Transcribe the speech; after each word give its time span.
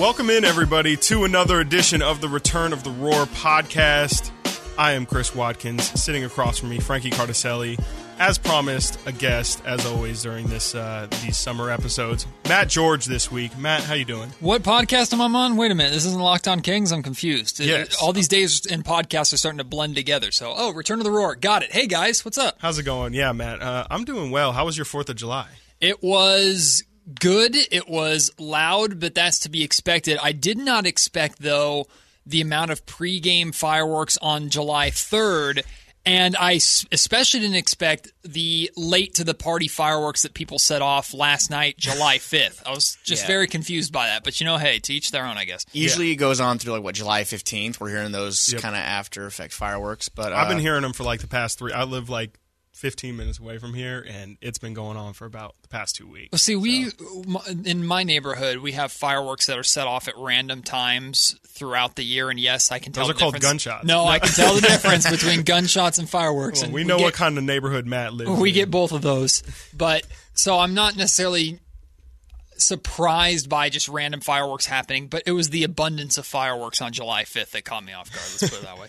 Welcome 0.00 0.30
in, 0.30 0.46
everybody, 0.46 0.96
to 0.96 1.24
another 1.24 1.60
edition 1.60 2.00
of 2.00 2.22
the 2.22 2.28
Return 2.30 2.72
of 2.72 2.84
the 2.84 2.90
Roar 2.90 3.26
podcast. 3.26 4.30
I 4.78 4.92
am 4.92 5.04
Chris 5.04 5.34
Watkins. 5.34 5.84
Sitting 6.02 6.24
across 6.24 6.56
from 6.56 6.70
me, 6.70 6.80
Frankie 6.80 7.10
Cardicelli. 7.10 7.78
As 8.18 8.38
promised, 8.38 8.98
a 9.06 9.12
guest, 9.12 9.62
as 9.66 9.84
always, 9.84 10.22
during 10.22 10.46
this 10.46 10.74
uh, 10.74 11.06
these 11.22 11.36
summer 11.36 11.70
episodes. 11.70 12.26
Matt 12.48 12.70
George 12.70 13.04
this 13.04 13.30
week. 13.30 13.58
Matt, 13.58 13.82
how 13.82 13.92
you 13.92 14.06
doing? 14.06 14.30
What 14.40 14.62
podcast 14.62 15.12
am 15.12 15.20
I 15.20 15.38
on? 15.38 15.58
Wait 15.58 15.70
a 15.70 15.74
minute, 15.74 15.92
this 15.92 16.06
isn't 16.06 16.18
Locked 16.18 16.48
On 16.48 16.60
Kings. 16.60 16.92
I'm 16.92 17.02
confused. 17.02 17.60
Yes. 17.60 18.02
All 18.02 18.14
these 18.14 18.28
days 18.28 18.64
in 18.64 18.82
podcasts 18.82 19.34
are 19.34 19.36
starting 19.36 19.58
to 19.58 19.64
blend 19.64 19.96
together. 19.96 20.30
So, 20.30 20.54
oh, 20.56 20.72
Return 20.72 21.00
of 21.00 21.04
the 21.04 21.10
Roar. 21.10 21.34
Got 21.34 21.62
it. 21.62 21.72
Hey 21.72 21.86
guys, 21.86 22.24
what's 22.24 22.38
up? 22.38 22.56
How's 22.58 22.78
it 22.78 22.84
going? 22.84 23.12
Yeah, 23.12 23.32
Matt. 23.32 23.60
Uh, 23.60 23.86
I'm 23.90 24.06
doing 24.06 24.30
well. 24.30 24.52
How 24.52 24.64
was 24.64 24.78
your 24.78 24.86
Fourth 24.86 25.10
of 25.10 25.16
July? 25.16 25.48
It 25.78 26.02
was 26.02 26.84
good. 27.18 27.56
It 27.56 27.88
was 27.88 28.30
loud, 28.38 29.00
but 29.00 29.14
that's 29.14 29.40
to 29.40 29.48
be 29.50 29.62
expected. 29.64 30.18
I 30.22 30.32
did 30.32 30.58
not 30.58 30.86
expect 30.86 31.40
though 31.40 31.86
the 32.26 32.40
amount 32.40 32.70
of 32.70 32.84
pregame 32.86 33.54
fireworks 33.54 34.18
on 34.20 34.50
July 34.50 34.90
3rd. 34.90 35.62
And 36.06 36.34
I 36.34 36.52
especially 36.52 37.40
didn't 37.40 37.56
expect 37.56 38.10
the 38.22 38.70
late 38.74 39.14
to 39.16 39.24
the 39.24 39.34
party 39.34 39.68
fireworks 39.68 40.22
that 40.22 40.32
people 40.32 40.58
set 40.58 40.80
off 40.80 41.12
last 41.12 41.50
night, 41.50 41.76
July 41.76 42.16
5th. 42.18 42.62
I 42.64 42.70
was 42.70 42.96
just 43.04 43.24
Yeah. 43.24 43.26
very 43.26 43.46
confused 43.46 43.92
by 43.92 44.06
that. 44.06 44.24
But 44.24 44.40
you 44.40 44.46
know, 44.46 44.56
hey, 44.56 44.78
to 44.78 44.94
each 44.94 45.10
their 45.10 45.26
own, 45.26 45.36
I 45.36 45.44
guess. 45.44 45.66
Usually 45.72 46.10
it 46.10 46.16
goes 46.16 46.40
on 46.40 46.58
through 46.58 46.72
like 46.72 46.82
what 46.82 46.94
July 46.94 47.24
fifteenth. 47.24 47.80
We're 47.80 47.90
hearing 47.90 48.12
those 48.12 48.50
Yep. 48.50 48.62
kind 48.62 48.74
of 48.74 48.80
after 48.80 49.26
effect 49.26 49.52
fireworks, 49.52 50.08
but 50.08 50.32
uh, 50.32 50.36
I've 50.36 50.48
been 50.48 50.58
hearing 50.58 50.80
them 50.82 50.94
for 50.94 51.04
like 51.04 51.20
the 51.20 51.28
past 51.28 51.58
three. 51.58 51.72
I 51.74 51.84
live 51.84 52.08
like 52.08 52.38
15 52.80 53.14
minutes 53.14 53.38
away 53.38 53.58
from 53.58 53.74
here, 53.74 54.02
and 54.08 54.38
it's 54.40 54.56
been 54.56 54.72
going 54.72 54.96
on 54.96 55.12
for 55.12 55.26
about 55.26 55.54
the 55.60 55.68
past 55.68 55.96
two 55.96 56.06
weeks. 56.06 56.30
Well, 56.32 56.38
see, 56.38 56.56
we 56.56 56.86
in 57.66 57.86
my 57.86 58.04
neighborhood 58.04 58.58
we 58.58 58.72
have 58.72 58.90
fireworks 58.90 59.46
that 59.46 59.58
are 59.58 59.62
set 59.62 59.86
off 59.86 60.08
at 60.08 60.14
random 60.16 60.62
times 60.62 61.36
throughout 61.46 61.96
the 61.96 62.02
year, 62.02 62.30
and 62.30 62.40
yes, 62.40 62.72
I 62.72 62.78
can 62.78 62.94
tell. 62.94 63.06
Those 63.06 63.16
the 63.16 63.18
are 63.18 63.20
called 63.20 63.34
difference. 63.34 63.64
gunshots. 63.64 63.86
No, 63.86 64.06
I 64.06 64.18
can 64.18 64.30
tell 64.30 64.54
the 64.54 64.60
difference 64.66 65.08
between 65.10 65.42
gunshots 65.42 65.98
and 65.98 66.08
fireworks. 66.08 66.60
Well, 66.60 66.68
and 66.68 66.74
we 66.74 66.84
know 66.84 66.96
get, 66.96 67.04
what 67.04 67.14
kind 67.14 67.36
of 67.36 67.44
neighborhood 67.44 67.86
Matt 67.86 68.14
lives 68.14 68.30
we 68.30 68.48
in. 68.48 68.54
get 68.54 68.70
both 68.70 68.92
of 68.92 69.02
those, 69.02 69.42
but 69.76 70.06
so 70.32 70.58
I'm 70.58 70.72
not 70.72 70.96
necessarily 70.96 71.60
surprised 72.56 73.50
by 73.50 73.68
just 73.68 73.88
random 73.88 74.20
fireworks 74.20 74.64
happening, 74.64 75.08
but 75.08 75.22
it 75.26 75.32
was 75.32 75.50
the 75.50 75.64
abundance 75.64 76.16
of 76.16 76.24
fireworks 76.24 76.80
on 76.80 76.92
July 76.92 77.24
5th 77.24 77.50
that 77.50 77.64
caught 77.66 77.84
me 77.84 77.92
off 77.92 78.10
guard. 78.10 78.24
Let's 78.40 78.48
put 78.50 78.58
it 78.58 78.64
that 78.64 78.78
way. 78.78 78.88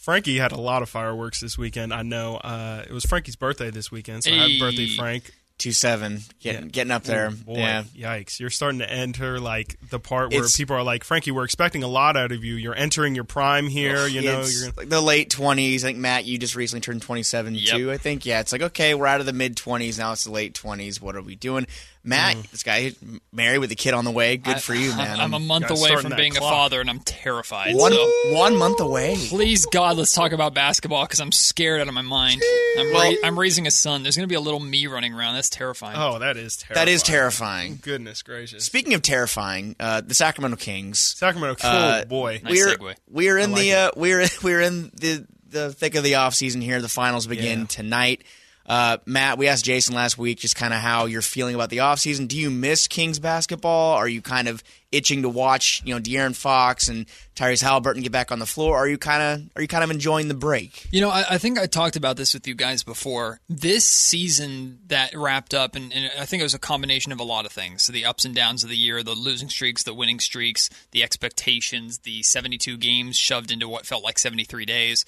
Frankie 0.00 0.38
had 0.38 0.52
a 0.52 0.60
lot 0.60 0.82
of 0.82 0.88
fireworks 0.88 1.40
this 1.40 1.58
weekend. 1.58 1.92
I 1.92 2.02
know 2.02 2.36
uh, 2.36 2.84
it 2.88 2.92
was 2.92 3.04
Frankie's 3.04 3.36
birthday 3.36 3.70
this 3.70 3.90
weekend, 3.90 4.24
so 4.24 4.30
happy 4.30 4.54
Hey. 4.54 4.58
birthday, 4.60 4.86
Frank! 4.96 5.32
two 5.58 5.72
seven 5.72 6.20
getting 6.38 6.68
getting 6.68 6.92
up 6.92 7.02
there. 7.02 7.32
Boy, 7.32 7.56
Yeah, 7.56 7.82
yikes! 7.96 8.38
You're 8.38 8.48
starting 8.48 8.78
to 8.78 8.88
enter 8.88 9.40
like 9.40 9.76
the 9.90 9.98
part 9.98 10.30
where 10.30 10.38
It's- 10.38 10.56
people 10.56 10.76
are 10.76 10.84
like, 10.84 11.02
Frankie, 11.02 11.32
we're 11.32 11.42
expecting 11.44 11.82
a 11.82 11.88
lot 11.88 12.16
out 12.16 12.30
of 12.30 12.44
you. 12.44 12.54
You're 12.54 12.76
entering 12.76 13.16
your 13.16 13.24
prime 13.24 13.66
here. 13.66 14.06
You 14.06 14.22
know, 14.22 14.40
it's 14.42 14.62
you're 14.62 14.70
like 14.76 14.88
the 14.88 15.00
late 15.00 15.30
twenties. 15.30 15.84
I 15.84 15.88
think 15.88 15.98
Matt, 15.98 16.26
you 16.26 16.38
just 16.38 16.54
recently 16.54 16.80
turned 16.82 17.02
twenty 17.02 17.24
seven 17.24 17.56
Yep. 17.56 17.76
too. 17.76 17.90
I 17.90 17.96
think 17.96 18.24
yeah. 18.24 18.38
It's 18.38 18.52
like 18.52 18.62
okay, 18.62 18.94
we're 18.94 19.08
out 19.08 19.18
of 19.18 19.26
the 19.26 19.32
mid 19.32 19.56
twenties 19.56 19.98
now. 19.98 20.12
It's 20.12 20.22
the 20.24 20.30
late 20.30 20.54
twenties. 20.54 21.02
What 21.02 21.16
are 21.16 21.22
we 21.22 21.34
doing? 21.34 21.66
Matt, 22.08 22.36
Mm. 22.36 22.50
this 22.50 22.62
guy 22.62 22.92
married 23.32 23.58
with 23.58 23.70
a 23.70 23.74
kid 23.74 23.92
on 23.92 24.04
the 24.06 24.10
way. 24.10 24.36
Good 24.38 24.62
for 24.62 24.74
you, 24.74 24.92
I- 24.92 24.96
man. 24.96 25.20
I'm 25.20 25.34
a 25.34 25.38
month 25.38 25.70
away 25.70 25.94
from 25.96 26.14
being 26.16 26.32
clock. 26.32 26.42
a 26.50 26.54
father, 26.54 26.80
and 26.80 26.88
I'm 26.88 27.00
terrified. 27.00 27.74
one 27.74 27.92
so. 27.92 28.32
one 28.32 28.56
month 28.56 28.80
away. 28.80 29.16
Please 29.28 29.66
God, 29.66 29.96
let's 29.98 30.12
talk 30.12 30.32
about 30.32 30.54
basketball 30.54 31.04
because 31.04 31.20
I'm 31.20 31.32
scared 31.32 31.80
out 31.82 31.88
of 31.88 31.94
my 31.94 32.02
mind. 32.02 32.42
I'm, 32.78 32.92
Well- 32.92 33.10
ra- 33.12 33.16
I'm 33.24 33.38
raising 33.38 33.66
a 33.66 33.70
son. 33.70 34.02
There's 34.02 34.16
going 34.16 34.24
to 34.26 34.32
be 34.32 34.36
a 34.36 34.40
little 34.40 34.60
me 34.60 34.86
running 34.86 35.12
around. 35.12 35.34
That's 35.34 35.50
terrifying. 35.50 35.96
oh, 35.98 36.18
that 36.20 36.36
is 36.36 36.56
terrifying. 36.56 36.86
That 36.86 36.90
is 36.90 37.02
terrifying. 37.02 37.78
Goodness 37.82 38.22
gracious! 38.22 38.64
Speaking 38.64 38.94
of 38.94 39.02
terrifying, 39.02 39.76
uh, 39.78 40.00
the 40.00 40.14
Sacramento 40.14 40.56
Kings. 40.56 40.98
Sacramento, 40.98 41.56
oh 41.62 41.68
Uh, 41.68 42.04
boy, 42.06 42.40
Nice 42.42 42.52
we're 42.52 42.76
segue. 42.76 42.94
we're 43.10 43.36
in 43.38 43.52
like 43.52 43.60
the 43.60 43.70
it. 43.70 43.74
uh, 43.76 43.90
we're 43.96 44.26
we're 44.42 44.60
in 44.62 44.90
the 44.94 45.26
the 45.50 45.72
thick 45.72 45.94
of 45.94 46.04
the 46.04 46.14
off 46.16 46.34
season 46.34 46.60
here. 46.60 46.80
The 46.80 46.88
finals 46.88 47.26
begin 47.26 47.60
Yeah. 47.60 47.66
tonight. 47.66 48.22
Uh, 48.68 48.98
Matt, 49.06 49.38
we 49.38 49.48
asked 49.48 49.64
Jason 49.64 49.94
last 49.94 50.18
week 50.18 50.38
just 50.38 50.54
kind 50.54 50.74
of 50.74 50.80
how 50.80 51.06
you're 51.06 51.22
feeling 51.22 51.54
about 51.54 51.70
the 51.70 51.80
off 51.80 51.98
season. 52.00 52.26
Do 52.26 52.38
you 52.38 52.50
miss 52.50 52.86
Kings 52.86 53.18
basketball? 53.18 53.94
Are 53.94 54.06
you 54.06 54.20
kind 54.20 54.46
of 54.46 54.62
itching 54.92 55.22
to 55.22 55.28
watch, 55.28 55.82
you 55.84 55.94
know, 55.94 56.00
De'Aaron 56.00 56.36
Fox 56.36 56.88
and 56.88 57.06
Tyrese 57.34 57.62
Halliburton 57.62 58.02
get 58.02 58.12
back 58.12 58.30
on 58.30 58.38
the 58.38 58.46
floor? 58.46 58.76
Are 58.76 58.86
you 58.86 58.98
kind 58.98 59.22
of 59.22 59.50
are 59.56 59.62
you 59.62 59.68
kind 59.68 59.82
of 59.82 59.90
enjoying 59.90 60.28
the 60.28 60.34
break? 60.34 60.86
You 60.92 61.00
know, 61.00 61.08
I, 61.08 61.24
I 61.30 61.38
think 61.38 61.58
I 61.58 61.66
talked 61.66 61.96
about 61.96 62.18
this 62.18 62.34
with 62.34 62.46
you 62.46 62.54
guys 62.54 62.82
before. 62.82 63.40
This 63.48 63.86
season 63.86 64.80
that 64.88 65.14
wrapped 65.14 65.54
up, 65.54 65.74
and, 65.74 65.90
and 65.92 66.10
I 66.18 66.26
think 66.26 66.40
it 66.40 66.44
was 66.44 66.54
a 66.54 66.58
combination 66.58 67.10
of 67.10 67.20
a 67.20 67.24
lot 67.24 67.46
of 67.46 67.52
things. 67.52 67.84
So 67.84 67.92
the 67.92 68.04
ups 68.04 68.26
and 68.26 68.34
downs 68.34 68.64
of 68.64 68.70
the 68.70 68.76
year, 68.76 69.02
the 69.02 69.14
losing 69.14 69.48
streaks, 69.48 69.82
the 69.82 69.94
winning 69.94 70.20
streaks, 70.20 70.68
the 70.90 71.02
expectations, 71.02 72.00
the 72.00 72.22
72 72.22 72.76
games 72.76 73.16
shoved 73.16 73.50
into 73.50 73.66
what 73.66 73.86
felt 73.86 74.04
like 74.04 74.18
73 74.18 74.66
days. 74.66 75.06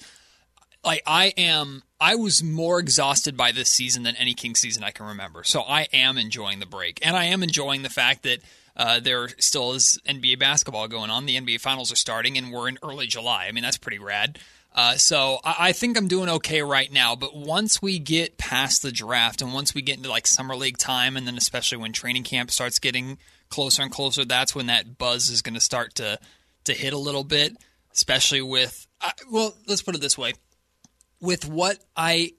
Like 0.83 1.03
I 1.05 1.27
am, 1.37 1.83
I 1.99 2.15
was 2.15 2.41
more 2.41 2.79
exhausted 2.79 3.37
by 3.37 3.51
this 3.51 3.69
season 3.69 4.03
than 4.03 4.15
any 4.15 4.33
King 4.33 4.55
season 4.55 4.83
I 4.83 4.91
can 4.91 5.05
remember. 5.05 5.43
So 5.43 5.61
I 5.61 5.87
am 5.93 6.17
enjoying 6.17 6.59
the 6.59 6.65
break, 6.65 6.99
and 7.05 7.15
I 7.15 7.25
am 7.25 7.43
enjoying 7.43 7.83
the 7.83 7.89
fact 7.89 8.23
that 8.23 8.39
uh, 8.75 8.99
there 8.99 9.27
still 9.37 9.73
is 9.73 9.99
NBA 10.07 10.39
basketball 10.39 10.87
going 10.87 11.11
on. 11.11 11.25
The 11.25 11.37
NBA 11.37 11.59
finals 11.59 11.91
are 11.91 11.97
starting, 11.97 12.37
and 12.37 12.51
we're 12.51 12.67
in 12.67 12.79
early 12.81 13.05
July. 13.05 13.45
I 13.45 13.51
mean, 13.51 13.63
that's 13.63 13.77
pretty 13.77 13.99
rad. 13.99 14.39
Uh, 14.73 14.95
so 14.95 15.39
I, 15.43 15.55
I 15.59 15.71
think 15.73 15.97
I'm 15.97 16.07
doing 16.07 16.29
okay 16.29 16.61
right 16.63 16.91
now. 16.91 17.15
But 17.15 17.35
once 17.35 17.81
we 17.81 17.99
get 17.99 18.37
past 18.37 18.81
the 18.81 18.91
draft, 18.91 19.41
and 19.41 19.53
once 19.53 19.75
we 19.75 19.83
get 19.83 19.97
into 19.97 20.09
like 20.09 20.25
summer 20.25 20.55
league 20.55 20.77
time, 20.77 21.15
and 21.15 21.27
then 21.27 21.37
especially 21.37 21.77
when 21.77 21.93
training 21.93 22.23
camp 22.23 22.49
starts 22.49 22.79
getting 22.79 23.19
closer 23.49 23.83
and 23.83 23.91
closer, 23.91 24.25
that's 24.25 24.55
when 24.55 24.67
that 24.67 24.97
buzz 24.97 25.29
is 25.29 25.41
going 25.43 25.55
to 25.55 25.59
start 25.59 25.95
to 25.95 26.17
to 26.63 26.73
hit 26.73 26.93
a 26.93 26.97
little 26.97 27.23
bit. 27.23 27.55
Especially 27.93 28.41
with, 28.41 28.87
uh, 29.01 29.11
well, 29.29 29.53
let's 29.67 29.81
put 29.81 29.95
it 29.95 30.01
this 30.01 30.17
way 30.17 30.33
with 31.21 31.47
what 31.47 31.77
I 31.95 32.33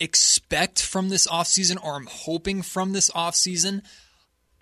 expect 0.00 0.80
from 0.80 1.08
this 1.08 1.26
offseason 1.26 1.82
or 1.82 1.96
I'm 1.96 2.06
hoping 2.06 2.62
from 2.62 2.92
this 2.92 3.10
offseason, 3.10 3.82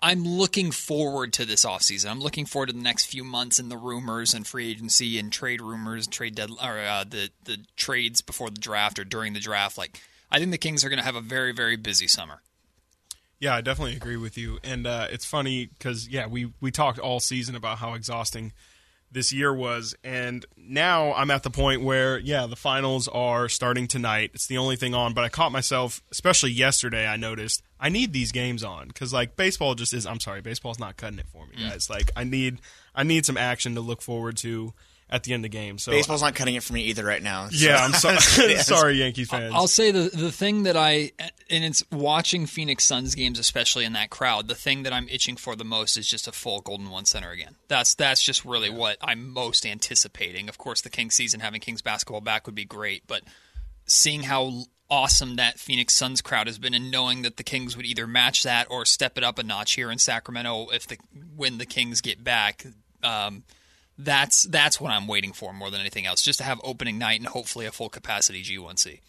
I'm 0.01 0.23
looking 0.23 0.71
forward 0.71 1.33
to 1.33 1.45
this 1.45 1.65
offseason. 1.65 2.09
I'm 2.09 2.19
looking 2.19 2.45
forward 2.45 2.67
to 2.67 2.73
the 2.73 2.81
next 2.81 3.05
few 3.05 3.23
months 3.23 3.59
and 3.59 3.71
the 3.71 3.77
rumors 3.77 4.33
and 4.33 4.45
free 4.45 4.69
agency 4.69 5.17
and 5.17 5.31
trade 5.31 5.61
rumors, 5.61 6.07
trade 6.07 6.35
dead 6.35 6.49
or 6.61 6.79
uh, 6.79 7.03
the 7.03 7.29
the 7.45 7.59
trades 7.75 8.21
before 8.21 8.49
the 8.49 8.59
draft 8.59 8.99
or 8.99 9.03
during 9.03 9.33
the 9.33 9.39
draft. 9.39 9.77
Like 9.77 9.99
I 10.29 10.39
think 10.39 10.51
the 10.51 10.57
Kings 10.57 10.83
are 10.83 10.89
going 10.89 10.99
to 10.99 11.05
have 11.05 11.15
a 11.15 11.21
very 11.21 11.51
very 11.51 11.77
busy 11.77 12.07
summer. 12.07 12.41
Yeah, 13.39 13.55
I 13.55 13.61
definitely 13.61 13.95
agree 13.95 14.17
with 14.17 14.37
you. 14.37 14.57
And 14.63 14.87
uh, 14.87 15.07
it's 15.11 15.25
funny 15.25 15.65
because 15.65 16.07
yeah, 16.07 16.27
we 16.27 16.53
we 16.61 16.71
talked 16.71 16.99
all 16.99 17.19
season 17.19 17.55
about 17.55 17.79
how 17.79 17.93
exhausting 17.93 18.53
this 19.11 19.31
year 19.31 19.53
was, 19.53 19.95
and 20.03 20.45
now 20.57 21.13
I'm 21.13 21.31
at 21.31 21.43
the 21.43 21.49
point 21.49 21.81
where 21.81 22.17
yeah, 22.17 22.45
the 22.45 22.55
finals 22.55 23.07
are 23.07 23.49
starting 23.49 23.87
tonight. 23.87 24.31
It's 24.33 24.47
the 24.47 24.57
only 24.57 24.75
thing 24.75 24.93
on, 24.93 25.13
but 25.13 25.23
I 25.23 25.29
caught 25.29 25.51
myself, 25.51 26.01
especially 26.11 26.51
yesterday. 26.51 27.07
I 27.07 27.17
noticed 27.17 27.63
I 27.79 27.89
need 27.89 28.13
these 28.13 28.31
games 28.31 28.63
on 28.63 28.87
because 28.87 29.13
like 29.13 29.35
baseball 29.35 29.75
just 29.75 29.93
is. 29.93 30.05
I'm 30.05 30.19
sorry, 30.19 30.41
baseball's 30.41 30.79
not 30.79 30.97
cutting 30.97 31.19
it 31.19 31.27
for 31.27 31.45
me, 31.45 31.55
mm. 31.57 31.69
guys. 31.69 31.89
Like 31.89 32.11
I 32.15 32.23
need 32.23 32.59
I 32.93 33.03
need 33.03 33.25
some 33.25 33.37
action 33.37 33.75
to 33.75 33.81
look 33.81 34.01
forward 34.01 34.37
to 34.37 34.73
at 35.09 35.23
the 35.23 35.33
end 35.33 35.45
of 35.45 35.51
the 35.51 35.57
game. 35.57 35.77
So 35.77 35.91
Baseball's 35.91 36.21
not 36.21 36.35
cutting 36.35 36.55
it 36.55 36.63
for 36.63 36.73
me 36.73 36.83
either 36.83 37.05
right 37.05 37.21
now. 37.21 37.47
yeah, 37.51 37.77
I'm 37.77 37.93
so, 37.93 38.15
sorry, 38.57 38.95
Yankees 38.95 39.29
fans. 39.29 39.53
I'll 39.55 39.67
say 39.67 39.91
the 39.91 40.09
the 40.13 40.31
thing 40.31 40.63
that 40.63 40.75
I 40.75 41.11
and 41.49 41.63
it's 41.63 41.83
watching 41.91 42.45
Phoenix 42.45 42.83
Suns 42.83 43.15
games, 43.15 43.39
especially 43.39 43.85
in 43.85 43.93
that 43.93 44.09
crowd. 44.09 44.47
The 44.47 44.55
thing 44.55 44.83
that 44.83 44.93
I'm 44.93 45.07
itching 45.09 45.37
for 45.37 45.55
the 45.55 45.63
most 45.63 45.97
is 45.97 46.07
just 46.07 46.27
a 46.27 46.31
full 46.31 46.61
Golden 46.61 46.89
One 46.89 47.05
Center 47.05 47.31
again. 47.31 47.55
That's 47.67 47.95
that's 47.95 48.21
just 48.21 48.43
really 48.43 48.69
what 48.69 48.97
I'm 49.01 49.29
most 49.29 49.65
anticipating. 49.65 50.49
Of 50.49 50.57
course, 50.57 50.81
the 50.81 50.89
Kings 50.89 51.15
season 51.15 51.39
having 51.39 51.61
Kings 51.61 51.81
basketball 51.81 52.21
back 52.21 52.45
would 52.45 52.55
be 52.55 52.65
great, 52.65 53.03
but 53.07 53.23
seeing 53.85 54.23
how 54.23 54.63
awesome 54.89 55.35
that 55.35 55.59
Phoenix 55.59 55.93
Suns 55.93 56.21
crowd 56.21 56.47
has 56.47 56.59
been, 56.59 56.73
and 56.73 56.91
knowing 56.91 57.21
that 57.21 57.37
the 57.37 57.43
Kings 57.43 57.75
would 57.77 57.85
either 57.85 58.07
match 58.07 58.43
that 58.43 58.67
or 58.69 58.85
step 58.85 59.17
it 59.17 59.23
up 59.23 59.39
a 59.39 59.43
notch 59.43 59.73
here 59.73 59.91
in 59.91 59.97
Sacramento 59.97 60.67
if 60.73 60.87
the 60.87 60.97
when 61.35 61.57
the 61.57 61.65
Kings 61.65 62.01
get 62.01 62.23
back. 62.23 62.65
Um, 63.03 63.43
that's 63.97 64.43
that's 64.43 64.79
what 64.79 64.91
I'm 64.91 65.07
waiting 65.07 65.33
for 65.33 65.53
more 65.53 65.71
than 65.71 65.79
anything 65.79 66.05
else. 66.05 66.21
Just 66.21 66.39
to 66.39 66.45
have 66.45 66.59
opening 66.63 66.97
night 66.97 67.19
and 67.19 67.27
hopefully 67.27 67.65
a 67.65 67.71
full 67.71 67.89
capacity 67.89 68.43
G1C. 68.43 68.99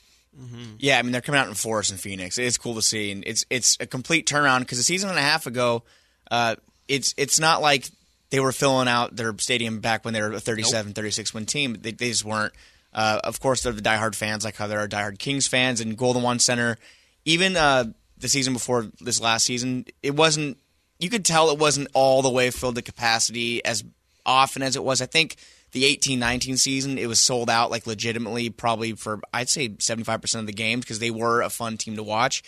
Yeah, 0.78 0.98
I 0.98 1.02
mean 1.02 1.12
they're 1.12 1.20
coming 1.20 1.40
out 1.40 1.48
in 1.48 1.54
force 1.54 1.90
in 1.90 1.96
Phoenix. 1.96 2.38
It's 2.38 2.58
cool 2.58 2.74
to 2.74 2.82
see, 2.82 3.10
and 3.10 3.24
it's 3.26 3.44
it's 3.50 3.76
a 3.80 3.86
complete 3.86 4.26
turnaround 4.26 4.60
because 4.60 4.78
a 4.78 4.84
season 4.84 5.10
and 5.10 5.18
a 5.18 5.22
half 5.22 5.46
ago, 5.46 5.82
uh, 6.30 6.56
it's 6.86 7.14
it's 7.16 7.40
not 7.40 7.60
like 7.60 7.88
they 8.30 8.40
were 8.40 8.52
filling 8.52 8.88
out 8.88 9.16
their 9.16 9.36
stadium 9.38 9.80
back 9.80 10.04
when 10.04 10.14
they 10.14 10.20
were 10.20 10.32
a 10.32 10.40
37, 10.40 10.92
36 10.92 11.32
win 11.32 11.46
team. 11.46 11.76
They, 11.80 11.92
they 11.92 12.10
just 12.10 12.24
weren't. 12.24 12.52
Uh, 12.92 13.20
of 13.24 13.40
course, 13.40 13.62
they're 13.62 13.72
the 13.72 13.82
diehard 13.82 14.14
fans, 14.14 14.44
like 14.44 14.56
how 14.56 14.66
there 14.66 14.80
are 14.80 14.88
diehard 14.88 15.18
Kings 15.18 15.46
fans 15.46 15.80
and 15.80 15.96
Golden 15.96 16.22
One 16.22 16.38
Center. 16.38 16.78
Even 17.24 17.56
uh, 17.56 17.84
the 18.18 18.28
season 18.28 18.52
before 18.52 18.86
this 19.00 19.20
last 19.20 19.44
season, 19.44 19.86
it 20.02 20.14
wasn't. 20.14 20.58
You 20.98 21.10
could 21.10 21.24
tell 21.24 21.50
it 21.50 21.58
wasn't 21.58 21.88
all 21.94 22.22
the 22.22 22.30
way 22.30 22.50
filled 22.50 22.74
to 22.74 22.82
capacity 22.82 23.64
as 23.64 23.84
often 24.28 24.62
as 24.62 24.76
it 24.76 24.84
was. 24.84 25.02
I 25.02 25.06
think 25.06 25.36
the 25.72 25.84
eighteen 25.84 26.18
nineteen 26.18 26.56
season, 26.56 26.98
it 26.98 27.06
was 27.06 27.20
sold 27.20 27.50
out 27.50 27.70
like 27.70 27.86
legitimately, 27.86 28.50
probably 28.50 28.92
for 28.92 29.20
I'd 29.32 29.48
say 29.48 29.74
seventy 29.78 30.04
five 30.04 30.20
percent 30.20 30.40
of 30.40 30.46
the 30.46 30.52
games 30.52 30.84
because 30.84 30.98
they 30.98 31.10
were 31.10 31.42
a 31.42 31.50
fun 31.50 31.76
team 31.76 31.96
to 31.96 32.02
watch. 32.02 32.42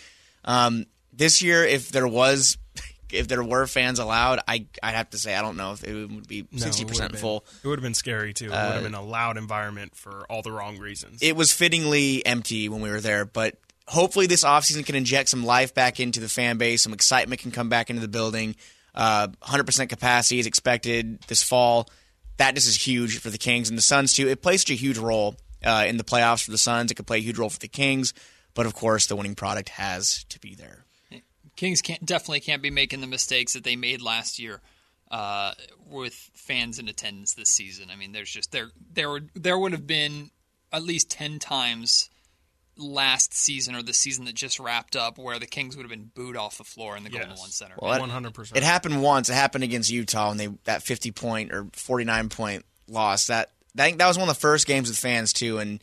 Um, 0.44 0.86
this 1.12 1.42
year, 1.42 1.64
if 1.64 1.90
there 1.90 2.08
was 2.08 2.56
if 3.12 3.28
there 3.28 3.42
were 3.42 3.66
fans 3.66 3.98
allowed, 3.98 4.40
I 4.46 4.66
I'd 4.82 4.94
have 4.94 5.10
to 5.10 5.18
say 5.18 5.34
I 5.34 5.42
don't 5.42 5.56
know 5.56 5.72
if 5.72 5.84
it 5.84 6.10
would 6.10 6.28
be 6.28 6.46
sixty 6.56 6.84
would've 6.84 6.88
percent 6.88 7.18
full. 7.18 7.44
It 7.62 7.68
would 7.68 7.78
have 7.78 7.84
been 7.84 7.94
scary 7.94 8.32
too. 8.32 8.46
It 8.46 8.50
would 8.50 8.56
have 8.56 8.82
been 8.82 8.94
a 8.94 9.02
loud 9.02 9.36
environment 9.36 9.96
for 9.96 10.24
all 10.30 10.42
the 10.42 10.52
wrong 10.52 10.78
reasons. 10.78 11.20
It 11.22 11.36
was 11.36 11.52
fittingly 11.52 12.24
empty 12.24 12.68
when 12.68 12.80
we 12.80 12.90
were 12.90 13.00
there, 13.00 13.24
but 13.24 13.56
hopefully 13.86 14.26
this 14.26 14.44
offseason 14.44 14.86
can 14.86 14.94
inject 14.94 15.28
some 15.28 15.44
life 15.44 15.74
back 15.74 16.00
into 16.00 16.20
the 16.20 16.28
fan 16.28 16.58
base, 16.58 16.82
some 16.82 16.92
excitement 16.92 17.40
can 17.40 17.50
come 17.50 17.68
back 17.68 17.90
into 17.90 18.00
the 18.00 18.08
building. 18.08 18.54
Uh, 18.94 19.28
100% 19.42 19.88
capacity 19.88 20.38
is 20.38 20.46
expected 20.46 21.20
this 21.28 21.42
fall. 21.42 21.88
That 22.38 22.54
just 22.54 22.69
is 22.69 22.76
huge 22.76 23.19
for 23.19 23.31
the 23.31 23.38
Kings 23.38 23.69
and 23.69 23.78
the 23.78 23.82
Suns 23.82 24.12
too. 24.12 24.28
It 24.28 24.42
plays 24.42 24.62
such 24.62 24.70
a 24.70 24.75
huge 24.75 24.98
role 24.98 25.37
uh, 25.64 25.84
in 25.87 25.96
the 25.96 26.04
playoffs 26.04 26.44
for 26.44 26.50
the 26.50 26.58
Suns. 26.58 26.90
It 26.90 26.94
could 26.94 27.06
play 27.06 27.19
a 27.19 27.22
huge 27.22 27.38
role 27.38 27.50
for 27.50 27.58
the 27.58 27.69
Kings, 27.69 28.14
but 28.54 28.66
of 28.66 28.75
course 28.75 29.06
the 29.06 29.16
winning 29.16 29.34
product 29.34 29.69
has 29.70 30.25
to 30.31 30.40
be 30.40 30.54
there. 30.54 30.84
Kings 31.56 31.82
can't 31.82 32.04
definitely 32.04 32.40
can't 32.40 32.62
be 32.62 32.70
making 32.70 33.02
the 33.02 33.06
mistakes 33.06 33.52
that 33.52 33.64
they 33.64 33.76
made 33.76 34.00
last 34.00 34.38
year 34.38 34.62
uh, 35.10 35.52
with 35.90 36.14
fans 36.32 36.78
in 36.78 36.88
attendance 36.88 37.34
this 37.34 37.50
season. 37.50 37.90
I 37.90 37.96
mean, 37.96 38.12
there's 38.12 38.31
just 38.31 38.50
there 38.52 38.70
there 38.94 39.10
would 39.10 39.28
there 39.34 39.58
would 39.58 39.72
have 39.72 39.87
been 39.87 40.31
at 40.72 40.82
least 40.82 41.10
ten 41.10 41.38
times 41.38 42.08
last 42.80 43.34
season 43.34 43.74
or 43.74 43.82
the 43.82 43.92
season 43.92 44.24
that 44.24 44.34
just 44.34 44.58
wrapped 44.58 44.96
up 44.96 45.18
where 45.18 45.38
the 45.38 45.46
Kings 45.46 45.76
would 45.76 45.82
have 45.82 45.90
been 45.90 46.10
booed 46.14 46.36
off 46.36 46.58
the 46.58 46.64
floor 46.64 46.96
in 46.96 47.04
the 47.04 47.10
Golden 47.10 47.30
Yes. 47.30 47.38
One 47.40 47.50
Center. 47.50 47.74
Well, 47.80 47.92
it- 47.94 48.00
One 48.00 48.10
hundred 48.10 48.34
percent. 48.34 48.56
It 48.58 48.62
happened 48.64 49.02
once. 49.02 49.28
It 49.28 49.34
happened 49.34 49.64
against 49.64 49.90
Utah, 49.90 50.30
and 50.30 50.40
they 50.40 50.48
that 50.64 50.82
fifty 50.82 51.10
point 51.12 51.52
or 51.52 51.66
forty 51.72 52.04
nine 52.04 52.28
point 52.28 52.64
loss. 52.88 53.28
That 53.28 53.50
I 53.78 53.82
think 53.84 53.98
that 53.98 54.08
was 54.08 54.18
one 54.18 54.28
of 54.28 54.34
the 54.34 54.40
first 54.40 54.66
games 54.66 54.88
with 54.88 54.98
fans 54.98 55.32
too, 55.32 55.58
and 55.58 55.80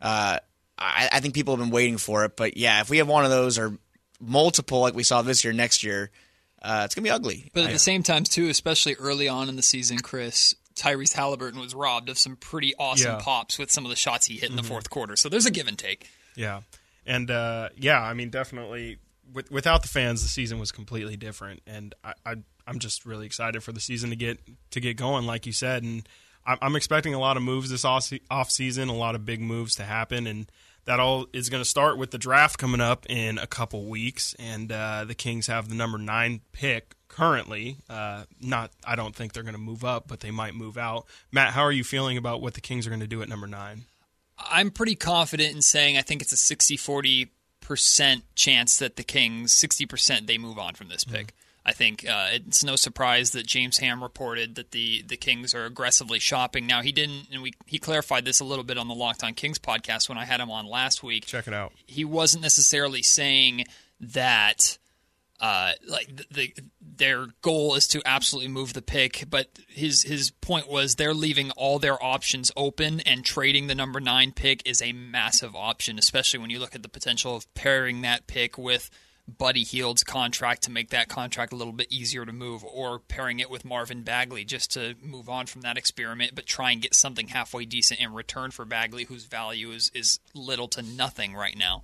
uh, 0.00 0.38
I, 0.78 1.08
I 1.12 1.20
think 1.20 1.34
people 1.34 1.54
have 1.56 1.64
been 1.64 1.72
waiting 1.72 1.96
for 1.98 2.24
it. 2.24 2.36
But 2.36 2.56
yeah, 2.56 2.80
if 2.80 2.90
we 2.90 2.98
have 2.98 3.08
one 3.08 3.24
of 3.24 3.30
those 3.30 3.58
or 3.58 3.78
multiple 4.20 4.80
like 4.80 4.94
we 4.94 5.02
saw 5.02 5.22
this 5.22 5.44
year, 5.44 5.52
next 5.52 5.82
year, 5.82 6.10
uh, 6.62 6.82
it's 6.84 6.94
gonna 6.94 7.04
be 7.04 7.10
ugly. 7.10 7.50
But 7.54 7.64
at 7.64 7.72
the 7.72 7.78
same 7.78 8.02
time, 8.02 8.24
too, 8.24 8.48
especially 8.48 8.94
early 8.96 9.28
on 9.28 9.48
in 9.48 9.56
the 9.56 9.62
season, 9.62 9.98
Chris 9.98 10.54
Tyrese 10.76 11.14
Halliburton 11.14 11.60
was 11.60 11.74
robbed 11.74 12.08
of 12.08 12.18
some 12.18 12.36
pretty 12.36 12.74
awesome 12.78 13.12
Yeah. 13.12 13.20
pops 13.20 13.58
with 13.58 13.70
some 13.70 13.84
of 13.84 13.90
the 13.90 13.96
shots 13.96 14.26
he 14.26 14.36
hit 14.38 14.50
in 14.50 14.56
the 14.56 14.62
fourth 14.62 14.88
quarter. 14.88 15.16
So 15.16 15.28
there's 15.28 15.46
a 15.46 15.50
give 15.50 15.68
and 15.68 15.78
take. 15.78 16.08
Yeah, 16.36 16.60
and 17.06 17.30
uh, 17.30 17.70
yeah, 17.76 18.00
I 18.00 18.14
mean, 18.14 18.30
definitely. 18.30 18.98
With, 19.32 19.48
without 19.48 19.82
the 19.82 19.88
fans, 19.88 20.22
the 20.22 20.28
season 20.28 20.58
was 20.58 20.72
completely 20.72 21.16
different, 21.16 21.62
and 21.64 21.94
I, 22.02 22.14
I, 22.26 22.34
I'm 22.66 22.80
just 22.80 23.06
really 23.06 23.26
excited 23.26 23.62
for 23.62 23.70
the 23.70 23.78
season 23.78 24.10
to 24.10 24.16
get 24.16 24.40
to 24.72 24.80
get 24.80 24.96
going, 24.96 25.24
like 25.24 25.46
you 25.46 25.52
said, 25.52 25.84
and 25.84 26.08
I'm, 26.44 26.58
I'm 26.60 26.76
expecting 26.76 27.14
a 27.14 27.18
lot 27.20 27.36
of 27.36 27.42
moves 27.44 27.70
this 27.70 27.84
off, 27.84 28.12
off 28.28 28.50
season, 28.50 28.88
a 28.88 28.94
lot 28.94 29.14
of 29.14 29.24
big 29.24 29.40
moves 29.40 29.76
to 29.76 29.84
happen, 29.84 30.26
and 30.26 30.50
that 30.84 30.98
all 30.98 31.26
is 31.32 31.48
going 31.48 31.62
to 31.62 31.68
start 31.68 31.98
with 31.98 32.10
the 32.10 32.18
draft 32.18 32.58
coming 32.58 32.80
up 32.80 33.06
in 33.08 33.38
a 33.38 33.46
couple 33.46 33.86
weeks, 33.86 34.34
and 34.38 34.72
uh, 34.72 35.04
the 35.04 35.14
Kings 35.14 35.46
have 35.46 35.68
the 35.68 35.74
number 35.74 35.98
nine 35.98 36.40
pick 36.52 36.94
currently. 37.08 37.76
Uh, 37.88 38.24
not, 38.40 38.72
I 38.84 38.96
don't 38.96 39.14
think 39.14 39.32
they're 39.32 39.42
going 39.42 39.54
to 39.54 39.60
move 39.60 39.84
up, 39.84 40.08
but 40.08 40.20
they 40.20 40.30
might 40.30 40.54
move 40.54 40.78
out. 40.78 41.06
Matt, 41.30 41.52
how 41.52 41.62
are 41.62 41.72
you 41.72 41.84
feeling 41.84 42.16
about 42.16 42.40
what 42.40 42.54
the 42.54 42.60
Kings 42.60 42.86
are 42.86 42.90
going 42.90 43.00
to 43.00 43.06
do 43.06 43.22
at 43.22 43.28
number 43.28 43.46
nine? 43.46 43.84
I'm 44.48 44.70
pretty 44.70 44.94
confident 44.94 45.54
in 45.54 45.62
saying 45.62 45.96
I 45.96 46.02
think 46.02 46.22
it's 46.22 46.32
a 46.32 46.36
60 46.36 46.76
40 46.76 47.30
percent 47.60 48.24
chance 48.34 48.78
that 48.78 48.96
the 48.96 49.04
Kings 49.04 49.52
60 49.54 49.86
percent 49.86 50.26
they 50.26 50.38
move 50.38 50.58
on 50.58 50.74
from 50.74 50.88
this 50.88 51.04
pick. 51.04 51.34
I 51.64 51.72
think 51.72 52.08
uh, 52.08 52.28
it's 52.32 52.64
no 52.64 52.74
surprise 52.74 53.32
that 53.32 53.46
James 53.46 53.78
Ham 53.78 54.02
reported 54.02 54.54
that 54.54 54.70
the 54.70 55.02
the 55.02 55.16
Kings 55.16 55.54
are 55.54 55.66
aggressively 55.66 56.18
shopping. 56.18 56.66
Now 56.66 56.80
he 56.82 56.90
didn't, 56.90 57.28
and 57.30 57.42
we 57.42 57.52
he 57.66 57.78
clarified 57.78 58.24
this 58.24 58.40
a 58.40 58.44
little 58.44 58.64
bit 58.64 58.78
on 58.78 58.88
the 58.88 58.94
Locked 58.94 59.22
On 59.22 59.34
Kings 59.34 59.58
podcast 59.58 60.08
when 60.08 60.16
I 60.18 60.24
had 60.24 60.40
him 60.40 60.50
on 60.50 60.66
last 60.66 61.02
week. 61.02 61.26
Check 61.26 61.46
it 61.46 61.54
out. 61.54 61.72
he 61.86 62.04
wasn't 62.04 62.42
necessarily 62.42 63.02
saying 63.02 63.66
that 64.00 64.78
uh, 65.40 65.72
like 65.88 66.16
the, 66.16 66.24
the 66.30 66.54
their 66.80 67.28
goal 67.40 67.74
is 67.74 67.86
to 67.88 68.02
absolutely 68.04 68.50
move 68.50 68.74
the 68.74 68.82
pick, 68.82 69.24
but 69.30 69.48
his 69.68 70.02
his 70.02 70.30
point 70.30 70.68
was 70.68 70.94
they're 70.94 71.14
leaving 71.14 71.50
all 71.52 71.78
their 71.78 72.02
options 72.02 72.52
open, 72.56 73.00
and 73.00 73.24
trading 73.24 73.66
the 73.66 73.74
number 73.74 74.00
nine 74.00 74.32
pick 74.32 74.62
is 74.66 74.82
a 74.82 74.92
massive 74.92 75.56
option, 75.56 75.98
especially 75.98 76.40
when 76.40 76.50
you 76.50 76.58
look 76.58 76.74
at 76.74 76.82
the 76.82 76.88
potential 76.88 77.34
of 77.34 77.52
pairing 77.54 78.02
that 78.02 78.26
pick 78.26 78.58
with 78.58 78.90
Buddy 79.26 79.62
Hield's 79.62 80.04
contract 80.04 80.62
to 80.62 80.70
make 80.70 80.90
that 80.90 81.08
contract 81.08 81.52
a 81.52 81.56
little 81.56 81.72
bit 81.72 81.90
easier 81.90 82.26
to 82.26 82.32
move, 82.32 82.62
or 82.64 82.98
pairing 82.98 83.40
it 83.40 83.48
with 83.48 83.64
Marvin 83.64 84.02
Bagley 84.02 84.44
just 84.44 84.72
to 84.72 84.94
move 85.00 85.28
on 85.28 85.46
from 85.46 85.62
that 85.62 85.78
experiment, 85.78 86.34
but 86.34 86.46
try 86.46 86.72
and 86.72 86.82
get 86.82 86.94
something 86.94 87.28
halfway 87.28 87.64
decent 87.64 88.00
in 88.00 88.12
return 88.12 88.50
for 88.50 88.66
Bagley, 88.66 89.04
whose 89.04 89.24
value 89.24 89.70
is 89.70 89.90
is 89.94 90.20
little 90.34 90.68
to 90.68 90.82
nothing 90.82 91.32
right 91.34 91.56
now. 91.56 91.82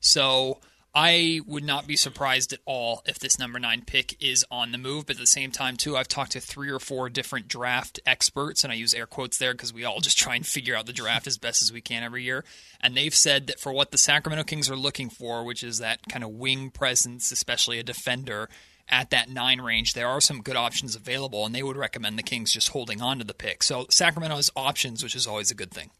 So 0.00 0.58
I 0.98 1.42
would 1.46 1.62
not 1.62 1.86
be 1.86 1.94
surprised 1.94 2.54
at 2.54 2.60
all 2.64 3.02
if 3.04 3.18
this 3.18 3.38
number 3.38 3.58
nine 3.58 3.82
pick 3.86 4.16
is 4.18 4.46
on 4.50 4.72
the 4.72 4.78
move. 4.78 5.04
But 5.04 5.16
at 5.16 5.20
the 5.20 5.26
same 5.26 5.50
time, 5.50 5.76
too, 5.76 5.94
I've 5.94 6.08
talked 6.08 6.32
to 6.32 6.40
three 6.40 6.70
or 6.70 6.78
four 6.78 7.10
different 7.10 7.48
draft 7.48 8.00
experts, 8.06 8.64
and 8.64 8.72
I 8.72 8.76
use 8.76 8.94
air 8.94 9.04
quotes 9.04 9.36
there 9.36 9.52
because 9.52 9.74
we 9.74 9.84
all 9.84 10.00
just 10.00 10.16
try 10.16 10.36
and 10.36 10.46
figure 10.46 10.74
out 10.74 10.86
the 10.86 10.94
draft 10.94 11.26
as 11.26 11.36
best 11.36 11.60
as 11.60 11.70
we 11.70 11.82
can 11.82 12.02
every 12.02 12.22
year. 12.22 12.46
And 12.80 12.96
they've 12.96 13.14
said 13.14 13.46
that 13.48 13.60
for 13.60 13.74
what 13.74 13.90
the 13.90 13.98
Sacramento 13.98 14.44
Kings 14.44 14.70
are 14.70 14.76
looking 14.76 15.10
for, 15.10 15.44
which 15.44 15.62
is 15.62 15.76
that 15.78 16.00
kind 16.08 16.24
of 16.24 16.30
wing 16.30 16.70
presence, 16.70 17.30
especially 17.30 17.78
a 17.78 17.82
defender. 17.82 18.48
At 18.88 19.10
that 19.10 19.28
nine 19.28 19.60
range, 19.60 19.92
there 19.92 20.08
are 20.08 20.20
some 20.22 20.40
good 20.40 20.56
options 20.56 20.96
available, 20.96 21.44
and 21.44 21.54
they 21.54 21.62
would 21.62 21.76
recommend 21.76 22.18
the 22.18 22.22
Kings 22.22 22.52
just 22.52 22.70
holding 22.70 23.02
on 23.02 23.18
to 23.18 23.24
the 23.24 23.34
pick. 23.34 23.62
So 23.62 23.86
Sacramento 23.90 24.36
has 24.36 24.50
options, 24.56 25.02
which 25.02 25.14
is 25.14 25.26
always 25.26 25.50
a 25.50 25.56
good 25.56 25.72
thing. 25.72 25.90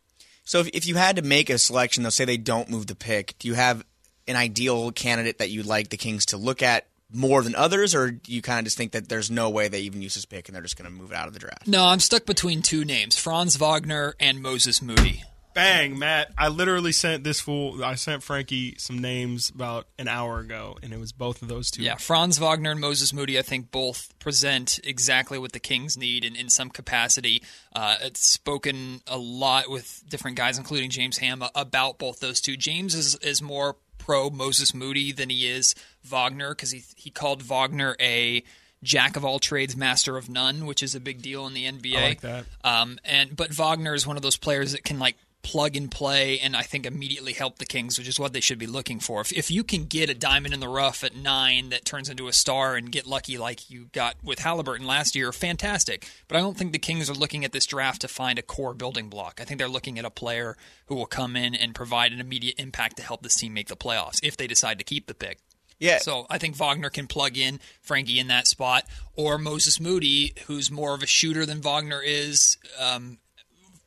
So 0.45 0.61
if, 0.61 0.69
if 0.69 0.87
you 0.87 0.95
had 0.95 1.17
to 1.17 1.23
make 1.23 1.51
a 1.51 1.59
selection, 1.59 2.03
though, 2.03 2.11
say 2.11 2.25
they 2.25 2.39
don't 2.39 2.71
move 2.71 2.87
the 2.87 2.95
pick, 2.95 3.35
do 3.39 3.49
you 3.49 3.55
have 3.55 3.85
an 4.29 4.37
ideal 4.37 4.93
candidate 4.93 5.39
that 5.39 5.51
you'd 5.51 5.67
like 5.67 5.91
the 5.91 5.97
Kings 5.97 6.27
to 6.27 6.37
look 6.37 6.63
at 6.63 6.87
more 7.13 7.43
than 7.43 7.55
others, 7.55 7.95
or 7.95 8.11
do 8.11 8.33
you 8.33 8.43
kind 8.43 8.59
of 8.59 8.65
just 8.65 8.77
think 8.77 8.93
that 8.93 9.09
there's 9.09 9.31
no 9.31 9.51
way 9.51 9.69
they 9.69 9.81
even 9.81 10.03
use 10.03 10.15
this 10.15 10.25
pick 10.25 10.49
and 10.49 10.55
they're 10.55 10.63
just 10.63 10.77
going 10.77 10.91
to 10.91 10.97
move 10.97 11.13
it 11.13 11.17
out 11.17 11.29
of 11.29 11.35
the 11.35 11.39
draft? 11.39 11.67
No, 11.67 11.85
I'm 11.85 12.01
stuck 12.01 12.27
between 12.27 12.63
two 12.63 12.85
names 12.85 13.17
Franz 13.17 13.57
Wagner 13.57 14.15
and 14.19 14.43
Moses 14.43 14.83
Moody. 14.83 15.23
Bang, 15.57 15.99
Matt. 15.99 16.33
I 16.37 16.49
literally 16.49 16.93
sent 16.93 17.25
this 17.25 17.41
fool, 17.41 17.83
I 17.83 17.95
sent 17.95 18.23
Frankie 18.23 18.75
some 18.77 18.99
names 18.99 19.49
about 19.49 19.87
an 19.99 20.07
hour 20.07 20.39
ago, 20.39 20.77
and 20.83 20.93
it 20.93 21.01
was 21.01 21.13
both 21.13 21.41
of 21.41 21.49
those 21.49 21.71
two. 21.71 21.83
Yeah, 21.83 21.95
Franz 21.95 22.39
Wagner 22.39 22.73
and 22.73 22.81
Moses 22.81 23.15
Moody, 23.15 23.39
I 23.39 23.43
think 23.43 23.71
both 23.71 24.13
present 24.19 24.79
exactly 24.85 25.39
what 25.39 25.53
the 25.53 25.59
Kings 25.59 25.97
need 25.97 26.27
in, 26.27 26.37
in 26.37 26.51
some 26.51 26.69
capacity. 26.69 27.43
Uh, 27.75 27.97
it's 28.03 28.21
spoken 28.21 29.01
a 29.07 29.17
lot 29.17 29.71
with 29.71 30.05
different 30.07 30.37
guys, 30.37 30.59
including 30.59 30.91
James 30.91 31.17
Ham, 31.19 31.43
about 31.55 31.99
both 31.99 32.21
those 32.21 32.43
two. 32.43 32.59
James 32.59 32.95
is, 32.95 33.15
is 33.17 33.41
more 33.41 33.77
pro 34.07 34.31
Moses 34.31 34.73
Moody 34.73 35.11
than 35.11 35.31
he 35.31 35.49
is 35.49 35.75
Wagner 36.05 36.51
because 36.51 36.71
he, 36.71 36.85
he 36.95 37.11
called 37.11 37.43
Wagner 37.43 37.97
a 38.01 38.45
jack 38.85 39.17
of 39.17 39.25
all 39.25 39.41
trades, 39.41 39.77
master 39.77 40.17
of 40.17 40.31
none, 40.31 40.65
which 40.65 40.81
is 40.81 40.95
a 40.95 41.01
big 41.01 41.21
deal 41.21 41.45
in 41.47 41.55
the 41.55 41.65
NBA. 41.65 41.97
I 41.97 42.03
like 42.03 42.21
that. 42.21 42.45
Um, 42.63 43.01
and 43.05 43.35
but 43.35 43.53
Wagner 43.53 43.95
is 43.95 44.07
one 44.07 44.17
of 44.17 44.23
those 44.23 44.37
players 44.37 44.73
that 44.73 44.85
can 44.85 45.01
like 45.01 45.17
plug 45.47 45.77
and 45.77 45.89
play, 45.89 46.41
and 46.41 46.57
I 46.57 46.63
think 46.63 46.87
immediately 46.87 47.33
help 47.33 47.59
the 47.59 47.67
Kings, 47.67 47.97
which 47.97 48.09
is 48.09 48.19
what 48.19 48.33
they 48.33 48.41
should 48.41 48.59
be 48.59 48.67
looking 48.67 48.99
for. 48.99 49.21
If, 49.21 49.33
if 49.33 49.49
you 49.49 49.63
can 49.63 49.85
get 49.85 50.11
a 50.11 50.15
diamond 50.15 50.53
in 50.53 50.59
the 50.59 50.69
rough 50.69 51.05
at 51.05 51.15
nine 51.15 51.69
that 51.69 51.85
turns 51.85 52.11
into 52.11 52.27
a 52.27 52.33
star 52.33 52.75
and 52.75 52.91
get 52.91 53.07
lucky 53.07 53.39
like 53.39 53.71
you 53.71 53.87
got 53.93 54.17
with 54.25 54.41
Halliburton 54.41 54.89
last 54.89 55.15
year, 55.15 55.31
fantastic. 55.31 56.11
But 56.27 56.37
I 56.37 56.41
don't 56.41 56.57
think 56.57 56.73
the 56.73 56.81
Kings 56.81 57.09
are 57.09 57.15
looking 57.15 57.45
at 57.45 57.53
this 57.53 57.65
draft 57.65 58.01
to 58.01 58.09
find 58.09 58.41
a 58.41 58.43
core 58.43 58.75
building 58.75 59.09
block. 59.09 59.39
I 59.41 59.45
think 59.45 59.61
they're 59.61 59.69
looking 59.69 60.01
at 60.01 60.05
a 60.05 60.11
player 60.11 60.57
who 60.87 60.97
will 60.97 61.07
come 61.07 61.37
in 61.37 61.55
and 61.55 61.77
provide 61.77 62.13
an 62.13 62.19
immediate 62.19 62.59
impact 62.59 62.97
to 62.97 63.05
help 63.05 63.23
this 63.23 63.37
team 63.37 63.55
make 63.55 63.69
the 63.69 63.77
playoffs 63.77 64.19
if 64.25 64.37
they 64.37 64.49
decide 64.49 64.79
to 64.79 64.85
keep 64.85 65.07
the 65.07 65.15
pick. 65.15 65.39
Yeah. 65.79 65.99
So 65.99 66.27
I 66.29 66.39
think 66.39 66.57
Wagner 66.57 66.91
can 66.91 67.07
plug 67.07 67.37
in 67.37 67.61
Frankie 67.83 68.19
in 68.19 68.27
that 68.29 68.49
spot, 68.49 68.85
or 69.15 69.39
Moses 69.39 69.79
Moody, 69.79 70.33
who's 70.47 70.73
more 70.73 70.93
of 70.93 71.05
a 71.05 71.07
shooter 71.07 71.47
than 71.47 71.61
Wagner 71.61 72.03
is, 72.03 72.57
um, 72.81 73.19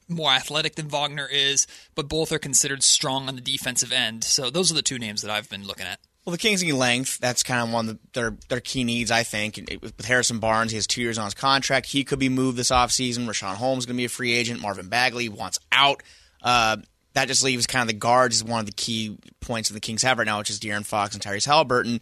more 0.09 0.31
athletic 0.31 0.75
than 0.75 0.87
Wagner 0.89 1.27
is, 1.31 1.67
but 1.95 2.09
both 2.09 2.31
are 2.31 2.39
considered 2.39 2.83
strong 2.83 3.27
on 3.27 3.35
the 3.35 3.41
defensive 3.41 3.91
end. 3.91 4.23
So 4.23 4.49
those 4.49 4.71
are 4.71 4.75
the 4.75 4.81
two 4.81 4.99
names 4.99 5.21
that 5.21 5.31
I've 5.31 5.49
been 5.49 5.65
looking 5.65 5.85
at. 5.85 5.99
Well, 6.25 6.31
the 6.31 6.37
Kings 6.37 6.61
need 6.61 6.73
length. 6.73 7.17
That's 7.19 7.43
kind 7.43 7.61
of 7.67 7.73
one 7.73 7.89
of 7.89 7.95
the, 7.95 7.99
their 8.13 8.37
their 8.49 8.59
key 8.59 8.83
needs, 8.83 9.09
I 9.09 9.23
think. 9.23 9.57
It- 9.57 9.81
With 9.81 10.05
Harrison 10.05 10.39
Barnes, 10.39 10.71
he 10.71 10.75
has 10.77 10.85
two 10.85 11.01
years 11.01 11.17
on 11.17 11.25
his 11.25 11.33
contract. 11.33 11.87
He 11.87 12.03
could 12.03 12.19
be 12.19 12.29
moved 12.29 12.57
this 12.57 12.69
offseason. 12.71 13.25
Richaun 13.25 13.55
Holmes 13.55 13.83
is 13.83 13.85
going 13.85 13.95
to 13.95 14.01
be 14.01 14.05
a 14.05 14.09
free 14.09 14.33
agent. 14.33 14.61
Marvin 14.61 14.89
Bagley 14.89 15.29
wants 15.29 15.59
out. 15.71 16.03
Uh, 16.43 16.77
that 17.13 17.27
just 17.27 17.43
leaves 17.43 17.65
kind 17.65 17.81
of 17.81 17.87
the 17.87 17.93
guards 17.99 18.35
is 18.37 18.43
one 18.43 18.59
of 18.59 18.65
the 18.65 18.71
key 18.73 19.17
points 19.39 19.69
that 19.69 19.73
the 19.73 19.79
Kings 19.79 20.03
have 20.03 20.19
right 20.19 20.25
now, 20.25 20.37
which 20.39 20.49
is 20.51 20.59
De'Aaron 20.59 20.85
Fox 20.85 21.15
and 21.15 21.23
Tyrese 21.23 21.45
Halliburton. 21.45 21.99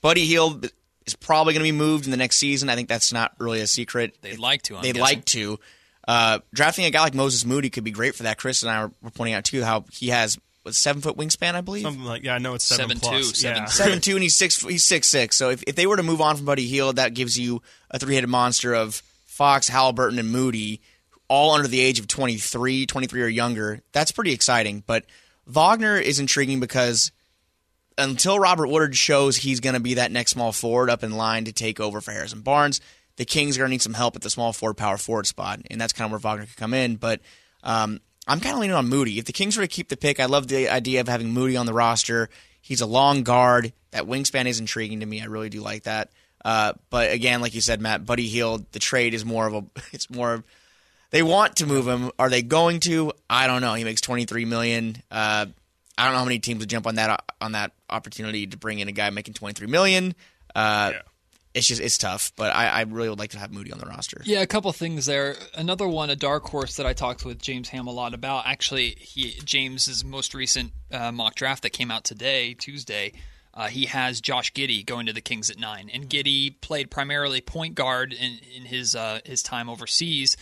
Buddy 0.00 0.24
Hield 0.26 0.66
is 1.06 1.14
probably 1.14 1.52
going 1.54 1.60
to 1.64 1.72
be 1.72 1.76
moved 1.78 2.06
in 2.06 2.10
the 2.10 2.16
next 2.16 2.38
season. 2.38 2.68
I 2.68 2.74
think 2.74 2.88
that's 2.88 3.12
not 3.12 3.32
really 3.38 3.60
a 3.60 3.66
secret. 3.66 4.16
They'd 4.22 4.38
like 4.38 4.62
to. 4.62 4.76
I'm 4.76 4.82
They'd 4.82 4.94
guessing. 4.96 5.02
like 5.18 5.24
to. 5.26 5.60
Uh, 6.06 6.40
drafting 6.52 6.84
a 6.84 6.90
guy 6.90 7.02
like 7.02 7.14
Moses 7.14 7.44
Moody 7.44 7.70
could 7.70 7.84
be 7.84 7.90
great 7.90 8.14
for 8.14 8.24
that. 8.24 8.38
Chris 8.38 8.62
and 8.62 8.70
I 8.70 8.84
were, 8.84 8.92
were 9.02 9.10
pointing 9.10 9.34
out 9.34 9.44
too 9.44 9.62
how 9.62 9.84
he 9.92 10.08
has 10.08 10.38
a 10.66 10.72
seven 10.72 11.02
foot 11.02 11.16
wingspan, 11.16 11.54
I 11.54 11.60
believe 11.60 11.82
Something 11.82 12.04
like, 12.04 12.22
yeah, 12.22 12.34
I 12.34 12.38
know 12.38 12.54
it's 12.54 12.64
seven, 12.64 12.96
Seven 12.96 13.00
plus. 13.00 13.28
two, 13.28 13.34
seven 13.34 13.62
yeah. 13.62 13.66
seven 13.66 14.00
two 14.02 14.14
and 14.14 14.22
he's 14.22 14.34
six 14.36 14.60
he's 14.62 14.84
six 14.84 15.08
six. 15.08 15.36
So 15.36 15.50
if, 15.50 15.62
if 15.66 15.76
they 15.76 15.86
were 15.86 15.96
to 15.96 16.02
move 16.02 16.20
on 16.20 16.36
from 16.36 16.46
Buddy 16.46 16.66
Hield, 16.66 16.96
that 16.96 17.14
gives 17.14 17.38
you 17.38 17.62
a 17.90 17.98
three 17.98 18.14
headed 18.14 18.30
monster 18.30 18.74
of 18.74 19.02
Fox, 19.26 19.68
Halliburton, 19.68 20.18
and 20.18 20.30
Moody, 20.30 20.80
all 21.28 21.52
under 21.52 21.68
the 21.68 21.80
age 21.80 21.98
of 22.00 22.08
23, 22.08 22.86
23 22.86 23.22
or 23.22 23.26
younger. 23.28 23.80
That's 23.92 24.12
pretty 24.12 24.32
exciting. 24.32 24.82
But 24.86 25.04
Wagner 25.46 25.96
is 25.96 26.18
intriguing 26.18 26.60
because 26.60 27.12
until 27.96 28.38
Robert 28.38 28.66
Woodard 28.66 28.96
shows 28.96 29.36
he's 29.36 29.60
going 29.60 29.74
to 29.74 29.80
be 29.80 29.94
that 29.94 30.12
next 30.12 30.32
small 30.32 30.52
forward 30.52 30.90
up 30.90 31.02
in 31.02 31.12
line 31.12 31.44
to 31.44 31.52
take 31.52 31.80
over 31.80 32.00
for 32.00 32.10
Harrison 32.12 32.40
Barnes, 32.40 32.80
the 33.20 33.26
Kings 33.26 33.58
are 33.58 33.60
going 33.60 33.68
to 33.68 33.72
need 33.72 33.82
some 33.82 33.92
help 33.92 34.16
at 34.16 34.22
the 34.22 34.30
small 34.30 34.50
forward, 34.50 34.78
power 34.78 34.96
forward 34.96 35.26
spot, 35.26 35.60
and 35.70 35.78
that's 35.78 35.92
kind 35.92 36.06
of 36.06 36.10
where 36.10 36.18
Wagner 36.18 36.46
could 36.46 36.56
come 36.56 36.72
in. 36.72 36.96
But 36.96 37.20
um, 37.62 38.00
I'm 38.26 38.40
kind 38.40 38.54
of 38.54 38.60
leaning 38.62 38.74
on 38.74 38.88
Moody. 38.88 39.18
If 39.18 39.26
the 39.26 39.34
Kings 39.34 39.58
were 39.58 39.62
to 39.62 39.68
keep 39.68 39.90
the 39.90 39.96
pick, 39.98 40.18
I 40.18 40.24
love 40.24 40.48
the 40.48 40.70
idea 40.70 41.02
of 41.02 41.08
having 41.08 41.30
Moody 41.30 41.54
on 41.54 41.66
the 41.66 41.74
roster. 41.74 42.30
He's 42.62 42.80
a 42.80 42.86
long 42.86 43.22
guard. 43.22 43.74
That 43.90 44.04
wingspan 44.06 44.46
is 44.46 44.58
intriguing 44.58 45.00
to 45.00 45.06
me. 45.06 45.20
I 45.20 45.26
really 45.26 45.50
do 45.50 45.60
like 45.60 45.82
that. 45.82 46.10
Uh, 46.42 46.72
but 46.88 47.12
again, 47.12 47.42
like 47.42 47.54
you 47.54 47.60
said, 47.60 47.82
Matt, 47.82 48.06
Buddy 48.06 48.26
Hield, 48.26 48.64
the 48.72 48.78
trade 48.78 49.12
is 49.12 49.22
more 49.22 49.46
of 49.46 49.52
a. 49.52 49.64
It's 49.92 50.08
more. 50.08 50.42
They 51.10 51.22
want 51.22 51.56
to 51.56 51.66
move 51.66 51.86
him. 51.86 52.12
Are 52.18 52.30
they 52.30 52.40
going 52.40 52.80
to? 52.80 53.12
I 53.28 53.46
don't 53.48 53.60
know. 53.60 53.74
He 53.74 53.84
makes 53.84 54.00
23 54.00 54.46
million. 54.46 54.96
Uh, 55.10 55.44
I 55.98 56.04
don't 56.04 56.12
know 56.14 56.20
how 56.20 56.24
many 56.24 56.38
teams 56.38 56.60
would 56.60 56.70
jump 56.70 56.86
on 56.86 56.94
that 56.94 57.22
on 57.38 57.52
that 57.52 57.72
opportunity 57.90 58.46
to 58.46 58.56
bring 58.56 58.78
in 58.78 58.88
a 58.88 58.92
guy 58.92 59.10
making 59.10 59.34
23 59.34 59.66
million. 59.66 60.14
Uh, 60.54 60.92
Yeah. 60.94 61.00
It's 61.52 61.66
just 61.66 61.80
it's 61.80 61.98
tough, 61.98 62.32
but 62.36 62.54
I, 62.54 62.68
I 62.68 62.80
really 62.82 63.08
would 63.08 63.18
like 63.18 63.30
to 63.30 63.38
have 63.38 63.52
Moody 63.52 63.72
on 63.72 63.78
the 63.78 63.86
roster. 63.86 64.22
Yeah, 64.24 64.40
a 64.40 64.46
couple 64.46 64.72
things 64.72 65.06
there. 65.06 65.34
Another 65.54 65.88
one, 65.88 66.08
a 66.08 66.16
dark 66.16 66.44
horse 66.44 66.76
that 66.76 66.86
I 66.86 66.92
talked 66.92 67.24
with 67.24 67.42
James 67.42 67.70
Ham 67.70 67.88
a 67.88 67.92
lot 67.92 68.14
about. 68.14 68.46
Actually, 68.46 68.90
he 68.90 69.32
James's 69.44 70.04
most 70.04 70.32
recent 70.32 70.72
uh, 70.92 71.10
mock 71.10 71.34
draft 71.34 71.64
that 71.64 71.70
came 71.70 71.90
out 71.90 72.04
today, 72.04 72.54
Tuesday. 72.54 73.12
Uh, 73.52 73.66
he 73.66 73.86
has 73.86 74.20
Josh 74.20 74.52
Giddey 74.52 74.86
going 74.86 75.06
to 75.06 75.12
the 75.12 75.20
Kings 75.20 75.50
at 75.50 75.58
nine, 75.58 75.90
and 75.92 76.08
Giddey 76.08 76.54
played 76.60 76.88
primarily 76.88 77.40
point 77.40 77.74
guard 77.74 78.12
in, 78.12 78.38
in 78.56 78.64
his 78.64 78.94
uh, 78.94 79.18
his 79.24 79.42
time 79.42 79.68
overseas, 79.68 80.36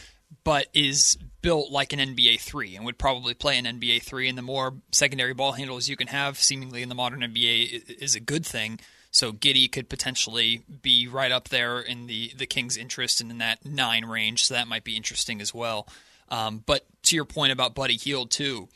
but 0.45 0.67
is 0.75 1.17
built 1.41 1.71
like 1.71 1.95
an 1.95 2.01
NBA 2.01 2.41
three 2.41 2.77
and 2.77 2.85
would 2.85 2.99
probably 2.99 3.33
play 3.33 3.57
an 3.57 3.65
NBA 3.65 4.03
three. 4.03 4.29
And 4.29 4.37
the 4.37 4.43
more 4.43 4.75
secondary 4.93 5.33
ball 5.33 5.53
handles 5.53 5.89
you 5.89 5.97
can 5.97 6.09
have, 6.09 6.39
seemingly 6.39 6.83
in 6.83 6.91
the 6.91 6.95
modern 6.95 7.21
NBA, 7.21 7.99
is 7.99 8.15
a 8.15 8.21
good 8.21 8.45
thing. 8.45 8.79
So 9.11 9.33
Giddey 9.33 9.71
could 9.71 9.89
potentially 9.89 10.63
be 10.83 11.09
right 11.09 11.33
up 11.33 11.49
there 11.49 11.81
in 11.81 12.07
the 12.07 12.33
the 12.37 12.47
Kings' 12.47 12.77
interest 12.77 13.21
and 13.21 13.31
in 13.31 13.39
that 13.39 13.65
nine 13.65 14.05
range. 14.05 14.45
So 14.45 14.55
that 14.55 14.69
might 14.69 14.85
be 14.85 14.97
interesting 14.97 15.41
as 15.41 15.55
well. 15.55 15.89
Um, 16.29 16.63
but 16.67 16.85
to 17.05 17.17
your 17.17 17.25
point 17.25 17.53
about 17.53 17.75
Buddy 17.75 17.97
Hield 17.97 18.31
too, 18.31 18.69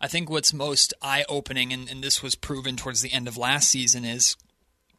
I 0.00 0.08
think 0.08 0.28
what's 0.28 0.52
most 0.52 0.92
eye 1.00 1.24
opening, 1.28 1.72
and, 1.72 1.88
and 1.88 2.02
this 2.02 2.22
was 2.22 2.34
proven 2.34 2.76
towards 2.76 3.00
the 3.00 3.12
end 3.12 3.28
of 3.28 3.36
last 3.36 3.70
season, 3.70 4.04
is 4.04 4.36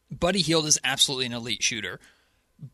Buddy 0.09 0.39
Hield 0.39 0.65
is 0.65 0.79
absolutely 0.83 1.25
an 1.25 1.33
elite 1.33 1.61
shooter. 1.61 1.99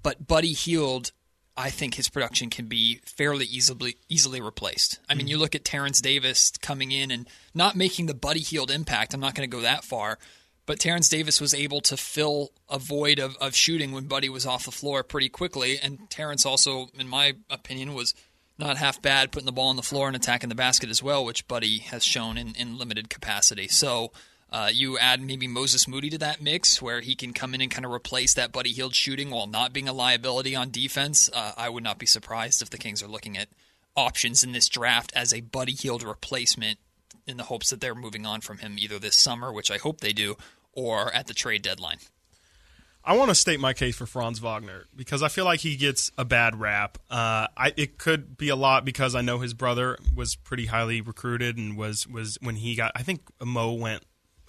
But 0.03 0.27
Buddy 0.27 0.53
Hield, 0.53 1.11
I 1.57 1.69
think 1.69 1.95
his 1.95 2.09
production 2.09 2.49
can 2.49 2.67
be 2.67 3.01
fairly 3.05 3.45
easily 3.45 3.97
easily 4.07 4.39
replaced. 4.39 4.99
I 5.09 5.15
mean, 5.15 5.27
you 5.27 5.37
look 5.37 5.55
at 5.55 5.65
Terence 5.65 5.99
Davis 5.99 6.51
coming 6.61 6.91
in 6.91 7.11
and 7.11 7.27
not 7.53 7.75
making 7.75 8.05
the 8.05 8.13
Buddy 8.13 8.39
Hield 8.39 8.71
impact. 8.71 9.13
I'm 9.13 9.19
not 9.19 9.35
going 9.35 9.49
to 9.49 9.55
go 9.55 9.61
that 9.61 9.83
far, 9.83 10.19
but 10.65 10.79
Terence 10.79 11.09
Davis 11.09 11.41
was 11.41 11.53
able 11.53 11.81
to 11.81 11.97
fill 11.97 12.51
a 12.69 12.79
void 12.79 13.19
of, 13.19 13.35
of 13.37 13.55
shooting 13.55 13.91
when 13.91 14.05
Buddy 14.05 14.29
was 14.29 14.45
off 14.45 14.65
the 14.65 14.71
floor 14.71 15.03
pretty 15.03 15.29
quickly. 15.29 15.77
And 15.81 16.09
Terence 16.09 16.45
also, 16.45 16.87
in 16.97 17.07
my 17.07 17.33
opinion, 17.49 17.93
was 17.93 18.13
not 18.57 18.77
half 18.77 19.01
bad 19.01 19.31
putting 19.31 19.45
the 19.45 19.51
ball 19.51 19.69
on 19.69 19.75
the 19.75 19.81
floor 19.81 20.07
and 20.07 20.15
attacking 20.15 20.49
the 20.49 20.55
basket 20.55 20.89
as 20.89 21.03
well, 21.03 21.25
which 21.25 21.47
Buddy 21.47 21.79
has 21.79 22.03
shown 22.03 22.37
in, 22.37 22.55
in 22.55 22.77
limited 22.77 23.09
capacity. 23.09 23.67
So 23.67 24.11
uh, 24.51 24.69
you 24.71 24.97
add 24.97 25.21
maybe 25.21 25.47
Moses 25.47 25.87
Moody 25.87 26.09
to 26.11 26.17
that 26.19 26.41
mix 26.41 26.81
where 26.81 27.01
he 27.01 27.15
can 27.15 27.33
come 27.33 27.53
in 27.53 27.61
and 27.61 27.71
kind 27.71 27.85
of 27.85 27.91
replace 27.91 28.33
that 28.35 28.51
Buddy 28.51 28.71
Hield 28.71 28.95
shooting 28.95 29.31
while 29.31 29.47
not 29.47 29.73
being 29.73 29.89
a 29.89 29.93
liability 29.93 30.55
on 30.55 30.69
defense. 30.69 31.29
Uh, 31.33 31.53
I 31.57 31.69
would 31.69 31.83
not 31.83 31.97
be 31.97 32.05
surprised 32.05 32.61
if 32.61 32.69
the 32.69 32.77
Kings 32.77 33.01
are 33.01 33.07
looking 33.07 33.37
at 33.37 33.49
options 33.95 34.43
in 34.43 34.51
this 34.51 34.69
draft 34.69 35.11
as 35.15 35.33
a 35.33 35.41
Buddy 35.41 35.73
Hield 35.73 36.03
replacement 36.03 36.77
in 37.27 37.37
the 37.37 37.43
hopes 37.43 37.69
that 37.69 37.81
they're 37.81 37.95
moving 37.95 38.25
on 38.25 38.41
from 38.41 38.59
him 38.59 38.75
either 38.77 38.99
this 38.99 39.15
summer, 39.17 39.51
which 39.51 39.71
I 39.71 39.77
hope 39.77 40.01
they 40.01 40.13
do, 40.13 40.35
or 40.73 41.13
at 41.13 41.27
the 41.27 41.33
trade 41.33 41.61
deadline. 41.61 41.99
I 43.05 43.17
want 43.17 43.29
to 43.29 43.35
state 43.35 43.59
my 43.59 43.73
case 43.73 43.97
for 43.97 44.05
Franz 44.05 44.39
Wagner 44.39 44.85
because 44.95 45.21
I 45.21 45.27
feel 45.27 45.43
like 45.43 45.59
he 45.59 45.75
gets 45.75 46.09
a 46.17 46.23
bad 46.23 46.59
rap. 46.59 46.97
Uh, 47.09 47.47
I, 47.57 47.73
it 47.75 47.97
could 47.97 48.37
be 48.37 48.47
a 48.47 48.55
lot 48.55 48.85
because 48.85 49.13
I 49.13 49.21
know 49.21 49.39
his 49.39 49.53
brother 49.53 49.97
was 50.15 50.35
pretty 50.35 50.67
highly 50.67 51.01
recruited 51.01 51.57
and 51.57 51.75
was 51.77 52.07
was 52.07 52.37
when 52.41 52.55
he 52.55 52.75
got. 52.75 52.93
I 52.95 53.03
think 53.03 53.21
Mo 53.43 53.73
went. 53.73 54.03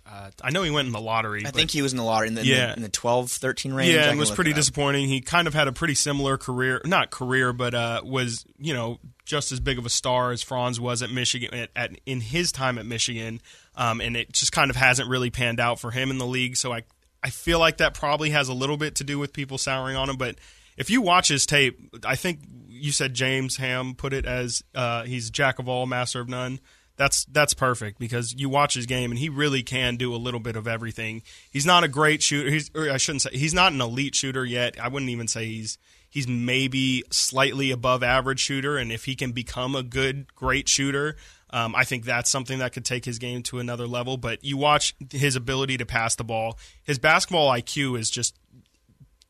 Uh, 0.07 0.31
I 0.43 0.51
know 0.51 0.63
he 0.63 0.71
went 0.71 0.87
in 0.87 0.93
the 0.93 1.01
lottery. 1.01 1.45
I 1.47 1.51
think 1.51 1.71
he 1.71 1.81
was 1.81 1.93
in 1.93 1.97
the 1.97 2.05
lottery 2.05 2.29
in 2.29 2.35
the, 2.35 2.45
Yeah. 2.45 2.75
in 2.75 2.83
the 2.83 2.91
12, 2.91 3.31
13 3.31 3.73
range. 3.73 3.95
Yeah, 3.95 4.11
and 4.11 4.19
was 4.19 4.31
pretty 4.31 4.53
disappointing. 4.53 5.09
He 5.09 5.21
kind 5.23 5.49
of 5.49 5.55
had 5.55 5.67
a 5.67 5.73
pretty 5.73 5.95
similar 5.95 6.37
career, 6.37 6.83
not 6.85 7.11
career, 7.11 7.53
but 7.55 7.75
uh, 7.75 8.03
was 8.05 8.45
you 8.59 8.75
know 8.75 8.99
just 9.25 9.51
as 9.53 9.61
big 9.61 9.79
of 9.79 9.87
a 9.87 9.91
star 9.91 10.31
as 10.31 10.43
Franz 10.43 10.79
was 10.79 11.03
at 11.03 11.11
Michigan 11.11 11.55
at, 11.55 11.71
at 11.75 11.93
in 12.05 12.21
his 12.21 12.53
time 12.53 12.77
at 12.79 12.85
Michigan, 12.85 13.41
um, 13.77 14.01
and 14.03 14.15
it 14.17 14.33
just 14.33 14.53
kind 14.53 14.69
of 14.71 14.77
hasn't 14.77 15.09
really 15.09 15.31
panned 15.31 15.59
out 15.61 15.81
for 15.81 15.91
him 15.91 16.11
in 16.11 16.19
the 16.19 16.27
league. 16.27 16.57
So 16.59 16.71
I 16.73 16.83
I 17.23 17.31
feel 17.31 17.59
like 17.59 17.79
that 17.79 17.95
probably 17.95 18.31
has 18.31 18.49
a 18.49 18.55
little 18.55 18.77
bit 18.77 18.97
to 18.97 19.05
do 19.05 19.19
with 19.19 19.33
people 19.33 19.57
souring 19.57 19.97
on 19.97 20.11
him. 20.11 20.17
But 20.19 20.37
if 20.77 20.91
you 20.91 21.01
watch 21.01 21.29
his 21.29 21.47
tape, 21.47 21.79
I 22.05 22.17
think 22.17 22.41
you 22.69 22.93
said 22.93 23.15
James 23.15 23.57
Ham 23.57 23.95
put 23.95 24.13
it 24.13 24.27
as 24.27 24.63
uh, 24.75 25.05
he's 25.05 25.31
jack 25.31 25.59
of 25.59 25.67
all, 25.67 25.87
master 25.87 26.21
of 26.21 26.29
none. 26.29 26.61
That's 26.97 27.25
that's 27.25 27.55
perfect 27.55 27.99
because 27.99 28.35
you 28.35 28.49
watch 28.49 28.75
his 28.75 28.87
game 28.87 29.11
and 29.11 29.19
he 29.19 29.29
really 29.29 29.63
can 29.63 29.97
do 29.97 30.15
a 30.15 30.17
little 30.17 30.41
bit 30.41 30.55
of 30.55 30.69
everything. 30.69 31.23
He's 31.51 31.67
not 31.67 31.83
a 31.83 31.89
great 31.89 32.23
shooter. 32.23 32.51
He's 32.51 32.71
I 32.75 32.99
shouldn't 32.99 33.23
say 33.23 33.31
he's 33.33 33.55
not 33.55 33.73
an 33.73 33.81
elite 33.81 34.15
shooter 34.15 34.45
yet. 34.45 34.79
I 34.81 34.89
wouldn't 34.89 35.11
even 35.11 35.27
say 35.27 35.47
he's 35.47 35.77
he's 36.09 36.29
maybe 36.29 37.03
slightly 37.11 37.73
above 37.73 38.05
average 38.05 38.39
shooter. 38.39 38.77
And 38.79 38.93
if 38.93 39.05
he 39.05 39.17
can 39.17 39.33
become 39.33 39.75
a 39.75 39.83
good 39.83 40.33
great 40.37 40.69
shooter, 40.69 41.17
um, 41.51 41.75
I 41.75 41.83
think 41.83 42.05
that's 42.05 42.31
something 42.31 42.61
that 42.61 42.73
could 42.73 42.85
take 42.85 43.05
his 43.05 43.19
game 43.19 43.43
to 43.45 43.59
another 43.59 43.89
level. 43.89 44.17
But 44.17 44.45
you 44.45 44.57
watch 44.57 44.95
his 45.11 45.35
ability 45.35 45.77
to 45.79 45.87
pass 45.87 46.15
the 46.15 46.25
ball. 46.25 46.57
His 46.85 47.01
basketball 47.01 47.51
IQ 47.51 47.99
is 47.99 48.09
just 48.09 48.39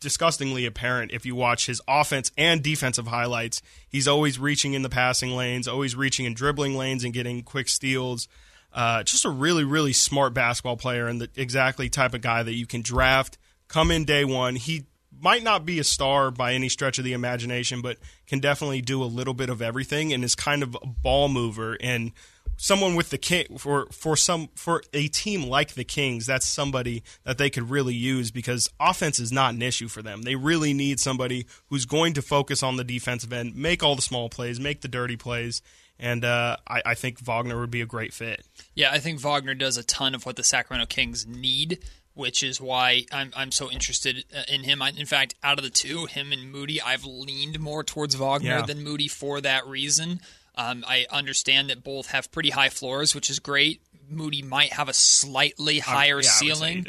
disgustingly 0.05 0.67
apparent 0.67 1.11
if 1.11 1.27
you 1.27 1.35
watch 1.35 1.67
his 1.67 1.81
offense 1.89 2.31
and 2.39 2.63
defensive 2.63 3.09
highlights. 3.09 3.63
He's 3.89 4.07
always 4.07 4.39
reaching 4.39 4.75
in 4.75 4.83
the 4.83 4.89
passing 4.89 5.31
lanes, 5.31 5.67
always 5.67 5.97
reaching 5.97 6.27
in 6.27 6.35
dribbling 6.35 6.77
lanes 6.77 7.03
and 7.03 7.13
getting 7.13 7.43
quick 7.43 7.69
steals. 7.69 8.29
Uh, 8.73 9.03
just 9.03 9.25
a 9.25 9.31
really, 9.31 9.65
really 9.65 9.93
smart 9.93 10.35
basketball 10.35 10.77
player 10.77 11.07
and 11.07 11.21
the 11.21 11.31
exactly 11.37 11.89
type 11.89 12.13
of 12.13 12.21
guy 12.21 12.43
that 12.43 12.55
you 12.55 12.67
can 12.67 12.83
draft, 12.83 13.39
come 13.67 13.91
in 13.91 14.05
day 14.05 14.25
one. 14.25 14.57
He 14.57 14.85
might 15.21 15.43
not 15.43 15.65
be 15.65 15.79
a 15.79 15.85
star 15.85 16.31
by 16.31 16.53
any 16.53 16.69
stretch 16.69 16.99
of 16.99 17.05
the 17.05 17.13
imagination, 17.15 17.81
but 17.81 17.99
can 18.27 18.41
definitely 18.41 18.83
do 18.83 19.03
a 19.03 19.07
little 19.07 19.35
bit 19.35 19.49
of 19.49 19.63
everything 19.63 20.13
and 20.13 20.23
is 20.23 20.35
kind 20.35 20.63
of 20.63 20.77
a 20.83 20.87
ball 20.87 21.29
mover 21.29 21.79
and 21.81 22.13
someone 22.57 22.95
with 22.95 23.11
the 23.11 23.19
king 23.19 23.59
for 23.59 23.87
for 23.87 24.17
some 24.17 24.49
for 24.55 24.83
a 24.93 25.09
team 25.09 25.43
like 25.45 25.75
the 25.75 25.85
Kings, 25.85 26.27
that's 26.27 26.47
somebody 26.47 27.03
that 27.25 27.39
they 27.39 27.51
could 27.51 27.71
really 27.71 27.95
use 27.95 28.31
because 28.31 28.71
offense 28.81 29.19
is 29.19 29.33
not 29.33 29.55
an 29.55 29.63
issue 29.63 29.89
for 29.89 30.03
them. 30.03 30.23
They 30.23 30.37
really 30.37 30.73
need 30.75 31.01
somebody 31.01 31.47
who's 31.69 31.85
going 31.87 32.15
to 32.15 32.23
focus 32.23 32.63
on 32.63 32.77
the 32.77 32.85
defensive 32.85 33.33
end, 33.33 33.57
make 33.57 33.83
all 33.83 33.97
the 33.97 34.03
small 34.03 34.29
plays, 34.29 34.59
make 34.61 34.81
the 34.81 34.89
dirty 34.89 35.17
plays, 35.17 35.63
and 35.99 36.25
uh, 36.25 36.57
I, 36.69 36.83
I 36.87 36.95
think 36.95 37.19
Wagner 37.21 37.59
would 37.61 37.71
be 37.71 37.81
a 37.81 37.87
great 37.87 38.13
fit. 38.13 38.45
Yeah, 38.75 38.91
I 38.93 38.99
think 38.99 39.21
Wagner 39.21 39.55
does 39.55 39.77
a 39.77 39.83
ton 39.85 40.15
of 40.15 40.27
what 40.27 40.37
the 40.37 40.45
Sacramento 40.45 40.87
Kings 40.87 41.27
need, 41.27 41.79
which 42.15 42.43
is 42.43 42.61
why 42.61 43.05
I'm 43.13 43.33
I'm 43.37 43.51
so 43.51 43.71
interested 43.71 44.25
uh, 44.37 44.43
in 44.49 44.63
him. 44.65 44.81
I, 44.81 44.91
in 44.97 45.07
fact, 45.07 45.35
out 45.43 45.59
of 45.59 45.65
the 45.65 45.71
two, 45.71 46.07
him 46.07 46.33
and 46.33 46.51
Moody, 46.51 46.81
I've 46.81 47.05
leaned 47.05 47.59
more 47.61 47.83
towards 47.85 48.15
Wagner 48.15 48.49
Yeah. 48.59 48.63
than 48.63 48.83
Moody 48.85 49.09
for 49.09 49.41
that 49.41 49.67
reason. 49.67 50.21
Um, 50.57 50.85
I 50.87 51.07
understand 51.11 51.71
that 51.71 51.83
both 51.83 52.09
have 52.09 52.31
pretty 52.31 52.51
high 52.51 52.69
floors, 52.69 53.15
which 53.15 53.31
is 53.31 53.39
great. 53.39 53.83
Moody 54.09 54.43
might 54.43 54.73
have 54.73 54.89
a 54.89 54.93
slightly 54.93 55.79
higher 55.79 56.21
yeah, 56.21 56.29
ceiling, 56.29 56.87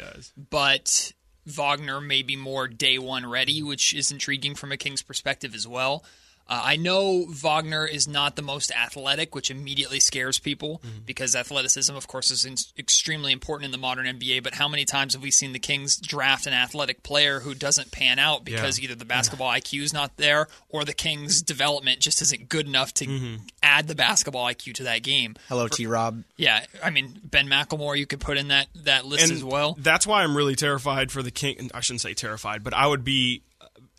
but 0.50 1.12
Wagner 1.46 2.00
may 2.00 2.22
be 2.22 2.36
more 2.36 2.68
day 2.68 2.98
one 2.98 3.26
ready, 3.26 3.62
which 3.62 3.94
is 3.94 4.10
intriguing 4.10 4.54
from 4.54 4.72
a 4.72 4.76
Kings 4.76 5.02
perspective 5.02 5.54
as 5.54 5.66
well. 5.66 6.04
Uh, 6.48 6.60
I 6.64 6.76
know 6.76 7.26
Wagner 7.28 7.84
is 7.86 8.06
not 8.06 8.36
the 8.36 8.42
most 8.42 8.70
athletic, 8.70 9.34
which 9.34 9.50
immediately 9.50 10.00
scares 10.00 10.38
people 10.38 10.80
Mm-hmm. 10.86 10.98
because 11.06 11.34
athleticism, 11.34 11.94
of 11.94 12.06
course, 12.06 12.30
is 12.30 12.44
in- 12.44 12.56
extremely 12.78 13.32
important 13.32 13.64
in 13.66 13.70
the 13.72 13.78
modern 13.78 14.06
NBA. 14.06 14.42
But 14.42 14.54
how 14.54 14.68
many 14.68 14.84
times 14.84 15.14
have 15.14 15.22
we 15.22 15.30
seen 15.30 15.52
the 15.52 15.58
Kings 15.58 15.96
draft 15.96 16.46
an 16.46 16.52
athletic 16.52 17.02
player 17.02 17.40
who 17.40 17.54
doesn't 17.54 17.90
pan 17.92 18.18
out 18.18 18.44
because 18.44 18.78
Yeah. 18.78 18.84
either 18.84 18.94
the 18.94 19.04
basketball 19.04 19.48
IQ 19.50 19.82
is 19.82 19.92
not 19.92 20.16
there 20.16 20.46
or 20.68 20.84
the 20.84 20.92
Kings' 20.92 21.42
development 21.42 22.00
just 22.00 22.20
isn't 22.22 22.48
good 22.48 22.66
enough 22.66 22.92
to 22.94 23.06
Mm-hmm. 23.06 23.36
add 23.62 23.88
the 23.88 23.94
basketball 23.94 24.44
IQ 24.46 24.74
to 24.74 24.82
that 24.84 25.02
game? 25.02 25.34
Hello, 25.48 25.68
T. 25.68 25.86
Rob. 25.86 26.22
Yeah, 26.36 26.64
I 26.82 26.90
mean 26.90 27.20
Ben 27.24 27.48
McLemore, 27.48 27.96
you 27.98 28.06
could 28.06 28.20
put 28.20 28.36
in 28.38 28.48
that 28.48 28.66
that 28.84 29.04
list 29.06 29.24
and 29.24 29.32
as 29.32 29.42
well. 29.44 29.76
That's 29.78 30.06
why 30.06 30.22
I'm 30.22 30.36
really 30.36 30.54
terrified 30.56 31.10
for 31.10 31.22
the 31.22 31.30
King. 31.30 31.70
I 31.74 31.80
shouldn't 31.80 32.02
say 32.02 32.14
terrified, 32.14 32.62
but 32.62 32.74
I 32.74 32.86
would 32.86 33.04
be 33.04 33.42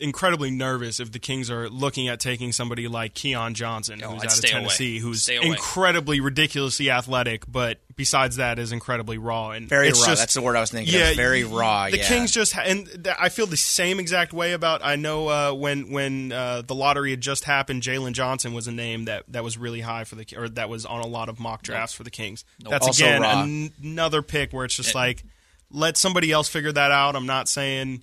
incredibly 0.00 0.50
nervous 0.50 1.00
if 1.00 1.10
the 1.10 1.18
Kings 1.18 1.50
are 1.50 1.68
looking 1.68 2.06
at 2.08 2.20
taking 2.20 2.52
somebody 2.52 2.86
like 2.88 3.14
Keon 3.14 3.54
Johnson, 3.54 4.00
Oh, 4.04 4.10
who's 4.10 4.20
I'd 4.22 4.26
out 4.26 4.30
of 4.30 4.30
stay 4.32 4.50
away. 4.50 4.58
Tennessee, 4.60 4.98
who's 4.98 5.28
incredibly 5.28 6.20
ridiculously 6.20 6.90
athletic, 6.90 7.44
but 7.50 7.78
besides 7.96 8.36
that 8.36 8.58
is 8.60 8.70
incredibly 8.70 9.18
raw 9.18 9.50
and 9.50 9.68
Very 9.68 9.88
raw. 9.88 9.94
Just, 9.94 10.18
That's 10.22 10.34
the 10.34 10.40
word 10.42 10.56
I 10.56 10.60
was 10.60 10.70
thinking. 10.70 10.94
yeah, 10.94 11.10
of. 11.10 11.16
very 11.16 11.42
raw. 11.44 11.90
The 11.90 11.98
yeah. 11.98 12.08
Kings 12.08 12.30
just 12.30 12.52
ha- 12.52 12.62
and 12.64 12.86
th- 12.86 13.16
I 13.18 13.28
feel 13.28 13.46
the 13.46 13.56
same 13.56 13.98
exact 13.98 14.32
way 14.32 14.52
about. 14.52 14.80
I 14.84 14.96
know 14.96 15.28
uh, 15.28 15.52
when 15.52 15.90
when 15.90 16.30
uh, 16.32 16.62
the 16.62 16.74
lottery 16.76 17.10
had 17.10 17.20
just 17.20 17.44
happened, 17.44 17.82
Jalen 17.82 18.12
Johnson 18.12 18.54
was 18.54 18.68
a 18.68 18.72
name 18.72 19.06
that, 19.06 19.24
that 19.28 19.42
was 19.42 19.58
really 19.58 19.80
high 19.80 20.04
for 20.04 20.14
the 20.14 20.26
or 20.36 20.48
that 20.50 20.68
was 20.68 20.86
on 20.86 21.00
a 21.00 21.06
lot 21.08 21.28
of 21.28 21.40
mock 21.40 21.62
drafts 21.62 21.94
for 21.94 22.04
the 22.04 22.10
Kings. 22.10 22.44
That's 22.60 22.86
Also 22.86 23.04
again 23.04 23.24
an- 23.24 23.72
another 23.82 24.22
pick 24.22 24.52
where 24.52 24.64
it's 24.64 24.76
just 24.76 24.94
like 24.94 25.24
let 25.70 25.96
somebody 25.96 26.30
else 26.30 26.48
figure 26.48 26.72
that 26.72 26.90
out. 26.92 27.16
I'm 27.16 27.26
not 27.26 27.48
saying 27.48 28.02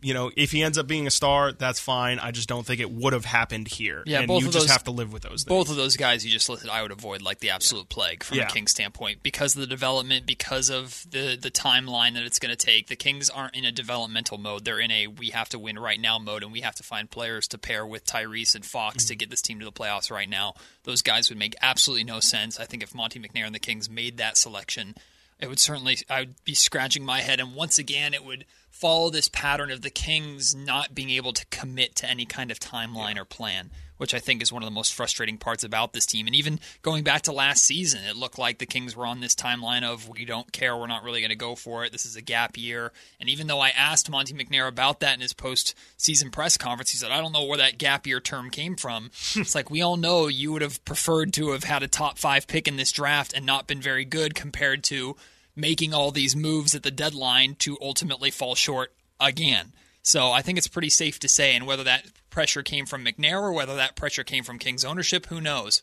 you 0.00 0.14
know, 0.14 0.30
if 0.36 0.52
he 0.52 0.62
ends 0.62 0.78
up 0.78 0.86
being 0.86 1.06
a 1.06 1.10
star, 1.10 1.52
that's 1.52 1.80
fine. 1.80 2.18
I 2.18 2.30
just 2.30 2.48
don't 2.48 2.64
think 2.64 2.80
it 2.80 2.90
would 2.90 3.12
have 3.12 3.24
happened 3.24 3.68
here. 3.68 4.02
Yeah, 4.06 4.18
and 4.20 4.28
both 4.28 4.42
you 4.42 4.48
of 4.48 4.52
just 4.52 4.66
those- 4.66 4.72
have 4.72 4.84
to 4.84 4.90
live 4.90 5.12
with 5.12 5.22
those 5.22 5.42
things. 5.42 5.44
Both 5.44 5.70
of 5.70 5.76
those 5.76 5.96
guys 5.96 6.24
you 6.24 6.30
just 6.30 6.48
listed, 6.48 6.70
I 6.70 6.82
would 6.82 6.92
avoid 6.92 7.20
like 7.22 7.40
the 7.40 7.50
absolute 7.50 7.88
plague 7.88 8.22
from 8.22 8.38
Yeah. 8.38 8.46
a 8.46 8.50
Kings 8.50 8.70
standpoint 8.70 9.22
because 9.22 9.54
of 9.54 9.60
the 9.60 9.66
development, 9.66 10.26
because 10.26 10.70
of 10.70 11.04
the 11.10 11.36
the 11.40 11.50
timeline 11.50 12.14
that 12.14 12.22
it's 12.22 12.38
going 12.38 12.54
to 12.54 12.66
take. 12.66 12.86
The 12.86 12.96
Kings 12.96 13.28
aren't 13.28 13.54
in 13.56 13.64
a 13.64 13.72
developmental 13.72 14.38
mode; 14.38 14.64
they're 14.64 14.80
in 14.80 14.90
a 14.90 15.06
we 15.08 15.30
have 15.30 15.48
to 15.50 15.58
win 15.58 15.78
right 15.78 16.00
now 16.00 16.18
mode, 16.18 16.42
and 16.42 16.52
we 16.52 16.60
have 16.60 16.74
to 16.76 16.82
find 16.82 17.10
players 17.10 17.48
to 17.48 17.58
pair 17.58 17.84
with 17.86 18.04
Tyrese 18.06 18.54
and 18.54 18.64
Fox 18.64 19.04
Mm-hmm. 19.04 19.08
to 19.08 19.16
get 19.16 19.30
this 19.30 19.42
team 19.42 19.58
to 19.58 19.64
the 19.64 19.72
playoffs 19.72 20.10
right 20.10 20.28
now. 20.28 20.54
Those 20.84 21.02
guys 21.02 21.28
would 21.28 21.38
make 21.38 21.54
absolutely 21.60 22.04
no 22.04 22.20
sense. 22.20 22.58
I 22.58 22.64
think 22.64 22.82
if 22.82 22.94
Monte 22.94 23.18
McNair 23.20 23.44
and 23.46 23.54
the 23.54 23.58
Kings 23.58 23.90
made 23.90 24.16
that 24.18 24.36
selection, 24.36 24.94
it 25.38 25.48
would 25.48 25.58
certainly 25.58 25.98
I 26.08 26.20
would 26.20 26.44
be 26.44 26.54
scratching 26.54 27.04
my 27.04 27.20
head, 27.20 27.40
and 27.40 27.54
once 27.54 27.78
again, 27.78 28.14
it 28.14 28.24
would 28.24 28.44
follow 28.70 29.10
this 29.10 29.28
pattern 29.28 29.70
of 29.70 29.82
the 29.82 29.90
Kings 29.90 30.54
not 30.54 30.94
being 30.94 31.10
able 31.10 31.32
to 31.32 31.46
commit 31.46 31.96
to 31.96 32.08
any 32.08 32.24
kind 32.24 32.50
of 32.50 32.60
timeline 32.60 33.16
or 33.16 33.24
plan, 33.24 33.70
which 33.98 34.14
I 34.14 34.18
think 34.18 34.42
is 34.42 34.52
one 34.52 34.62
of 34.62 34.66
the 34.66 34.74
most 34.74 34.94
frustrating 34.94 35.36
parts 35.38 35.62
about 35.62 35.92
this 35.92 36.06
team. 36.06 36.26
And 36.26 36.34
even 36.34 36.58
going 36.82 37.04
back 37.04 37.22
to 37.22 37.32
last 37.32 37.64
season, 37.64 38.00
it 38.08 38.16
looked 38.16 38.38
like 38.38 38.58
the 38.58 38.66
Kings 38.66 38.96
were 38.96 39.06
on 39.06 39.20
this 39.20 39.34
timeline 39.34 39.84
of 39.84 40.08
we 40.08 40.24
don't 40.24 40.50
care, 40.52 40.76
we're 40.76 40.86
not 40.86 41.04
really 41.04 41.20
going 41.20 41.30
to 41.30 41.36
go 41.36 41.54
for 41.54 41.84
it. 41.84 41.92
This 41.92 42.06
is 42.06 42.16
a 42.16 42.22
gap 42.22 42.56
year. 42.56 42.92
And 43.20 43.28
even 43.28 43.46
though 43.46 43.60
I 43.60 43.68
asked 43.70 44.10
Monte 44.10 44.34
McNair 44.34 44.66
about 44.66 45.00
that 45.00 45.14
in 45.14 45.20
his 45.20 45.34
post-season 45.34 46.30
press 46.30 46.56
conference, 46.56 46.90
he 46.90 46.96
said, 46.96 47.10
"I 47.10 47.20
don't 47.20 47.32
know 47.32 47.44
where 47.44 47.58
that 47.58 47.78
gap 47.78 48.06
year 48.06 48.20
term 48.20 48.50
came 48.50 48.76
from." 48.76 49.10
it's 49.36 49.54
like 49.54 49.70
we 49.70 49.82
all 49.82 49.96
know 49.96 50.28
you 50.28 50.52
would 50.52 50.62
have 50.62 50.84
preferred 50.84 51.32
to 51.34 51.50
have 51.50 51.64
had 51.64 51.82
a 51.82 51.88
top 51.88 52.18
five 52.18 52.46
pick 52.46 52.66
in 52.66 52.76
this 52.76 52.92
draft 52.92 53.32
and 53.34 53.44
not 53.44 53.66
been 53.66 53.80
very 53.80 54.04
good 54.04 54.34
compared 54.34 54.82
to 54.84 55.16
making 55.56 55.92
all 55.92 56.12
these 56.12 56.36
moves 56.36 56.74
at 56.74 56.84
the 56.84 56.90
deadline 56.90 57.56
to 57.56 57.76
ultimately 57.82 58.30
fall 58.30 58.54
short 58.54 58.92
again. 59.20 59.72
So 60.02 60.30
I 60.30 60.40
think 60.40 60.56
it's 60.56 60.68
pretty 60.68 60.88
safe 60.88 61.18
to 61.20 61.28
say, 61.28 61.54
and 61.54 61.66
whether 61.66 61.84
that 61.84 62.06
pressure 62.38 62.62
came 62.62 62.86
from 62.86 63.04
McNair 63.04 63.42
or 63.42 63.52
whether 63.52 63.74
that 63.74 63.96
pressure 63.96 64.22
came 64.22 64.44
from 64.44 64.60
Kings 64.60 64.84
ownership, 64.84 65.26
who 65.26 65.40
knows? 65.40 65.82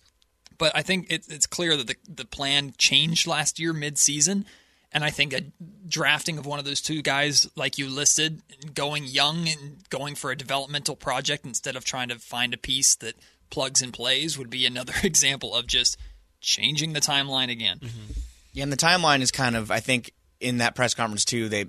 But 0.57 0.71
I 0.73 0.83
think 0.83 1.11
it, 1.11 1.25
it's 1.27 1.45
clear 1.45 1.75
that 1.75 1.87
the, 1.87 1.97
the 2.07 2.23
plan 2.23 2.73
changed 2.77 3.27
last 3.27 3.59
year 3.59 3.73
mid-season, 3.73 4.45
and 4.93 5.03
I 5.03 5.09
think 5.09 5.33
a 5.33 5.41
drafting 5.85 6.37
of 6.37 6.45
one 6.45 6.57
of 6.57 6.63
those 6.63 6.79
two 6.79 7.01
guys, 7.01 7.49
like 7.57 7.77
you 7.77 7.89
listed, 7.89 8.41
going 8.73 9.03
young 9.03 9.49
and 9.49 9.83
going 9.89 10.15
for 10.15 10.31
a 10.31 10.37
developmental 10.37 10.95
project 10.95 11.43
instead 11.43 11.75
of 11.75 11.83
trying 11.83 12.07
to 12.07 12.19
find 12.19 12.53
a 12.53 12.57
piece 12.57 12.95
that 12.95 13.15
plugs 13.49 13.81
and 13.81 13.91
plays, 13.91 14.37
would 14.37 14.49
be 14.49 14.65
another 14.65 14.93
example 15.03 15.53
of 15.53 15.67
just 15.67 15.97
changing 16.39 16.93
the 16.93 17.01
timeline 17.01 17.51
again. 17.51 17.79
Mm-hmm. 17.79 18.11
Yeah, 18.53 18.63
and 18.63 18.71
the 18.71 18.77
timeline 18.77 19.19
is 19.19 19.31
kind 19.31 19.57
of 19.57 19.71
I 19.71 19.81
think 19.81 20.13
in 20.39 20.59
that 20.59 20.73
press 20.73 20.93
conference 20.93 21.25
too. 21.25 21.49
They, 21.49 21.65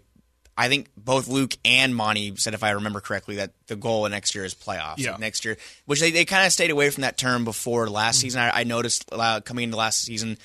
I 0.56 0.68
think 0.68 0.88
both 0.96 1.28
Luke 1.28 1.54
and 1.64 1.94
Monte 1.94 2.36
said, 2.36 2.54
if 2.54 2.62
I 2.62 2.70
remember 2.70 3.00
correctly, 3.00 3.36
that 3.36 3.52
the 3.66 3.76
goal 3.76 4.06
of 4.06 4.12
next 4.12 4.34
year 4.34 4.44
is 4.44 4.54
playoffs. 4.54 4.98
Yeah. 4.98 5.16
Next 5.18 5.44
year, 5.44 5.58
which 5.84 6.00
they, 6.00 6.10
they 6.10 6.24
kind 6.24 6.46
of 6.46 6.52
stayed 6.52 6.70
away 6.70 6.88
from 6.90 7.02
that 7.02 7.18
term 7.18 7.44
before 7.44 7.88
last 7.90 8.20
season. 8.20 8.40
I, 8.40 8.60
I 8.60 8.64
noticed 8.64 9.08
uh, 9.12 9.40
coming 9.40 9.64
into 9.64 9.76
last 9.76 10.00
season, 10.00 10.38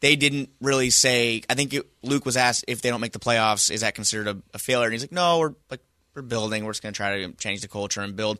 they 0.00 0.14
didn't 0.14 0.50
really 0.60 0.90
say. 0.90 1.42
I 1.50 1.54
think 1.54 1.74
it, 1.74 1.86
Luke 2.02 2.24
was 2.24 2.36
asked 2.36 2.64
if 2.68 2.80
they 2.80 2.90
don't 2.90 3.00
make 3.00 3.12
the 3.12 3.18
playoffs, 3.18 3.70
is 3.70 3.80
that 3.80 3.94
considered 3.94 4.28
a, 4.28 4.42
a 4.54 4.58
failure? 4.58 4.86
And 4.86 4.92
he's 4.92 5.02
like, 5.02 5.12
no, 5.12 5.40
we're 5.40 5.54
like 5.70 5.80
we're 6.14 6.22
building. 6.22 6.64
We're 6.64 6.72
just 6.72 6.82
going 6.82 6.92
to 6.92 6.96
try 6.96 7.22
to 7.22 7.32
change 7.32 7.60
the 7.60 7.68
culture 7.68 8.00
and 8.00 8.16
build. 8.16 8.38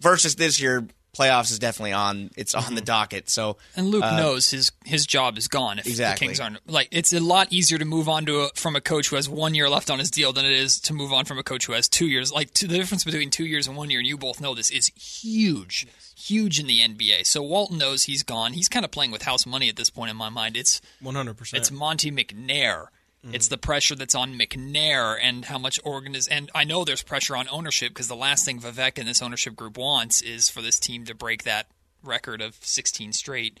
Versus 0.00 0.36
this 0.36 0.60
year, 0.60 0.86
playoffs 1.18 1.50
is 1.50 1.58
definitely 1.58 1.92
on. 1.92 2.30
It's 2.36 2.54
on 2.54 2.74
the 2.74 2.80
mm-hmm. 2.80 2.84
docket. 2.84 3.30
So 3.30 3.56
And 3.76 3.88
Luke 3.88 4.04
uh, 4.04 4.16
knows 4.16 4.50
his 4.50 4.70
his 4.84 5.06
job 5.06 5.36
is 5.38 5.48
gone 5.48 5.78
if 5.78 5.86
Exactly. 5.86 6.26
the 6.26 6.28
Kings 6.28 6.40
aren't 6.40 6.70
like 6.70 6.88
it's 6.90 7.12
a 7.12 7.20
lot 7.20 7.52
easier 7.52 7.78
to 7.78 7.84
move 7.84 8.08
on 8.08 8.26
to 8.26 8.40
a, 8.42 8.48
from 8.54 8.76
a 8.76 8.80
coach 8.80 9.08
who 9.08 9.16
has 9.16 9.28
one 9.28 9.54
year 9.54 9.68
left 9.68 9.90
on 9.90 9.98
his 9.98 10.10
deal 10.10 10.32
than 10.32 10.44
it 10.44 10.52
is 10.52 10.80
to 10.80 10.92
move 10.92 11.12
on 11.12 11.24
from 11.24 11.38
a 11.38 11.42
coach 11.42 11.66
who 11.66 11.72
has 11.72 11.88
two 11.88 12.06
years. 12.06 12.32
Like 12.32 12.52
to, 12.54 12.66
the 12.66 12.78
difference 12.78 13.04
between 13.04 13.30
two 13.30 13.46
years 13.46 13.66
and 13.66 13.76
one 13.76 13.90
year, 13.90 14.00
and 14.00 14.08
you 14.08 14.16
both 14.16 14.40
know 14.40 14.54
this 14.54 14.70
is 14.70 14.88
huge, 14.88 15.86
huge 16.16 16.60
in 16.60 16.66
the 16.66 16.80
NBA. 16.80 17.26
So 17.26 17.42
Walton 17.42 17.78
knows 17.78 18.04
he's 18.04 18.22
gone. 18.22 18.52
He's 18.52 18.68
kind 18.68 18.84
of 18.84 18.90
playing 18.90 19.10
with 19.10 19.22
house 19.22 19.46
money 19.46 19.68
at 19.68 19.76
this 19.76 19.90
point 19.90 20.10
in 20.10 20.16
my 20.16 20.28
mind. 20.28 20.56
It's 20.56 20.80
100%. 21.02 21.54
it's 21.54 21.70
Monte 21.70 22.10
McNair. 22.10 22.86
It's 23.32 23.48
the 23.48 23.58
pressure 23.58 23.94
that's 23.94 24.14
on 24.14 24.38
McNair 24.38 25.18
and 25.20 25.44
how 25.44 25.58
much 25.58 25.78
organ 25.84 26.14
is. 26.14 26.28
and 26.28 26.50
I 26.54 26.64
know 26.64 26.84
there's 26.84 27.02
pressure 27.02 27.36
on 27.36 27.46
ownership 27.50 27.90
because 27.90 28.08
the 28.08 28.16
last 28.16 28.44
thing 28.44 28.60
Vivek 28.60 28.96
and 28.98 29.06
this 29.08 29.20
ownership 29.20 29.54
group 29.56 29.76
wants 29.76 30.22
is 30.22 30.48
for 30.48 30.62
this 30.62 30.78
team 30.78 31.04
to 31.06 31.14
break 31.14 31.42
that 31.42 31.66
record 32.02 32.40
of 32.40 32.56
16 32.62 33.12
straight 33.12 33.60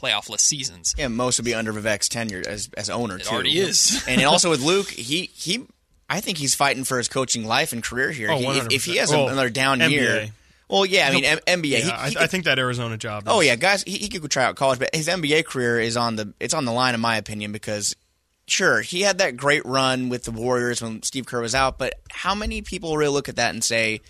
playoffless 0.00 0.40
seasons. 0.40 0.94
Yeah, 0.96 1.08
most 1.08 1.38
would 1.38 1.44
be 1.44 1.54
under 1.54 1.72
Vivek's 1.72 2.08
tenure 2.08 2.42
as 2.46 2.70
as 2.76 2.88
owner. 2.90 3.16
It 3.16 3.24
too. 3.24 3.34
already 3.34 3.58
is. 3.58 4.04
and 4.08 4.22
also 4.24 4.50
with 4.50 4.60
Luke, 4.62 4.88
he 4.90 5.30
he, 5.34 5.66
I 6.08 6.20
think 6.20 6.38
he's 6.38 6.54
fighting 6.54 6.84
for 6.84 6.98
his 6.98 7.08
coaching 7.08 7.44
life 7.46 7.72
and 7.72 7.82
career 7.82 8.12
here. 8.12 8.30
Oh, 8.30 8.38
He- 8.38 8.46
if, 8.58 8.66
if 8.72 8.84
he 8.84 8.96
has 8.98 9.10
Well, 9.10 9.28
another 9.28 9.50
down 9.50 9.80
NBA. 9.80 9.90
year, 9.90 10.28
well, 10.68 10.86
yeah, 10.86 11.08
I 11.08 11.12
mean 11.12 11.24
M- 11.24 11.38
NBA. 11.46 11.66
yeah, 11.70 11.78
he, 11.78 11.90
I, 11.90 12.08
he 12.10 12.16
I 12.16 12.20
could- 12.20 12.30
think 12.30 12.44
that 12.44 12.58
Arizona 12.58 12.96
job. 12.96 13.24
Oh, 13.26 13.32
is, 13.32 13.36
Oh 13.36 13.40
yeah, 13.40 13.56
guys, 13.56 13.82
he, 13.82 13.98
he 13.98 14.08
could 14.08 14.30
try 14.30 14.44
out 14.44 14.56
college, 14.56 14.78
but 14.78 14.94
his 14.94 15.08
NBA 15.08 15.44
career 15.46 15.80
is 15.80 15.96
on 15.96 16.16
the 16.16 16.32
it's 16.40 16.54
on 16.54 16.64
the 16.66 16.72
line 16.72 16.94
in 16.94 17.00
my 17.00 17.16
opinion 17.16 17.52
because 17.52 17.96
sure 18.46 18.80
he 18.80 19.02
had 19.02 19.18
that 19.18 19.36
great 19.36 19.64
run 19.64 20.08
with 20.08 20.24
the 20.24 20.30
Warriors 20.30 20.82
when 20.82 21.02
Steve 21.02 21.26
Kerr 21.26 21.40
was 21.40 21.54
out, 21.54 21.78
but 21.78 21.94
how 22.10 22.34
many 22.34 22.62
people 22.62 22.96
really 22.96 23.12
look 23.12 23.28
at 23.28 23.36
that 23.36 23.52
and 23.54 23.62
say 23.62 24.00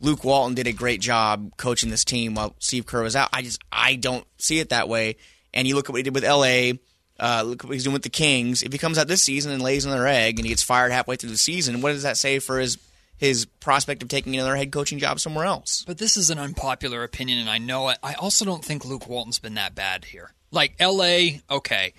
Luke 0.00 0.24
Walton 0.24 0.54
did 0.54 0.66
a 0.66 0.72
great 0.72 1.00
job 1.00 1.56
coaching 1.56 1.90
this 1.90 2.04
team 2.04 2.34
while 2.34 2.54
Steve 2.58 2.86
Kerr 2.86 3.02
was 3.02 3.16
out? 3.16 3.28
I 3.32 3.42
just 3.42 3.60
I 3.72 3.96
don't 3.96 4.26
see 4.38 4.58
it 4.58 4.70
that 4.70 4.88
way. 4.88 5.16
And 5.54 5.66
you 5.66 5.74
look 5.74 5.88
at 5.88 5.92
what 5.92 5.98
he 5.98 6.02
did 6.02 6.14
with 6.14 6.24
LA. 6.24 6.72
Uh, 7.20 7.42
look 7.42 7.64
at 7.64 7.68
what 7.68 7.74
he's 7.74 7.82
doing 7.82 7.94
with 7.94 8.04
the 8.04 8.10
Kings. 8.10 8.62
If 8.62 8.72
he 8.72 8.78
comes 8.78 8.96
out 8.96 9.08
this 9.08 9.24
season 9.24 9.50
and 9.50 9.60
lays 9.60 9.84
another 9.84 10.06
egg 10.06 10.38
and 10.38 10.46
he 10.46 10.50
gets 10.50 10.62
fired 10.62 10.92
halfway 10.92 11.16
through 11.16 11.30
the 11.30 11.36
season, 11.36 11.80
what 11.80 11.90
does 11.90 12.04
that 12.04 12.16
say 12.16 12.38
for 12.38 12.60
his 12.60 12.78
his 13.16 13.46
prospect 13.46 14.02
of 14.02 14.08
taking 14.08 14.34
another 14.34 14.54
head 14.54 14.70
coaching 14.70 15.00
job 15.00 15.18
somewhere 15.18 15.44
else? 15.44 15.84
But 15.86 15.98
this 15.98 16.16
is 16.16 16.30
an 16.30 16.38
unpopular 16.38 17.02
opinion, 17.02 17.40
and 17.40 17.50
I 17.50 17.58
know 17.58 17.88
it. 17.88 17.98
I 18.02 18.14
also 18.14 18.44
don't 18.44 18.64
think 18.64 18.84
Luke 18.84 19.08
Walton's 19.08 19.40
been 19.40 19.54
that 19.54 19.74
bad 19.74 20.04
here. 20.04 20.32
Like 20.52 20.76
L.A., 20.78 21.42
okay. 21.50 21.92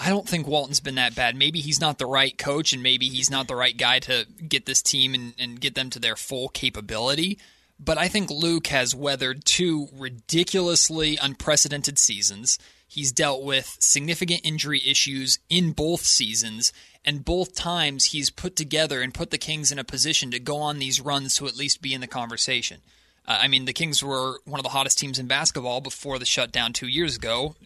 I 0.00 0.10
don't 0.10 0.28
think 0.28 0.46
Walton's 0.46 0.78
been 0.78 0.94
that 0.94 1.16
bad. 1.16 1.34
Maybe 1.34 1.58
he's 1.58 1.80
not 1.80 1.98
the 1.98 2.06
right 2.06 2.38
coach, 2.38 2.72
and 2.72 2.84
maybe 2.84 3.08
he's 3.08 3.30
not 3.30 3.48
the 3.48 3.56
right 3.56 3.76
guy 3.76 3.98
to 4.00 4.26
get 4.48 4.64
this 4.64 4.80
team 4.80 5.12
and, 5.12 5.34
and 5.38 5.60
get 5.60 5.74
them 5.74 5.90
to 5.90 5.98
their 5.98 6.14
full 6.14 6.48
capability. 6.48 7.36
But 7.80 7.98
I 7.98 8.06
think 8.06 8.30
Luke 8.30 8.68
has 8.68 8.94
weathered 8.94 9.44
two 9.44 9.88
ridiculously 9.92 11.18
unprecedented 11.20 11.98
seasons. 11.98 12.60
He's 12.86 13.10
dealt 13.10 13.42
with 13.42 13.76
significant 13.80 14.42
injury 14.44 14.80
issues 14.86 15.40
in 15.50 15.72
both 15.72 16.04
seasons, 16.04 16.72
and 17.04 17.24
both 17.24 17.56
times 17.56 18.06
he's 18.06 18.30
put 18.30 18.54
together 18.54 19.02
and 19.02 19.12
put 19.12 19.30
the 19.30 19.38
Kings 19.38 19.72
in 19.72 19.80
a 19.80 19.84
position 19.84 20.30
to 20.30 20.38
go 20.38 20.58
on 20.58 20.78
these 20.78 21.00
runs 21.00 21.36
to 21.36 21.48
at 21.48 21.56
least 21.56 21.82
be 21.82 21.92
in 21.92 22.00
the 22.00 22.06
conversation. 22.06 22.80
Uh, 23.26 23.38
I 23.42 23.48
mean, 23.48 23.64
the 23.64 23.72
Kings 23.72 24.02
were 24.02 24.38
one 24.44 24.60
of 24.60 24.64
the 24.64 24.70
hottest 24.70 24.98
teams 24.98 25.18
in 25.18 25.26
basketball 25.26 25.80
before 25.80 26.18
the 26.18 26.24
shutdown 26.24 26.72
two 26.72 26.88
years 26.88 27.16
ago. 27.16 27.56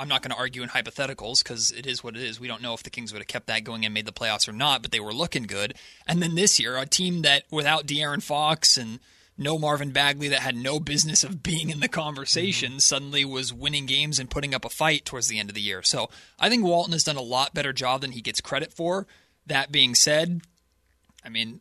I'm 0.00 0.08
not 0.08 0.22
going 0.22 0.30
to 0.30 0.38
argue 0.38 0.62
in 0.62 0.70
hypotheticals 0.70 1.44
because 1.44 1.70
it 1.72 1.86
is 1.86 2.02
what 2.02 2.16
it 2.16 2.22
is. 2.22 2.40
We 2.40 2.48
don't 2.48 2.62
know 2.62 2.72
if 2.72 2.82
the 2.82 2.88
Kings 2.88 3.12
would 3.12 3.20
have 3.20 3.28
kept 3.28 3.48
that 3.48 3.64
going 3.64 3.84
and 3.84 3.92
made 3.92 4.06
the 4.06 4.12
playoffs 4.12 4.48
or 4.48 4.52
not, 4.52 4.80
but 4.80 4.92
they 4.92 5.00
were 5.00 5.12
looking 5.12 5.42
good. 5.42 5.74
And 6.06 6.22
then 6.22 6.36
this 6.36 6.58
year, 6.58 6.78
a 6.78 6.86
team 6.86 7.20
that 7.22 7.44
without 7.50 7.86
De'Aaron 7.86 8.22
Fox 8.22 8.78
and 8.78 8.98
no 9.36 9.58
Marvin 9.58 9.90
Bagley 9.90 10.28
that 10.28 10.40
had 10.40 10.56
no 10.56 10.80
business 10.80 11.22
of 11.22 11.42
being 11.42 11.68
in 11.68 11.80
the 11.80 11.88
conversation 11.88 12.72
mm-hmm. 12.72 12.78
suddenly 12.78 13.26
was 13.26 13.52
winning 13.52 13.84
games 13.84 14.18
and 14.18 14.30
putting 14.30 14.54
up 14.54 14.64
a 14.64 14.70
fight 14.70 15.04
towards 15.04 15.28
the 15.28 15.38
end 15.38 15.50
of 15.50 15.54
the 15.54 15.60
year. 15.60 15.82
So 15.82 16.08
I 16.38 16.48
think 16.48 16.64
Walton 16.64 16.92
has 16.92 17.04
done 17.04 17.16
a 17.16 17.22
lot 17.22 17.52
better 17.52 17.72
job 17.72 18.00
than 18.00 18.12
he 18.12 18.22
gets 18.22 18.40
credit 18.40 18.72
for. 18.72 19.06
That 19.46 19.70
being 19.70 19.94
said, 19.94 20.40
I 21.22 21.28
mean, 21.28 21.60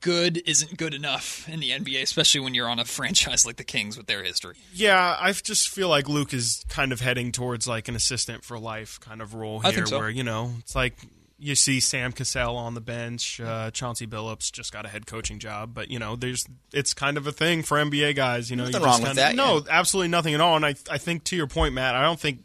good 0.00 0.42
isn't 0.46 0.76
good 0.76 0.94
enough 0.94 1.48
in 1.48 1.60
the 1.60 1.70
NBA, 1.70 2.02
especially 2.02 2.40
when 2.40 2.54
you're 2.54 2.68
on 2.68 2.78
a 2.78 2.84
franchise 2.84 3.44
like 3.44 3.56
the 3.56 3.64
Kings 3.64 3.96
with 3.96 4.06
their 4.06 4.22
history. 4.22 4.54
Yeah, 4.72 5.16
I 5.18 5.32
just 5.32 5.68
feel 5.68 5.88
like 5.88 6.08
Luke 6.08 6.32
is 6.32 6.64
kind 6.68 6.92
of 6.92 7.00
heading 7.00 7.32
towards 7.32 7.66
like 7.66 7.88
an 7.88 7.96
assistant 7.96 8.44
for 8.44 8.58
life 8.58 9.00
kind 9.00 9.20
of 9.20 9.34
role 9.34 9.60
here, 9.60 9.70
I 9.70 9.74
think 9.74 9.88
so. 9.88 9.98
where 9.98 10.10
you 10.10 10.22
know 10.22 10.52
it's 10.60 10.74
like 10.76 10.96
you 11.38 11.56
see 11.56 11.80
Sam 11.80 12.12
Cassell 12.12 12.56
on 12.56 12.74
the 12.74 12.80
bench, 12.80 13.40
uh, 13.40 13.72
Chauncey 13.72 14.06
Billups 14.06 14.52
just 14.52 14.72
got 14.72 14.86
a 14.86 14.88
head 14.88 15.06
coaching 15.08 15.40
job, 15.40 15.74
but 15.74 15.90
you 15.90 15.98
know 15.98 16.14
there's 16.14 16.44
it's 16.72 16.94
kind 16.94 17.16
of 17.16 17.26
a 17.26 17.32
thing 17.32 17.64
for 17.64 17.78
NBA 17.78 18.14
guys. 18.14 18.48
You 18.50 18.54
know, 18.56 18.64
Nothing 18.66 18.80
you 18.80 18.86
wrong 18.86 19.00
just 19.00 19.02
with 19.02 19.16
kinda- 19.18 19.22
that, 19.22 19.34
No, 19.34 19.56
yeah. 19.56 19.62
absolutely 19.70 20.08
nothing 20.08 20.34
at 20.34 20.40
all. 20.40 20.54
And 20.54 20.64
I 20.64 20.74
I 20.88 20.98
think 20.98 21.24
to 21.24 21.36
your 21.36 21.48
point, 21.48 21.74
Matt, 21.74 21.96
I 21.96 22.02
don't 22.02 22.20
think 22.20 22.42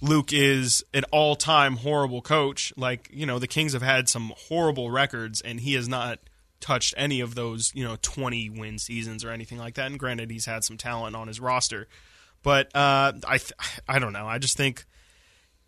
Luke 0.00 0.32
is 0.32 0.82
an 0.94 1.04
all 1.12 1.36
time 1.36 1.76
horrible 1.76 2.22
coach. 2.22 2.72
Like 2.78 3.10
you 3.12 3.26
know 3.26 3.38
the 3.38 3.46
Kings 3.46 3.74
have 3.74 3.82
had 3.82 4.08
some 4.08 4.32
horrible 4.48 4.90
records, 4.90 5.42
and 5.42 5.60
he 5.60 5.74
has 5.74 5.86
not 5.88 6.18
touched 6.64 6.94
any 6.96 7.20
of 7.20 7.34
those 7.34 7.70
you 7.74 7.84
know 7.84 7.96
20 8.00 8.48
win 8.50 8.78
seasons 8.78 9.22
or 9.22 9.30
anything 9.30 9.58
like 9.58 9.74
that. 9.74 9.86
And 9.86 9.98
granted, 9.98 10.30
he's 10.30 10.46
had 10.46 10.64
some 10.64 10.78
talent 10.78 11.14
on 11.14 11.28
his 11.28 11.38
roster. 11.38 11.86
But 12.42 12.74
uh, 12.74 13.12
I 13.26 13.38
th- 13.38 13.52
I 13.86 13.98
don't 13.98 14.14
know. 14.14 14.26
I 14.26 14.38
just 14.38 14.56
think 14.56 14.86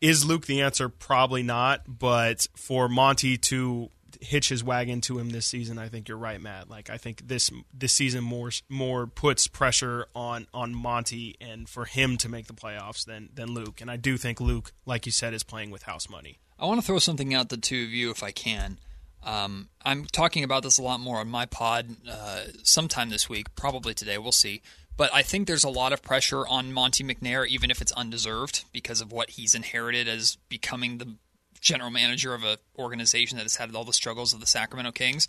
is 0.00 0.24
Luke 0.24 0.46
the 0.46 0.62
answer? 0.62 0.88
Probably 0.88 1.42
not. 1.42 1.82
But 1.86 2.46
for 2.56 2.88
Monte 2.88 3.36
to 3.38 3.90
hitch 4.20 4.48
his 4.48 4.64
wagon 4.64 5.02
to 5.02 5.18
him 5.18 5.28
this 5.28 5.44
season. 5.44 5.78
I 5.78 5.88
think 5.88 6.08
you're 6.08 6.16
right, 6.16 6.40
Matt. 6.40 6.70
Like 6.70 6.88
I 6.88 6.96
think 6.96 7.28
this 7.28 7.50
this 7.74 7.92
season 7.92 8.24
more 8.24 8.50
more 8.68 9.06
puts 9.06 9.46
pressure 9.46 10.06
on 10.14 10.46
on 10.54 10.74
Monte 10.74 11.36
and 11.40 11.68
for 11.68 11.84
him 11.84 12.16
to 12.18 12.28
make 12.28 12.46
the 12.46 12.54
playoffs 12.54 13.04
than 13.04 13.28
than 13.34 13.52
Luke. 13.52 13.80
And 13.82 13.90
I 13.90 13.96
do 13.96 14.16
think 14.16 14.40
Luke, 14.40 14.72
like 14.86 15.04
you 15.04 15.12
said, 15.12 15.34
is 15.34 15.42
playing 15.42 15.70
with 15.70 15.82
house 15.82 16.08
money. 16.08 16.38
I 16.58 16.64
want 16.64 16.80
to 16.80 16.86
throw 16.86 16.98
something 16.98 17.34
out 17.34 17.50
to 17.50 17.56
the 17.56 17.60
two 17.62 17.84
of 17.84 17.90
you 17.90 18.10
if 18.10 18.22
I 18.22 18.30
can. 18.30 18.78
Um, 19.22 19.68
I'm 19.84 20.04
talking 20.04 20.44
about 20.44 20.62
this 20.62 20.78
a 20.78 20.82
lot 20.82 21.00
more 21.00 21.18
on 21.18 21.28
my 21.28 21.46
pod 21.46 21.96
uh, 22.08 22.42
sometime 22.62 23.10
this 23.10 23.28
week, 23.28 23.54
probably 23.54 23.92
today. 23.94 24.18
We'll 24.18 24.32
see. 24.32 24.62
But 24.96 25.12
I 25.12 25.22
think 25.22 25.46
there's 25.46 25.64
a 25.64 25.68
lot 25.68 25.92
of 25.92 26.02
pressure 26.02 26.46
on 26.46 26.72
Monte 26.72 27.04
McNair, 27.04 27.46
even 27.46 27.70
if 27.70 27.82
it's 27.82 27.92
undeserved, 27.92 28.64
because 28.72 29.00
of 29.00 29.12
what 29.12 29.30
he's 29.30 29.54
inherited 29.54 30.08
as 30.08 30.38
becoming 30.48 30.98
the 30.98 31.16
general 31.60 31.90
manager 31.90 32.32
of 32.32 32.44
an 32.44 32.56
organization 32.78 33.36
that 33.36 33.44
has 33.44 33.56
had 33.56 33.74
all 33.74 33.84
the 33.84 33.92
struggles 33.92 34.32
of 34.32 34.40
the 34.40 34.46
Sacramento 34.46 34.92
Kings. 34.92 35.28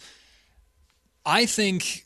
I 1.25 1.45
think, 1.45 2.05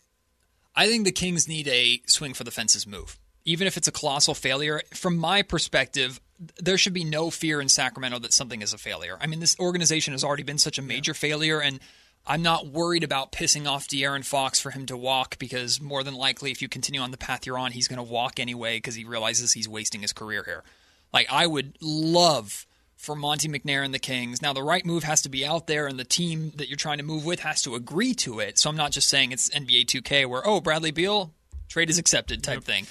I 0.75 0.87
think 0.87 1.05
the 1.05 1.11
Kings 1.11 1.47
need 1.47 1.67
a 1.67 2.01
swing 2.07 2.33
for 2.33 2.43
the 2.43 2.51
fences 2.51 2.87
move, 2.87 3.19
even 3.45 3.67
if 3.67 3.77
it's 3.77 3.87
a 3.87 3.91
colossal 3.91 4.33
failure. 4.33 4.81
From 4.93 5.17
my 5.17 5.43
perspective, 5.43 6.19
there 6.61 6.77
should 6.77 6.93
be 6.93 7.03
no 7.03 7.29
fear 7.29 7.61
in 7.61 7.69
Sacramento 7.69 8.19
that 8.19 8.33
something 8.33 8.61
is 8.61 8.73
a 8.73 8.77
failure. 8.77 9.17
I 9.19 9.27
mean, 9.27 9.39
this 9.39 9.57
organization 9.59 10.13
has 10.13 10.23
already 10.23 10.43
been 10.43 10.57
such 10.57 10.79
a 10.79 10.81
major 10.81 11.11
yeah. 11.11 11.17
failure, 11.17 11.61
and 11.61 11.79
I'm 12.25 12.41
not 12.41 12.67
worried 12.67 13.03
about 13.03 13.31
pissing 13.31 13.67
off 13.67 13.87
De'Aaron 13.87 14.25
Fox 14.25 14.59
for 14.59 14.71
him 14.71 14.85
to 14.87 14.97
walk 14.97 15.37
because 15.39 15.81
more 15.81 16.03
than 16.03 16.15
likely, 16.15 16.51
if 16.51 16.61
you 16.61 16.67
continue 16.67 17.01
on 17.01 17.11
the 17.11 17.17
path 17.17 17.45
you're 17.45 17.57
on, 17.57 17.71
he's 17.71 17.87
going 17.87 17.97
to 17.97 18.03
walk 18.03 18.39
anyway 18.39 18.77
because 18.77 18.95
he 18.95 19.03
realizes 19.03 19.53
he's 19.53 19.69
wasting 19.69 20.01
his 20.01 20.13
career 20.13 20.43
here. 20.43 20.63
Like, 21.13 21.27
I 21.31 21.45
would 21.45 21.77
love 21.81 22.65
for 22.95 23.15
Monte 23.15 23.47
McNair 23.47 23.83
and 23.83 23.93
the 23.93 23.99
Kings. 23.99 24.41
Now, 24.41 24.53
the 24.53 24.63
right 24.63 24.85
move 24.85 25.03
has 25.03 25.23
to 25.23 25.29
be 25.29 25.45
out 25.45 25.67
there, 25.67 25.87
and 25.87 25.99
the 25.99 26.05
team 26.05 26.51
that 26.55 26.69
you're 26.69 26.77
trying 26.77 26.99
to 26.99 27.03
move 27.03 27.25
with 27.25 27.39
has 27.41 27.61
to 27.63 27.75
agree 27.75 28.13
to 28.15 28.39
it. 28.39 28.59
So 28.59 28.69
I'm 28.69 28.77
not 28.77 28.91
just 28.91 29.09
saying 29.09 29.31
it's 29.31 29.49
NBA 29.49 29.85
2K 29.85 30.27
where, 30.27 30.45
oh, 30.45 30.61
Bradley 30.61 30.91
Beal, 30.91 31.33
trade 31.67 31.89
is 31.89 31.97
accepted 31.97 32.43
type 32.43 32.57
yep. 32.57 32.63
thing. 32.63 32.87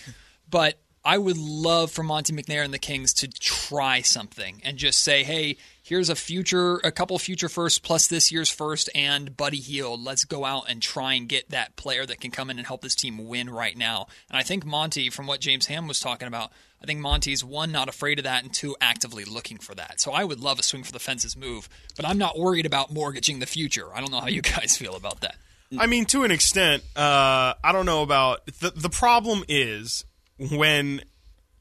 But 0.50 0.80
I 1.02 1.16
would 1.16 1.38
love 1.38 1.90
for 1.90 2.02
Monte 2.02 2.32
McNair 2.32 2.62
and 2.62 2.74
the 2.74 2.78
Kings 2.78 3.14
to 3.14 3.28
try 3.28 4.02
something 4.02 4.60
and 4.64 4.76
just 4.76 5.02
say, 5.02 5.24
hey, 5.24 5.56
here's 5.82 6.10
a 6.10 6.14
future, 6.14 6.76
a 6.84 6.92
couple 6.92 7.18
future 7.18 7.48
firsts 7.48 7.78
plus 7.78 8.06
this 8.06 8.30
year's 8.30 8.50
first 8.50 8.90
and 8.94 9.34
Buddy 9.34 9.60
Hield. 9.60 10.04
Let's 10.04 10.26
go 10.26 10.44
out 10.44 10.64
and 10.68 10.82
try 10.82 11.14
and 11.14 11.26
get 11.26 11.48
that 11.50 11.76
player 11.76 12.04
that 12.04 12.20
can 12.20 12.30
come 12.30 12.50
in 12.50 12.58
and 12.58 12.66
help 12.66 12.82
this 12.82 12.94
team 12.94 13.26
win 13.28 13.48
right 13.48 13.76
now. 13.76 14.08
And 14.28 14.38
I 14.38 14.42
think 14.42 14.66
Monte, 14.66 15.08
from 15.08 15.26
what 15.26 15.40
James 15.40 15.66
Ham 15.66 15.88
was 15.88 16.00
talking 16.00 16.28
about, 16.28 16.52
I 16.82 16.86
think 16.86 17.00
Monte's 17.00 17.42
one, 17.42 17.72
not 17.72 17.88
afraid 17.88 18.18
of 18.18 18.24
that, 18.24 18.42
and 18.42 18.52
two, 18.52 18.76
actively 18.80 19.24
looking 19.24 19.56
for 19.56 19.74
that. 19.74 20.00
So 20.00 20.12
I 20.12 20.24
would 20.24 20.40
love 20.40 20.58
a 20.58 20.62
swing 20.62 20.82
for 20.82 20.92
the 20.92 20.98
fences 20.98 21.34
move, 21.34 21.68
but 21.96 22.06
I'm 22.06 22.18
not 22.18 22.38
worried 22.38 22.66
about 22.66 22.92
mortgaging 22.92 23.38
the 23.38 23.46
future. 23.46 23.86
I 23.94 24.00
don't 24.00 24.10
know 24.10 24.20
how 24.20 24.28
you 24.28 24.42
guys 24.42 24.76
feel 24.76 24.96
about 24.96 25.20
that. 25.20 25.36
I 25.78 25.86
mean, 25.86 26.04
to 26.06 26.24
an 26.24 26.30
extent, 26.30 26.82
uh, 26.96 27.54
I 27.62 27.70
don't 27.72 27.86
know 27.86 28.02
about 28.02 28.44
the 28.46 28.72
the 28.74 28.88
problem 28.88 29.44
is 29.46 30.04
when 30.40 31.02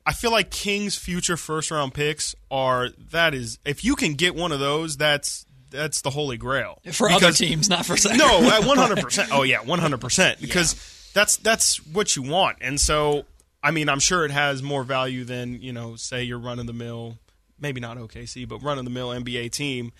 I 0.05 0.13
feel 0.13 0.31
like 0.31 0.49
Kings 0.49 0.97
future 0.97 1.37
first 1.37 1.69
round 1.71 1.93
picks 1.93 2.33
are 2.49 2.89
that 3.11 3.33
is 3.33 3.59
if 3.65 3.83
you 3.83 3.95
can 3.95 4.13
get 4.13 4.35
one 4.35 4.51
of 4.51 4.59
those, 4.59 4.97
that's 4.97 5.45
that's 5.69 6.01
the 6.01 6.09
holy 6.09 6.37
grail 6.37 6.79
for 6.93 7.07
because, 7.09 7.23
other 7.23 7.31
teams, 7.31 7.69
not 7.69 7.85
for 7.85 7.95
no, 8.15 8.41
one 8.65 8.77
hundred 8.77 8.99
percent. 8.99 9.29
Oh 9.31 9.43
yeah, 9.43 9.61
one 9.61 9.79
hundred 9.79 10.01
percent 10.01 10.41
because 10.41 10.73
yeah. 10.73 11.11
that's 11.13 11.37
that's 11.37 11.85
what 11.85 12.15
you 12.15 12.23
want. 12.23 12.57
And 12.61 12.79
so, 12.79 13.25
I 13.61 13.71
mean, 13.71 13.89
I'm 13.89 13.99
sure 13.99 14.25
it 14.25 14.31
has 14.31 14.63
more 14.63 14.83
value 14.83 15.25
than 15.25 15.61
you 15.61 15.73
know, 15.73 15.95
say 15.95 16.23
you're 16.23 16.39
running 16.39 16.65
the 16.65 16.73
mill, 16.73 17.17
maybe 17.59 17.79
not 17.79 17.97
OKC, 17.97 18.47
but 18.47 18.63
running 18.63 18.85
the 18.85 18.89
mill 18.89 19.09
NBA 19.09 19.51
team. 19.51 19.91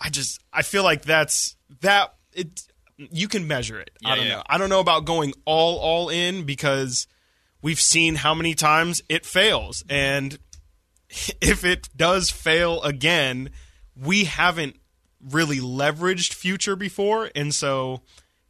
I 0.00 0.10
just 0.10 0.40
I 0.52 0.62
feel 0.62 0.84
like 0.84 1.02
that's 1.02 1.56
that 1.80 2.14
it. 2.32 2.62
You 2.96 3.26
can 3.26 3.48
measure 3.48 3.80
it. 3.80 3.90
Yeah, 4.00 4.08
I 4.08 4.16
don't 4.16 4.26
yeah. 4.26 4.34
know. 4.36 4.42
I 4.46 4.58
don't 4.58 4.68
know 4.68 4.80
about 4.80 5.04
going 5.04 5.34
all 5.44 5.78
all 5.78 6.08
in 6.08 6.44
because 6.44 7.08
we've 7.64 7.80
seen 7.80 8.16
how 8.16 8.34
many 8.34 8.54
times 8.54 9.02
it 9.08 9.24
fails. 9.24 9.82
And 9.88 10.38
if 11.40 11.64
it 11.64 11.88
does 11.96 12.30
fail 12.30 12.82
again, 12.82 13.50
we 13.96 14.24
haven't 14.24 14.76
really 15.30 15.58
leveraged 15.58 16.34
future 16.34 16.76
before. 16.76 17.30
And 17.34 17.54
so, 17.54 18.02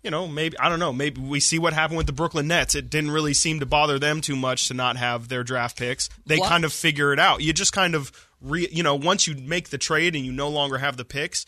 you 0.03 0.11
know, 0.11 0.27
maybe, 0.27 0.59
I 0.59 0.68
don't 0.68 0.81
know, 0.81 0.92
maybe 0.92 1.20
we 1.20 1.38
see 1.38 1.61
what 1.61 1.72
happened 1.72 1.96
with 1.96 2.09
the 2.09 2.12
Brooklyn 2.12 2.48
Nets. 2.48 2.74
It 2.74 2.90
didn't 2.90 3.12
really 3.12 3.35
seem 3.35 3.61
to 3.61 3.66
bother 3.66 4.00
them 4.00 4.20
too 4.20 4.35
much 4.35 4.66
to 4.66 4.74
not 4.74 4.96
have 4.96 5.29
their 5.29 5.44
draft 5.44 5.79
picks. 5.79 6.11
They 6.27 6.38
what? 6.38 6.48
kind 6.48 6.64
of 6.64 6.72
figure 6.72 7.12
it 7.12 7.20
out. 7.20 7.40
You 7.40 7.53
just 7.53 7.72
kind 7.72 7.94
of, 7.94 8.11
re, 8.40 8.66
you 8.72 8.83
know, 8.83 8.96
once 8.96 9.29
you 9.29 9.37
make 9.37 9.68
the 9.68 9.79
trade 9.79 10.16
and 10.16 10.27
you 10.27 10.33
no 10.33 10.48
longer 10.48 10.79
have 10.79 10.96
the 10.96 11.05
picks, 11.05 11.46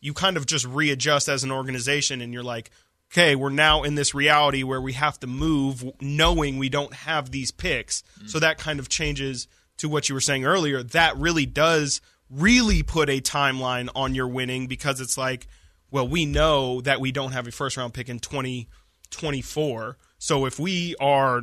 you 0.00 0.12
kind 0.12 0.36
of 0.36 0.44
just 0.44 0.66
readjust 0.66 1.30
as 1.30 1.44
an 1.44 1.50
organization 1.50 2.20
and 2.20 2.34
you're 2.34 2.42
like, 2.42 2.70
okay, 3.12 3.34
we're 3.36 3.50
now 3.50 3.82
in 3.82 3.94
this 3.94 4.14
reality 4.14 4.62
where 4.62 4.80
we 4.80 4.92
have 4.94 5.18
to 5.20 5.26
move 5.26 5.84
knowing 6.00 6.58
we 6.58 6.68
don't 6.68 6.92
have 6.92 7.30
these 7.30 7.50
picks. 7.50 8.02
Mm-hmm. 8.02 8.28
So 8.28 8.40
that 8.40 8.58
kind 8.58 8.78
of 8.78 8.88
changes 8.88 9.48
to 9.78 9.88
what 9.88 10.08
you 10.08 10.14
were 10.14 10.20
saying 10.20 10.44
earlier. 10.44 10.82
That 10.82 11.16
really 11.16 11.46
does 11.46 12.00
really 12.28 12.82
put 12.82 13.08
a 13.08 13.20
timeline 13.20 13.88
on 13.94 14.14
your 14.14 14.28
winning 14.28 14.66
because 14.66 15.00
it's 15.00 15.16
like, 15.16 15.46
well, 15.90 16.08
we 16.08 16.26
know 16.26 16.80
that 16.80 17.00
we 17.00 17.12
don't 17.12 17.32
have 17.32 17.46
a 17.46 17.52
first 17.52 17.76
round 17.76 17.94
pick 17.94 18.08
in 18.08 18.18
2024. 18.18 19.96
So 20.18 20.46
if 20.46 20.58
we 20.58 20.96
are 21.00 21.42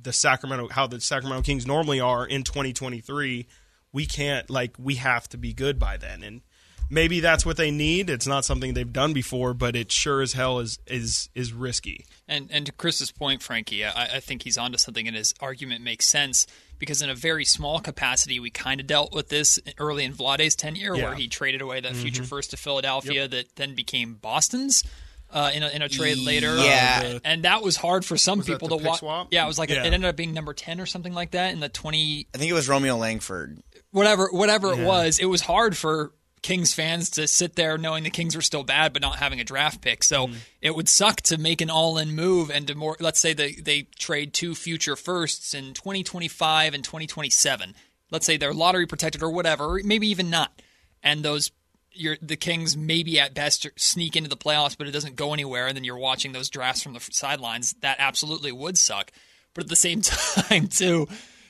the 0.00 0.12
Sacramento, 0.12 0.68
how 0.68 0.86
the 0.86 1.00
Sacramento 1.00 1.42
Kings 1.42 1.66
normally 1.66 2.00
are 2.00 2.26
in 2.26 2.42
2023, 2.42 3.46
we 3.92 4.06
can't, 4.06 4.50
like, 4.50 4.74
we 4.78 4.96
have 4.96 5.28
to 5.30 5.38
be 5.38 5.52
good 5.52 5.78
by 5.78 5.96
then. 5.96 6.22
And 6.22 6.42
maybe 6.90 7.20
that's 7.20 7.44
what 7.44 7.56
they 7.56 7.70
need. 7.70 8.10
It's 8.10 8.26
not 8.26 8.44
something 8.44 8.74
they've 8.74 8.92
done 8.92 9.12
before, 9.12 9.54
but 9.54 9.76
it 9.76 9.92
sure 9.92 10.22
as 10.22 10.32
hell 10.32 10.58
is 10.58 10.78
is 10.86 11.28
is 11.34 11.52
risky. 11.52 12.04
And 12.28 12.48
and 12.50 12.66
to 12.66 12.72
Chris's 12.72 13.10
point, 13.10 13.42
Frankie, 13.42 13.84
I, 13.84 14.16
I 14.16 14.20
think 14.20 14.42
he's 14.42 14.58
onto 14.58 14.78
something, 14.78 15.06
and 15.06 15.16
his 15.16 15.34
argument 15.40 15.82
makes 15.82 16.06
sense 16.06 16.46
because 16.78 17.02
in 17.02 17.10
a 17.10 17.14
very 17.14 17.44
small 17.44 17.80
capacity, 17.80 18.38
we 18.38 18.50
kind 18.50 18.80
of 18.80 18.86
dealt 18.86 19.14
with 19.14 19.28
this 19.28 19.58
early 19.78 20.04
in 20.04 20.12
Vlade's 20.12 20.56
tenure, 20.56 20.94
yeah. 20.94 21.04
where 21.04 21.14
he 21.14 21.28
traded 21.28 21.62
away 21.62 21.80
that 21.80 21.92
mm-hmm. 21.92 22.02
future 22.02 22.24
first 22.24 22.50
to 22.50 22.56
Philadelphia 22.56 23.22
yep. 23.22 23.30
that 23.30 23.56
then 23.56 23.74
became 23.74 24.14
Boston's. 24.14 24.82
Uh, 25.28 25.50
in, 25.52 25.64
a, 25.64 25.68
in 25.70 25.82
a 25.82 25.88
trade 25.88 26.18
later, 26.18 26.56
yeah, 26.56 27.14
uh, 27.16 27.18
and 27.24 27.42
that 27.42 27.60
was 27.60 27.76
hard 27.76 28.04
for 28.04 28.16
some 28.16 28.42
people 28.42 28.68
to 28.68 28.76
watch. 28.76 29.02
Yeah, 29.32 29.44
it 29.44 29.48
was 29.48 29.58
like 29.58 29.70
yeah. 29.70 29.82
a, 29.82 29.86
it 29.86 29.92
ended 29.92 30.04
up 30.04 30.14
being 30.14 30.32
number 30.32 30.54
ten 30.54 30.80
or 30.80 30.86
something 30.86 31.12
like 31.12 31.32
that 31.32 31.52
in 31.52 31.58
the 31.58 31.68
twenty. 31.68 32.28
I 32.32 32.38
think 32.38 32.48
it 32.48 32.54
was 32.54 32.68
Romeo 32.68 32.96
Langford. 32.96 33.60
Whatever, 33.90 34.28
whatever 34.30 34.72
yeah. 34.72 34.82
it 34.82 34.86
was, 34.86 35.18
it 35.18 35.24
was 35.24 35.40
hard 35.40 35.76
for 35.76 36.12
Kings 36.46 36.72
fans 36.72 37.10
to 37.10 37.26
sit 37.26 37.56
there 37.56 37.76
knowing 37.76 38.04
the 38.04 38.10
Kings 38.10 38.36
were 38.36 38.42
still 38.42 38.62
bad 38.62 38.92
but 38.92 39.02
not 39.02 39.16
having 39.16 39.40
a 39.40 39.44
draft 39.44 39.80
pick. 39.80 40.04
So 40.04 40.28
mm 40.28 40.36
it 40.62 40.74
would 40.74 40.88
suck 40.88 41.20
to 41.20 41.38
make 41.38 41.60
an 41.60 41.70
all-in 41.70 42.16
move 42.16 42.50
and 42.50 42.66
to 42.66 42.74
more 42.74 42.96
let's 42.98 43.20
say 43.20 43.32
they 43.34 43.52
they 43.52 43.82
trade 43.98 44.32
two 44.32 44.52
future 44.52 44.96
firsts 44.96 45.54
in 45.54 45.74
2025 45.74 46.74
and 46.74 46.82
2027. 46.82 47.74
Let's 48.10 48.26
say 48.26 48.36
they're 48.36 48.52
lottery 48.52 48.86
protected 48.86 49.22
or 49.22 49.30
whatever, 49.30 49.80
maybe 49.84 50.08
even 50.08 50.28
not. 50.28 50.60
And 51.04 51.24
those 51.24 51.52
you're, 51.92 52.16
the 52.20 52.36
Kings 52.36 52.76
maybe 52.76 53.20
at 53.20 53.34
best 53.34 53.66
sneak 53.76 54.16
into 54.16 54.28
the 54.28 54.36
playoffs, 54.36 54.76
but 54.76 54.88
it 54.88 54.92
doesn't 54.92 55.14
go 55.14 55.32
anywhere. 55.32 55.66
And 55.66 55.76
then 55.76 55.84
you're 55.84 55.98
watching 55.98 56.32
those 56.32 56.50
drafts 56.50 56.82
from 56.82 56.94
the 56.94 57.00
sidelines. 57.00 57.74
That 57.80 57.96
absolutely 58.00 58.52
would 58.52 58.76
suck. 58.78 59.12
But 59.54 59.64
at 59.64 59.70
the 59.70 59.76
same 59.76 60.00
time, 60.02 60.68
too, 60.68 61.08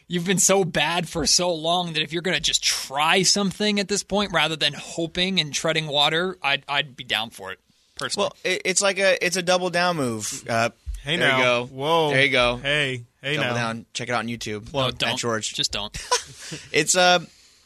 you've 0.08 0.26
been 0.26 0.38
so 0.38 0.64
bad 0.64 1.08
for 1.08 1.26
so 1.26 1.52
long 1.52 1.92
that 1.92 2.02
if 2.02 2.12
you're 2.12 2.22
going 2.22 2.36
to 2.36 2.42
just 2.42 2.62
try 2.62 3.22
something 3.22 3.80
at 3.80 3.88
this 3.88 4.02
point 4.02 4.32
rather 4.32 4.56
than 4.56 4.72
hoping 4.72 5.40
and 5.40 5.52
treading 5.52 5.86
water, 5.86 6.38
I'd 6.42 6.64
I'd 6.68 6.96
be 6.96 7.04
down 7.04 7.30
for 7.30 7.52
it 7.52 7.58
personally. 7.96 8.30
Well, 8.44 8.60
it's 8.64 8.80
like 8.80 8.98
a 8.98 9.24
it's 9.24 9.36
a 9.36 9.42
double 9.42 9.70
down 9.70 9.96
move. 9.96 10.44
Uh, 10.48 10.70
hey 11.02 11.16
there 11.16 11.28
now, 11.28 11.38
you 11.38 11.44
go. 11.44 11.66
Whoa, 11.66 12.10
there 12.10 12.24
you 12.24 12.30
go. 12.30 12.56
Hey, 12.56 13.04
hey 13.22 13.36
double 13.36 13.48
now. 13.48 13.54
down. 13.54 13.86
Check 13.92 14.08
it 14.08 14.12
out 14.12 14.20
on 14.20 14.28
YouTube. 14.28 14.72
No, 14.72 14.90
don't. 14.90 15.18
George, 15.18 15.54
just 15.54 15.72
don't. 15.72 15.92
it's 16.72 16.96
uh, 16.96 17.20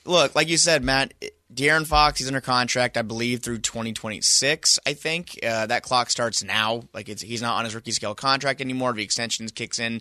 look 0.05 0.35
like 0.35 0.48
you 0.48 0.57
said, 0.57 0.85
Matt. 0.85 1.14
De'Aaron 1.53 1.85
Fox, 1.85 2.20
he's 2.20 2.29
under 2.29 2.40
contract, 2.40 2.96
I 2.96 3.03
believe, 3.03 3.42
through 3.42 3.59
2026. 3.59 4.79
I 4.87 4.92
think 4.92 5.37
uh, 5.42 5.66
that 5.66 5.83
clock 5.83 6.09
starts 6.09 6.44
now. 6.44 6.83
Like 6.94 7.09
it's 7.09 7.22
he's 7.22 7.42
not 7.42 7.57
on 7.57 7.64
his 7.64 7.74
rookie 7.74 7.90
scale 7.90 8.14
contract 8.14 8.61
anymore. 8.61 8.92
The 8.92 9.03
extension 9.03 9.48
kicks 9.48 9.81
in 9.81 10.00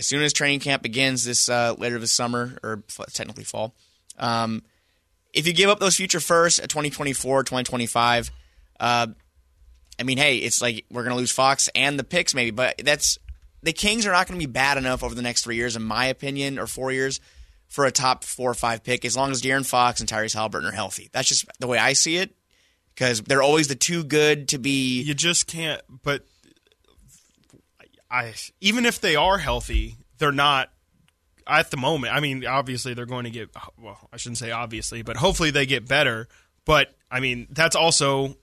as 0.00 0.06
soon 0.06 0.22
as 0.22 0.32
training 0.32 0.60
camp 0.60 0.82
begins 0.82 1.24
this 1.24 1.50
uh, 1.50 1.74
later 1.76 1.98
this 1.98 2.10
summer 2.10 2.56
or 2.62 2.82
technically 3.12 3.44
fall. 3.44 3.74
Um, 4.18 4.62
if 5.34 5.46
you 5.46 5.52
give 5.52 5.68
up 5.68 5.78
those 5.78 5.94
future 5.94 6.20
firsts 6.20 6.58
at 6.58 6.70
2024, 6.70 7.44
2025, 7.44 8.30
uh, 8.80 9.06
I 9.98 10.02
mean, 10.02 10.16
hey, 10.16 10.38
it's 10.38 10.62
like 10.62 10.86
we're 10.90 11.02
going 11.02 11.14
to 11.14 11.18
lose 11.18 11.30
Fox 11.30 11.68
and 11.74 11.98
the 11.98 12.04
picks 12.04 12.34
maybe, 12.34 12.50
but 12.50 12.80
that's 12.82 13.18
the 13.62 13.74
Kings 13.74 14.06
are 14.06 14.12
not 14.12 14.26
going 14.26 14.40
to 14.40 14.46
be 14.46 14.50
bad 14.50 14.78
enough 14.78 15.04
over 15.04 15.14
the 15.14 15.20
next 15.20 15.44
three 15.44 15.56
years, 15.56 15.76
in 15.76 15.82
my 15.82 16.06
opinion, 16.06 16.58
or 16.58 16.66
four 16.66 16.90
years 16.90 17.20
for 17.68 17.84
a 17.84 17.92
top 17.92 18.24
four 18.24 18.50
or 18.50 18.54
five 18.54 18.82
pick 18.82 19.04
as 19.04 19.18
long 19.18 19.30
as 19.30 19.42
De'Aaron 19.42 19.66
Fox 19.66 20.00
and 20.00 20.08
Tyrese 20.08 20.32
Halliburton 20.32 20.70
are 20.70 20.72
healthy. 20.72 21.10
That's 21.12 21.28
just 21.28 21.44
the 21.60 21.66
way 21.66 21.76
I 21.76 21.92
see 21.92 22.16
it 22.16 22.34
because 22.94 23.20
they're 23.20 23.42
always 23.42 23.68
the 23.68 23.74
too 23.74 24.02
good 24.02 24.48
to 24.48 24.58
be. 24.58 25.02
You 25.02 25.12
just 25.12 25.46
can't. 25.46 25.82
But 26.02 26.24
I 28.10 28.34
even 28.60 28.86
if 28.86 29.00
they 29.00 29.16
are 29.16 29.38
healthy, 29.38 29.96
they're 30.18 30.32
not 30.32 30.70
at 31.46 31.70
the 31.70 31.76
moment. 31.76 32.14
I 32.14 32.20
mean, 32.20 32.46
obviously 32.46 32.94
they're 32.94 33.06
going 33.06 33.24
to 33.24 33.30
get 33.30 33.50
well, 33.78 34.08
I 34.12 34.16
shouldn't 34.16 34.38
say 34.38 34.50
obviously, 34.50 35.02
but 35.02 35.16
hopefully 35.16 35.50
they 35.50 35.66
get 35.66 35.86
better. 35.86 36.28
But 36.64 36.94
I 37.10 37.20
mean, 37.20 37.46
that's 37.50 37.76
also 37.76 38.36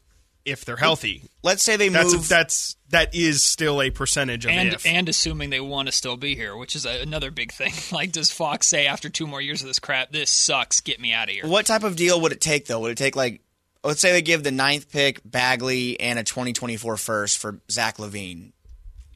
if 0.48 0.64
they're 0.64 0.78
healthy. 0.78 1.24
Let's 1.44 1.62
say 1.62 1.76
they 1.76 1.90
That's 1.90 2.14
move. 2.14 2.30
that's 2.30 2.78
that 2.90 3.14
is 3.14 3.44
still 3.44 3.82
a 3.82 3.90
percentage 3.90 4.46
of 4.46 4.52
and 4.52 4.74
if. 4.74 4.86
and 4.86 5.10
assuming 5.10 5.50
they 5.50 5.60
want 5.60 5.90
to 5.90 5.92
still 5.92 6.16
be 6.16 6.36
here, 6.36 6.56
which 6.56 6.76
is 6.76 6.86
a, 6.86 7.02
another 7.02 7.32
big 7.32 7.52
thing. 7.52 7.74
Like, 7.92 8.12
does 8.12 8.32
Fox 8.32 8.68
say 8.68 8.86
after 8.86 9.10
two 9.10 9.28
more 9.28 9.42
years 9.42 9.62
of 9.62 9.68
this 9.68 9.80
crap, 9.80 10.12
this 10.12 10.30
sucks, 10.30 10.82
get 10.82 11.00
me 11.00 11.14
out 11.14 11.30
of 11.30 11.34
here? 11.36 11.48
what 11.48 11.66
type 11.66 11.84
of 11.84 11.96
deal 11.96 12.20
would 12.22 12.32
it 12.32 12.42
take 12.42 12.66
though? 12.66 12.80
Would 12.82 12.92
it 12.92 12.98
take 12.98 13.16
like, 13.16 13.42
let's 13.84 14.00
say 14.00 14.12
they 14.12 14.22
give 14.22 14.44
the 14.44 14.52
ninth 14.52 14.92
pick 14.92 15.20
Bagley 15.26 16.00
and 16.00 16.18
a 16.20 16.24
2024 16.24 16.98
first 16.98 17.38
for 17.38 17.60
Zach 17.70 17.98
LaVine? 17.98 18.52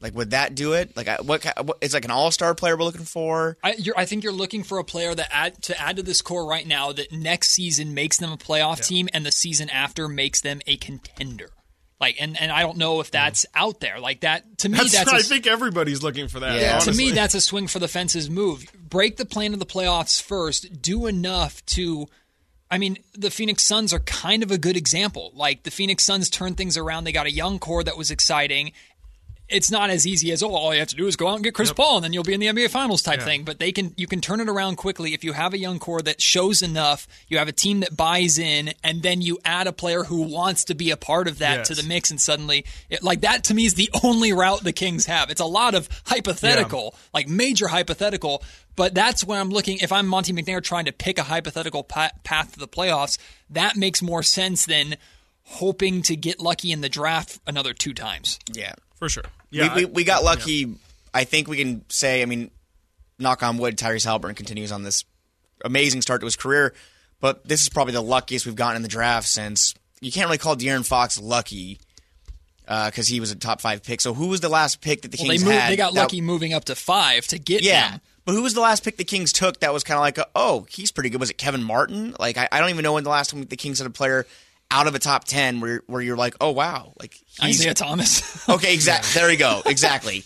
Like, 0.02 0.14
would 0.14 0.32
that 0.32 0.54
do 0.54 0.72
it? 0.72 0.96
Like, 0.96 1.08
I- 1.08 1.20
what? 1.22 1.44
what 1.62 1.78
it's 1.80 1.94
like 1.94 2.04
an 2.04 2.10
all 2.10 2.30
star 2.30 2.54
player 2.54 2.76
we're 2.76 2.84
looking 2.84 3.04
for. 3.04 3.56
I, 3.62 3.74
you're, 3.78 3.96
I 3.96 4.04
think 4.04 4.24
you're 4.24 4.32
looking 4.32 4.64
for 4.64 4.78
a 4.78 4.84
player 4.84 5.14
that 5.14 5.28
add 5.30 5.62
to 5.62 5.80
add 5.80 5.96
to 5.96 6.02
this 6.02 6.20
core 6.20 6.44
right 6.44 6.66
now 6.66 6.92
that 6.92 7.12
next 7.12 7.50
season 7.50 7.94
makes 7.94 8.18
them 8.18 8.32
a 8.32 8.36
playoff 8.36 8.84
team, 8.86 9.08
and 9.14 9.24
the 9.24 9.32
season 9.32 9.70
after 9.70 10.08
makes 10.08 10.40
them 10.40 10.60
a 10.66 10.76
contender. 10.76 11.50
Like, 12.02 12.20
and, 12.20 12.38
and 12.40 12.50
I 12.50 12.62
don't 12.62 12.78
know 12.78 12.98
if 12.98 13.12
that's 13.12 13.46
mm-hmm. 13.46 13.64
out 13.64 13.78
there. 13.78 14.00
Like 14.00 14.22
that 14.22 14.58
to 14.58 14.68
me, 14.68 14.76
that's, 14.76 14.92
that's, 14.92 15.12
I 15.12 15.18
a- 15.18 15.22
think 15.22 15.46
everybody's 15.46 16.02
looking 16.02 16.26
for 16.26 16.40
that. 16.40 16.60
Yeah. 16.60 16.80
to 16.80 16.92
me, 16.92 17.12
that's 17.12 17.36
a 17.36 17.40
swing 17.40 17.68
for 17.68 17.78
the 17.78 17.86
fences 17.86 18.28
move. 18.28 18.66
Break 18.76 19.18
the 19.18 19.24
plan 19.24 19.52
of 19.52 19.60
the 19.60 19.66
playoffs 19.66 20.20
first. 20.20 20.82
Do 20.82 21.06
enough 21.06 21.64
to. 21.66 22.08
I 22.68 22.78
mean, 22.78 22.96
the 23.12 23.30
Phoenix 23.30 23.62
Suns 23.62 23.92
are 23.92 24.00
kind 24.00 24.42
of 24.42 24.50
a 24.50 24.56
good 24.56 24.78
example. 24.78 25.30
Like 25.34 25.62
the 25.62 25.70
Phoenix 25.70 26.04
Suns 26.04 26.28
turned 26.28 26.56
things 26.56 26.76
around. 26.76 27.04
They 27.04 27.12
got 27.12 27.26
a 27.26 27.30
young 27.30 27.58
core 27.58 27.84
that 27.84 27.98
was 27.98 28.10
exciting. 28.10 28.72
It's 29.52 29.70
not 29.70 29.90
as 29.90 30.06
easy 30.06 30.32
as 30.32 30.42
oh, 30.42 30.48
all 30.50 30.72
you 30.72 30.80
have 30.80 30.88
to 30.88 30.96
do 30.96 31.06
is 31.06 31.16
go 31.16 31.28
out 31.28 31.34
and 31.36 31.44
get 31.44 31.54
Chris 31.54 31.72
Paul, 31.72 31.96
and 31.96 32.04
then 32.04 32.12
you'll 32.12 32.24
be 32.24 32.32
in 32.34 32.40
the 32.40 32.46
NBA 32.46 32.70
Finals 32.70 33.02
type 33.02 33.20
thing. 33.20 33.44
But 33.44 33.58
they 33.58 33.70
can, 33.72 33.92
you 33.96 34.06
can 34.06 34.20
turn 34.20 34.40
it 34.40 34.48
around 34.48 34.76
quickly 34.76 35.14
if 35.14 35.22
you 35.24 35.32
have 35.32 35.52
a 35.54 35.58
young 35.58 35.78
core 35.78 36.00
that 36.02 36.20
shows 36.20 36.62
enough. 36.62 37.06
You 37.28 37.38
have 37.38 37.48
a 37.48 37.52
team 37.52 37.80
that 37.80 37.96
buys 37.96 38.38
in, 38.38 38.72
and 38.82 39.02
then 39.02 39.20
you 39.20 39.38
add 39.44 39.66
a 39.66 39.72
player 39.72 40.04
who 40.04 40.22
wants 40.22 40.64
to 40.64 40.74
be 40.74 40.90
a 40.90 40.96
part 40.96 41.28
of 41.28 41.38
that 41.38 41.58
Yes. 41.58 41.68
to 41.68 41.74
the 41.74 41.82
mix, 41.82 42.10
and 42.10 42.20
suddenly, 42.20 42.64
it, 42.90 43.02
like 43.02 43.20
that 43.20 43.44
to 43.44 43.54
me 43.54 43.66
is 43.66 43.74
the 43.74 43.90
only 44.02 44.32
route 44.32 44.64
the 44.64 44.72
Kings 44.72 45.06
have. 45.06 45.30
It's 45.30 45.40
a 45.40 45.44
lot 45.46 45.74
of 45.74 45.88
hypothetical, 46.06 46.94
like 47.12 47.28
major 47.28 47.68
hypothetical, 47.68 48.42
but 48.76 48.94
that's 48.94 49.22
when 49.24 49.38
I'm 49.38 49.50
looking. 49.50 49.78
If 49.78 49.92
I'm 49.92 50.06
Monte 50.06 50.32
McNair 50.32 50.62
trying 50.62 50.86
to 50.86 50.92
pick 50.92 51.18
a 51.18 51.24
hypothetical 51.24 51.82
path 51.84 52.52
to 52.54 52.58
the 52.58 52.68
playoffs, 52.68 53.18
that 53.50 53.76
makes 53.76 54.00
more 54.02 54.22
sense 54.22 54.64
than 54.66 54.96
hoping 55.44 56.02
to 56.02 56.16
get 56.16 56.40
lucky 56.40 56.70
in 56.72 56.80
the 56.80 56.88
draft 56.88 57.40
another 57.46 57.74
two 57.74 57.92
times. 57.92 58.38
Yeah. 58.52 58.74
for 58.94 59.08
sure. 59.08 59.24
Yeah, 59.52 59.74
we, 59.74 59.84
we, 59.84 59.92
we 59.92 60.04
got 60.04 60.24
lucky. 60.24 60.74
I 61.14 61.24
think 61.24 61.46
we 61.46 61.58
can 61.58 61.84
say, 61.88 62.22
I 62.22 62.24
mean, 62.24 62.50
knock 63.18 63.42
on 63.42 63.58
wood, 63.58 63.76
Tyrese 63.76 64.04
Halliburton 64.04 64.34
continues 64.34 64.72
on 64.72 64.82
this 64.82 65.04
amazing 65.64 66.02
start 66.02 66.20
to 66.22 66.24
his 66.24 66.36
career, 66.36 66.74
but 67.20 67.46
this 67.46 67.62
is 67.62 67.68
probably 67.68 67.92
the 67.92 68.02
luckiest 68.02 68.46
we've 68.46 68.56
gotten 68.56 68.76
in 68.76 68.82
the 68.82 68.88
draft 68.88 69.28
since. 69.28 69.74
You 70.00 70.10
can't 70.10 70.26
really 70.26 70.38
call 70.38 70.56
De'Aaron 70.56 70.84
Fox 70.84 71.20
lucky 71.20 71.78
uh, 72.66 72.90
because 72.90 73.06
he 73.06 73.20
was 73.20 73.30
a 73.30 73.36
top 73.36 73.60
five 73.60 73.82
pick. 73.82 74.00
So 74.00 74.14
who 74.14 74.28
was 74.28 74.40
the 74.40 74.48
last 74.48 74.80
pick 74.80 75.02
that 75.02 75.12
the 75.12 75.18
Well, 75.20 75.28
they 75.28 75.34
Kings 75.34 75.44
moved, 75.44 75.56
had? 75.56 75.70
they 75.70 75.76
got 75.76 75.94
that- 75.94 76.00
lucky 76.00 76.20
moving 76.20 76.52
up 76.54 76.64
to 76.64 76.74
five 76.74 77.26
to 77.28 77.38
get 77.38 77.62
yeah. 77.62 77.92
him. 77.92 78.00
But 78.24 78.32
who 78.32 78.42
was 78.42 78.54
the 78.54 78.60
last 78.60 78.84
pick 78.84 78.96
the 78.96 79.04
Kings 79.04 79.32
took 79.32 79.60
that 79.60 79.72
was 79.72 79.82
kind 79.82 79.96
of 79.96 80.02
like, 80.02 80.16
a, 80.16 80.26
oh, 80.36 80.64
he's 80.70 80.92
pretty 80.92 81.10
good? 81.10 81.20
Was 81.20 81.30
it 81.30 81.38
Kevin 81.38 81.62
Martin? 81.62 82.14
Like, 82.20 82.38
I, 82.38 82.48
I 82.52 82.60
don't 82.60 82.70
even 82.70 82.84
know 82.84 82.92
when 82.92 83.02
the 83.04 83.10
last 83.10 83.30
time 83.30 83.42
the 83.42 83.56
Kings 83.56 83.78
had 83.78 83.86
a 83.86 83.90
player 83.90 84.26
out 84.72 84.86
of 84.86 84.94
a 84.94 84.98
top 84.98 85.24
10 85.24 85.60
where, 85.60 85.82
where 85.86 86.00
you're 86.00 86.16
like, 86.16 86.34
oh, 86.40 86.50
wow. 86.50 86.94
Like, 86.98 87.14
he's, 87.40 87.60
Isaiah 87.60 87.74
Thomas. 87.74 88.22
Okay, 88.48 88.74
exactly. 88.74 89.10
There 89.14 89.30
you 89.30 89.36
go. 89.38 89.62
Exactly. 89.66 90.24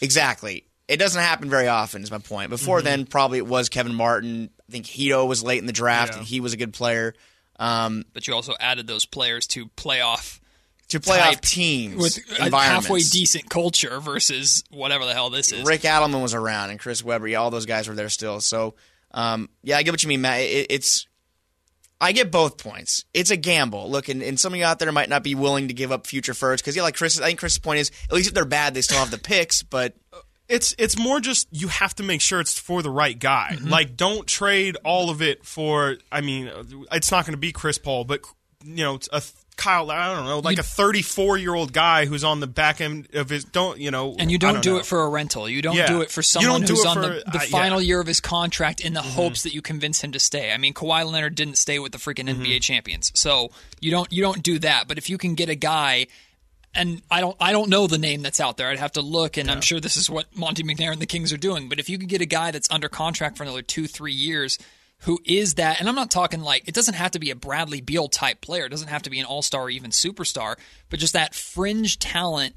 exactly. 0.00 0.64
It 0.88 0.96
doesn't 0.96 1.20
happen 1.20 1.48
very 1.48 1.68
often, 1.68 2.02
is 2.02 2.10
my 2.10 2.18
point. 2.18 2.50
Before 2.50 2.82
then, 2.82 3.06
probably 3.06 3.38
it 3.38 3.46
was 3.46 3.68
Kevin 3.68 3.94
Martin. 3.94 4.50
I 4.68 4.72
think 4.72 4.86
Hedo 4.86 5.28
was 5.28 5.42
late 5.42 5.58
in 5.60 5.66
the 5.66 5.72
draft, 5.72 6.12
Yeah. 6.12 6.18
and 6.18 6.26
he 6.26 6.40
was 6.40 6.52
a 6.52 6.56
good 6.56 6.72
player. 6.72 7.14
Um, 7.58 8.04
but 8.12 8.26
you 8.26 8.34
also 8.34 8.54
added 8.58 8.86
those 8.86 9.06
players 9.06 9.46
to 9.48 9.66
playoff 9.66 10.40
to 10.88 11.00
playoff 11.00 11.40
teams, 11.40 11.96
with 11.96 12.18
a 12.38 12.54
halfway 12.54 13.00
decent 13.00 13.48
culture 13.48 14.00
versus 14.00 14.64
whatever 14.70 15.04
the 15.06 15.14
hell 15.14 15.30
this 15.30 15.52
is. 15.52 15.64
Rick 15.64 15.82
Adelman 15.82 16.20
was 16.22 16.34
around, 16.34 16.70
and 16.70 16.78
Chris 16.78 17.02
Webber. 17.04 17.26
Yeah, 17.28 17.38
all 17.38 17.50
those 17.50 17.66
guys 17.66 17.88
were 17.88 17.94
there 17.94 18.08
still. 18.10 18.40
So, 18.40 18.74
um, 19.12 19.48
yeah, 19.62 19.78
I 19.78 19.84
get 19.84 19.92
what 19.92 20.02
you 20.02 20.08
mean, 20.08 20.20
Matt. 20.20 20.40
It, 20.40 20.66
it's 20.70 21.06
I 22.02 22.10
get 22.10 22.32
both 22.32 22.58
points. 22.58 23.04
It's 23.14 23.30
a 23.30 23.36
gamble. 23.36 23.88
Look, 23.88 24.08
and, 24.08 24.24
and 24.24 24.38
some 24.38 24.52
of 24.52 24.58
you 24.58 24.64
out 24.64 24.80
there 24.80 24.90
might 24.90 25.08
not 25.08 25.22
be 25.22 25.36
willing 25.36 25.68
to 25.68 25.74
give 25.74 25.92
up 25.92 26.04
future 26.04 26.34
firsts 26.34 26.60
because, 26.60 26.74
yeah, 26.74 26.82
like 26.82 26.96
Chris, 26.96 27.20
I 27.20 27.26
think 27.26 27.38
Chris's 27.38 27.58
point 27.58 27.78
is 27.78 27.92
at 28.08 28.12
least 28.12 28.26
if 28.26 28.34
they're 28.34 28.44
bad, 28.44 28.74
they 28.74 28.80
still 28.80 28.98
have 28.98 29.12
the 29.12 29.18
picks. 29.18 29.62
But 29.62 29.94
it's 30.48 30.74
it's 30.78 30.98
more 30.98 31.20
just 31.20 31.46
you 31.52 31.68
have 31.68 31.94
to 31.94 32.02
make 32.02 32.20
sure 32.20 32.40
it's 32.40 32.58
for 32.58 32.82
the 32.82 32.90
right 32.90 33.16
guy. 33.16 33.52
Mm-hmm. 33.52 33.68
Like, 33.68 33.96
don't 33.96 34.26
trade 34.26 34.76
all 34.84 35.10
of 35.10 35.22
it 35.22 35.46
for. 35.46 35.96
I 36.10 36.22
mean, 36.22 36.50
it's 36.90 37.12
not 37.12 37.24
going 37.24 37.34
to 37.34 37.38
be 37.38 37.52
Chris 37.52 37.78
Paul, 37.78 38.04
but 38.04 38.22
you 38.64 38.82
know, 38.82 38.96
it's 38.96 39.08
a 39.12 39.22
Kyle. 39.56 39.90
I 39.90 40.14
don't 40.14 40.24
know, 40.24 40.38
like 40.40 40.58
a 40.58 40.62
34 40.62 41.38
year 41.38 41.54
old 41.54 41.72
guy 41.72 42.06
who's 42.06 42.24
on 42.24 42.40
the 42.40 42.46
back 42.46 42.80
end 42.80 43.08
of 43.14 43.28
his. 43.28 43.44
Don't 43.44 43.78
you 43.78 43.90
know? 43.90 44.14
And 44.18 44.30
you 44.30 44.36
I 44.36 44.52
don't, 44.52 44.62
do 44.62 44.72
know. 44.72 44.78
it 44.78 44.86
for 44.86 45.02
a 45.02 45.08
rental. 45.08 45.48
You 45.48 45.62
don't 45.62 45.76
Yeah. 45.76 45.86
do 45.86 46.00
it 46.00 46.10
for 46.10 46.22
someone 46.22 46.62
who's 46.62 46.84
on 46.84 46.94
for- 46.96 47.00
the, 47.02 47.24
the 47.32 47.38
uh, 47.38 47.46
final 47.50 47.80
yeah. 47.80 47.86
year 47.88 48.00
of 48.00 48.06
his 48.06 48.20
contract 48.20 48.80
in 48.80 48.94
the 48.94 49.02
hopes 49.02 49.42
that 49.42 49.54
you 49.54 49.62
convince 49.62 50.00
him 50.02 50.12
to 50.12 50.18
stay. 50.18 50.52
I 50.52 50.56
mean, 50.58 50.74
Kawhi 50.74 51.10
Leonard 51.10 51.34
didn't 51.34 51.56
stay 51.58 51.78
with 51.78 51.92
the 51.92 51.98
freaking 51.98 52.28
NBA 52.28 52.60
champions, 52.62 53.12
so 53.14 53.50
you 53.80 53.90
don't 53.90 54.10
you 54.12 54.22
don't 54.22 54.42
do 54.42 54.58
that. 54.60 54.88
But 54.88 54.98
if 54.98 55.08
you 55.10 55.18
can 55.18 55.34
get 55.34 55.48
a 55.48 55.54
guy, 55.54 56.06
and 56.74 57.02
I 57.10 57.20
don't 57.20 57.36
I 57.38 57.52
don't 57.52 57.68
know 57.68 57.86
the 57.86 57.98
name 57.98 58.22
that's 58.22 58.40
out 58.40 58.56
there. 58.56 58.68
I'd 58.68 58.78
have 58.78 58.92
to 58.92 59.02
look, 59.02 59.36
and 59.36 59.50
I'm 59.50 59.60
sure 59.60 59.78
this 59.80 59.96
is 59.96 60.08
what 60.08 60.34
Monte 60.36 60.62
McNair 60.62 60.92
and 60.92 61.00
the 61.02 61.06
Kings 61.06 61.32
are 61.32 61.36
doing. 61.36 61.68
But 61.68 61.78
if 61.78 61.88
you 61.90 61.98
could 61.98 62.08
get 62.08 62.20
a 62.22 62.26
guy 62.26 62.50
that's 62.50 62.70
under 62.70 62.88
contract 62.88 63.36
for 63.36 63.42
another 63.44 63.62
two 63.62 63.86
three 63.86 64.14
years. 64.14 64.58
Who 65.02 65.18
is 65.24 65.54
that? 65.54 65.80
And 65.80 65.88
I'm 65.88 65.96
not 65.96 66.10
talking 66.10 66.40
like 66.40 66.68
it 66.68 66.74
doesn't 66.74 66.94
have 66.94 67.10
to 67.12 67.18
be 67.18 67.30
a 67.30 67.36
Bradley 67.36 67.80
Beal 67.80 68.08
type 68.08 68.40
player. 68.40 68.66
It 68.66 68.70
doesn't 68.70 68.88
have 68.88 69.02
to 69.02 69.10
be 69.10 69.18
an 69.18 69.26
all 69.26 69.42
star 69.42 69.62
or 69.62 69.70
even 69.70 69.90
superstar, 69.90 70.56
but 70.90 71.00
just 71.00 71.14
that 71.14 71.34
fringe 71.34 71.98
talent 71.98 72.54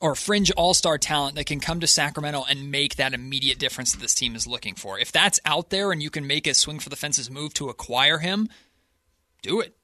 or 0.00 0.14
fringe 0.14 0.50
all 0.52 0.72
star 0.72 0.96
talent 0.96 1.36
that 1.36 1.44
can 1.44 1.60
come 1.60 1.80
to 1.80 1.86
Sacramento 1.86 2.44
and 2.48 2.70
make 2.70 2.96
that 2.96 3.12
immediate 3.12 3.58
difference 3.58 3.92
that 3.92 4.00
this 4.00 4.14
team 4.14 4.34
is 4.34 4.46
looking 4.46 4.74
for. 4.74 4.98
If 4.98 5.12
that's 5.12 5.38
out 5.44 5.68
there 5.68 5.92
and 5.92 6.02
you 6.02 6.08
can 6.08 6.26
make 6.26 6.46
a 6.46 6.54
swing 6.54 6.78
for 6.78 6.88
the 6.88 6.96
fences 6.96 7.30
move 7.30 7.52
to 7.54 7.68
acquire 7.68 8.18
him, 8.18 8.48
do 9.42 9.60
it. 9.60 9.76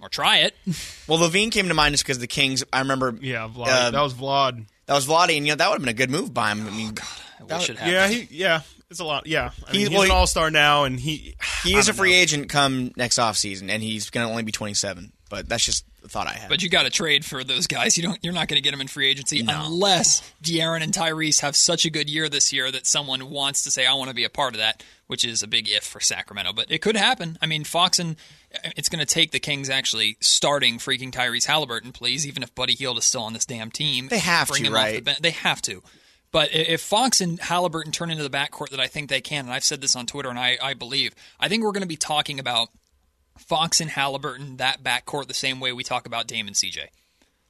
Or 0.00 0.08
try 0.08 0.38
it. 0.38 0.54
well, 1.08 1.18
LaVine 1.18 1.50
came 1.52 1.68
to 1.68 1.74
mind 1.74 1.92
just 1.92 2.04
because 2.04 2.18
the 2.18 2.26
Kings. 2.26 2.64
I 2.72 2.80
remember, 2.80 3.16
Yeah, 3.20 3.48
Vlad. 3.48 3.66
Uh, 3.68 3.90
that 3.92 4.00
was 4.00 4.14
Vlad. 4.14 4.66
that 4.86 4.94
was 4.94 5.06
Vlade, 5.06 5.36
and 5.36 5.46
you 5.46 5.52
know 5.52 5.56
that 5.56 5.68
would 5.68 5.74
have 5.74 5.82
been 5.82 5.88
a 5.88 5.92
good 5.92 6.10
move 6.10 6.34
by 6.34 6.52
him. 6.52 6.66
I 6.66 6.70
mean, 6.70 6.94
I 7.40 7.44
wish 7.44 7.70
it 7.70 7.78
happened. 7.78 7.92
Yeah, 7.92 8.08
he. 8.08 8.28
Yeah, 8.30 8.60
it's 8.90 9.00
a 9.00 9.04
lot. 9.04 9.26
Yeah, 9.26 9.50
I 9.66 9.72
mean, 9.72 9.80
he's 9.80 9.90
well, 9.90 10.02
an 10.02 10.06
he- 10.06 10.12
all 10.12 10.26
star 10.26 10.50
now, 10.50 10.84
and 10.84 10.98
he. 10.98 11.34
he 11.64 11.76
is 11.76 11.88
a 11.88 11.92
free 11.94 12.12
know. 12.12 12.16
agent 12.18 12.48
come 12.48 12.92
next 12.96 13.18
offseason, 13.18 13.70
and 13.70 13.82
he's 13.82 14.10
going 14.10 14.26
to 14.26 14.30
only 14.30 14.42
be 14.42 14.52
27. 14.52 15.12
But 15.30 15.46
that's 15.46 15.64
just 15.64 15.84
the 16.00 16.08
thought 16.08 16.26
I 16.26 16.32
had. 16.32 16.48
But 16.48 16.62
you 16.62 16.70
got 16.70 16.84
to 16.84 16.90
trade 16.90 17.22
for 17.22 17.44
those 17.44 17.66
guys. 17.66 17.98
You 17.98 18.02
don't. 18.04 18.18
You're 18.22 18.32
not 18.32 18.48
going 18.48 18.56
to 18.56 18.62
get 18.62 18.70
them 18.70 18.80
in 18.80 18.88
free 18.88 19.08
agency 19.08 19.44
unless 19.46 20.22
De'Aaron 20.42 20.82
and 20.82 20.92
Tyrese 20.92 21.40
have 21.40 21.54
such 21.54 21.84
a 21.84 21.90
good 21.90 22.08
year 22.08 22.30
this 22.30 22.50
year 22.50 22.70
that 22.70 22.86
someone 22.86 23.28
wants 23.28 23.64
to 23.64 23.70
say, 23.70 23.84
"I 23.84 23.92
want 23.92 24.08
to 24.08 24.14
be 24.14 24.24
a 24.24 24.30
part 24.30 24.54
of 24.54 24.58
that," 24.58 24.82
which 25.06 25.22
is 25.24 25.42
a 25.42 25.46
big 25.46 25.68
if 25.68 25.84
for 25.84 26.00
Sacramento. 26.00 26.54
But 26.54 26.70
it 26.70 26.80
could 26.80 26.96
happen. 26.96 27.36
I 27.42 27.46
mean, 27.46 27.64
Fox 27.64 27.98
and 27.98 28.16
uh, 28.54 28.70
it's 28.76 28.88
going 28.88 29.00
to 29.00 29.06
take 29.06 29.32
the 29.32 29.40
Kings 29.40 29.68
actually 29.68 30.16
starting 30.20 30.78
freaking 30.78 31.10
Tyrese 31.10 31.44
Halliburton, 31.44 31.92
please. 31.92 32.26
Even 32.26 32.42
if 32.42 32.54
Buddy 32.54 32.74
Hield 32.74 32.96
is 32.96 33.04
still 33.04 33.22
on 33.22 33.34
this 33.34 33.44
damn 33.44 33.70
team, 33.70 34.08
They 34.08 34.18
have 34.18 34.48
to, 34.48 34.54
him 34.62 34.74
off 34.74 34.86
the 34.94 35.02
right? 35.02 35.18
They 35.20 35.32
have 35.32 35.60
to. 35.62 35.82
But 36.30 36.54
if 36.54 36.82
Fox 36.82 37.20
and 37.20 37.40
Halliburton 37.40 37.92
turn 37.92 38.10
into 38.10 38.22
the 38.22 38.30
backcourt 38.30 38.70
that 38.70 38.80
I 38.80 38.86
think 38.86 39.08
they 39.08 39.20
can, 39.20 39.46
and 39.46 39.54
I've 39.54 39.64
said 39.64 39.80
this 39.80 39.96
on 39.96 40.06
Twitter, 40.06 40.28
and 40.28 40.38
I, 40.38 40.58
I 40.62 40.74
believe, 40.74 41.14
I 41.40 41.48
think 41.48 41.62
we're 41.62 41.72
going 41.72 41.82
to 41.82 41.88
be 41.88 41.96
talking 41.96 42.38
about 42.38 42.68
Fox 43.38 43.80
and 43.80 43.90
Halliburton, 43.90 44.58
that 44.58 44.82
backcourt, 44.82 45.26
the 45.26 45.34
same 45.34 45.60
way 45.60 45.72
we 45.72 45.84
talk 45.84 46.06
about 46.06 46.26
Dame 46.26 46.46
and 46.46 46.56
CJ. 46.56 46.88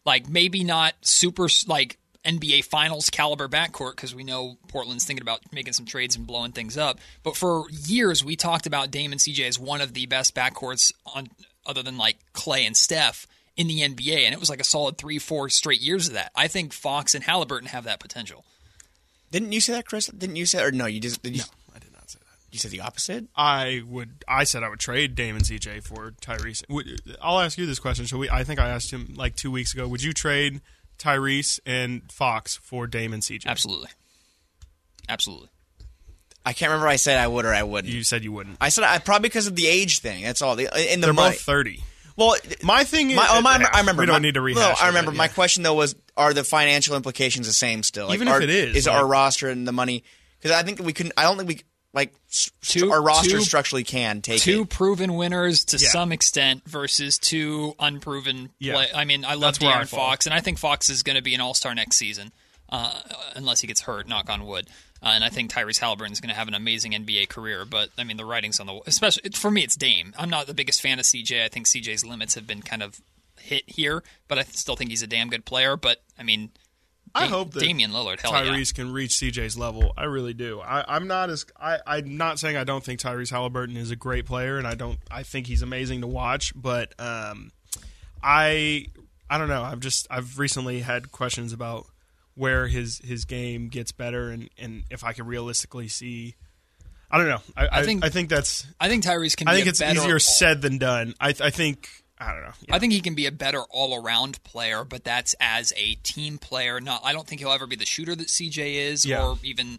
Like 0.05 0.29
maybe 0.29 0.63
not 0.63 0.95
super 1.01 1.49
like 1.67 1.99
NBA 2.25 2.65
Finals 2.65 3.11
caliber 3.11 3.49
backcourt 3.49 3.97
because 3.97 4.15
we 4.15 4.25
know 4.25 4.59
Portland's 4.69 5.05
thinking 5.05 5.23
about 5.23 5.41
making 5.53 5.73
some 5.73 5.87
trades 5.87 6.17
and 6.17 6.27
blowing 6.27 6.53
things 6.53 6.77
up. 6.77 6.99
But 7.23 7.37
for 7.37 7.65
years 7.71 8.25
we 8.25 8.37
talked 8.37 8.67
about 8.67 8.91
Dame 8.91 9.13
and 9.13 9.21
CJ 9.21 9.49
as 9.49 9.59
one 9.59 9.81
of 9.81 9.95
the 9.95 10.07
best 10.07 10.35
backcourts 10.35 10.93
on 11.07 11.29
other 11.67 11.83
than 11.83 11.99
like 11.99 12.17
Clay 12.33 12.65
and 12.65 12.77
Steph 12.77 13.27
in 13.57 13.67
the 13.67 13.81
NBA, 13.81 14.25
and 14.25 14.33
it 14.33 14.41
was 14.41 14.49
like 14.49 14.61
a 14.61 14.65
solid 14.65 14.97
three, 14.97 15.19
four 15.19 15.49
straight 15.49 15.81
years 15.81 16.09
of 16.09 16.15
that. 16.15 16.31
I 16.35 16.47
think 16.47 16.73
Fox 16.73 17.15
and 17.15 17.25
Halliburton 17.25 17.69
have 17.69 17.85
that 17.85 17.99
potential. 17.99 18.45
Didn't 19.31 19.53
you 19.53 19.61
say 19.61 19.73
that, 19.75 19.87
Chris? 19.87 20.07
Didn't 20.07 20.37
you 20.37 20.47
say, 20.47 20.63
or 20.63 20.71
no? 20.71 20.87
You 20.87 21.01
just 21.01 21.23
did 21.23 21.37
you, 21.37 21.43
I 21.75 21.79
did 21.79 21.93
not 21.93 22.09
say 22.11 22.19
that. 22.21 22.53
you 22.53 22.59
said 22.59 22.71
the 22.71 22.81
opposite. 22.81 23.27
I 23.37 23.83
would. 23.87 24.25
I 24.27 24.45
said 24.45 24.63
I 24.63 24.69
would 24.69 24.79
trade 24.81 25.15
Damon 25.15 25.43
CJ 25.43 25.83
for 25.85 26.13
Tyrese. 26.23 26.63
I'll 27.21 27.41
ask 27.41 27.59
you 27.59 27.67
this 27.67 27.79
question. 27.79 28.07
So 28.07 28.19
we. 28.19 28.31
I 28.31 28.45
think 28.45 28.59
I 28.61 28.69
asked 28.71 28.91
him 28.91 29.15
like 29.17 29.37
two 29.37 29.51
weeks 29.51 29.75
ago. 29.75 29.87
Would 29.87 30.03
you 30.03 30.13
trade 30.13 30.61
Tyrese 30.99 31.61
and 31.67 32.11
Fox 32.11 32.57
for 32.57 32.87
Damon 32.87 33.21
CJ? 33.21 33.47
Absolutely, 33.47 33.91
absolutely. 35.09 35.49
I 36.47 36.53
can't 36.55 36.71
remember. 36.71 36.87
If 36.87 36.93
I 36.93 36.97
said 36.97 37.19
I 37.19 37.27
would 37.29 37.45
or 37.45 37.53
I 37.53 37.63
wouldn't. 37.63 37.93
You 37.93 38.03
said 38.05 38.25
you 38.25 38.33
wouldn't. 38.33 38.57
I 38.61 38.71
said 38.71 38.85
I 38.85 38.99
probably 38.99 39.29
because 39.29 39.47
of 39.47 39.55
the 39.57 39.67
age 39.67 39.99
thing. 40.01 40.23
That's 40.23 40.41
all. 40.41 40.57
The, 40.57 40.65
in 40.93 41.01
the 41.01 41.09
They're 41.09 41.13
money. 41.15 41.35
both 41.35 41.41
thirty. 41.43 41.83
well, 42.17 42.37
My 42.63 42.85
thing 42.85 43.11
is. 43.11 43.17
my, 43.17 43.27
oh, 43.31 43.43
my, 43.43 43.69
I 43.73 43.81
remember. 43.81 44.03
We 44.03 44.07
don't 44.07 44.15
my- 44.15 44.19
need 44.21 44.35
to 44.35 44.41
No, 44.41 44.45
rehash. 44.45 44.81
I 44.81 44.87
it, 44.87 44.89
remember. 44.89 45.11
but 45.11 45.19
My 45.19 45.29
question 45.29 45.63
though 45.63 45.75
was: 45.75 45.95
Are 46.19 46.35
the 46.35 46.45
financial 46.45 46.97
implications 46.97 47.47
the 47.47 47.53
same 47.53 47.83
still? 47.83 48.09
Like, 48.09 48.17
Even 48.17 48.29
if 48.29 48.35
are- 48.35 48.43
it 48.43 48.51
is, 48.51 48.77
is 48.77 48.87
like- 48.87 48.97
our 48.97 49.07
roster 49.07 49.49
and 49.49 49.67
the 49.67 49.73
money? 49.73 50.05
Because 50.41 50.57
I 50.57 50.63
think 50.63 50.81
we 50.81 50.93
couldn't. 50.93 51.13
I 51.17 51.23
don't 51.23 51.37
think 51.39 51.49
we. 51.49 51.61
like 51.95 52.13
s- 52.31 52.51
Two- 52.61 52.93
our 52.93 53.01
roster 53.03 53.39
two- 53.39 53.41
structurally 53.43 53.83
can 53.83 54.21
take 54.21 54.43
two 54.43 54.63
it. 54.63 54.69
proven 54.69 55.15
winners 55.15 55.65
to 55.65 55.79
Yeah. 55.79 55.89
some 55.89 56.13
extent 56.13 56.63
versus 56.67 57.17
two 57.19 57.75
unproven. 57.79 58.51
Yeah. 58.59 58.75
Play. 58.75 58.89
I 58.95 59.05
mean, 59.07 59.25
I 59.25 59.33
love 59.35 59.55
That's 59.55 59.61
where 59.61 59.73
De'Aaron. 59.75 59.89
Fox, 59.89 60.27
and 60.27 60.35
I 60.35 60.41
think 60.41 60.59
Fox 60.59 60.91
is 60.91 61.03
going 61.03 61.17
to 61.17 61.23
be 61.23 61.35
an 61.35 61.41
All 61.41 61.55
Star 61.55 61.75
next 61.75 61.97
season, 61.97 62.31
uh, 62.69 62.93
unless 63.35 63.61
he 63.63 63.67
gets 63.67 63.81
hurt. 63.81 64.07
Knock 64.07 64.29
on 64.29 64.45
wood. 64.47 64.69
Uh, 65.03 65.07
and 65.15 65.25
I 65.25 65.29
think 65.31 65.51
Tyrese 65.53 65.79
Halliburton 65.79 66.13
is 66.13 66.21
going 66.21 66.29
to 66.29 66.35
have 66.35 66.47
an 66.49 66.55
amazing 66.55 66.93
NBA 66.93 67.27
career. 67.29 67.65
But 67.65 67.89
I 67.97 68.05
mean, 68.05 68.17
the 68.19 68.25
writing's 68.27 68.61
on 68.61 68.67
the 68.67 68.75
wall. 68.75 68.83
Especially 68.87 69.31
for 69.31 69.51
me, 69.51 69.63
it's 69.65 69.75
Dame. 69.77 70.13
I'm 70.19 70.29
not 70.31 70.47
the 70.47 70.55
biggest 70.55 70.83
fan 70.83 70.99
of 70.99 71.07
CJ. 71.07 71.43
I 71.45 71.49
think 71.49 71.67
CJ's 71.67 72.05
limits 72.05 72.35
have 72.35 72.47
been 72.47 72.61
kind 72.63 72.83
of 72.83 73.01
hit 73.49 73.65
here, 73.69 74.03
but 74.29 74.39
I 74.39 74.45
still 74.45 74.77
think 74.77 74.91
he's 74.91 75.03
a 75.03 75.07
damn 75.07 75.29
good 75.31 75.45
player. 75.45 75.77
But 75.77 76.03
I 76.19 76.23
mean, 76.23 76.51
I 77.15 77.23
Da- 77.23 77.29
hope 77.31 77.53
that 77.55 77.61
Damian 77.61 77.91
Lillard, 77.93 78.21
hell 78.21 78.33
yeah. 78.33 78.53
Tyrese 78.53 78.75
can 78.75 78.93
reach 78.93 79.13
CJ's 79.13 79.57
level. 79.59 79.93
I 79.97 80.05
really 80.05 80.35
do. 80.35 80.61
I, 80.61 80.85
I'm 80.97 81.07
not 81.07 81.31
as 81.31 81.47
I, 81.59 81.79
I'm 81.87 82.17
not 82.17 82.39
saying 82.39 82.57
I 82.57 82.65
don't 82.65 82.85
think 82.85 83.01
Tyrese 83.01 83.31
Halliburton 83.31 83.77
is 83.77 83.91
a 83.91 83.97
great 83.97 84.27
player, 84.27 84.59
and 84.59 84.67
I 84.67 84.75
don't. 84.75 84.99
I 85.11 85.23
think 85.23 85.47
he's 85.47 85.63
amazing 85.63 86.03
to 86.03 86.07
watch. 86.07 86.53
But 86.55 86.93
um, 87.01 87.51
I 88.23 88.87
I 89.31 89.39
don't 89.39 89.49
know. 89.49 89.63
I've 89.63 89.81
just 89.81 90.07
I've 90.11 90.39
recently 90.39 90.81
had 90.81 91.11
questions 91.13 91.53
about 91.53 91.87
where 92.35 92.67
his 92.69 92.99
his 92.99 93.25
game 93.25 93.69
gets 93.69 93.93
better, 93.93 94.31
and 94.31 94.49
and 94.59 94.85
if 94.91 95.05
I 95.05 95.13
can 95.13 95.27
realistically 95.27 95.89
see. 95.89 96.35
I 97.11 97.17
don't 97.17 97.29
know. 97.29 97.41
I, 97.57 97.65
I 97.65 97.69
I 97.71 97.77
think 97.77 97.87
think- 97.87 98.05
I 98.05 98.09
think 98.11 98.29
that's. 98.29 98.67
I 98.79 98.89
think 98.91 99.03
Tyrese 99.05 99.35
can. 99.37 99.49
I 99.49 99.53
be 99.53 99.57
think 99.59 99.69
it's 99.69 99.79
better 99.81 99.99
easier 99.99 100.19
said 100.19 100.61
than 100.61 100.77
done. 100.79 101.15
I 101.19 101.29
I 101.41 101.49
think 101.51 101.89
I 102.21 102.33
don't 102.33 102.43
know. 102.43 102.53
Yeah. 102.67 102.75
I 102.75 102.79
think 102.79 102.93
he 102.93 103.01
can 103.01 103.15
be 103.15 103.27
a 103.27 103.33
better 103.33 103.63
all-around 103.71 104.43
player, 104.45 104.85
but 104.85 105.05
that's 105.05 105.35
as 105.41 105.73
a 105.77 105.95
team 105.97 106.39
player. 106.39 106.81
Not, 106.81 107.03
I 107.05 107.13
don't 107.13 107.27
think 107.27 107.41
he'll 107.41 107.53
ever 107.53 107.67
be 107.67 107.77
the 107.77 107.87
shooter 107.87 108.17
that 108.17 108.29
CJ 108.29 108.75
is, 108.91 109.07
Yeah. 109.07 109.25
or 109.25 109.39
even. 109.43 109.79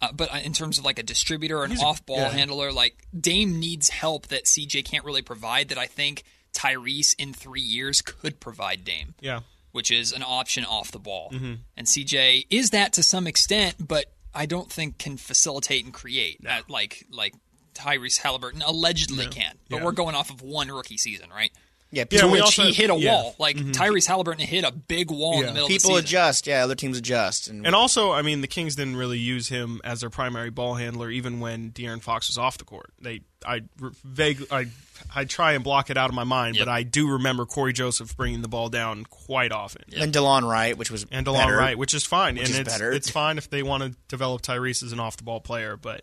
Uh, 0.00 0.12
but 0.12 0.30
in 0.44 0.52
terms 0.52 0.78
of 0.78 0.84
like 0.84 0.98
a 0.98 1.02
distributor, 1.02 1.64
an 1.64 1.72
off-ball 1.78 2.18
yeah. 2.18 2.28
handler, 2.28 2.70
like 2.70 3.06
Dame 3.18 3.58
needs 3.58 3.88
help 3.88 4.28
that 4.28 4.44
CJ 4.44 4.84
can't 4.84 5.04
really 5.04 5.22
provide. 5.22 5.70
That 5.70 5.78
I 5.78 5.86
think 5.86 6.22
Tyrese 6.52 7.14
in 7.18 7.32
three 7.32 7.62
years 7.62 8.02
could 8.02 8.38
provide 8.38 8.84
Dame, 8.84 9.14
yeah. 9.20 9.40
which 9.72 9.90
is 9.90 10.12
an 10.12 10.22
option 10.22 10.64
off 10.64 10.92
the 10.92 10.98
ball. 10.98 11.30
Mm-hmm. 11.32 11.54
And 11.76 11.86
CJ 11.86 12.46
is 12.50 12.70
that 12.70 12.92
to 12.94 13.02
some 13.02 13.26
extent, 13.26 13.76
but 13.80 14.06
I 14.34 14.44
don't 14.44 14.70
think 14.70 14.98
can 14.98 15.16
facilitate 15.16 15.84
and 15.84 15.94
create 15.94 16.42
that 16.42 16.68
like 16.68 17.06
like 17.10 17.34
Tyrese 17.76 18.18
Halliburton 18.18 18.62
allegedly 18.62 19.26
can. 19.26 19.58
But 19.68 19.76
Yeah. 19.78 19.84
we're 19.84 19.92
going 19.92 20.14
off 20.14 20.30
of 20.30 20.42
one 20.42 20.68
rookie 20.68 20.96
season, 20.98 21.30
right? 21.30 21.52
Yeah, 21.92 22.04
Yeah, 22.10 22.22
to 22.22 22.28
which 22.28 22.42
also- 22.42 22.64
he 22.64 22.72
hit 22.72 22.90
a 22.90 22.96
yeah. 22.96 23.12
wall. 23.12 23.36
Like 23.38 23.56
Tyrese 23.56 24.06
Halliburton 24.06 24.44
hit 24.44 24.64
a 24.64 24.72
big 24.72 25.10
wall 25.12 25.38
in 25.40 25.46
the 25.46 25.52
middle 25.52 25.68
people 25.68 25.90
of 25.96 26.02
the 26.02 26.08
adjust. 26.08 26.46
Yeah, 26.46 26.64
other 26.64 26.74
teams 26.74 26.98
adjust, 26.98 27.46
and, 27.46 27.64
And 27.64 27.76
also, 27.76 28.10
I 28.12 28.22
mean, 28.22 28.40
the 28.40 28.48
Kings 28.48 28.74
didn't 28.74 28.96
really 28.96 29.20
use 29.20 29.48
him 29.48 29.80
as 29.84 30.00
their 30.00 30.10
primary 30.10 30.50
ball 30.50 30.74
handler, 30.74 31.10
even 31.10 31.38
when 31.38 31.70
De'Aaron 31.70 32.02
Fox 32.02 32.26
was 32.28 32.38
off 32.38 32.58
the 32.58 32.64
court. 32.64 32.92
They, 33.00 33.20
I 33.46 33.62
vague, 34.04 34.44
I, 34.50 34.66
I 35.14 35.24
try 35.26 35.52
and 35.52 35.62
block 35.62 35.88
it 35.88 35.96
out 35.96 36.10
of 36.10 36.14
my 36.16 36.24
mind, 36.24 36.56
Yep. 36.56 36.66
but 36.66 36.72
I 36.72 36.82
do 36.82 37.08
remember 37.08 37.46
Cory 37.46 37.72
Joseph 37.72 38.16
bringing 38.16 38.42
the 38.42 38.48
ball 38.48 38.68
down 38.68 39.04
quite 39.04 39.52
often, 39.52 39.84
and 39.96 40.12
Delon 40.12 40.42
Wright, 40.42 40.76
which 40.76 40.90
was 40.90 41.06
and 41.12 41.24
DeLon 41.24 41.38
better. 41.38 41.56
Wright, 41.56 41.78
which 41.78 41.94
is 41.94 42.04
fine, 42.04 42.34
Which 42.34 42.46
and 42.46 42.50
is 42.54 42.58
it's 42.58 42.68
better. 42.68 42.90
it's 42.90 43.10
fine 43.10 43.38
if 43.38 43.48
they 43.48 43.62
want 43.62 43.84
to 43.84 43.94
develop 44.08 44.42
Tyrese 44.42 44.82
as 44.82 44.90
an 44.90 44.98
off 44.98 45.16
the 45.16 45.22
ball 45.22 45.40
player, 45.40 45.76
but 45.76 46.02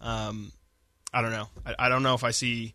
um, 0.00 0.50
I 1.12 1.22
don't 1.22 1.32
know. 1.32 1.48
I, 1.64 1.74
I 1.78 1.88
don't 1.88 2.02
know 2.02 2.14
if 2.14 2.24
I 2.24 2.30
see. 2.30 2.74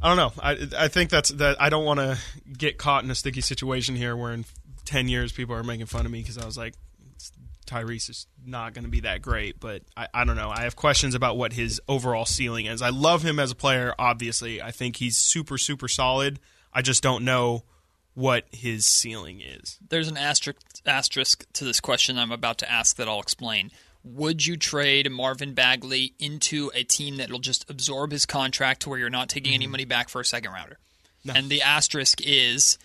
I 0.00 0.08
don't 0.08 0.16
know. 0.16 0.42
I 0.42 0.84
I 0.84 0.88
think 0.88 1.10
that's 1.10 1.30
that. 1.30 1.60
I 1.60 1.68
don't 1.68 1.84
want 1.84 2.00
to 2.00 2.18
get 2.56 2.78
caught 2.78 3.04
in 3.04 3.10
a 3.10 3.14
sticky 3.14 3.40
situation 3.40 3.96
here 3.96 4.16
where 4.16 4.32
in 4.32 4.44
ten 4.84 5.08
years 5.08 5.32
people 5.32 5.54
are 5.54 5.62
making 5.62 5.86
fun 5.86 6.06
of 6.06 6.12
me 6.12 6.20
because 6.20 6.38
I 6.38 6.44
was 6.44 6.56
like, 6.58 6.74
Tyrese 7.66 8.10
is 8.10 8.26
not 8.44 8.74
going 8.74 8.84
to 8.84 8.90
be 8.90 9.00
that 9.00 9.22
great. 9.22 9.60
But 9.60 9.82
I, 9.96 10.08
I 10.12 10.24
don't 10.24 10.36
know. 10.36 10.50
I 10.50 10.62
have 10.62 10.76
questions 10.76 11.14
about 11.14 11.36
what 11.36 11.52
his 11.52 11.80
overall 11.88 12.24
ceiling 12.24 12.66
is. 12.66 12.82
I 12.82 12.90
love 12.90 13.22
him 13.22 13.38
as 13.38 13.50
a 13.50 13.56
player. 13.56 13.94
Obviously, 13.98 14.60
I 14.60 14.70
think 14.70 14.96
he's 14.96 15.16
super 15.16 15.58
super 15.58 15.88
solid. 15.88 16.40
I 16.72 16.82
just 16.82 17.02
don't 17.02 17.24
know 17.24 17.64
what 18.14 18.44
his 18.50 18.86
ceiling 18.86 19.40
is. 19.40 19.78
There's 19.88 20.08
an 20.08 20.16
asterisk, 20.16 20.60
asterisk 20.84 21.46
to 21.54 21.64
this 21.64 21.80
question 21.80 22.18
I'm 22.18 22.32
about 22.32 22.58
to 22.58 22.70
ask 22.70 22.96
that 22.96 23.08
I'll 23.08 23.20
explain. 23.20 23.70
Would 24.04 24.46
you 24.46 24.56
trade 24.56 25.10
Marvin 25.10 25.54
Bagley 25.54 26.14
into 26.18 26.70
a 26.74 26.82
team 26.82 27.16
that 27.16 27.30
will 27.30 27.38
just 27.38 27.68
absorb 27.70 28.10
his 28.10 28.26
contract 28.26 28.82
to 28.82 28.88
where 28.88 28.98
you're 28.98 29.10
not 29.10 29.28
taking 29.28 29.54
any 29.54 29.64
mm-hmm. 29.64 29.72
money 29.72 29.84
back 29.84 30.08
for 30.08 30.20
a 30.20 30.24
second 30.24 30.52
rounder? 30.52 30.78
And 31.32 31.48
the 31.48 31.62
asterisk 31.62 32.20
is 32.20 32.78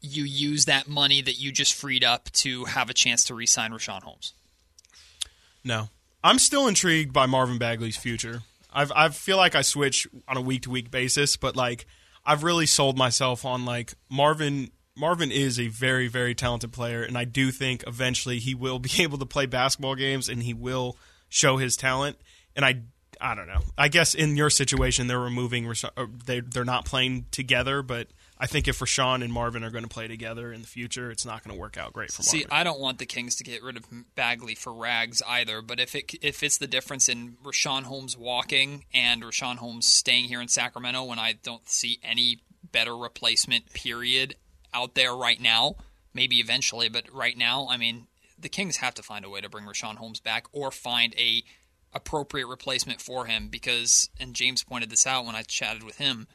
you 0.00 0.24
use 0.24 0.66
that 0.66 0.86
money 0.86 1.20
that 1.20 1.40
you 1.40 1.50
just 1.50 1.74
freed 1.74 2.04
up 2.04 2.30
to 2.30 2.64
have 2.66 2.90
a 2.90 2.94
chance 2.94 3.24
to 3.24 3.34
re-sign 3.34 3.72
Richaun 3.72 4.02
Holmes. 4.02 4.34
No, 5.64 5.88
I'm 6.22 6.38
still 6.38 6.68
intrigued 6.68 7.12
by 7.12 7.26
Marvin 7.26 7.58
Bagley's 7.58 7.96
future. 7.96 8.42
I've 8.72 8.92
I 8.94 9.08
feel 9.08 9.36
like 9.36 9.54
I 9.54 9.62
switch 9.62 10.06
on 10.28 10.36
a 10.36 10.40
week 10.40 10.62
to 10.62 10.70
week 10.70 10.90
basis, 10.90 11.36
but 11.36 11.56
like 11.56 11.86
I've 12.24 12.44
really 12.44 12.66
sold 12.66 12.96
myself 12.96 13.44
on 13.44 13.64
like 13.64 13.94
Marvin. 14.08 14.70
Marvin 14.96 15.30
is 15.30 15.60
a 15.60 15.68
very 15.68 16.08
very 16.08 16.34
talented 16.34 16.72
player, 16.72 17.02
and 17.02 17.16
I 17.16 17.24
do 17.24 17.50
think 17.50 17.84
eventually 17.86 18.38
he 18.38 18.54
will 18.54 18.78
be 18.80 19.02
able 19.02 19.18
to 19.18 19.26
play 19.26 19.46
basketball 19.46 19.94
games 19.94 20.28
and 20.28 20.42
he 20.42 20.54
will 20.54 20.96
show 21.28 21.56
his 21.56 21.76
talent. 21.76 22.18
And 22.54 22.64
I 22.64 22.82
I 23.20 23.34
don't 23.34 23.46
know. 23.46 23.60
I 23.78 23.88
guess 23.88 24.14
in 24.14 24.36
your 24.36 24.50
situation 24.50 25.06
they're 25.06 25.18
removing 25.18 25.72
they 26.24 26.40
they're 26.40 26.64
not 26.64 26.84
playing 26.84 27.26
together, 27.30 27.82
but 27.82 28.08
I 28.38 28.46
think 28.46 28.68
if 28.68 28.78
Richaun 28.80 29.24
and 29.24 29.32
Marvin 29.32 29.64
are 29.64 29.70
going 29.70 29.84
to 29.84 29.88
play 29.88 30.08
together 30.08 30.52
in 30.52 30.60
the 30.60 30.66
future, 30.66 31.10
it's 31.10 31.24
not 31.24 31.42
going 31.42 31.56
to 31.56 31.60
work 31.60 31.78
out 31.78 31.94
great 31.94 32.12
for 32.12 32.22
Marvin. 32.22 32.40
See, 32.40 32.46
I 32.50 32.64
don't 32.64 32.78
want 32.78 32.98
the 32.98 33.06
Kings 33.06 33.36
to 33.36 33.44
get 33.44 33.62
rid 33.62 33.78
of 33.78 33.86
Bagley 34.14 34.54
for 34.54 34.74
Rags 34.74 35.22
either. 35.26 35.62
But 35.62 35.80
if 35.80 35.94
it 35.94 36.14
if 36.22 36.42
it's 36.42 36.58
the 36.58 36.66
difference 36.66 37.08
in 37.08 37.36
Richaun 37.42 37.84
Holmes 37.84 38.16
walking 38.16 38.84
and 38.92 39.22
Richaun 39.22 39.56
Holmes 39.56 39.86
staying 39.86 40.26
here 40.26 40.40
in 40.40 40.48
Sacramento, 40.48 41.04
when 41.04 41.18
I 41.18 41.34
don't 41.42 41.68
see 41.68 41.98
any 42.02 42.40
better 42.72 42.96
replacement 42.96 43.72
period 43.72 44.34
out 44.72 44.94
there 44.94 45.14
right 45.14 45.40
now, 45.40 45.76
maybe 46.14 46.36
eventually, 46.36 46.88
but 46.88 47.12
right 47.12 47.36
now, 47.36 47.68
I 47.70 47.76
mean, 47.76 48.06
the 48.38 48.48
Kings 48.48 48.78
have 48.78 48.94
to 48.94 49.02
find 49.02 49.24
a 49.24 49.30
way 49.30 49.40
to 49.40 49.48
bring 49.48 49.64
Richaun 49.64 49.96
Holmes 49.96 50.20
back 50.20 50.46
or 50.52 50.70
find 50.70 51.14
a 51.18 51.42
appropriate 51.92 52.46
replacement 52.46 53.00
for 53.00 53.26
him 53.26 53.48
because, 53.48 54.10
and 54.20 54.34
James 54.34 54.62
pointed 54.62 54.90
this 54.90 55.06
out 55.06 55.24
when 55.24 55.34
I 55.34 55.42
chatted 55.42 55.82
with 55.82 55.96
him. 55.96 56.26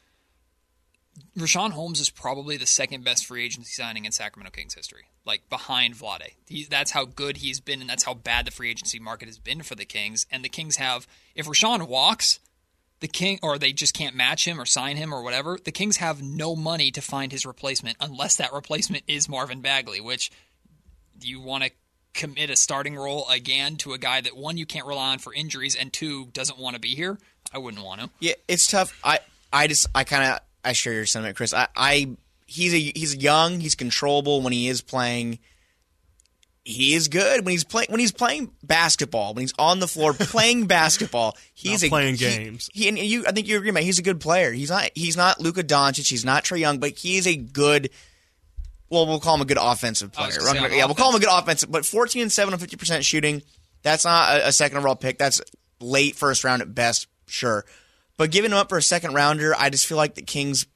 Richaun 1.36 1.72
Holmes 1.72 2.00
is 2.00 2.10
probably 2.10 2.56
the 2.56 2.66
second 2.66 3.04
best 3.04 3.26
free 3.26 3.44
agency 3.44 3.70
signing 3.70 4.04
in 4.04 4.12
Sacramento 4.12 4.50
Kings 4.50 4.74
history, 4.74 5.04
like 5.26 5.48
behind 5.50 5.94
Vlade. 5.94 6.32
He, 6.46 6.64
that's 6.64 6.92
how 6.92 7.04
good 7.04 7.38
he's 7.38 7.60
been, 7.60 7.80
and 7.80 7.88
that's 7.88 8.04
how 8.04 8.14
bad 8.14 8.46
the 8.46 8.50
free 8.50 8.70
agency 8.70 8.98
market 8.98 9.28
has 9.28 9.38
been 9.38 9.62
for 9.62 9.74
the 9.74 9.84
Kings. 9.84 10.26
And 10.30 10.42
the 10.42 10.48
Kings 10.48 10.76
have, 10.76 11.06
if 11.34 11.46
Richaun 11.46 11.86
walks, 11.86 12.40
the 13.02 13.08
King, 13.08 13.38
or 13.42 13.58
they 13.58 13.72
just 13.72 13.92
can't 13.92 14.16
match 14.16 14.46
him 14.46 14.58
or 14.58 14.64
sign 14.64 14.96
him 14.96 15.12
or 15.12 15.22
whatever, 15.22 15.58
the 15.62 15.72
Kings 15.72 15.98
have 15.98 16.22
no 16.22 16.56
money 16.56 16.90
to 16.92 17.02
find 17.02 17.30
his 17.30 17.44
replacement 17.44 17.98
unless 18.00 18.36
that 18.36 18.52
replacement 18.52 19.04
is 19.06 19.28
Marvin 19.28 19.60
Bagley. 19.60 20.00
Which 20.00 20.30
you 21.20 21.40
want 21.40 21.64
to 21.64 21.70
commit 22.14 22.48
a 22.48 22.56
starting 22.56 22.96
role 22.96 23.28
again 23.28 23.76
to 23.76 23.92
a 23.92 23.98
guy 23.98 24.20
that 24.20 24.36
one 24.36 24.56
you 24.56 24.66
can't 24.66 24.86
rely 24.86 25.12
on 25.12 25.18
for 25.18 25.34
injuries 25.34 25.76
and 25.76 25.92
two 25.92 26.26
doesn't 26.26 26.58
want 26.58 26.74
to 26.74 26.80
be 26.80 26.94
here? 26.94 27.18
I 27.52 27.58
wouldn't 27.58 27.84
want 27.84 28.00
to. 28.00 28.10
Yeah, 28.20 28.34
it's 28.48 28.66
tough. 28.66 28.98
I 29.04 29.18
I 29.52 29.66
just 29.66 29.88
I 29.94 30.04
kind 30.04 30.30
of 30.30 30.40
I 30.64 30.72
share 30.72 30.94
your 30.94 31.06
sentiment, 31.06 31.36
Chris. 31.36 31.52
I, 31.52 31.68
I 31.76 32.16
he's 32.46 32.72
a 32.72 32.78
he's 32.78 33.16
young. 33.16 33.60
He's 33.60 33.74
controllable 33.74 34.40
when 34.40 34.52
he 34.52 34.68
is 34.68 34.80
playing. 34.80 35.38
He 36.64 36.94
is 36.94 37.08
good 37.08 37.44
when 37.44 37.50
he's 37.50 37.64
playing 37.64 37.88
when 37.90 37.98
he's 37.98 38.12
playing 38.12 38.52
basketball. 38.62 39.34
When 39.34 39.40
he's 39.42 39.54
on 39.58 39.80
the 39.80 39.88
floor 39.88 40.12
playing 40.18 40.66
basketball, 40.66 41.36
he's 41.54 41.82
Not 41.82 41.86
a, 41.86 41.90
playing 41.90 42.14
he- 42.14 42.24
games. 42.24 42.70
He, 42.72 42.88
and 42.88 42.96
you, 42.98 43.24
I 43.26 43.32
think 43.32 43.48
you 43.48 43.56
agree, 43.56 43.72
man. 43.72 43.82
He's 43.82 43.98
a 43.98 44.02
good 44.02 44.20
player. 44.20 44.52
He's 44.52 44.70
not 44.70 44.90
he's 44.94 45.16
not 45.16 45.40
Luka 45.40 45.64
Doncic. 45.64 46.08
He's 46.08 46.24
not 46.24 46.44
Trae 46.44 46.60
Young, 46.60 46.78
but 46.78 46.90
he 46.98 47.16
is 47.16 47.26
a 47.26 47.34
good. 47.34 47.90
Well, 48.90 49.06
we'll 49.06 49.20
call 49.20 49.34
him 49.36 49.40
a 49.40 49.44
good 49.46 49.58
offensive 49.60 50.12
player. 50.12 50.32
gonna 50.38 50.50
say 50.50 50.58
on 50.58 50.72
yeah, 50.72 50.84
we'll 50.84 50.94
call 50.94 51.10
him 51.10 51.16
a 51.16 51.20
good 51.24 51.30
offensive. 51.32 51.70
But 51.70 51.84
fourteen 51.84 52.22
and 52.22 52.30
seven 52.30 52.54
on 52.54 52.60
fifty 52.60 52.76
percent 52.76 53.04
shooting. 53.04 53.42
That's 53.82 54.04
not 54.04 54.36
a, 54.36 54.48
a 54.48 54.52
second 54.52 54.78
overall 54.78 54.94
pick. 54.94 55.18
That's 55.18 55.40
late 55.80 56.14
first 56.14 56.44
round 56.44 56.62
at 56.62 56.72
best, 56.74 57.08
sure. 57.26 57.64
But 58.18 58.30
giving 58.30 58.52
him 58.52 58.58
up 58.58 58.68
for 58.68 58.78
a 58.78 58.82
second 58.82 59.14
rounder, 59.14 59.52
I 59.58 59.70
just 59.70 59.86
feel 59.86 59.96
like 59.96 60.14
the 60.14 60.22
Kings. 60.22 60.66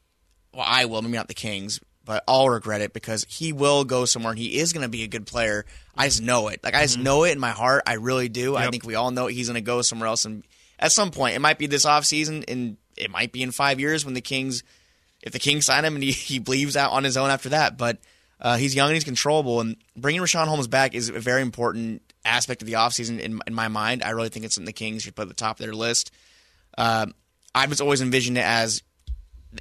Well, 0.52 0.64
I 0.66 0.86
will, 0.86 1.00
maybe 1.02 1.14
not 1.16 1.28
the 1.28 1.34
Kings, 1.34 1.78
but 2.06 2.24
I'll 2.26 2.48
regret 2.48 2.80
it 2.80 2.94
because 2.94 3.26
he 3.28 3.52
will 3.52 3.84
go 3.84 4.06
somewhere 4.06 4.30
and 4.30 4.38
he 4.38 4.58
is 4.58 4.72
going 4.72 4.84
to 4.84 4.88
be 4.88 5.02
a 5.02 5.08
good 5.08 5.26
player. 5.26 5.66
I 5.94 6.06
just 6.06 6.22
know 6.22 6.48
it. 6.48 6.64
Like 6.64 6.74
I 6.74 6.82
just 6.82 6.98
know 6.98 7.24
it 7.24 7.32
in 7.32 7.40
my 7.40 7.50
heart. 7.50 7.82
I 7.86 7.94
really 7.94 8.30
do. 8.30 8.56
I 8.56 8.70
think 8.70 8.84
we 8.84 8.94
all 8.94 9.10
know 9.10 9.26
he's 9.26 9.48
going 9.48 9.56
to 9.56 9.60
go 9.60 9.82
somewhere 9.82 10.08
else, 10.08 10.24
and 10.24 10.44
at 10.78 10.92
some 10.92 11.10
point, 11.10 11.34
it 11.36 11.40
might 11.40 11.58
be 11.58 11.66
this 11.66 11.84
offseason, 11.84 12.44
and 12.48 12.76
it 12.96 13.10
might 13.10 13.32
be 13.32 13.42
in 13.42 13.50
five 13.50 13.80
years 13.80 14.04
when 14.04 14.14
the 14.14 14.20
Kings, 14.20 14.62
if 15.22 15.32
the 15.32 15.38
Kings 15.38 15.66
sign 15.66 15.84
him 15.84 15.94
and 15.94 16.04
he, 16.04 16.12
he 16.38 16.78
out 16.78 16.92
on 16.92 17.04
his 17.04 17.16
own 17.16 17.28
after 17.28 17.50
that. 17.50 17.76
But 17.76 17.98
uh, 18.40 18.56
he's 18.56 18.74
young 18.74 18.88
and 18.88 18.94
he's 18.94 19.04
controllable, 19.04 19.60
and 19.60 19.76
bringing 19.96 20.22
Richaun 20.22 20.46
Holmes 20.46 20.68
back 20.68 20.94
is 20.94 21.08
a 21.08 21.20
very 21.20 21.42
important 21.42 22.02
aspect 22.24 22.62
of 22.62 22.66
the 22.66 22.74
offseason 22.74 23.18
in, 23.18 23.40
in 23.46 23.54
my 23.54 23.68
mind. 23.68 24.02
I 24.02 24.10
really 24.10 24.28
think 24.28 24.44
it's 24.44 24.54
something 24.54 24.66
the 24.66 24.72
Kings 24.72 25.02
should 25.02 25.16
put 25.16 25.22
at 25.22 25.28
the 25.28 25.34
top 25.34 25.58
of 25.58 25.64
their 25.64 25.74
list. 25.74 26.12
Uh, 26.78 27.06
I've 27.54 27.70
just 27.70 27.80
always 27.80 28.02
envisioned 28.02 28.36
it 28.36 28.44
as 28.44 28.82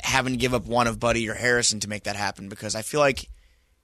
having 0.04 0.34
to 0.34 0.40
give 0.40 0.54
up 0.54 0.66
one 0.66 0.88
of 0.88 1.00
Buddy 1.00 1.30
or 1.30 1.34
Harrison 1.34 1.80
to 1.82 1.90
make 1.90 2.04
that 2.04 2.16
happen 2.16 2.50
because 2.50 2.76
I 2.76 2.82
feel 2.82 3.00
like 3.00 3.30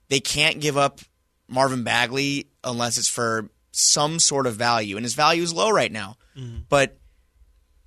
they 0.08 0.20
can't 0.20 0.60
give 0.60 0.76
up 0.76 1.00
Marvin 1.48 1.84
Bagley 1.84 2.48
unless 2.64 2.98
it's 2.98 3.08
for 3.08 3.50
some 3.72 4.18
sort 4.18 4.46
of 4.46 4.56
value, 4.56 4.96
and 4.96 5.04
his 5.04 5.14
value 5.14 5.42
is 5.42 5.52
low 5.52 5.70
right 5.70 5.92
now. 5.92 6.16
Mm-hmm. 6.36 6.62
But 6.68 6.98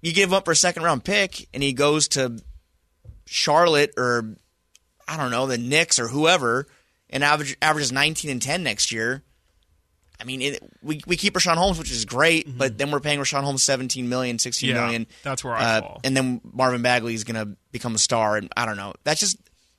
you 0.01 0.13
give 0.13 0.30
him 0.30 0.34
up 0.34 0.45
for 0.45 0.51
a 0.51 0.55
second 0.55 0.84
round 0.84 1.03
pick, 1.03 1.47
and 1.53 1.61
he 1.61 1.73
goes 1.73 2.07
to 2.09 2.39
Charlotte 3.26 3.93
or 3.97 4.36
I 5.07 5.17
don't 5.17 5.32
know 5.32 5.47
the 5.47 5.57
Knicks 5.57 5.99
or 5.99 6.07
whoever, 6.07 6.67
and 7.09 7.23
average, 7.23 7.57
averages 7.61 7.91
19 7.91 8.32
and 8.32 8.41
10 8.41 8.63
next 8.63 8.91
year. 8.91 9.23
I 10.20 10.24
mean, 10.24 10.41
it, 10.41 10.63
we 10.82 11.01
we 11.05 11.18
keep 11.18 11.34
Richaun 11.34 11.55
Holmes, 11.55 11.78
which 11.78 11.91
is 11.91 12.05
great, 12.05 12.57
but 12.57 12.78
then 12.78 12.91
we're 12.91 12.99
paying 12.99 13.20
Richaun 13.20 13.43
Holmes 13.43 13.63
17 13.63 14.07
million, 14.07 14.39
16 14.39 14.70
Yeah, 14.70 14.76
million. 14.86 15.07
that's 15.24 15.43
where 15.43 15.53
I 15.55 15.63
uh, 15.78 15.82
fall. 15.82 16.01
And 16.03 16.16
then 16.16 16.41
Marvin 16.53 16.82
Bagley 16.82 17.13
is 17.13 17.24
going 17.24 17.36
to 17.45 17.55
become 17.72 17.95
a 17.95 17.97
star, 17.99 18.38
and 18.38 18.51
I 18.55 18.66
don't 18.66 18.78
know. 18.78 18.93
That's 19.03 19.20
just 19.20 19.38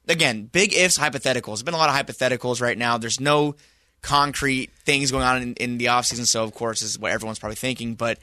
again 0.08 0.44
big 0.46 0.74
ifs, 0.74 0.98
hypotheticals. 0.98 1.46
There's 1.46 1.62
been 1.62 1.74
a 1.74 1.78
lot 1.78 1.88
of 1.88 2.06
hypotheticals 2.06 2.60
right 2.60 2.76
now. 2.76 2.98
There's 2.98 3.20
no 3.20 3.56
concrete 4.02 4.70
things 4.84 5.10
going 5.10 5.24
on 5.24 5.42
in, 5.42 5.54
in 5.54 5.78
the 5.78 5.86
offseason, 5.86 6.26
so 6.26 6.44
of 6.44 6.54
course 6.54 6.82
is 6.82 6.98
what 6.98 7.12
everyone's 7.12 7.38
probably 7.38 7.56
thinking, 7.56 7.94
but. 7.94 8.18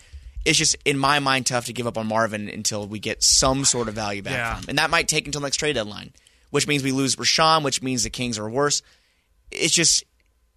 It's 0.45 0.57
just 0.57 0.76
in 0.84 0.97
my 0.97 1.20
mind 1.20 1.45
tough 1.45 1.68
to 1.68 1.72
give 1.72 1.88
up 1.88 1.97
on 1.97 2.05
Marvin 2.05 2.49
until 2.49 2.86
we 2.86 2.99
get 2.99 3.24
some 3.24 3.64
sort 3.64 3.88
of 3.88 3.93
value 3.93 4.22
back 4.22 4.34
Yeah. 4.34 4.55
from 4.55 4.64
him, 4.64 4.70
and 4.72 4.78
that 4.78 4.89
might 4.89 5.07
take 5.07 5.26
until 5.26 5.39
next 5.39 5.55
trade 5.55 5.72
deadline, 5.72 6.11
which 6.49 6.68
means 6.68 6.84
we 6.84 6.91
lose 6.91 7.16
Richaun, 7.16 7.64
which 7.64 7.82
means 7.82 8.03
the 8.03 8.09
Kings 8.09 8.38
are 8.38 8.49
worse. 8.49 8.82
It's 9.51 9.74
just 9.74 10.03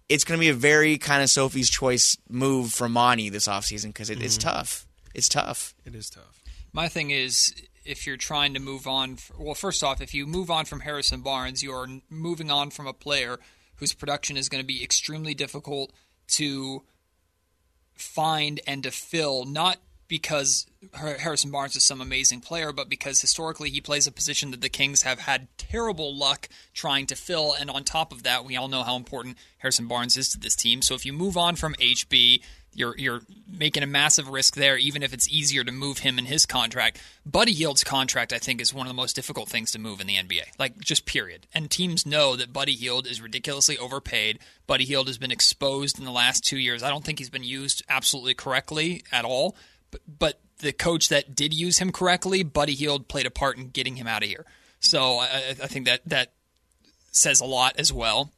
it's 0.09 0.23
going 0.23 0.37
to 0.37 0.41
be 0.41 0.49
a 0.49 0.53
very 0.53 0.97
kind 0.97 1.21
of 1.21 1.29
Sophie's 1.29 1.69
choice 1.69 2.17
move 2.29 2.71
for 2.71 2.87
Monte 2.87 3.29
this 3.29 3.47
offseason 3.47 3.87
because 3.87 4.09
it, 4.09 4.21
it's 4.21 4.37
mm-hmm. 4.37 4.49
tough. 4.49 4.87
It's 5.13 5.29
tough. 5.29 5.73
It 5.85 5.95
is 5.95 6.09
tough. 6.09 6.41
My 6.73 6.87
thing 6.87 7.11
is, 7.11 7.53
if 7.85 8.05
you're 8.05 8.17
trying 8.17 8.53
to 8.53 8.59
move 8.59 8.87
on, 8.87 9.17
well, 9.37 9.55
first 9.55 9.83
off, 9.83 10.01
if 10.01 10.13
you 10.13 10.27
move 10.27 10.51
on 10.51 10.65
from 10.65 10.81
Harrison 10.81 11.21
Barnes, 11.21 11.63
you 11.63 11.73
are 11.73 11.87
moving 12.09 12.51
on 12.51 12.69
from 12.69 12.87
a 12.87 12.93
player 12.93 13.39
whose 13.77 13.93
production 13.93 14.37
is 14.37 14.49
going 14.49 14.61
to 14.61 14.67
be 14.67 14.83
extremely 14.83 15.33
difficult 15.33 15.91
to 16.27 16.83
find 17.95 18.59
and 18.67 18.83
to 18.83 18.91
fill, 18.91 19.45
not 19.45 19.77
because 20.07 20.65
Harrison 20.93 21.51
Barnes 21.51 21.75
is 21.75 21.83
some 21.83 22.01
amazing 22.01 22.41
player, 22.41 22.71
but 22.71 22.89
because 22.89 23.19
historically 23.19 23.69
he 23.69 23.81
plays 23.81 24.07
a 24.07 24.11
position 24.11 24.51
that 24.51 24.61
the 24.61 24.69
Kings 24.69 25.01
have 25.01 25.19
had 25.19 25.47
terrible 25.57 26.15
luck 26.15 26.47
trying 26.73 27.07
to 27.07 27.15
fill. 27.15 27.53
And 27.53 27.69
on 27.69 27.83
top 27.83 28.11
of 28.11 28.23
that, 28.23 28.45
we 28.45 28.55
all 28.55 28.67
know 28.67 28.83
how 28.83 28.95
important 28.95 29.37
Harrison 29.57 29.87
Barnes 29.87 30.17
is 30.17 30.29
to 30.29 30.39
this 30.39 30.55
team. 30.55 30.81
So 30.81 30.95
if 30.95 31.05
you 31.05 31.13
move 31.13 31.35
on 31.35 31.55
from 31.55 31.73
HB, 31.75 32.41
you're 32.77 32.95
you're 32.97 33.21
making 33.49 33.81
a 33.81 33.87
massive 33.87 34.29
risk 34.29 34.55
there, 34.55 34.77
even 34.77 35.01
if 35.01 35.11
it's 35.11 35.27
easier 35.27 35.63
to 35.63 35.71
move 35.71 35.99
him 35.99 36.19
in 36.19 36.25
his 36.25 36.45
contract. 36.45 37.01
Buddy 37.25 37.51
Hield's 37.51 37.83
contract, 37.83 38.31
I 38.31 38.37
think, 38.37 38.61
is 38.61 38.73
one 38.73 38.85
of 38.85 38.89
the 38.89 38.95
most 38.95 39.15
difficult 39.15 39.49
things 39.49 39.71
to 39.71 39.79
move 39.79 39.99
in 39.99 40.05
the 40.05 40.15
NBA. 40.15 40.43
Like 40.59 40.77
just 40.77 41.05
period. 41.07 41.47
And 41.53 41.71
teams 41.71 42.05
know 42.05 42.35
that 42.35 42.53
Buddy 42.53 42.73
Hield 42.73 43.07
is 43.07 43.19
ridiculously 43.19 43.79
overpaid. 43.79 44.39
Buddy 44.67 44.85
Hield 44.85 45.07
has 45.07 45.17
been 45.17 45.31
exposed 45.31 45.97
in 45.97 46.05
the 46.05 46.11
last 46.11 46.45
two 46.45 46.59
years. 46.59 46.83
I 46.83 46.89
don't 46.89 47.03
think 47.03 47.17
he's 47.17 47.31
been 47.31 47.43
used 47.43 47.83
absolutely 47.89 48.35
correctly 48.35 49.03
at 49.11 49.25
all. 49.25 49.55
But, 50.07 50.39
the 50.59 50.73
coach 50.73 51.09
that 51.09 51.35
did 51.35 51.53
use 51.53 51.77
him 51.79 51.91
correctly, 51.91 52.43
Buddy 52.43 52.73
Hield, 52.73 53.07
played 53.07 53.25
a 53.25 53.31
part 53.31 53.57
in 53.57 53.69
getting 53.69 53.95
him 53.95 54.07
out 54.07 54.23
of 54.23 54.29
here. 54.29 54.45
So 54.79 55.19
I, 55.19 55.27
I 55.49 55.67
think 55.67 55.85
that 55.85 56.01
that 56.07 56.31
says 57.11 57.41
a 57.41 57.45
lot 57.45 57.75
as 57.77 57.91
well. 57.91 58.31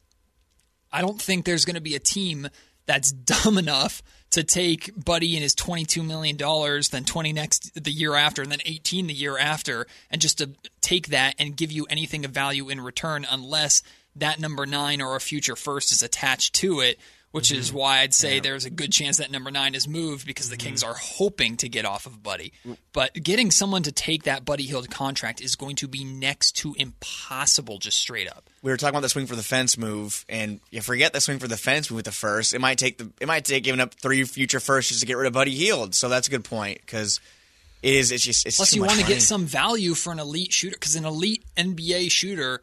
I 0.92 1.02
don't 1.02 1.20
think 1.20 1.44
there's 1.44 1.64
going 1.64 1.74
to 1.74 1.80
be 1.80 1.94
a 1.94 2.00
team 2.00 2.48
that's 2.86 3.12
dumb 3.44 3.58
enough 3.58 4.02
to 4.30 4.44
take 4.44 4.92
Buddy 5.02 5.34
and 5.34 5.42
his 5.42 5.54
twenty-two 5.54 6.02
million 6.02 6.36
dollars, 6.36 6.90
then 6.90 7.04
twenty 7.04 7.32
next 7.32 7.82
the 7.82 7.90
year 7.90 8.14
after, 8.14 8.42
and 8.42 8.50
then 8.50 8.60
eighteen 8.64 9.06
the 9.06 9.14
year 9.14 9.36
after, 9.36 9.86
and 10.10 10.20
just 10.20 10.38
to 10.38 10.50
take 10.80 11.08
that 11.08 11.34
and 11.38 11.56
give 11.56 11.72
you 11.72 11.86
anything 11.90 12.24
of 12.24 12.30
value 12.30 12.68
in 12.68 12.80
return, 12.80 13.26
unless 13.28 13.82
that 14.16 14.40
number 14.40 14.66
nine 14.66 15.00
or 15.00 15.16
a 15.16 15.20
future 15.20 15.56
first 15.56 15.92
is 15.92 16.02
attached 16.02 16.54
to 16.54 16.80
it. 16.80 16.98
Which 17.32 17.52
is 17.52 17.68
mm-hmm. 17.68 17.78
why 17.78 18.00
I'd 18.00 18.12
say 18.12 18.40
there's 18.40 18.64
a 18.64 18.70
good 18.70 18.90
chance 18.90 19.18
that 19.18 19.30
number 19.30 19.52
nine 19.52 19.76
is 19.76 19.86
moved 19.86 20.26
because 20.26 20.50
the 20.50 20.56
Kings 20.56 20.82
mm-hmm. 20.82 20.90
are 20.90 20.96
hoping 20.96 21.56
to 21.58 21.68
get 21.68 21.84
off 21.84 22.06
of 22.06 22.24
Buddy. 22.24 22.52
Mm. 22.66 22.76
But 22.92 23.14
getting 23.14 23.52
someone 23.52 23.84
to 23.84 23.92
take 23.92 24.24
that 24.24 24.44
Buddy 24.44 24.64
Hield 24.64 24.90
contract 24.90 25.40
is 25.40 25.54
going 25.54 25.76
to 25.76 25.86
be 25.86 26.02
next 26.02 26.56
to 26.56 26.74
impossible, 26.76 27.78
just 27.78 27.98
straight 28.00 28.28
up. 28.28 28.50
We 28.62 28.72
were 28.72 28.76
talking 28.76 28.94
about 28.94 29.02
the 29.02 29.08
swing 29.08 29.26
for 29.26 29.36
the 29.36 29.44
fence 29.44 29.78
move, 29.78 30.24
and 30.28 30.58
you 30.70 30.80
forget 30.80 31.12
the 31.12 31.20
swing 31.20 31.38
for 31.38 31.46
the 31.46 31.56
fence 31.56 31.88
move 31.88 31.96
with 31.96 32.04
the 32.06 32.12
first. 32.12 32.52
It 32.52 32.60
might 32.60 32.78
take 32.78 32.98
the 32.98 33.12
it 33.20 33.28
might 33.28 33.44
take 33.44 33.62
giving 33.62 33.80
up 33.80 33.94
three 33.94 34.24
future 34.24 34.58
firsts 34.58 34.88
just 34.90 35.00
to 35.02 35.06
get 35.06 35.16
rid 35.16 35.28
of 35.28 35.32
Buddy 35.32 35.54
Hield. 35.54 35.94
So 35.94 36.08
that's 36.08 36.26
a 36.26 36.30
good 36.32 36.44
point 36.44 36.80
because 36.80 37.20
it 37.82 37.94
is. 37.94 38.10
It's 38.10 38.24
just 38.24 38.44
it's 38.44 38.56
Plus, 38.56 38.70
too 38.70 38.76
you 38.76 38.82
want 38.82 38.92
to 38.94 39.02
money. 39.02 39.14
get 39.14 39.22
some 39.22 39.46
value 39.46 39.94
for 39.94 40.12
an 40.12 40.18
elite 40.18 40.52
shooter 40.52 40.74
because 40.74 40.96
an 40.96 41.04
elite 41.04 41.44
NBA 41.56 42.10
shooter 42.10 42.60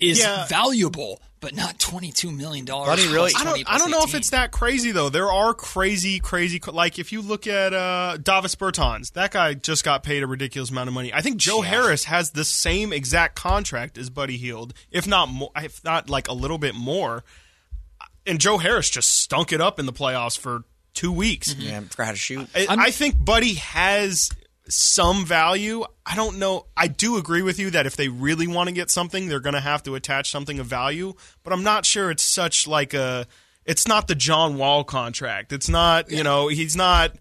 is 0.00 0.20
Yeah. 0.20 0.46
valuable, 0.46 1.20
but 1.44 1.54
not 1.54 1.78
twenty-two 1.78 2.32
million 2.32 2.64
dollars. 2.64 2.88
Buddy 2.88 3.06
really- 3.12 3.32
I 3.36 3.44
don't. 3.44 3.62
I 3.70 3.76
don't 3.76 3.90
know 3.90 4.02
if 4.02 4.14
it's 4.14 4.30
that 4.30 4.50
crazy 4.50 4.92
though. 4.92 5.10
There 5.10 5.30
are 5.30 5.52
crazy, 5.52 6.18
crazy. 6.18 6.58
Like 6.66 6.98
if 6.98 7.12
you 7.12 7.20
look 7.20 7.46
at 7.46 7.74
uh, 7.74 8.16
Davis 8.16 8.54
Bertans, 8.54 9.12
that 9.12 9.30
guy 9.30 9.52
just 9.52 9.84
got 9.84 10.02
paid 10.02 10.22
a 10.22 10.26
ridiculous 10.26 10.70
amount 10.70 10.88
of 10.88 10.94
money. 10.94 11.12
I 11.12 11.20
think 11.20 11.36
Joe 11.36 11.60
Harris 11.60 12.04
has 12.04 12.30
the 12.30 12.44
same 12.44 12.92
exact 12.94 13.36
contract 13.36 13.98
as 13.98 14.08
Buddy 14.08 14.38
Hield, 14.38 14.72
if 14.90 15.06
not 15.06 15.28
more, 15.28 15.50
if 15.56 15.84
not 15.84 16.08
like 16.08 16.28
a 16.28 16.32
little 16.32 16.58
bit 16.58 16.74
more. 16.74 17.22
And 18.26 18.40
Joe 18.40 18.56
Harris 18.56 18.88
just 18.88 19.12
stunk 19.20 19.52
it 19.52 19.60
up 19.60 19.78
in 19.78 19.84
the 19.84 19.92
playoffs 19.92 20.38
for 20.38 20.64
two 20.94 21.12
weeks. 21.12 21.54
Yeah, 21.54 21.80
forgot 21.80 22.06
how 22.06 22.12
to 22.12 22.16
shoot. 22.16 22.48
I, 22.54 22.66
I 22.70 22.90
think 22.90 23.22
Buddy 23.22 23.54
has 23.54 24.30
some 24.68 25.26
value. 25.26 25.84
I 26.06 26.16
don't 26.16 26.38
know. 26.38 26.66
I 26.76 26.88
do 26.88 27.16
agree 27.16 27.42
with 27.42 27.58
you 27.58 27.70
that 27.70 27.86
if 27.86 27.96
they 27.96 28.08
really 28.08 28.46
want 28.46 28.68
to 28.68 28.74
get 28.74 28.90
something, 28.90 29.28
they're 29.28 29.40
going 29.40 29.54
to 29.54 29.60
have 29.60 29.82
to 29.84 29.94
attach 29.94 30.30
something 30.30 30.58
of 30.58 30.66
value. 30.66 31.14
But 31.42 31.52
I'm 31.52 31.62
not 31.62 31.84
sure 31.84 32.10
it's 32.10 32.22
such 32.22 32.66
like 32.66 32.94
a. 32.94 33.26
It's 33.66 33.88
not 33.88 34.08
the 34.08 34.14
John 34.14 34.58
Wall 34.58 34.84
contract. 34.84 35.52
It's 35.52 35.68
not. 35.68 36.10
You 36.10 36.22
know, 36.22 36.48
he's 36.48 36.76
not. 36.76 37.12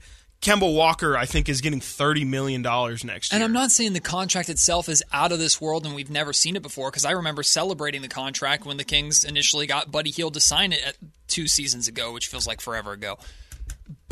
Kemba 0.41 0.75
Walker, 0.75 1.15
I 1.15 1.25
think, 1.25 1.47
is 1.47 1.61
getting 1.61 1.79
thirty 1.79 2.25
million 2.25 2.61
dollars 2.61 3.05
next 3.05 3.31
year. 3.31 3.37
And 3.37 3.45
I'm 3.45 3.53
not 3.53 3.71
saying 3.71 3.93
the 3.93 4.01
contract 4.01 4.49
itself 4.49 4.89
is 4.89 5.01
out 5.13 5.31
of 5.31 5.39
this 5.39 5.61
world 5.61 5.85
and 5.85 5.95
we've 5.95 6.09
never 6.09 6.33
seen 6.33 6.57
it 6.57 6.61
before 6.61 6.91
because 6.91 7.05
I 7.05 7.11
remember 7.11 7.43
celebrating 7.43 8.01
the 8.01 8.09
contract 8.09 8.65
when 8.65 8.75
the 8.75 8.83
Kings 8.83 9.23
initially 9.23 9.67
got 9.67 9.89
Buddy 9.89 10.11
Hield 10.11 10.33
to 10.33 10.41
sign 10.41 10.73
it 10.73 10.81
at 10.85 10.97
two 11.27 11.47
seasons 11.47 11.87
ago, 11.87 12.11
which 12.11 12.27
feels 12.27 12.45
like 12.45 12.59
forever 12.59 12.91
ago. 12.91 13.17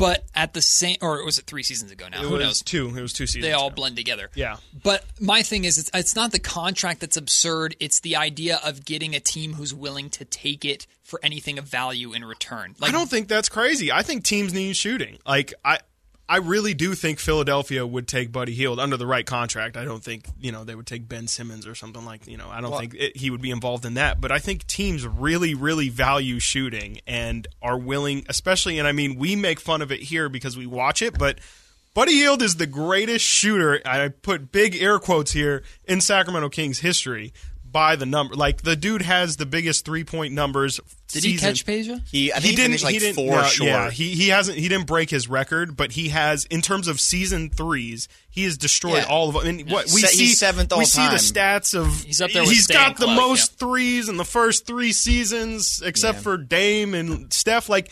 But 0.02 0.24
at 0.34 0.52
the 0.52 0.60
same, 0.60 0.96
or 1.00 1.24
was 1.24 1.38
it 1.38 1.44
three 1.44 1.62
seasons 1.62 1.92
ago 1.92 2.08
now? 2.10 2.22
It 2.22 2.24
Who 2.24 2.30
was 2.32 2.40
knows? 2.40 2.62
two. 2.62 2.88
It 2.88 3.00
was 3.00 3.12
two 3.12 3.24
seasons. 3.28 3.44
They 3.44 3.52
all 3.52 3.68
ago. 3.68 3.76
blend 3.76 3.94
together. 3.94 4.30
Yeah. 4.34 4.56
But 4.82 5.04
my 5.20 5.42
thing 5.42 5.64
is, 5.64 5.78
it's, 5.78 5.92
it's 5.94 6.16
not 6.16 6.32
the 6.32 6.40
contract 6.40 6.98
that's 6.98 7.16
absurd. 7.16 7.76
It's 7.78 8.00
the 8.00 8.16
idea 8.16 8.58
of 8.64 8.84
getting 8.84 9.14
a 9.14 9.20
team 9.20 9.52
who's 9.52 9.72
willing 9.72 10.10
to 10.10 10.24
take 10.24 10.64
it 10.64 10.88
for 11.04 11.20
anything 11.22 11.56
of 11.56 11.66
value 11.66 12.14
in 12.14 12.24
return. 12.24 12.74
Like, 12.80 12.88
I 12.88 12.92
don't 12.92 13.08
think 13.08 13.28
that's 13.28 13.48
crazy. 13.48 13.92
I 13.92 14.02
think 14.02 14.24
teams 14.24 14.52
need 14.52 14.76
shooting. 14.76 15.18
Like 15.24 15.54
I 15.64 15.78
I 16.32 16.36
really 16.36 16.72
do 16.72 16.94
think 16.94 17.18
Philadelphia 17.18 17.86
would 17.86 18.08
take 18.08 18.32
Buddy 18.32 18.54
Hield 18.54 18.80
under 18.80 18.96
the 18.96 19.06
right 19.06 19.26
contract. 19.26 19.76
I 19.76 19.84
don't 19.84 20.02
think, 20.02 20.24
you 20.40 20.50
know, 20.50 20.64
they 20.64 20.74
would 20.74 20.86
take 20.86 21.06
Ben 21.06 21.28
Simmons 21.28 21.66
or 21.66 21.74
something 21.74 22.06
like, 22.06 22.26
you 22.26 22.38
know, 22.38 22.48
I 22.48 22.62
don't 22.62 22.74
think 22.78 22.94
it, 22.94 23.14
he 23.18 23.28
would 23.28 23.42
be 23.42 23.50
involved 23.50 23.84
in 23.84 23.94
that, 23.94 24.18
but 24.18 24.32
I 24.32 24.38
think 24.38 24.66
teams 24.66 25.06
really 25.06 25.54
really 25.54 25.90
value 25.90 26.38
shooting 26.38 27.00
and 27.06 27.46
are 27.60 27.76
willing, 27.76 28.24
especially 28.30 28.78
and 28.78 28.88
I 28.88 28.92
mean, 28.92 29.16
we 29.16 29.36
make 29.36 29.60
fun 29.60 29.82
of 29.82 29.92
it 29.92 30.00
here 30.00 30.30
because 30.30 30.56
we 30.56 30.64
watch 30.64 31.02
it, 31.02 31.18
but 31.18 31.38
Buddy 31.92 32.14
Hield 32.14 32.40
is 32.40 32.56
the 32.56 32.66
greatest 32.66 33.26
shooter. 33.26 33.82
I 33.84 34.08
put 34.08 34.50
big 34.50 34.74
air 34.74 34.98
quotes 34.98 35.32
here 35.32 35.62
in 35.84 36.00
Sacramento 36.00 36.48
Kings 36.48 36.78
history 36.78 37.34
by 37.72 37.96
the 37.96 38.06
number. 38.06 38.34
Like 38.34 38.62
the 38.62 38.76
dude 38.76 39.02
has 39.02 39.36
the 39.38 39.46
biggest 39.46 39.84
three 39.84 40.04
point 40.04 40.34
numbers. 40.34 40.78
did 41.08 41.24
he 41.24 41.36
catch 41.38 41.64
Peja? 41.66 42.06
He 42.08 42.32
I 42.32 42.38
think 42.40 42.56
he, 42.58 42.62
finished 42.62 42.84
like 42.84 42.98
didn't- 42.98 43.14
four 43.14 43.30
no, 43.40 43.42
short. 43.44 43.66
Yeah, 43.68 43.90
he 43.90 44.14
he 44.14 44.28
hasn't 44.28 44.58
he 44.58 44.68
didn't 44.68 44.86
break 44.86 45.08
his 45.10 45.28
record, 45.28 45.76
but 45.76 45.92
he 45.92 46.10
has 46.10 46.44
in 46.44 46.60
terms 46.60 46.86
of 46.88 47.00
season 47.00 47.48
threes, 47.50 48.08
he 48.30 48.44
has 48.44 48.56
destroyed 48.58 48.98
Yeah. 49.04 49.06
all 49.08 49.28
of 49.28 49.34
them. 49.44 49.46
And 49.60 49.70
what 49.70 49.86
we 49.86 50.02
Se- 50.02 50.08
see 50.08 50.24
he's 50.26 50.38
seventh 50.38 50.70
we 50.72 50.78
all 50.80 50.84
see 50.84 51.06
the 51.08 51.14
stats 51.16 51.74
of 51.74 52.02
He's 52.02 52.20
up 52.20 52.30
there 52.32 52.42
with 52.42 52.50
he's 52.52 52.64
Stan 52.64 52.90
got 52.90 52.98
the 52.98 53.06
Clark, 53.06 53.18
most 53.20 53.52
yeah. 53.52 53.66
threes 53.66 54.08
in 54.08 54.16
the 54.18 54.24
first 54.24 54.66
three 54.66 54.92
seasons, 54.92 55.82
except 55.84 56.18
Yeah. 56.18 56.22
for 56.22 56.36
Dame 56.36 56.94
and 56.94 57.32
Steph. 57.32 57.68
Like 57.68 57.90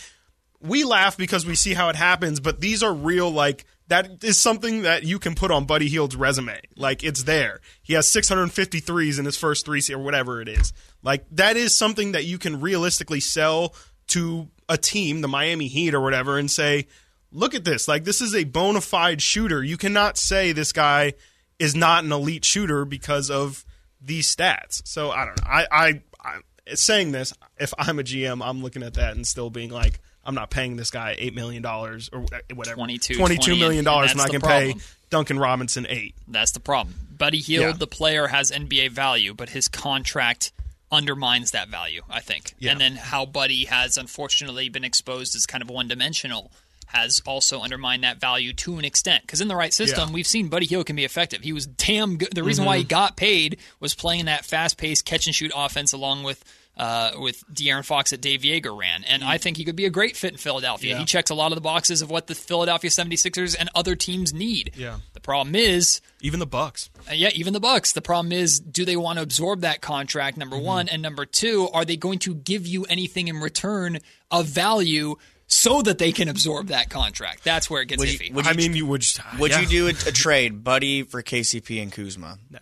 we 0.61 0.85
laugh 0.85 1.17
because 1.17 1.47
we 1.47 1.55
see 1.55 1.73
how 1.75 1.89
it 1.89 1.97
happens, 1.97 2.39
but 2.41 2.61
these 2.61 2.83
are 2.83 2.93
real 2.93 3.31
like 3.31 3.65
that 3.91 4.23
is 4.23 4.39
something 4.39 4.83
that 4.83 5.03
you 5.03 5.19
can 5.19 5.35
put 5.35 5.51
on 5.51 5.65
Buddy 5.65 5.89
Hield's 5.89 6.15
resume. 6.15 6.61
Like 6.77 7.03
it's 7.03 7.25
there. 7.25 7.61
He 7.83 7.95
has 7.95 8.07
653s 8.07 9.19
in 9.19 9.25
his 9.25 9.37
first 9.37 9.67
three 9.67 9.83
or 9.91 9.99
whatever 9.99 10.41
it 10.41 10.49
is. 10.49 10.73
Like 11.03 11.27
that 11.33 11.57
is 11.57 11.77
something 11.77 12.13
that 12.13 12.25
you 12.25 12.39
can 12.39 12.61
realistically 12.61 13.19
sell 13.19 13.75
to 14.09 14.49
a 14.69 14.79
team, 14.79 15.23
the 15.23 15.29
Miami 15.29 15.67
Heat 15.67 15.93
or 15.93 16.01
whatever, 16.01 16.39
and 16.39 16.49
say, 16.49 16.87
"Look 17.33 17.53
at 17.55 17.65
this! 17.65 17.89
Like 17.89 18.05
this 18.05 18.21
is 18.21 18.33
a 18.33 18.45
bona 18.45 18.81
fide 18.81 19.21
shooter. 19.21 19.63
You 19.63 19.77
cannot 19.77 20.17
say 20.17 20.53
this 20.53 20.73
guy 20.73 21.15
is 21.59 21.75
not 21.75 22.05
an 22.05 22.13
elite 22.13 22.45
shooter 22.45 22.85
because 22.85 23.29
of 23.29 23.65
these 24.01 24.35
stats." 24.35 24.87
So 24.87 25.11
I 25.11 25.25
don't 25.25 25.41
know. 25.41 25.51
I 25.51 25.67
I, 25.73 26.03
I 26.21 26.75
saying 26.75 27.11
this, 27.11 27.35
if 27.59 27.75
I'm 27.77 27.99
a 27.99 28.05
GM, 28.05 28.41
I'm 28.45 28.63
looking 28.63 28.85
at 28.85 28.95
that 28.95 29.17
and 29.17 29.27
still 29.27 29.51
being 29.51 29.71
like. 29.71 30.01
I'm 30.31 30.37
not 30.37 30.49
paying 30.51 30.77
this 30.77 30.93
guy 30.93 31.17
eight 31.19 31.35
million 31.35 31.61
dollars 31.61 32.09
or 32.13 32.21
whatever. 32.55 32.77
22, 32.77 33.15
$22 33.15 33.59
million, 33.59 33.85
and 33.87 34.11
and 34.11 34.21
I 34.21 34.29
can 34.29 34.41
the 34.41 34.47
pay. 34.47 34.75
Duncan 35.11 35.41
Robinson 35.41 35.87
eight. 35.89 36.15
That's 36.29 36.53
the 36.53 36.61
problem. 36.61 36.95
Buddy 37.19 37.39
Hield, 37.39 37.65
Yeah. 37.65 37.73
the 37.73 37.89
player, 37.89 38.29
has 38.29 38.53
NBA 38.53 38.93
value, 38.93 39.35
but 39.35 39.49
his 39.49 39.67
contract 39.67 40.53
undermines 40.93 41.51
that 41.51 41.69
value, 41.69 42.03
I 42.09 42.21
think. 42.21 42.55
Yeah. 42.61 42.71
And 42.71 42.81
then 42.81 42.95
how 42.95 43.27
Buddy 43.27 43.65
has 43.65 43.97
unfortunately 43.97 44.69
been 44.69 44.85
exposed 44.85 45.35
as 45.35 45.47
kind 45.47 45.63
of 45.63 45.69
one 45.69 45.89
dimensional 45.89 46.53
has 46.87 47.21
also 47.27 47.61
undermined 47.61 48.05
that 48.05 48.21
value 48.21 48.53
to 48.53 48.79
an 48.79 48.85
extent. 48.85 49.23
Because 49.23 49.41
in 49.41 49.49
the 49.49 49.57
right 49.57 49.73
system, 49.75 50.09
Yeah. 50.09 50.15
we've 50.15 50.27
seen 50.27 50.49
Buddy 50.49 50.67
Hield 50.67 50.87
can 50.87 50.97
be 50.97 51.05
effective. 51.05 51.43
He 51.43 51.53
was 51.53 51.67
damn 51.67 52.19
good. 52.19 52.31
The 52.33 52.43
reason 52.45 52.65
why 52.65 52.77
he 52.79 52.83
mm-hmm. 52.83 52.89
got 52.89 53.17
paid 53.17 53.59
was 53.81 53.95
playing 53.95 54.27
that 54.27 54.45
fast 54.45 54.77
paced 54.77 55.05
catch 55.05 55.27
and 55.27 55.35
shoot 55.35 55.53
offense 55.55 55.93
along 55.93 56.23
with. 56.23 56.45
Uh, 56.81 57.11
with 57.19 57.45
De'Aaron 57.53 57.85
Fox 57.85 58.09
that 58.11 58.23
Dave 58.23 58.41
Joerger 58.41 58.75
ran. 58.75 59.05
And 59.05 59.23
I 59.23 59.37
think 59.37 59.59
he 59.59 59.67
could 59.67 59.77
be 59.77 59.85
a 59.85 59.91
great 59.91 60.17
fit 60.17 60.33
in 60.33 60.39
Philadelphia. 60.39 60.93
Yeah. 60.95 60.99
He 61.01 61.05
checks 61.05 61.29
a 61.31 61.35
lot 61.35 61.53
of 61.53 61.57
the 61.57 61.61
boxes 61.61 62.01
of 62.01 62.09
what 62.09 62.27
the 62.27 62.35
Philadelphia 62.35 62.89
76ers 62.89 63.55
and 63.59 63.69
other 63.75 63.95
teams 63.95 64.33
need. 64.33 64.73
Yeah. 64.77 64.97
The 65.13 65.21
problem 65.21 65.55
is, 65.55 66.01
Even 66.23 66.41
the 66.41 66.47
Bucks. 66.47 66.89
uh, 67.07 67.13
yeah, 67.13 67.29
even 67.35 67.53
the 67.53 67.61
Bucks. 67.61 67.93
The 67.93 68.01
problem 68.01 68.33
is, 68.33 68.59
do 68.61 68.87
they 68.87 68.97
want 68.97 69.19
to 69.19 69.23
absorb 69.23 69.61
that 69.61 69.83
contract? 69.83 70.39
Number 70.39 70.57
Mm-hmm. 70.57 70.65
one, 70.65 70.89
and 70.89 71.03
number 71.03 71.27
two, 71.27 71.69
are 71.75 71.85
they 71.85 71.99
going 71.99 72.19
to 72.21 72.35
give 72.35 72.67
you 72.67 72.85
anything 72.85 73.29
in 73.29 73.41
return 73.41 73.99
of 74.31 74.47
value 74.47 75.17
so 75.47 75.83
that 75.83 75.99
they 75.99 76.13
can 76.13 76.29
absorb 76.29 76.69
that 76.69 76.89
contract? 76.89 77.45
That's 77.45 77.69
where 77.69 77.83
it 77.83 77.89
gets 77.89 78.01
Would 78.01 78.09
iffy. 78.09 78.29
you, 78.31 78.35
would 78.37 78.47
I 78.47 78.53
you, 78.53 78.57
mean, 78.57 78.75
you 78.75 78.87
would. 78.87 79.05
would 79.39 79.51
yeah. 79.51 79.61
you 79.61 79.67
do 79.67 79.87
a, 79.89 79.91
a 79.91 80.13
trade, 80.25 80.65
Buddy, 80.65 81.03
for 81.03 81.23
KCP 81.23 81.83
and 81.83 81.93
Kuzma? 81.93 82.39
No. 82.51 82.61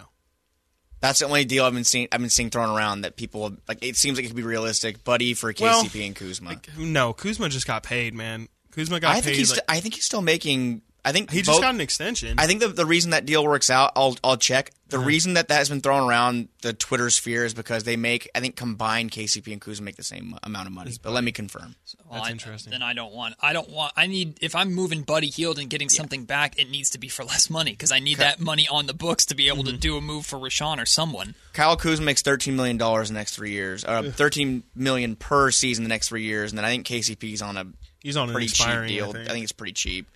That's 1.00 1.20
the 1.20 1.26
only 1.26 1.44
deal 1.44 1.64
I've 1.64 1.72
been 1.74 1.84
seeing. 1.84 2.08
I've 2.10 2.20
been 2.20 2.30
seeing 2.30 2.50
thrown 2.50 2.76
around 2.76 3.02
that 3.02 3.16
people 3.16 3.52
like. 3.68 3.78
It 3.82 3.96
seems 3.96 4.16
like 4.18 4.24
it 4.24 4.28
could 4.28 4.36
be 4.36 4.42
realistic. 4.42 5.04
Buddy 5.04 5.34
for 5.34 5.52
KCP 5.52 5.60
Well, 5.60 6.06
and 6.06 6.16
Kuzma. 6.16 6.48
Like, 6.50 6.68
No, 6.76 7.12
Kuzma 7.12 7.48
just 7.48 7.66
got 7.66 7.82
paid, 7.84 8.14
man. 8.14 8.48
Kuzma 8.72 8.98
got 9.00 9.10
I 9.10 9.14
paid. 9.16 9.24
think 9.24 9.36
he's. 9.36 9.50
like- 9.50 9.56
st- 9.58 9.64
I 9.68 9.80
think 9.80 9.94
he's 9.94 10.04
still 10.04 10.22
making. 10.22 10.82
I 11.08 11.12
think 11.12 11.30
he 11.30 11.38
just 11.38 11.50
both- 11.50 11.60
got 11.62 11.74
an 11.74 11.80
extension. 11.80 12.38
I 12.38 12.46
think 12.46 12.60
the 12.60 12.68
the 12.68 12.86
reason 12.86 13.10
that 13.12 13.24
deal 13.26 13.44
works 13.44 13.70
out, 13.70 13.92
I'll 13.96 14.16
I'll 14.22 14.36
check. 14.36 14.70
The 14.88 14.96
Uh-huh. 14.96 15.06
reason 15.06 15.34
that 15.34 15.48
that 15.48 15.56
has 15.56 15.68
been 15.68 15.82
thrown 15.82 16.08
around 16.08 16.48
the 16.62 16.72
Twitter 16.72 17.10
sphere 17.10 17.44
is 17.44 17.52
because 17.52 17.84
they 17.84 17.96
make. 17.96 18.26
I 18.34 18.40
think 18.40 18.56
combined 18.56 19.10
KCP 19.10 19.52
and 19.52 19.60
Kuzma 19.60 19.84
make 19.84 19.96
the 19.96 20.02
same 20.02 20.34
amount 20.42 20.66
of 20.66 20.72
money. 20.72 20.92
But 21.02 21.12
let 21.12 21.22
me 21.24 21.30
confirm. 21.30 21.74
Well, 22.06 22.14
That's 22.20 22.28
I- 22.28 22.30
interesting. 22.32 22.70
Then 22.70 22.82
I 22.82 22.94
don't 22.94 23.12
want. 23.12 23.34
I 23.40 23.52
don't 23.52 23.68
want. 23.68 23.92
I 23.96 24.06
need. 24.06 24.38
If 24.40 24.54
I'm 24.54 24.72
moving 24.72 25.02
Buddy 25.02 25.28
Hield 25.28 25.58
and 25.58 25.68
getting 25.68 25.88
something 25.90 26.24
back, 26.24 26.58
it 26.58 26.70
needs 26.70 26.88
to 26.90 26.98
be 26.98 27.08
for 27.08 27.22
less 27.24 27.50
money 27.50 27.72
because 27.72 27.92
I 27.92 27.98
need 27.98 28.16
that 28.18 28.40
money 28.40 28.66
on 28.70 28.86
the 28.86 28.94
books 28.94 29.26
to 29.26 29.34
be 29.34 29.48
able 29.48 29.62
Mm-hmm. 29.64 29.72
to 29.74 29.78
do 29.78 29.96
a 29.98 30.00
move 30.00 30.24
for 30.24 30.38
Richaun 30.38 30.80
or 30.80 30.86
someone. 30.86 31.34
Kyle 31.52 31.76
Kuzma 31.76 32.06
makes 32.06 32.22
thirteen 32.22 32.56
million 32.56 32.78
dollars 32.78 33.08
the 33.08 33.14
next 33.14 33.34
three 33.34 33.50
years. 33.52 33.84
Uh, 33.84 34.10
thirteen 34.14 34.62
million 34.74 35.16
per 35.16 35.50
season 35.50 35.84
the 35.84 35.88
next 35.88 36.08
three 36.08 36.22
years, 36.24 36.50
and 36.50 36.56
then 36.58 36.64
I 36.64 36.70
think 36.70 36.86
KCP's 36.86 37.42
on 37.42 37.56
a 37.58 37.66
He's 38.00 38.16
on 38.16 38.28
an 38.28 38.34
pretty 38.34 38.48
cheap 38.48 38.66
deal. 38.86 39.06
I 39.06 39.08
I 39.08 39.12
think. 39.12 39.28
think. 39.30 39.42
it's 39.42 39.52
pretty 39.52 39.72
cheap. 39.74 40.06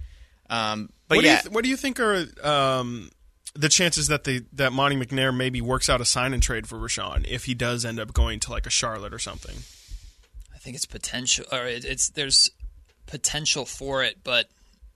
Um, 0.51 0.91
but 1.09 1.17
what 1.17 1.25
yeah, 1.25 1.31
do 1.31 1.37
you 1.37 1.43
th- 1.43 1.55
what 1.55 1.65
do 1.65 1.71
you 1.71 1.77
think 1.77 2.01
are 2.01 2.27
um, 2.43 3.11
the 3.55 3.69
chances 3.69 4.09
that 4.09 4.25
the 4.25 4.45
that 4.53 4.73
Monte 4.73 4.97
McNair 4.97 5.35
maybe 5.35 5.61
works 5.61 5.89
out 5.89 6.01
a 6.01 6.05
sign 6.05 6.33
and 6.33 6.43
trade 6.43 6.67
for 6.67 6.77
Richaun 6.77 7.27
if 7.27 7.45
he 7.45 7.55
does 7.55 7.85
end 7.85 8.01
up 8.01 8.13
going 8.13 8.41
to 8.41 8.51
like 8.51 8.67
a 8.67 8.71
Charlotte 8.71 9.15
or 9.15 9.19
something? 9.19 9.57
I 10.55 10.59
think 10.59 10.77
it's 10.77 10.87
potential, 10.87 11.45
or 11.51 11.67
it, 11.67 11.85
it's 11.85 12.11
there's 12.11 12.51
potential 13.07 13.65
for 13.65 14.03
it, 14.03 14.19
but 14.25 14.49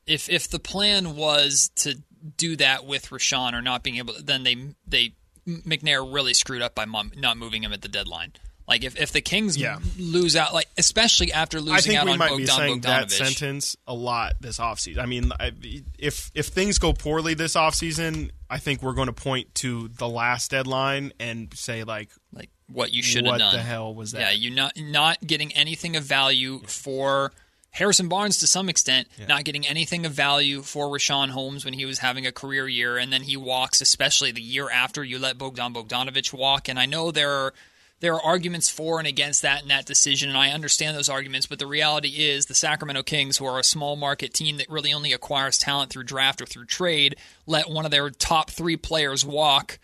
if 0.07 0.29
if 0.29 0.49
the 0.49 0.59
plan 0.59 1.17
was 1.17 1.71
to 1.77 1.97
do 2.37 2.57
that 2.57 2.85
with 2.87 3.11
Richaun 3.11 3.53
or 3.53 3.63
not 3.63 3.83
being 3.83 3.97
able, 3.97 4.15
then 4.23 4.43
they 4.45 4.57
they 4.87 5.13
McNair 5.47 6.07
really 6.13 6.35
screwed 6.35 6.63
up 6.63 6.75
by 6.75 6.85
mom, 6.85 7.13
not 7.17 7.37
moving 7.37 7.63
him 7.63 7.73
at 7.73 7.83
the 7.83 7.89
deadline. 7.89 8.33
Like 8.69 8.83
if, 8.83 9.01
if 9.01 9.13
the 9.13 9.21
Kings 9.21 9.57
Yeah. 9.57 9.79
lose 9.97 10.35
out, 10.35 10.53
like 10.53 10.69
especially 10.77 11.33
after 11.33 11.61
losing, 11.61 11.75
I 11.75 11.81
think 11.81 11.99
out 12.01 12.07
we 12.07 12.13
on 12.13 12.19
might 12.19 12.29
Bogdan 12.31 12.47
be 12.47 12.51
saying 12.51 12.81
that 12.81 13.11
sentence 13.11 13.77
a 13.87 13.95
lot 13.95 14.35
this 14.41 14.59
offseason. 14.59 14.99
I 14.99 15.07
mean, 15.07 15.31
I, 15.39 15.53
if 15.99 16.31
if 16.35 16.49
things 16.49 16.79
go 16.79 16.93
poorly 16.93 17.35
this 17.35 17.55
offseason, 17.55 18.31
I 18.51 18.59
think 18.59 18.83
we're 18.83 18.95
going 18.95 19.07
to 19.07 19.13
point 19.13 19.55
to 19.57 19.89
the 19.89 20.09
last 20.09 20.51
deadline 20.51 21.13
and 21.21 21.53
say 21.55 21.85
like, 21.85 22.11
like 22.33 22.51
what 22.69 22.93
you 22.93 23.03
should 23.03 23.25
have 23.27 23.39
done. 23.39 23.53
what 23.53 23.57
the 23.57 23.63
hell 23.63 23.95
was 23.95 24.13
that? 24.13 24.21
Yeah, 24.21 24.31
you 24.33 24.51
not 24.51 24.73
not 24.77 25.25
getting 25.25 25.53
anything 25.53 25.95
of 25.95 26.03
value 26.03 26.61
for 26.67 27.31
Harrison 27.71 28.09
Barnes 28.09 28.39
to 28.39 28.47
some 28.49 28.69
extent, 28.69 29.07
not 29.29 29.45
getting 29.45 29.65
anything 29.67 30.07
of 30.07 30.13
value 30.13 30.63
for 30.63 30.87
Richaun 30.89 31.29
Holmes 31.29 31.65
when 31.65 31.75
he 31.75 31.85
was 31.85 31.99
having 32.01 32.27
a 32.27 32.33
career 32.33 32.67
year, 32.67 32.97
and 32.97 33.13
then 33.13 33.23
he 33.23 33.37
walks, 33.37 33.81
especially 33.81 34.33
the 34.33 34.43
year 34.43 34.69
after 34.71 35.05
you 35.05 35.19
let 35.21 35.39
Bogdan 35.39 35.73
Bogdanovich 35.75 36.33
walk. 36.33 36.69
And 36.69 36.79
I 36.81 36.87
know 36.87 37.13
there 37.13 37.31
are 37.31 37.55
there 38.01 38.15
are 38.15 38.23
arguments 38.23 38.69
for 38.69 38.99
and 38.99 39.09
against 39.09 39.43
that 39.43 39.63
in 39.63 39.69
that 39.69 39.87
decision, 39.87 40.29
and 40.29 40.39
I 40.39 40.51
understand 40.51 40.97
those 40.97 41.09
arguments. 41.09 41.47
But 41.47 41.59
the 41.59 41.67
reality 41.67 42.27
is, 42.29 42.47
the 42.47 42.55
Sacramento 42.55 43.03
Kings, 43.03 43.39
who 43.39 43.47
are 43.47 43.59
a 43.59 43.65
small 43.65 43.97
market 43.97 44.35
team 44.35 44.59
that 44.59 44.69
really 44.69 44.93
only 44.93 45.13
acquires 45.13 45.59
talent 45.59 45.91
through 45.91 46.05
draft 46.05 46.43
or 46.43 46.47
through 46.47 46.67
trade, 46.67 47.17
let 47.47 47.71
one 47.71 47.85
of 47.85 47.91
their 47.91 48.11
top 48.11 48.51
three 48.51 48.77
players 48.77 49.25
walk 49.25 49.79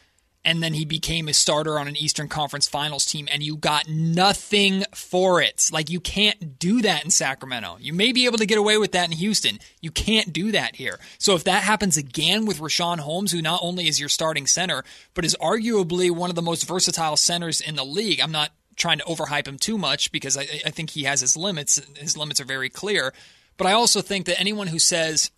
and 0.45 0.63
then 0.63 0.75
he 0.75 0.85
became 0.85 1.29
a 1.29 1.33
starter 1.33 1.79
on 1.79 1.87
an 1.87 1.97
Eastern 1.97 2.29
Conference 2.29 2.67
Finals 2.67 3.05
team, 3.05 3.29
and 3.31 3.43
you 3.43 3.57
got 3.57 3.89
nothing 3.89 4.85
for 4.95 5.41
it. 5.41 5.71
Like, 5.73 5.89
you 5.89 6.01
can't 6.01 6.59
do 6.59 6.83
that 6.83 7.05
in 7.05 7.11
Sacramento. 7.11 7.79
You 7.81 7.93
may 7.93 8.13
be 8.13 8.27
able 8.27 8.39
to 8.39 8.47
get 8.47 8.59
away 8.59 8.77
with 8.77 8.93
that 8.93 9.07
in 9.07 9.17
Houston. 9.17 9.59
You 9.81 9.93
can't 9.93 10.33
do 10.33 10.51
that 10.53 10.77
here. 10.77 10.99
So, 11.19 11.35
if 11.35 11.45
that 11.45 11.63
happens 11.63 11.97
again 11.97 12.45
with 12.45 12.59
Richaun 12.59 12.99
Holmes, 12.99 13.31
who 13.33 13.41
not 13.41 13.61
only 13.63 13.87
is 13.87 14.01
your 14.01 14.09
starting 14.09 14.47
center, 14.47 14.83
but 15.15 15.25
is 15.25 15.37
arguably 15.41 16.11
one 16.11 16.31
of 16.31 16.37
the 16.37 16.43
most 16.43 16.67
versatile 16.67 17.17
centers 17.17 17.61
in 17.61 17.77
the 17.77 17.85
league, 17.85 18.21
I'm 18.21 18.33
not 18.33 18.51
trying 18.77 18.99
to 18.99 19.05
overhype 19.05 19.47
him 19.47 19.59
too 19.59 19.79
much 19.79 20.11
because 20.13 20.37
I, 20.37 20.43
I 20.67 20.71
think 20.71 20.91
he 20.91 21.05
has 21.05 21.21
his 21.21 21.37
limits. 21.37 21.81
His 21.97 22.17
limits 22.17 22.41
are 22.41 22.45
very 22.45 22.69
clear. 22.69 23.13
But 23.57 23.67
I 23.67 23.73
also 23.73 24.01
think 24.01 24.27
that 24.27 24.41
anyone 24.41 24.67
who 24.67 24.79
says, 24.79 25.31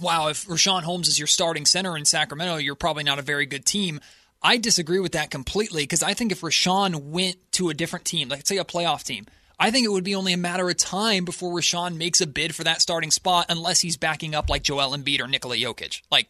wow, 0.00 0.28
if 0.28 0.46
Richaun 0.46 0.82
Holmes 0.82 1.08
is 1.08 1.18
your 1.18 1.26
starting 1.26 1.64
center 1.64 1.96
in 1.96 2.04
Sacramento, 2.04 2.56
you're 2.56 2.74
probably 2.74 3.04
not 3.04 3.18
a 3.18 3.22
very 3.22 3.46
good 3.46 3.64
team. 3.64 4.00
I 4.42 4.56
disagree 4.56 4.98
with 4.98 5.12
that 5.12 5.30
completely 5.30 5.84
because 5.84 6.02
I 6.02 6.14
think 6.14 6.32
if 6.32 6.40
Richaun 6.40 7.10
went 7.10 7.36
to 7.52 7.70
a 7.70 7.74
different 7.74 8.04
team, 8.04 8.28
like 8.28 8.46
say 8.46 8.58
a 8.58 8.64
playoff 8.64 9.04
team, 9.04 9.26
I 9.58 9.70
think 9.70 9.86
it 9.86 9.90
would 9.90 10.02
be 10.02 10.16
only 10.16 10.32
a 10.32 10.38
matter 10.38 10.68
of 10.68 10.76
time 10.76 11.24
before 11.24 11.56
Richaun 11.56 11.96
makes 11.96 12.20
a 12.20 12.26
bid 12.26 12.54
for 12.54 12.64
that 12.64 12.82
starting 12.82 13.12
spot 13.12 13.46
unless 13.48 13.80
he's 13.80 13.96
backing 13.96 14.34
up 14.34 14.50
like 14.50 14.64
Joel 14.64 14.96
Embiid 14.96 15.20
or 15.20 15.28
Nikola 15.28 15.56
Jokic. 15.56 16.02
Like, 16.10 16.28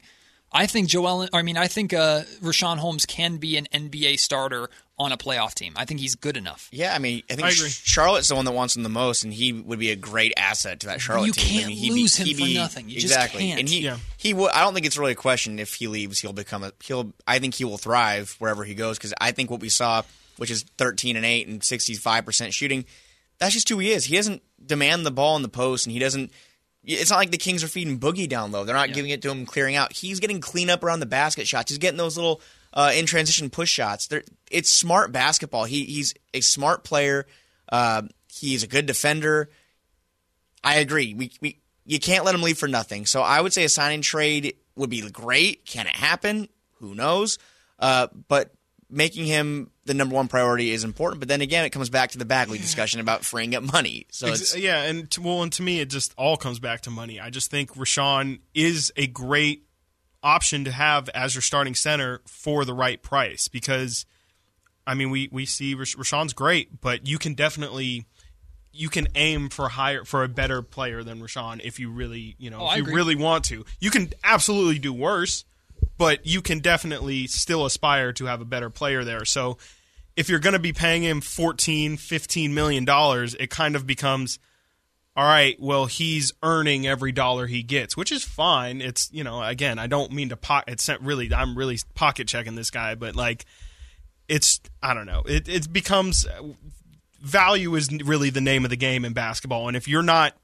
I 0.53 0.67
think 0.67 0.89
Joel, 0.89 1.29
I 1.33 1.43
mean, 1.43 1.57
I 1.57 1.67
think 1.67 1.95
uh, 1.95 2.23
Richaun 2.43 2.77
Holmes 2.77 3.07
can 3.07 3.39
be 3.39 3.57
an 3.57 3.67
NBA 3.73 4.19
starter 4.19 4.69
on 4.99 5.11
a 5.11 5.17
playoff 5.17 5.55
team. 5.55 5.73
I 5.77 5.87
think 5.87 6.01
he's 6.01 6.15
good 6.15 6.37
enough. 6.37 6.69
Yeah, 6.71 6.95
I 6.95 6.99
mean, 6.99 7.23
I 7.31 7.35
think 7.35 7.49
I 7.49 7.51
agree. 7.53 7.71
Charlotte's 7.71 8.29
the 8.29 8.35
one 8.35 8.45
that 8.45 8.53
wants 8.53 8.77
him 8.77 8.83
the 8.83 8.89
most, 8.91 9.25
and 9.25 9.33
he 9.33 9.53
would 9.53 9.79
be 9.79 9.91
a 9.91 9.97
great 9.97 10.35
asset 10.37 10.81
to 10.81 10.89
that 10.89 11.01
Charlotte 11.01 11.29
You 11.29 11.33
team. 11.33 11.49
can't 11.53 11.65
I 11.65 11.69
mean, 11.69 11.77
he'd 11.79 11.93
lose 11.93 12.17
be, 12.19 12.31
him 12.33 12.39
he'd 12.39 12.55
for 12.55 12.59
nothing. 12.61 12.89
You 12.91 12.95
just 13.01 13.07
exactly, 13.07 13.41
can't. 13.49 13.61
and 13.61 13.69
he 13.69 13.81
Yeah. 13.81 13.97
he 14.19 14.35
would. 14.35 14.51
I 14.53 14.61
don't 14.61 14.75
think 14.75 14.85
it's 14.85 14.99
really 14.99 15.13
a 15.13 15.17
question 15.17 15.59
if 15.59 15.75
he 15.75 15.89
leaves, 15.89 16.21
he'll 16.21 16.35
become 16.35 16.63
a 16.63 16.73
he'll. 16.83 17.13
I 17.27 17.39
think 17.39 17.55
he 17.55 17.65
will 17.65 17.79
thrive 17.79 18.37
wherever 18.39 18.63
he 18.65 18.75
goes 18.75 18.99
because 18.99 19.15
I 19.21 19.33
think 19.33 19.51
what 19.51 19.61
we 19.61 19.71
saw, 19.71 20.03
which 20.37 20.51
is 20.51 20.65
thirteen 20.77 21.17
and 21.17 21.25
eight 21.25 21.49
and 21.49 21.65
sixty 21.65 21.95
five 21.95 22.27
percent 22.27 22.53
shooting, 22.53 22.85
that's 23.39 23.55
just 23.55 23.69
who 23.71 23.79
he 23.79 23.91
is. 23.91 24.05
He 24.05 24.17
doesn't 24.17 24.43
demand 24.65 25.07
the 25.07 25.11
ball 25.11 25.35
in 25.37 25.43
the 25.43 25.49
post, 25.49 25.87
and 25.87 25.93
he 25.95 25.99
doesn't. 25.99 26.31
It's 26.85 27.11
not 27.11 27.17
like 27.17 27.31
the 27.31 27.39
Kings 27.39 27.63
are 27.63 27.69
feeding 27.69 28.01
Boogie 28.01 28.29
down 28.29 28.51
low. 28.51 28.65
They're 28.65 28.75
not 28.75 28.93
giving 28.93 29.13
it 29.13 29.23
to 29.23 29.31
him 29.31 29.47
clearing 29.47 29.77
out. 29.77 29.93
He's 29.93 30.19
getting 30.19 30.41
clean 30.41 30.69
up 30.69 30.83
around 30.83 31.01
the 31.01 31.07
basket 31.07 31.47
shots. 31.47 31.71
He's 31.71 31.79
getting 31.79 31.99
those 31.99 32.17
little 32.17 32.41
uh, 32.73 32.93
in 32.95 33.07
transition 33.07 33.51
push 33.51 33.71
shots. 33.71 34.09
They're, 34.09 34.25
it's 34.51 34.73
smart 34.73 35.13
basketball. 35.13 35.65
He, 35.65 35.85
he's 35.85 36.15
a 36.35 36.41
smart 36.41 36.83
player. 36.83 37.27
Uh, 37.71 38.03
he's 38.33 38.65
a 38.65 38.67
good 38.67 38.87
defender. 38.87 39.49
I 40.65 40.77
agree. 40.77 41.15
We, 41.15 41.33
we 41.41 41.61
you 41.85 41.99
can't 41.99 42.25
let 42.25 42.35
him 42.35 42.43
leave 42.43 42.59
for 42.59 42.69
nothing. 42.69 43.07
So 43.07 43.23
I 43.23 43.41
would 43.41 43.53
say 43.53 43.65
a 43.65 43.69
signing 43.69 44.03
trade 44.03 44.57
would 44.77 44.91
be 44.91 45.09
great. 45.11 45.65
Can 45.65 45.87
it 45.87 45.95
happen? 45.95 46.49
Who 46.79 46.95
knows? 46.95 47.39
Uh, 47.79 48.09
but 48.29 48.53
making 48.89 49.27
him 49.27 49.71
the 49.85 49.95
number 49.95 50.15
one 50.15 50.29
priority 50.29 50.71
is 50.71 50.85
important. 50.85 51.19
But 51.21 51.29
then 51.29 51.41
again, 51.41 51.65
it 51.65 51.71
comes 51.71 51.91
back 51.91 52.11
to 52.13 52.19
the 52.19 52.25
Bagley 52.25 52.59
discussion 52.59 53.01
about 53.01 53.25
freeing 53.25 53.55
up 53.55 53.63
money. 53.73 54.07
So 54.11 54.29
Ex- 54.29 54.41
it's 54.41 54.57
yeah, 54.59 54.83
and 54.85 55.11
to, 55.11 55.23
well, 55.23 55.43
and 55.43 55.53
to 55.55 55.63
me, 55.63 55.81
it 55.81 55.91
just 55.91 56.15
all 56.17 56.37
comes 56.37 56.59
back 56.59 56.83
to 56.83 56.91
money. 56.91 57.19
I 57.19 57.31
just 57.31 57.51
think 57.51 57.75
Richaun 57.75 58.41
is 58.55 58.93
a 58.97 59.07
great 59.07 59.65
option 60.23 60.65
to 60.65 60.71
have 60.71 61.09
as 61.11 61.35
your 61.35 61.43
starting 61.43 61.75
center 61.75 62.21
for 62.27 62.65
the 62.65 62.73
right 62.75 63.03
price 63.03 63.49
because, 63.49 64.07
I 64.87 64.95
mean, 64.95 65.11
we 65.11 65.29
we 65.33 65.47
see 65.47 65.75
Rash- 65.75 65.97
Richaun's 65.97 66.33
great, 66.33 66.81
but 66.81 67.09
you 67.09 67.19
can 67.19 67.35
definitely 67.35 68.07
you 68.75 68.89
can 68.89 69.07
aim 69.17 69.49
for 69.51 69.69
higher 69.69 70.05
for 70.05 70.23
a 70.25 70.29
better 70.29 70.63
player 70.63 71.03
than 71.03 71.21
Richaun 71.21 71.61
if 71.63 71.79
you 71.81 71.91
really 71.91 72.37
you 72.39 72.51
know 72.51 72.61
Oh, 72.61 72.67
if 72.67 72.71
I 72.71 72.77
you 72.77 72.83
agree. 72.83 72.95
really 72.95 73.17
want 73.17 73.45
to. 73.47 73.65
You 73.81 73.91
can 73.91 74.13
absolutely 74.23 74.79
do 74.79 74.93
worse, 74.93 75.45
but 75.99 76.27
you 76.27 76.43
can 76.43 76.61
definitely 76.61 77.27
still 77.27 77.65
aspire 77.67 78.13
to 78.15 78.27
have 78.27 78.41
a 78.41 78.45
better 78.45 78.71
player 78.71 79.05
there. 79.05 79.25
So 79.25 79.59
if 80.17 80.29
you're 80.29 80.39
going 80.39 80.53
to 80.55 80.59
be 80.59 80.73
paying 80.73 81.03
him 81.03 81.21
14 81.21 81.97
15 81.97 82.53
million 82.53 82.85
dollars 82.85 83.35
it 83.35 83.49
kind 83.49 83.75
of 83.75 83.87
becomes 83.87 84.39
all 85.17 85.25
right 85.25 85.57
well 85.59 85.87
he's 85.87 86.33
earning 86.43 86.87
every 86.87 87.13
dollar 87.13 87.47
he 87.47 87.63
gets 87.63 87.97
which 87.97 88.13
is 88.13 88.23
fine. 88.23 88.81
It's 88.81 89.11
you 89.13 89.25
know 89.25 89.43
again 89.43 89.79
i 89.79 89.87
don't 89.87 90.13
mean 90.13 90.29
to 90.29 90.37
pocket 90.37 90.73
it's 90.73 90.91
really 91.01 91.33
i'm 91.33 91.57
really 91.57 91.79
pocket 91.95 92.29
checking 92.29 92.57
this 92.57 92.71
guy 92.71 92.95
but 92.95 93.17
like 93.17 93.47
it's 94.29 94.61
i 94.83 94.95
don't 94.95 95.07
know. 95.07 95.23
It, 95.27 95.49
it 95.49 95.73
becomes 95.73 96.27
value 97.23 97.75
is 97.77 97.91
really 98.05 98.31
the 98.31 98.41
name 98.41 98.65
of 98.65 98.71
the 98.71 98.77
game 98.77 99.05
in 99.05 99.13
basketball. 99.13 99.69
And 99.69 99.77
if 99.77 99.89
you're 99.89 100.03
not 100.03 100.37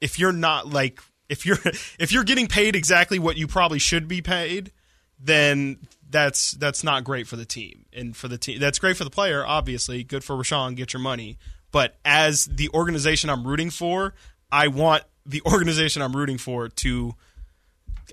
if 0.00 0.18
you're 0.18 0.32
not 0.32 0.68
like 0.68 1.00
if 1.28 1.46
you're 1.46 1.58
if 1.98 2.12
you're 2.12 2.24
getting 2.24 2.46
paid 2.46 2.76
exactly 2.76 3.18
what 3.18 3.36
you 3.36 3.46
probably 3.46 3.78
should 3.78 4.08
be 4.08 4.20
paid 4.22 4.72
then 5.18 5.78
that's 6.10 6.52
that's 6.52 6.84
not 6.84 7.04
great 7.04 7.26
for 7.26 7.36
the 7.36 7.44
team 7.44 7.86
and 7.92 8.16
for 8.16 8.28
the 8.28 8.38
team 8.38 8.58
that's 8.60 8.78
great 8.78 8.96
for 8.96 9.04
the 9.04 9.10
player 9.10 9.44
obviously 9.46 10.04
good 10.04 10.22
for 10.22 10.36
Richaun 10.36 10.76
get 10.76 10.92
your 10.92 11.00
money 11.00 11.38
but 11.70 11.96
as 12.04 12.46
the 12.46 12.68
organization 12.70 13.30
I'm 13.30 13.46
rooting 13.46 13.70
for 13.70 14.14
I 14.50 14.68
want 14.68 15.04
the 15.26 15.42
organization 15.46 16.02
I'm 16.02 16.14
rooting 16.14 16.38
for 16.38 16.68
to 16.68 17.14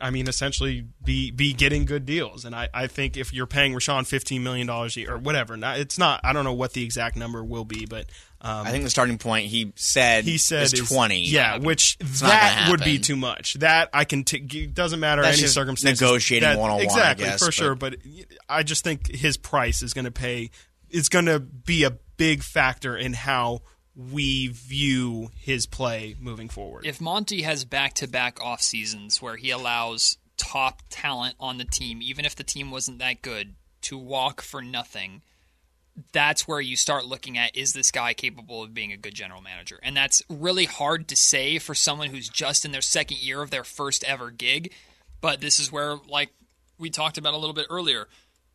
I 0.01 0.09
mean, 0.09 0.28
essentially 0.28 0.86
be 1.03 1.32
be 1.32 1.53
getting 1.53 1.86
good 1.86 2.05
deals. 2.05 2.43
And 2.43 2.55
I, 2.55 2.70
I 2.74 2.88
think 2.88 3.18
if 3.18 3.34
you're 3.34 3.47
paying 3.47 3.74
Richaun 3.74 4.05
fifteen 4.07 4.43
million 4.43 4.68
dollars 4.68 4.97
a 4.97 5.01
year 5.01 5.14
or 5.14 5.18
whatever, 5.18 5.57
it's 5.62 5.97
not. 5.97 6.22
I 6.24 6.34
don't 6.34 6.43
know 6.43 6.53
what 6.53 6.74
the 6.74 6.84
exact 6.84 7.16
number 7.16 7.43
will 7.43 7.66
be, 7.66 7.86
but 7.86 8.07
um, 8.44 8.66
I 8.66 8.72
think 8.72 8.84
the 8.84 8.89
starting 8.89 9.18
point 9.20 9.46
he 9.48 9.72
said 9.76 10.24
he 10.24 10.38
said 10.39 10.64
is 10.64 10.89
twenty. 10.89 11.26
Yeah, 11.26 11.60
which 11.60 11.98
not 12.00 12.20
that 12.22 12.68
would 12.72 12.84
be 12.84 12.98
too 12.98 13.16
much. 13.16 13.54
That 13.56 13.89
I 13.94 14.04
can. 14.06 14.24
T- 14.24 14.66
doesn't 14.68 15.00
matter 15.00 15.22
That's 15.22 15.38
any 15.38 15.44
just 15.44 15.54
circumstances. 15.54 16.02
negotiating 16.02 16.50
one-on-one, 16.58 16.82
I 16.82 16.84
Exactly 16.84 17.26
guess, 17.26 17.46
for 17.46 17.52
sure. 17.52 17.76
But 17.76 17.98
I 18.50 18.64
just 18.64 18.84
think 18.84 19.08
his 19.08 19.38
price 19.38 19.84
is 19.84 19.94
going 19.94 20.06
to 20.06 20.12
pay. 20.12 20.50
It's 20.89 21.08
going 21.10 21.26
to 21.28 21.39
be 21.39 21.84
a 21.84 21.92
big 22.18 22.42
factor 22.44 22.98
in 22.98 23.14
how 23.14 23.62
we 23.96 24.48
view 24.48 25.30
his 25.36 25.68
play 25.68 26.16
moving 26.20 26.50
forward. 26.50 26.86
if 26.86 27.00
Monte 27.02 27.42
has 27.42 27.66
back 27.66 27.94
to 27.96 28.08
back 28.08 28.42
off 28.42 28.62
seasons 28.62 29.22
where 29.22 29.36
he 29.36 29.52
allows 29.52 30.18
top 30.38 30.82
talent 30.89 31.36
on 31.39 31.58
the 31.58 31.66
team, 31.66 32.02
even 32.02 32.26
if 32.26 32.36
the 32.36 32.44
team 32.44 32.72
wasn't 32.72 33.00
that 33.00 33.22
good, 33.22 33.54
to 33.82 33.98
walk 33.98 34.42
for 34.42 34.62
nothing, 34.62 35.22
that's 36.14 36.48
where 36.48 36.62
you 36.62 36.76
start 36.76 37.06
looking 37.06 37.38
at 37.38 37.56
is 37.56 37.74
this 37.74 37.92
guy 37.92 38.14
capable 38.14 38.64
of 38.64 38.74
being 38.74 38.92
a 38.92 38.98
good 38.98 39.14
general 39.14 39.42
manager? 39.42 39.80
And 39.84 39.96
that's 39.96 40.22
really 40.30 40.66
hard 40.66 41.08
to 41.10 41.16
say 41.16 41.60
for 41.60 41.76
someone 41.76 42.10
who's 42.10 42.30
just 42.30 42.66
in 42.66 42.72
their 42.72 42.82
second 42.82 43.22
year 43.22 43.42
of 43.42 43.52
their 43.52 43.64
first 43.64 44.04
ever 44.04 44.32
gig. 44.32 44.74
But 45.20 45.42
this 45.42 45.60
is 45.60 45.72
where, 45.72 45.98
like 46.08 46.30
we 46.78 46.89
talked 46.89 47.18
about 47.18 47.34
a 47.34 47.38
little 47.38 47.54
bit 47.54 47.68
earlier, 47.70 48.08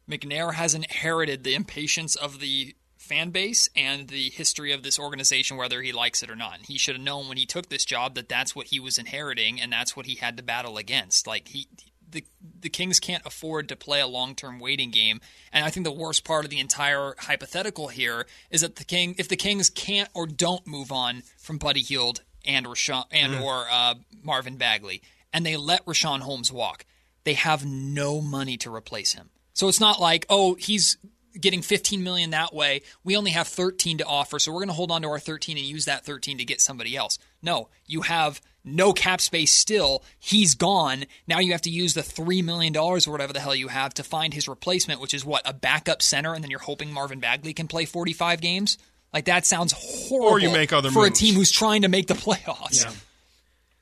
McNair 0.08 0.54
has 0.54 0.74
inherited 0.74 1.44
the 1.44 1.54
impatience 1.54 2.16
of 2.16 2.40
the 2.40 2.74
fan 2.96 3.30
base 3.30 3.68
and 3.76 4.08
the 4.08 4.30
history 4.30 4.72
of 4.72 4.82
this 4.82 4.98
organization, 4.98 5.56
whether 5.56 5.82
he 5.82 5.92
likes 5.92 6.22
it 6.22 6.30
or 6.30 6.36
not. 6.36 6.58
And 6.58 6.66
he 6.66 6.78
should 6.78 6.96
have 6.96 7.04
known 7.04 7.28
when 7.28 7.36
he 7.36 7.46
took 7.46 7.68
this 7.68 7.84
job 7.84 8.14
that 8.14 8.28
that's 8.28 8.56
what 8.56 8.68
he 8.68 8.80
was 8.80 8.98
inheriting 8.98 9.60
and 9.60 9.72
that's 9.72 9.96
what 9.96 10.06
he 10.06 10.16
had 10.16 10.36
to 10.36 10.42
battle 10.42 10.76
against. 10.76 11.26
Like 11.26 11.48
he, 11.48 11.68
the 12.16 12.24
the 12.60 12.68
Kings 12.68 12.98
can't 12.98 13.24
afford 13.24 13.68
to 13.68 13.76
play 13.76 14.00
a 14.00 14.06
long 14.06 14.34
term 14.34 14.58
waiting 14.58 14.90
game. 14.90 15.20
And 15.52 15.64
I 15.64 15.70
think 15.70 15.84
the 15.84 15.92
worst 15.92 16.24
part 16.24 16.44
of 16.44 16.50
the 16.50 16.58
entire 16.58 17.14
hypothetical 17.18 17.88
here 17.88 18.26
is 18.50 18.62
that 18.62 18.76
the 18.76 18.84
King, 18.84 19.14
if 19.18 19.28
the 19.28 19.36
Kings 19.36 19.70
can't 19.70 20.08
or 20.14 20.26
don't 20.26 20.66
move 20.66 20.90
on 20.90 21.22
from 21.38 21.58
Buddy 21.58 21.82
Hield 21.82 22.22
and 22.44 22.66
Richaun 22.66 23.04
and 23.10 23.34
or 23.36 23.66
uh, 23.70 23.94
Marvin 24.22 24.56
Bagley, 24.56 25.02
and 25.32 25.44
they 25.44 25.56
let 25.56 25.84
Richaun 25.84 26.20
Holmes 26.20 26.50
walk, 26.50 26.84
they 27.24 27.34
have 27.34 27.64
no 27.64 28.20
money 28.20 28.56
to 28.58 28.74
replace 28.74 29.12
him. 29.12 29.30
So 29.52 29.68
it's 29.68 29.80
not 29.80 30.00
like, 30.00 30.26
oh, 30.28 30.54
he's 30.54 30.96
getting 31.40 31.62
15 31.62 32.02
million 32.02 32.30
that 32.30 32.54
way. 32.54 32.82
We 33.04 33.16
only 33.16 33.30
have 33.32 33.46
13 33.48 33.98
to 33.98 34.04
offer, 34.04 34.38
so 34.38 34.50
we're 34.52 34.60
going 34.60 34.68
to 34.68 34.74
hold 34.74 34.90
on 34.90 35.02
to 35.02 35.08
our 35.08 35.18
13 35.18 35.56
and 35.56 35.66
use 35.66 35.84
that 35.86 36.04
13 36.04 36.38
to 36.38 36.44
get 36.44 36.60
somebody 36.60 36.96
else. 36.96 37.18
No, 37.42 37.68
you 37.86 38.02
have 38.02 38.40
no 38.64 38.92
cap 38.92 39.20
space 39.20 39.52
still. 39.52 40.02
He's 40.18 40.54
gone. 40.56 41.04
Now 41.28 41.38
you 41.38 41.52
have 41.52 41.62
to 41.62 41.70
use 41.70 41.94
the 41.94 42.02
3 42.02 42.42
million 42.42 42.72
dollars 42.72 43.06
or 43.06 43.12
whatever 43.12 43.32
the 43.32 43.40
hell 43.40 43.54
you 43.54 43.68
have 43.68 43.94
to 43.94 44.02
find 44.02 44.34
his 44.34 44.48
replacement, 44.48 45.00
which 45.00 45.14
is 45.14 45.24
what, 45.24 45.42
a 45.44 45.52
backup 45.54 46.02
center 46.02 46.34
and 46.34 46.42
then 46.42 46.50
you're 46.50 46.58
hoping 46.60 46.92
Marvin 46.92 47.20
Bagley 47.20 47.52
can 47.52 47.68
play 47.68 47.84
45 47.84 48.40
games? 48.40 48.76
Like 49.12 49.26
that 49.26 49.46
sounds 49.46 49.72
horrible 49.76 50.28
Or 50.28 50.40
you 50.40 50.50
make 50.50 50.72
other 50.72 50.90
for 50.90 51.04
moves. 51.04 51.20
a 51.20 51.24
team 51.24 51.34
who's 51.36 51.52
trying 51.52 51.82
to 51.82 51.88
make 51.88 52.06
the 52.08 52.14
playoffs. 52.14 52.84
Yeah. 52.84 52.92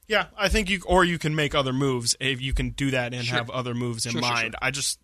Yeah, 0.06 0.26
I 0.36 0.50
think 0.50 0.68
you 0.68 0.82
or 0.84 1.02
you 1.02 1.18
can 1.18 1.34
make 1.34 1.54
other 1.54 1.72
moves 1.72 2.14
if 2.20 2.42
you 2.42 2.52
can 2.52 2.70
do 2.70 2.90
that 2.90 3.14
and 3.14 3.24
Sure. 3.24 3.38
have 3.38 3.48
other 3.48 3.72
moves 3.74 4.04
in 4.04 4.12
Sure, 4.12 4.20
sure, 4.20 4.30
mind. 4.30 4.42
sure. 4.52 4.58
I 4.60 4.70
just 4.70 4.98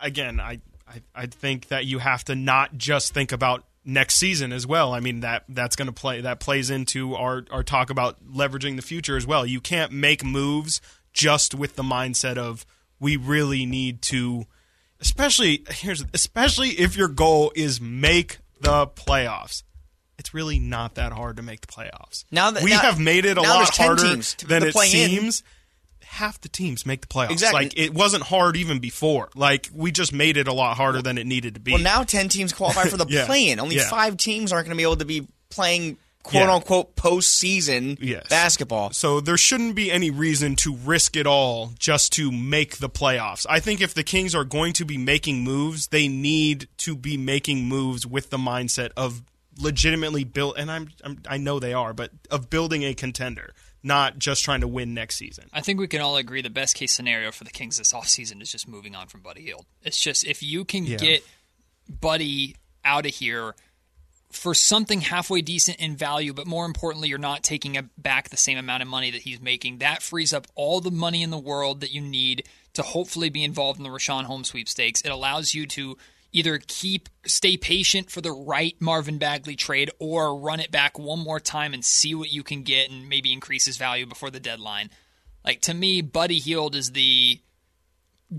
again, 0.00 0.38
I, 0.38 0.60
I 0.88 1.02
I 1.14 1.26
think 1.26 1.68
that 1.68 1.84
you 1.86 1.98
have 1.98 2.24
to 2.24 2.34
not 2.34 2.76
just 2.76 3.14
think 3.14 3.32
about 3.32 3.64
next 3.84 4.14
season 4.16 4.52
as 4.52 4.66
well. 4.66 4.92
I 4.94 5.00
mean 5.00 5.20
that 5.20 5.44
that's 5.48 5.76
going 5.76 5.86
to 5.86 5.92
play 5.92 6.20
that 6.22 6.40
plays 6.40 6.70
into 6.70 7.14
our 7.14 7.44
our 7.50 7.62
talk 7.62 7.90
about 7.90 8.24
leveraging 8.26 8.76
the 8.76 8.82
future 8.82 9.16
as 9.16 9.26
well. 9.26 9.44
You 9.46 9.60
can't 9.60 9.92
make 9.92 10.24
moves 10.24 10.80
just 11.12 11.54
with 11.54 11.76
the 11.76 11.82
mindset 11.82 12.36
of 12.36 12.64
we 12.98 13.16
really 13.16 13.66
need 13.66 14.02
to 14.02 14.46
especially 15.00 15.64
here's 15.70 16.04
especially 16.14 16.70
if 16.70 16.96
your 16.96 17.08
goal 17.08 17.52
is 17.54 17.80
make 17.80 18.38
the 18.60 18.86
playoffs. 18.86 19.62
It's 20.18 20.32
really 20.32 20.58
not 20.58 20.94
that 20.94 21.12
hard 21.12 21.36
to 21.36 21.42
make 21.42 21.60
the 21.60 21.66
playoffs. 21.66 22.24
Now 22.30 22.50
that- 22.52 22.62
we 22.62 22.70
now- 22.70 22.80
have 22.80 22.98
made 23.00 23.24
it 23.24 23.36
a 23.36 23.42
lot 23.42 23.76
harder 23.76 24.04
teams 24.04 24.34
than 24.46 24.62
it 24.62 24.72
play 24.72 24.86
in. 24.86 25.30
Half 26.14 26.40
the 26.40 26.48
teams 26.48 26.86
make 26.86 27.00
the 27.02 27.06
playoffs. 27.08 27.30
Exactly. 27.32 27.64
Like 27.64 27.78
it 27.78 27.92
wasn't 27.94 28.22
hard 28.24 28.56
even 28.56 28.78
before. 28.78 29.30
Like 29.34 29.68
we 29.74 29.90
just 29.92 30.12
made 30.12 30.36
it 30.36 30.48
a 30.48 30.52
lot 30.52 30.76
harder 30.76 31.02
than 31.02 31.18
it 31.18 31.26
needed 31.26 31.54
to 31.54 31.60
be. 31.60 31.72
Well, 31.72 31.82
now 31.82 32.02
ten 32.04 32.28
teams 32.28 32.52
qualify 32.52 32.84
for 32.84 32.96
the 32.96 33.06
Yeah. 33.08 33.26
play-in. 33.26 33.58
Only 33.60 33.76
Yeah. 33.76 33.88
five 33.90 34.16
teams 34.16 34.52
aren't 34.52 34.66
going 34.66 34.76
to 34.76 34.78
be 34.78 34.84
able 34.84 34.96
to 34.96 35.04
be 35.04 35.26
playing 35.50 35.96
"quote 36.22 36.44
Yeah. 36.44 36.54
unquote" 36.54 36.94
postseason 36.96 37.98
Yes. 38.00 38.26
basketball. 38.28 38.92
So 38.92 39.20
there 39.20 39.36
shouldn't 39.36 39.74
be 39.74 39.90
any 39.90 40.10
reason 40.10 40.56
to 40.56 40.74
risk 40.76 41.16
it 41.16 41.26
all 41.26 41.72
just 41.78 42.12
to 42.14 42.30
make 42.32 42.78
the 42.78 42.88
playoffs. 42.88 43.44
I 43.48 43.60
think 43.60 43.80
if 43.80 43.92
the 43.94 44.04
Kings 44.04 44.34
are 44.34 44.44
going 44.44 44.72
to 44.74 44.84
be 44.84 44.96
making 44.96 45.42
moves, 45.42 45.88
they 45.88 46.08
need 46.08 46.68
to 46.78 46.96
be 46.96 47.16
making 47.16 47.64
moves 47.68 48.06
with 48.06 48.30
the 48.30 48.38
mindset 48.38 48.90
of 48.96 49.22
legitimately 49.58 50.24
build 50.24 50.54
and 50.58 50.70
I'm, 50.70 50.90
I'm 51.04 51.20
I 51.28 51.36
know 51.36 51.58
they 51.60 51.72
are, 51.74 51.92
but 51.92 52.10
of 52.30 52.50
building 52.50 52.82
a 52.84 52.92
contender, 52.94 53.54
not 53.84 54.18
just 54.18 54.42
trying 54.42 54.62
to 54.62 54.68
win 54.68 54.94
next 54.94 55.16
season. 55.16 55.44
I 55.52 55.60
think 55.60 55.78
we 55.78 55.86
can 55.86 56.00
all 56.00 56.16
agree 56.16 56.42
the 56.42 56.50
best 56.50 56.74
case 56.74 56.92
scenario 56.92 57.30
for 57.30 57.44
the 57.44 57.50
Kings 57.50 57.76
this 57.78 57.92
offseason 57.92 58.40
is 58.42 58.50
just 58.50 58.66
moving 58.66 58.96
on 58.96 59.06
from 59.06 59.20
Buddy 59.20 59.42
Hield. 59.42 59.66
It's 59.82 60.00
just 60.00 60.24
if 60.26 60.42
you 60.42 60.64
can 60.64 60.86
Yeah. 60.86 60.96
get 60.96 61.24
Buddy 61.88 62.56
out 62.84 63.06
of 63.06 63.14
here 63.14 63.54
for 64.32 64.54
something 64.54 65.02
halfway 65.02 65.42
decent 65.42 65.78
in 65.78 65.96
value, 65.96 66.32
but 66.32 66.46
more 66.46 66.64
importantly, 66.66 67.08
you're 67.08 67.18
not 67.18 67.42
taking 67.44 67.78
back 67.96 68.30
the 68.30 68.36
same 68.36 68.58
amount 68.58 68.82
of 68.82 68.88
money 68.88 69.10
that 69.10 69.22
he's 69.22 69.40
making. 69.40 69.78
That 69.78 70.02
frees 70.02 70.32
up 70.32 70.46
all 70.54 70.80
the 70.80 70.90
money 70.90 71.22
in 71.22 71.30
the 71.30 71.38
world 71.38 71.80
that 71.82 71.92
you 71.92 72.00
need 72.00 72.48
to 72.72 72.82
hopefully 72.82 73.28
be 73.28 73.44
involved 73.44 73.78
in 73.78 73.84
the 73.84 73.90
Richaun 73.90 74.24
Home 74.24 74.42
sweepstakes. 74.42 75.02
It 75.02 75.10
allows 75.10 75.54
you 75.54 75.66
to 75.68 75.96
either 76.34 76.60
keep 76.66 77.08
stay 77.24 77.56
patient 77.56 78.10
for 78.10 78.20
the 78.20 78.32
right 78.32 78.74
Marvin 78.80 79.16
Bagley 79.16 79.56
trade 79.56 79.90
or 79.98 80.36
run 80.38 80.60
it 80.60 80.70
back 80.70 80.98
one 80.98 81.20
more 81.20 81.40
time 81.40 81.72
and 81.72 81.82
see 81.82 82.14
what 82.14 82.30
you 82.30 82.42
can 82.42 82.62
get 82.64 82.90
and 82.90 83.08
maybe 83.08 83.32
increase 83.32 83.64
his 83.64 83.78
value 83.78 84.04
before 84.04 84.30
the 84.30 84.40
deadline. 84.40 84.90
Like 85.44 85.60
to 85.62 85.72
me, 85.74 86.02
Buddy 86.02 86.38
Hield 86.38 86.74
is 86.74 86.92
the 86.92 87.40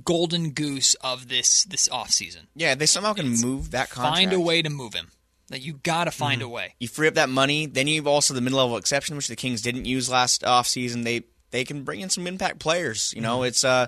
golden 0.03 0.51
goose 0.51 0.93
of 0.95 1.27
this 1.27 1.63
this 1.65 1.87
offseason. 1.87 2.47
Yeah, 2.55 2.75
they 2.75 2.85
somehow 2.85 3.13
can 3.13 3.29
move 3.41 3.71
that 3.71 3.89
contract. 3.89 4.15
Find 4.17 4.33
a 4.33 4.39
way 4.39 4.61
to 4.61 4.69
move 4.69 4.93
him. 4.93 5.11
Like 5.49 5.63
you 5.65 5.73
got 5.73 6.05
to 6.05 6.11
find 6.11 6.41
Mm-hmm. 6.41 6.49
a 6.49 6.53
way. 6.53 6.75
You 6.79 6.87
free 6.87 7.07
up 7.07 7.13
that 7.15 7.29
money. 7.29 7.65
Then 7.67 7.87
you've 7.87 8.07
also 8.07 8.33
the 8.33 8.41
mid-level 8.41 8.77
exception, 8.77 9.15
which 9.15 9.27
the 9.27 9.35
Kings 9.35 9.61
didn't 9.61 9.85
use 9.85 10.09
last 10.09 10.41
offseason. 10.41 11.03
They 11.03 11.23
they 11.51 11.63
can 11.63 11.83
bring 11.83 12.01
in 12.01 12.09
some 12.09 12.27
impact 12.27 12.59
players. 12.59 13.13
You 13.15 13.21
Mm-hmm. 13.21 13.23
know, 13.31 13.43
it's 13.43 13.63
uh, 13.63 13.87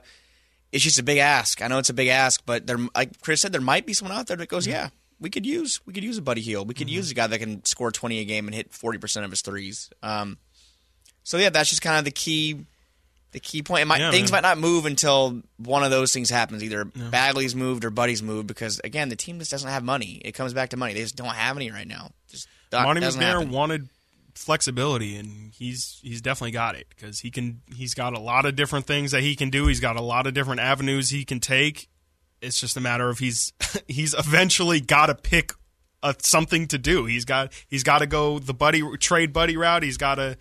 it's 0.71 0.83
just 0.83 0.99
a 0.99 1.03
big 1.03 1.17
ask. 1.17 1.61
I 1.61 1.67
know 1.67 1.77
it's 1.79 1.89
a 1.89 1.93
big 1.93 2.07
ask, 2.09 2.41
but 2.45 2.67
there, 2.67 2.77
like 2.95 3.21
Chris 3.21 3.41
said, 3.41 3.51
there 3.51 3.61
might 3.61 3.85
be 3.85 3.93
someone 3.93 4.17
out 4.17 4.27
there 4.27 4.37
that 4.37 4.49
goes, 4.49 4.67
yeah, 4.67 4.89
we 5.19 5.29
could 5.29 5.45
use 5.45 5.79
we 5.85 5.93
could 5.93 6.03
use 6.03 6.17
a 6.17 6.21
Buddy 6.21 6.41
Hield. 6.41 6.67
We 6.67 6.73
Mm-hmm. 6.73 6.77
could 6.79 6.89
use 6.89 7.11
a 7.11 7.13
guy 7.13 7.27
that 7.27 7.39
can 7.39 7.63
score 7.65 7.91
twenty 7.91 8.19
a 8.19 8.25
game 8.25 8.47
and 8.47 8.53
hit 8.55 8.73
forty 8.73 8.97
percent 8.99 9.25
of 9.25 9.31
his 9.31 9.41
threes. 9.41 9.89
Um, 10.03 10.37
so 11.23 11.37
yeah, 11.37 11.49
that's 11.49 11.69
just 11.69 11.81
kind 11.81 11.97
of 11.97 12.05
the 12.05 12.11
key. 12.11 12.65
The 13.33 13.41
key 13.41 13.61
point. 13.61 13.81
It 13.81 13.85
might, 13.85 13.99
Yeah, 13.99 14.09
things 14.09 14.31
man. 14.31 14.41
might 14.41 14.47
not 14.49 14.57
move 14.57 14.85
until 14.85 15.41
one 15.57 15.83
of 15.83 15.91
those 15.91 16.13
things 16.13 16.29
happens. 16.29 16.63
Either 16.63 16.85
Bagley's 16.85 17.55
moved 17.55 17.83
or 17.83 17.89
Buddy's 17.89 18.23
moved 18.23 18.47
because 18.47 18.79
again, 18.85 19.09
the 19.09 19.17
team 19.17 19.37
just 19.39 19.51
doesn't 19.51 19.69
have 19.69 19.83
money. 19.83 20.21
It 20.23 20.31
comes 20.31 20.53
back 20.53 20.69
to 20.69 20.77
money. 20.77 20.93
They 20.93 21.01
just 21.01 21.17
don't 21.17 21.27
have 21.27 21.57
any 21.57 21.69
right 21.69 21.85
now. 21.87 22.11
Just 22.29 22.47
Monte 22.71 23.01
McNair 23.01 23.21
happen. 23.33 23.51
wanted 23.51 23.89
flexibility, 24.37 25.15
and 25.15 25.53
he's 25.53 25.99
he's 26.03 26.21
definitely 26.21 26.51
got 26.51 26.75
it 26.75 26.87
because 26.89 27.19
he 27.19 27.31
can. 27.31 27.61
He's 27.75 27.93
got 27.93 28.13
a 28.13 28.19
lot 28.19 28.45
of 28.45 28.55
different 28.55 28.85
things 28.85 29.11
that 29.11 29.21
he 29.21 29.35
can 29.35 29.49
do. 29.49 29.67
He's 29.67 29.79
got 29.79 29.95
a 29.95 30.01
lot 30.01 30.27
of 30.27 30.33
different 30.33 30.61
avenues 30.61 31.09
he 31.09 31.25
can 31.25 31.39
take. 31.39 31.89
It's 32.41 32.59
just 32.59 32.77
a 32.77 32.81
matter 32.81 33.09
of 33.09 33.19
he's 33.19 33.53
he's 33.87 34.13
eventually 34.13 34.79
got 34.79 35.07
to 35.07 35.15
pick 35.15 35.53
a, 36.03 36.15
something 36.21 36.67
to 36.67 36.77
do. 36.77 37.05
He's 37.05 37.25
got 37.25 37.51
he's 37.67 37.83
got 37.83 37.99
to 37.99 38.07
go 38.07 38.39
the 38.39 38.53
buddy 38.53 38.81
trade 38.97 39.33
buddy 39.33 39.57
route. 39.57 39.83
He's 39.83 39.97
got 39.97 40.15
to 40.15 40.37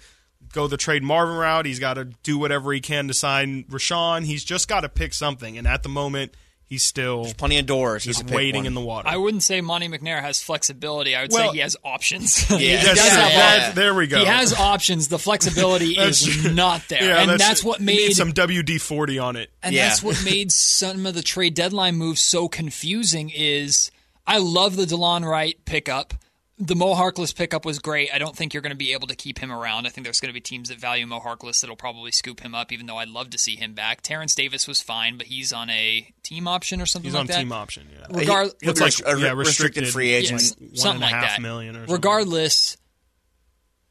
go 0.52 0.66
the 0.68 0.76
trade 0.76 1.02
Marvin 1.02 1.36
route. 1.36 1.66
He's 1.66 1.80
got 1.80 1.94
to 1.94 2.04
do 2.04 2.38
whatever 2.38 2.72
he 2.72 2.80
can 2.80 3.08
to 3.08 3.14
sign 3.14 3.64
Richaun. 3.64 4.24
He's 4.24 4.44
just 4.44 4.68
got 4.68 4.80
to 4.80 4.88
pick 4.88 5.14
something, 5.14 5.58
and 5.58 5.66
at 5.66 5.82
the 5.82 5.88
moment, 5.88 6.36
he's 6.66 6.82
still 6.82 7.22
There's 7.22 7.34
plenty 7.34 7.58
of 7.58 7.66
doors. 7.66 8.04
He's 8.04 8.18
just 8.18 8.30
waiting 8.30 8.64
in 8.66 8.74
the 8.74 8.80
water. 8.80 9.08
I 9.08 9.16
wouldn't 9.16 9.42
say 9.42 9.60
Monte 9.60 9.88
McNair 9.88 10.20
has 10.20 10.42
flexibility. 10.42 11.14
I 11.16 11.22
would 11.22 11.32
Well- 11.32 11.50
say 11.50 11.56
he 11.56 11.60
has 11.62 11.76
options. 11.84 12.44
Yeah, 12.50 12.58
he 12.58 12.86
does 12.86 12.98
true. 12.98 13.08
have 13.08 13.30
Yeah. 13.32 13.54
options. 13.56 13.74
There 13.76 13.94
we 13.94 14.06
go. 14.06 14.18
He 14.18 14.24
has 14.26 14.52
options. 14.52 15.08
The 15.08 15.18
flexibility 15.18 15.92
is 15.98 16.44
not 16.52 16.82
there, 16.88 17.16
and 17.16 17.38
that's, 17.40 17.62
what 17.64 17.80
made 17.80 18.12
some 18.12 18.32
WD 18.32 18.80
forty 18.80 19.18
on 19.18 19.36
it. 19.36 19.50
And 19.62 19.74
Yeah. 19.74 19.88
that's 19.88 20.02
what 20.02 20.22
made 20.24 20.50
some 20.52 21.06
of 21.06 21.14
the 21.14 21.22
trade 21.22 21.54
deadline 21.54 21.96
moves 21.96 22.20
so 22.20 22.48
confusing 22.48 23.30
is 23.34 23.90
I 24.26 24.38
love 24.38 24.76
the 24.76 24.84
DeLon 24.84 25.24
Wright 25.24 25.56
pickup. 25.64 26.14
The 26.58 26.74
Mo 26.74 26.94
Harkless 26.94 27.36
pickup 27.36 27.66
was 27.66 27.78
great. 27.78 28.08
I 28.14 28.18
don't 28.18 28.34
think 28.34 28.54
you're 28.54 28.62
going 28.62 28.70
to 28.70 28.76
be 28.76 28.94
able 28.94 29.08
to 29.08 29.14
keep 29.14 29.38
him 29.38 29.52
around. 29.52 29.86
I 29.86 29.90
think 29.90 30.06
there's 30.06 30.20
going 30.20 30.30
to 30.30 30.34
be 30.34 30.40
teams 30.40 30.70
that 30.70 30.78
value 30.78 31.06
Mo 31.06 31.20
Harkless 31.20 31.60
that'll 31.60 31.76
probably 31.76 32.10
scoop 32.12 32.40
him 32.40 32.54
up, 32.54 32.72
even 32.72 32.86
though 32.86 32.96
I'd 32.96 33.08
love 33.08 33.28
to 33.30 33.38
see 33.38 33.56
him 33.56 33.74
back. 33.74 34.00
Terence 34.00 34.34
Davis 34.34 34.66
was 34.66 34.80
fine, 34.80 35.18
but 35.18 35.26
he's 35.26 35.52
on 35.52 35.68
a 35.68 36.08
team 36.22 36.48
option 36.48 36.80
or 36.80 36.86
something 36.86 37.12
like 37.12 37.26
that. 37.26 37.38
He's 37.40 37.50
like 37.50 37.58
on 37.58 37.68
that. 37.68 37.76
team 37.76 37.84
option. 37.84 37.88
Yeah. 37.92 38.18
Regard- 38.20 38.50
He'll 38.62 38.70
It's 38.70 38.80
like, 38.80 38.94
a 39.06 39.16
re- 39.16 39.22
yeah, 39.22 39.32
restricted, 39.32 39.36
restricted 39.82 39.88
free 39.88 40.12
agent. 40.12 40.40
Yes, 40.40 40.56
one 40.58 40.76
something 40.76 41.02
and 41.02 41.12
a 41.12 41.14
like 41.16 41.24
half 41.24 41.36
that. 41.36 41.42
million 41.42 41.76
or 41.76 41.80
something. 41.80 41.94
Regardless, 41.94 42.76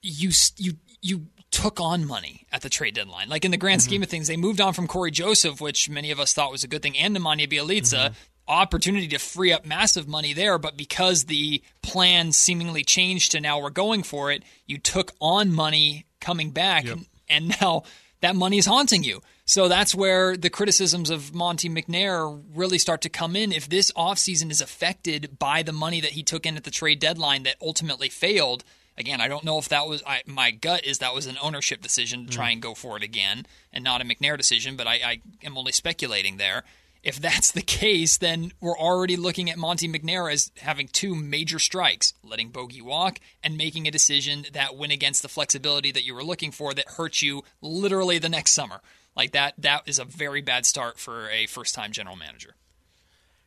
you 0.02 0.32
you 0.58 0.74
you 1.02 1.28
took 1.52 1.80
on 1.80 2.06
money 2.06 2.48
at 2.52 2.62
the 2.62 2.70
trade 2.70 2.96
deadline. 2.96 3.30
Like 3.30 3.46
in 3.46 3.52
the 3.52 3.58
grand 3.58 3.82
mm-hmm. 3.82 3.88
scheme 3.90 4.04
of 4.04 4.10
things, 4.10 4.28
they 4.28 4.38
moved 4.38 4.60
on 4.60 4.74
from 4.74 4.88
Cory 4.88 5.12
Joseph, 5.12 5.62
which 5.62 5.90
many 5.90 6.12
of 6.12 6.20
us 6.20 6.34
thought 6.34 6.52
was 6.52 6.64
a 6.64 6.68
good 6.68 6.82
thing, 6.82 6.98
and 6.98 7.16
Nemanja 7.16 7.48
Bjelica. 7.48 8.10
Mm-hmm. 8.10 8.14
Opportunity 8.48 9.08
to 9.10 9.18
free 9.18 9.52
up 9.52 9.66
massive 9.66 10.08
money 10.08 10.34
there, 10.34 10.58
but 10.58 10.78
because 10.78 11.26
the 11.26 11.64
plan 11.82 12.32
seemingly 12.32 12.84
changed 12.84 13.32
to 13.32 13.42
now 13.42 13.60
we're 13.60 13.72
going 13.72 14.04
for 14.04 14.32
it, 14.32 14.44
you 14.68 14.78
took 14.78 15.14
on 15.20 15.52
money 15.52 16.06
coming 16.20 16.52
back, 16.52 16.86
and, 16.86 17.06
and 17.28 17.56
now 17.62 17.84
that 18.22 18.36
money 18.36 18.58
is 18.58 18.66
haunting 18.66 19.04
you. 19.04 19.22
So 19.46 19.68
that's 19.68 19.94
where 19.94 20.36
the 20.36 20.50
criticisms 20.50 21.12
of 21.12 21.34
Monte 21.34 21.70
McNair 21.70 22.42
really 22.56 22.80
start 22.80 23.02
to 23.02 23.10
come 23.10 23.36
in. 23.36 23.52
If 23.52 23.70
this 23.70 23.92
offseason 23.92 24.50
is 24.50 24.62
affected 24.62 25.38
by 25.38 25.62
the 25.62 25.72
money 25.72 26.02
that 26.02 26.12
he 26.12 26.24
took 26.24 26.48
in 26.48 26.58
at 26.58 26.64
the 26.64 26.72
trade 26.72 27.00
deadline 27.00 27.44
that 27.44 27.56
ultimately 27.62 28.10
failed, 28.10 28.64
again, 28.98 29.22
I 29.22 29.28
don't 29.28 29.44
know 29.44 29.60
if 29.60 29.70
that 29.70 29.88
was 29.88 30.02
I, 30.08 30.24
my 30.26 30.50
gut 30.50 30.84
is 30.84 30.98
that 30.98 31.14
was 31.14 31.28
an 31.28 31.38
ownership 31.42 31.82
decision 31.82 32.26
to 32.26 32.32
try 32.32 32.50
mm. 32.50 32.54
and 32.54 32.62
go 32.62 32.74
for 32.74 32.98
it 32.98 33.04
again 33.04 33.46
and 33.72 33.84
not 33.84 34.02
a 34.02 34.06
McNair 34.06 34.36
decision, 34.36 34.76
but 34.76 34.88
I, 34.88 34.94
I 34.94 35.22
am 35.44 35.58
only 35.58 35.72
speculating 35.72 36.38
there. 36.38 36.64
If 37.06 37.22
that's 37.22 37.52
the 37.52 37.62
case, 37.62 38.18
then 38.18 38.52
we're 38.60 38.78
already 38.78 39.16
looking 39.16 39.52
at 39.52 39.60
Monte 39.60 39.88
McNair 39.88 40.34
as 40.34 40.52
having 40.58 40.88
two 40.88 41.14
major 41.14 41.60
strikes 41.60 42.14
letting 42.24 42.50
Bogey 42.50 42.82
walk 42.82 43.20
and 43.44 43.56
making 43.56 43.88
a 43.88 43.92
decision 43.92 44.48
that 44.54 44.76
went 44.76 44.92
against 44.92 45.22
the 45.22 45.30
flexibility 45.30 45.92
that 45.92 46.04
you 46.04 46.16
were 46.16 46.24
looking 46.24 46.52
for 46.52 46.74
that 46.74 46.88
hurt 46.98 47.22
you 47.22 47.44
literally 47.62 48.18
the 48.18 48.28
next 48.28 48.54
summer. 48.54 48.82
Like 49.16 49.34
that, 49.34 49.54
that 49.60 49.84
is 49.86 50.00
a 50.00 50.04
very 50.04 50.42
bad 50.42 50.66
start 50.66 50.98
for 50.98 51.30
a 51.30 51.46
first 51.46 51.76
time 51.76 51.92
general 51.92 52.16
manager. 52.16 52.56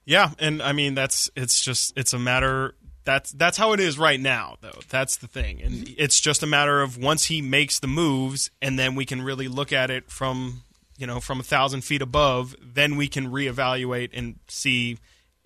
Yeah, 0.04 0.30
and 0.38 0.62
I 0.62 0.72
mean 0.72 0.94
that's 0.94 1.28
it's 1.34 1.60
just 1.60 1.92
it's 1.98 2.12
a 2.12 2.18
matter 2.18 2.76
that's 3.04 3.32
that's 3.32 3.58
how 3.58 3.72
it 3.72 3.80
is 3.80 3.98
right 3.98 4.20
now 4.20 4.56
though. 4.60 4.78
That's 4.88 5.16
the 5.16 5.26
thing. 5.26 5.60
And 5.62 5.74
mm-hmm. 5.74 5.94
it's 5.98 6.20
just 6.20 6.44
a 6.44 6.46
matter 6.46 6.80
of 6.80 6.96
once 6.96 7.24
he 7.24 7.42
makes 7.42 7.80
the 7.80 7.88
moves 7.88 8.50
and 8.62 8.78
then 8.78 8.94
we 8.94 9.04
can 9.04 9.20
really 9.20 9.48
look 9.48 9.72
at 9.72 9.90
it 9.90 10.10
from 10.10 10.62
you 10.98 11.06
know, 11.06 11.20
from 11.20 11.40
a 11.40 11.44
thousand 11.44 11.82
feet 11.82 12.02
above, 12.02 12.54
then 12.60 12.96
we 12.96 13.08
can 13.08 13.30
reevaluate 13.30 14.10
and 14.12 14.38
see 14.48 14.98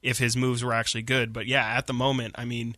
if 0.02 0.18
his 0.18 0.36
moves 0.36 0.64
were 0.64 0.72
actually 0.72 1.02
good. 1.02 1.32
But 1.32 1.46
yeah, 1.46 1.64
at 1.64 1.86
the 1.86 1.92
moment, 1.92 2.34
I 2.38 2.46
mean, 2.46 2.74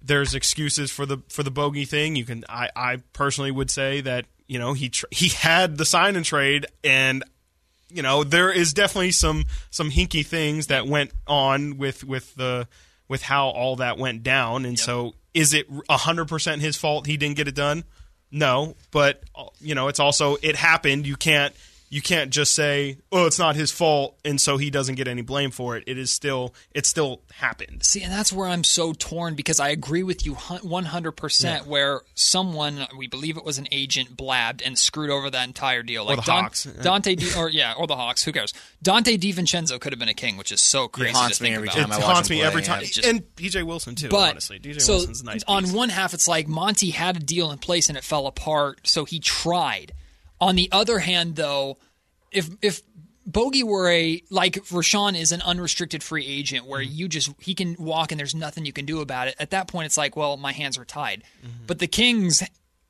there's 0.00 0.34
excuses 0.34 0.92
for 0.92 1.06
the 1.06 1.18
for 1.28 1.42
the 1.42 1.50
bogey 1.50 1.86
thing. 1.86 2.14
You 2.14 2.24
can, 2.24 2.44
I, 2.48 2.68
I 2.76 2.96
personally 3.14 3.50
would 3.50 3.70
say 3.70 4.02
that 4.02 4.26
you 4.46 4.58
know 4.58 4.74
he 4.74 4.90
tr- 4.90 5.06
he 5.10 5.30
had 5.30 5.78
the 5.78 5.86
sign 5.86 6.16
and 6.16 6.24
trade, 6.24 6.66
and 6.84 7.24
you 7.90 8.02
know 8.02 8.22
there 8.22 8.52
is 8.52 8.74
definitely 8.74 9.12
some 9.12 9.46
some 9.70 9.90
hinky 9.90 10.24
things 10.24 10.68
that 10.68 10.86
went 10.86 11.12
on 11.26 11.78
with 11.78 12.04
with 12.04 12.34
the 12.36 12.68
with 13.08 13.22
how 13.22 13.48
all 13.48 13.76
that 13.76 13.96
went 13.96 14.22
down, 14.22 14.66
and 14.66 14.78
so 14.78 15.14
is 15.32 15.54
it 15.54 15.66
hundred 15.88 16.28
percent 16.28 16.60
his 16.60 16.76
fault 16.76 17.06
he 17.06 17.16
didn't 17.16 17.36
get 17.36 17.48
it 17.48 17.54
done? 17.54 17.84
No, 18.30 18.76
but 18.90 19.22
you 19.60 19.74
know 19.74 19.88
it's 19.88 20.00
also 20.00 20.36
it 20.42 20.56
happened. 20.56 21.06
You 21.06 21.16
can't 21.16 21.54
you 21.88 22.02
can't 22.02 22.30
just 22.30 22.52
say, 22.54 22.98
"Oh, 23.12 23.26
it's 23.26 23.38
not 23.38 23.54
his 23.56 23.70
fault," 23.70 24.18
and 24.24 24.40
so 24.40 24.56
he 24.56 24.70
doesn't 24.70 24.96
get 24.96 25.06
any 25.08 25.22
blame 25.22 25.50
for 25.50 25.76
it. 25.76 25.84
It 25.86 25.98
is 25.98 26.10
still 26.12 26.52
it 26.72 26.86
still 26.86 27.20
happened. 27.34 27.84
See, 27.84 28.02
and 28.02 28.12
that's 28.12 28.32
where 28.32 28.48
I'm 28.48 28.64
so 28.64 28.92
torn 28.92 29.34
because 29.34 29.60
I 29.60 29.68
agree 29.68 30.02
with 30.02 30.26
you 30.26 30.34
100% 30.34 31.66
where 31.66 32.00
someone, 32.14 32.86
we 32.96 33.06
believe 33.06 33.36
it 33.36 33.44
was 33.44 33.58
an 33.58 33.68
agent, 33.72 34.16
blabbed 34.16 34.62
and 34.62 34.78
screwed 34.78 35.10
over 35.10 35.30
that 35.30 35.46
entire 35.46 35.82
deal. 35.82 36.04
Like 36.04 36.16
the 36.16 36.22
Don- 36.22 36.42
Hawks. 36.44 36.66
Donte, 36.66 37.16
Di- 37.16 37.38
or 37.38 37.48
yeah, 37.48 37.74
or 37.76 37.86
the 37.86 37.96
Hawks, 37.96 38.24
who 38.24 38.32
cares? 38.32 38.52
Donte 38.84 39.18
DiVincenzo 39.18 39.80
could 39.80 39.92
have 39.92 39.98
been 39.98 40.08
a 40.08 40.14
king, 40.14 40.36
which 40.36 40.52
is 40.52 40.60
so 40.60 40.88
crazy 40.88 41.10
It 41.10 41.16
haunts 41.16 41.38
to 41.38 41.42
me 41.44 41.48
think 41.50 41.56
every 41.56 41.68
about. 41.68 41.76
time 41.88 41.92
It 41.92 42.04
I 42.04 42.12
haunts 42.12 42.30
me 42.30 42.36
play, 42.38 42.46
every 42.46 42.62
time, 42.62 42.82
It's 42.82 42.94
just- 42.94 43.06
and 43.08 43.22
DJ 43.36 43.62
Wilson 43.64 43.94
too. 43.94 44.08
But 44.08 44.30
honestly, 44.30 44.58
DJ 44.58 44.80
so 44.80 44.94
Wilson's 44.94 45.22
a 45.22 45.24
nice. 45.24 45.42
on 45.46 45.64
piece. 45.64 45.72
one 45.72 45.88
half, 45.90 46.14
it's 46.14 46.28
like 46.28 46.48
Monte 46.48 46.90
had 46.90 47.16
a 47.16 47.20
deal 47.20 47.50
in 47.50 47.58
place 47.58 47.88
and 47.88 47.96
it 47.96 48.04
fell 48.04 48.26
apart, 48.26 48.80
so 48.86 49.04
he 49.04 49.18
tried. 49.20 49.92
On 50.40 50.56
the 50.56 50.68
other 50.72 50.98
hand, 50.98 51.36
though, 51.36 51.78
if 52.30 52.48
if 52.62 52.82
Bogey 53.26 53.64
were 53.64 53.90
a 53.90 54.22
like 54.30 54.54
Richaun 54.66 55.18
is 55.18 55.32
an 55.32 55.42
unrestricted 55.42 56.02
free 56.02 56.26
agent 56.26 56.66
where 56.66 56.80
Mm-hmm. 56.80 56.94
you 56.94 57.08
just 57.08 57.30
he 57.40 57.54
can 57.54 57.74
walk 57.78 58.12
and 58.12 58.18
there's 58.18 58.34
nothing 58.34 58.64
you 58.66 58.72
can 58.72 58.86
do 58.86 59.00
about 59.00 59.28
it. 59.28 59.34
At 59.38 59.50
that 59.50 59.66
point, 59.68 59.86
it's 59.86 59.96
like, 59.96 60.16
well, 60.16 60.36
my 60.36 60.52
hands 60.52 60.78
are 60.78 60.84
tied. 60.84 61.24
Mm-hmm. 61.40 61.66
But 61.66 61.78
the 61.78 61.86
Kings 61.86 62.42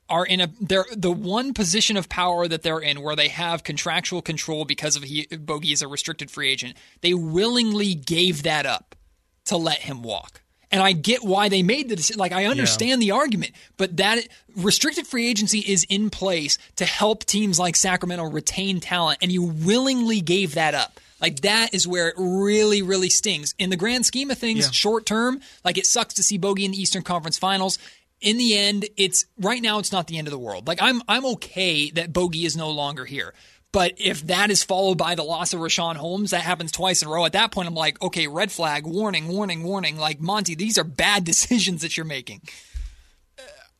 are 0.09 0.25
in 0.25 0.39
a 0.41 0.49
they're 0.61 0.85
the 0.95 1.11
one 1.11 1.53
position 1.53 1.97
of 1.97 2.07
power 2.07 2.47
that 2.47 2.63
they're 2.63 2.79
in 2.79 3.01
where 3.01 3.15
they 3.15 3.27
have 3.29 3.63
contractual 3.63 4.21
control 4.21 4.63
because 4.63 4.95
of 4.95 5.03
he, 5.03 5.25
Bogey 5.37 5.71
is 5.73 5.81
a 5.81 5.87
restricted 5.87 6.29
free 6.29 6.49
agent. 6.49 6.75
They 7.01 7.13
willingly 7.13 7.93
gave 7.95 8.43
that 8.43 8.65
up 8.65 8.95
to 9.45 9.57
let 9.57 9.79
him 9.79 10.03
walk. 10.03 10.41
And 10.69 10.81
I 10.83 10.91
get 10.91 11.23
why 11.23 11.47
they 11.47 11.63
made 11.63 11.87
the 11.87 11.95
decision. 11.95 12.19
Like, 12.19 12.33
I 12.33 12.45
understand 12.45 13.01
the 13.01 13.11
argument, 13.11 13.53
but 13.77 13.97
that 13.97 14.27
restricted 14.55 15.07
free 15.07 15.29
agency 15.29 15.59
is 15.59 15.85
in 15.87 16.09
place 16.09 16.57
to 16.75 16.85
help 16.85 17.23
teams 17.23 17.57
like 17.57 17.75
Sacramento 17.77 18.25
retain 18.25 18.81
talent, 18.81 19.19
and 19.21 19.31
you 19.31 19.43
willingly 19.43 20.19
gave 20.19 20.55
that 20.55 20.73
up. 20.75 20.99
Like, 21.21 21.39
that 21.41 21.73
is 21.73 21.87
where 21.87 22.09
it 22.09 22.15
really, 22.17 22.81
really 22.81 23.09
stings. 23.09 23.55
In 23.57 23.69
the 23.69 23.77
grand 23.77 24.05
scheme 24.05 24.29
of 24.29 24.37
things, 24.37 24.65
Yeah. 24.65 24.71
short 24.71 25.05
term, 25.05 25.39
like, 25.63 25.77
it 25.77 25.85
sucks 25.85 26.13
to 26.15 26.23
see 26.23 26.37
Bogey 26.37 26.65
in 26.65 26.71
the 26.71 26.81
Eastern 26.81 27.01
Conference 27.01 27.37
Finals. 27.37 27.79
In 28.19 28.37
the 28.37 28.57
end, 28.57 28.85
it's 28.97 29.25
right 29.39 29.61
now, 29.61 29.79
it's 29.79 29.91
not 29.91 30.07
the 30.07 30.17
end 30.17 30.27
of 30.27 30.31
the 30.31 30.37
world. 30.39 30.67
Like, 30.67 30.81
I'm, 30.81 31.01
I'm 31.07 31.25
okay 31.25 31.89
that 31.91 32.11
Bogey 32.11 32.45
is 32.45 32.57
no 32.57 32.69
longer 32.71 33.05
here. 33.05 33.33
But 33.77 33.93
if 33.97 34.25
that 34.25 34.49
is 34.49 34.63
followed 34.63 34.97
by 34.97 35.13
the 35.13 35.21
loss 35.21 35.53
of 35.53 35.59
Richaun 35.59 35.97
Holmes, 35.97 36.31
that 36.31 36.41
happens 36.41 36.71
twice 36.71 37.03
in 37.03 37.07
a 37.07 37.11
row. 37.11 37.25
At 37.25 37.33
that 37.33 37.51
point, 37.51 37.67
I'm 37.67 37.75
like, 37.75 38.01
okay, 38.01 38.25
red 38.25 38.51
flag, 38.51 38.87
warning, 38.87 39.27
warning, 39.27 39.61
warning. 39.61 39.97
Like, 39.97 40.19
Monte, 40.19 40.55
these 40.55 40.79
are 40.79 40.83
bad 40.83 41.23
decisions 41.23 41.83
that 41.83 41.95
you're 41.95 42.03
making. 42.03 42.41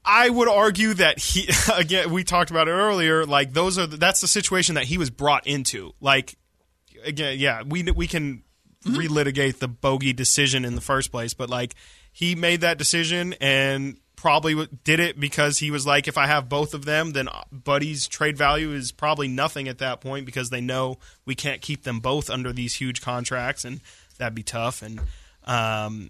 I 0.05 0.29
would 0.29 0.47
argue 0.47 0.93
that 0.93 1.17
he 1.17 1.49
again 1.75 2.11
we 2.11 2.23
talked 2.23 2.51
about 2.51 2.67
it 2.67 2.73
earlier. 2.73 3.25
Like 3.25 3.53
those 3.53 3.79
are 3.79 3.87
the, 3.87 3.97
that's 3.97 4.21
the 4.21 4.27
situation 4.27 4.75
that 4.75 4.83
he 4.83 4.99
was 4.99 5.09
brought 5.09 5.47
into. 5.47 5.93
Like 5.99 6.37
again, 7.03 7.39
yeah, 7.39 7.63
we 7.63 7.81
we 7.91 8.05
can 8.05 8.43
mm-hmm. 8.85 8.95
relitigate 8.95 9.57
the 9.57 9.67
bogey 9.67 10.13
decision 10.13 10.63
in 10.63 10.75
the 10.75 10.81
first 10.81 11.11
place, 11.11 11.33
but 11.33 11.49
like 11.49 11.73
he 12.11 12.35
made 12.35 12.61
that 12.61 12.77
decision 12.77 13.33
and 13.41 13.97
probably 14.18 14.68
did 14.84 14.99
it 14.99 15.18
because 15.18 15.59
he 15.59 15.72
was 15.72 15.86
like, 15.88 16.09
if 16.09 16.18
I 16.18 16.28
have 16.28 16.49
both 16.49 16.74
of 16.74 16.84
them, 16.84 17.11
then 17.11 17.30
Buddy's 17.51 18.07
trade 18.07 18.36
value 18.38 18.74
is 18.74 18.91
probably 18.91 19.30
nothing 19.30 19.70
at 19.70 19.78
that 19.78 20.01
point 20.01 20.26
because 20.26 20.49
they 20.49 20.59
know 20.59 20.97
we 21.26 21.36
can't 21.36 21.61
keep 21.61 21.84
them 21.84 22.01
both 22.01 22.30
under 22.30 22.51
these 22.51 22.74
huge 22.74 22.99
contracts, 23.01 23.63
and 23.63 23.80
that'd 24.18 24.36
be 24.36 24.43
tough. 24.43 24.82
And 24.82 24.99
um, 25.45 26.09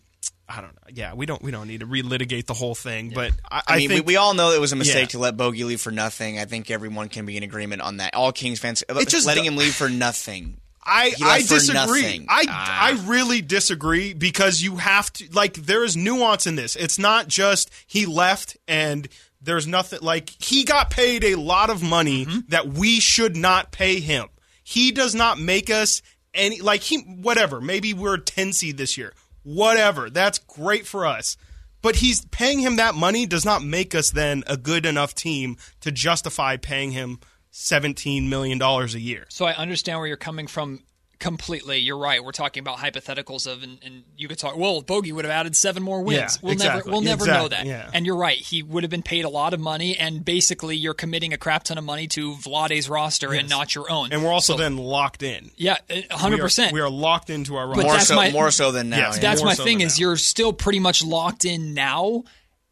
I 0.49 0.62
don't 0.62 0.74
know. 0.74 0.88
Yeah, 0.91 1.14
we 1.14 1.26
don't 1.26 1.43
we 1.43 1.51
don't 1.51 1.68
need 1.68 1.82
to 1.82 1.86
relitigate 1.86 2.45
the 2.45 2.53
whole 2.53 2.74
thing, 2.76 3.12
but 3.14 3.34
I, 3.51 3.62
I 3.68 3.78
mean, 3.78 3.89
think 3.89 4.05
we, 4.08 4.14
we 4.14 4.16
all 4.16 4.34
know 4.34 4.51
it 4.53 4.62
was 4.62 4.72
a 4.72 4.78
mistake 4.78 5.01
Yeah. 5.03 5.08
to 5.08 5.20
let 5.20 5.38
Bogey 5.38 5.66
leave 5.66 5.82
for 5.82 5.91
nothing. 5.91 6.39
I 6.39 6.45
think 6.45 6.72
everyone 6.72 7.10
can 7.10 7.26
be 7.26 7.38
in 7.38 7.43
agreement 7.43 7.82
on 7.82 7.97
that. 7.97 8.16
All 8.16 8.32
Kings 8.32 8.60
fans, 8.60 8.84
just 9.05 9.28
letting 9.28 9.43
him 9.45 9.58
leave 9.58 9.76
for 9.76 9.89
nothing. 9.89 10.58
I, 10.88 11.13
I 11.23 11.39
disagree. 11.39 12.25
I 12.29 12.45
Ah. 12.49 12.85
I 12.88 12.91
really 13.07 13.41
disagree 13.41 14.13
because 14.13 14.61
you 14.61 14.77
have 14.77 15.11
to 15.13 15.27
like 15.33 15.53
there 15.55 15.83
is 15.83 15.97
nuance 15.97 16.47
in 16.47 16.55
this. 16.55 16.75
It's 16.75 16.97
not 16.97 17.27
just 17.27 17.69
he 17.85 18.05
left 18.05 18.57
and 18.67 19.07
there's 19.41 19.67
nothing 19.67 19.99
like 20.01 20.31
he 20.39 20.63
got 20.63 20.89
paid 20.89 21.23
a 21.23 21.35
lot 21.35 21.69
of 21.69 21.83
money 21.83 22.25
Mm-hmm. 22.25 22.39
that 22.49 22.67
we 22.69 22.99
should 22.99 23.35
not 23.35 23.71
pay 23.71 23.99
him. 23.99 24.27
He 24.63 24.91
does 24.91 25.13
not 25.13 25.39
make 25.39 25.69
us 25.69 26.01
any 26.33 26.61
like 26.61 26.81
he 26.81 26.99
whatever. 26.99 27.59
Maybe 27.61 27.93
we're 27.93 28.17
10 28.17 28.53
seed 28.53 28.77
this 28.77 28.97
year. 28.97 29.13
Whatever. 29.43 30.09
That's 30.09 30.39
great 30.39 30.85
for 30.88 31.05
us. 31.05 31.38
But 31.81 31.97
he's 31.97 32.25
paying 32.25 32.59
him 32.59 32.77
that 32.77 32.95
money 32.95 33.25
does 33.25 33.45
not 33.45 33.63
make 33.63 33.93
us 33.95 34.09
then 34.11 34.43
a 34.47 34.57
good 34.57 34.85
enough 34.85 35.13
team 35.15 35.57
to 35.81 35.91
justify 35.91 36.57
paying 36.57 36.91
him 36.91 37.19
17 37.60 38.30
million 38.30 38.58
dollars 38.60 38.93
a 38.95 38.99
year. 38.99 39.26
So 39.30 39.45
I 39.45 39.53
understand 39.53 39.97
where 39.99 40.08
you're 40.08 40.16
coming 40.18 40.45
from 40.47 40.82
completely. 41.20 41.80
You're 41.80 41.97
right. 41.97 42.24
We're 42.24 42.32
talking 42.32 42.62
about 42.62 42.78
hypotheticals 42.78 43.51
of, 43.51 43.64
and, 43.64 43.80
and 43.84 44.03
you 44.16 44.28
could 44.28 44.38
talk. 44.38 44.55
Well, 44.55 44.82
Bogey 44.82 45.12
would 45.12 45.26
have 45.26 45.32
added 45.32 45.55
seven 45.55 45.82
more 45.82 46.03
wins. 46.03 46.20
Yeah, 46.20 46.47
we'll 46.47 46.55
never, 46.55 46.82
we'll 46.86 47.01
never 47.01 47.26
know 47.26 47.47
that. 47.47 47.66
yeah. 47.66 47.89
And 47.91 48.05
you're 48.05 48.16
right. 48.16 48.38
He 48.38 48.62
would 48.62 48.84
have 48.84 48.91
been 48.91 49.01
paid 49.01 49.26
a 49.26 49.30
lot 49.30 49.55
of 49.55 49.60
money, 49.60 49.97
and 49.97 50.24
basically 50.24 50.76
you're 50.78 50.93
committing 50.93 51.34
a 51.34 51.38
crap 51.39 51.64
ton 51.64 51.80
of 51.80 51.84
money 51.84 52.05
to 52.10 52.34
Vlade's 52.36 52.88
roster 52.88 53.34
and 53.34 53.49
not 53.49 53.74
your 53.74 53.89
own. 53.89 54.12
And 54.14 54.24
we're 54.24 54.32
also 54.32 54.53
So- 54.53 54.60
then 54.60 54.78
locked 54.78 55.24
in. 55.24 55.49
yeah, 55.55 55.78
uh, 55.89 56.16
hundred 56.16 56.39
percent. 56.39 56.74
We 56.74 56.82
are 56.82 56.91
locked 56.91 57.32
into 57.32 57.55
our 57.55 57.66
But 57.74 57.78
roster. 57.78 57.88
More 57.88 57.93
that's 57.95 58.08
so, 58.10 58.16
my- 58.16 58.32
more 58.32 58.51
so 58.51 58.72
than 58.72 58.89
now. 58.89 58.97
Yes, 58.97 59.16
yeah. 59.16 59.22
That's 59.22 59.41
more 59.41 59.47
my 59.47 59.53
so 59.55 59.64
thing 59.64 59.82
is 59.82 59.97
now. 59.99 60.03
you're 60.10 60.18
still 60.18 60.53
pretty 60.53 60.80
much 60.80 61.03
locked 61.03 61.43
in 61.43 61.74
now, 61.74 62.24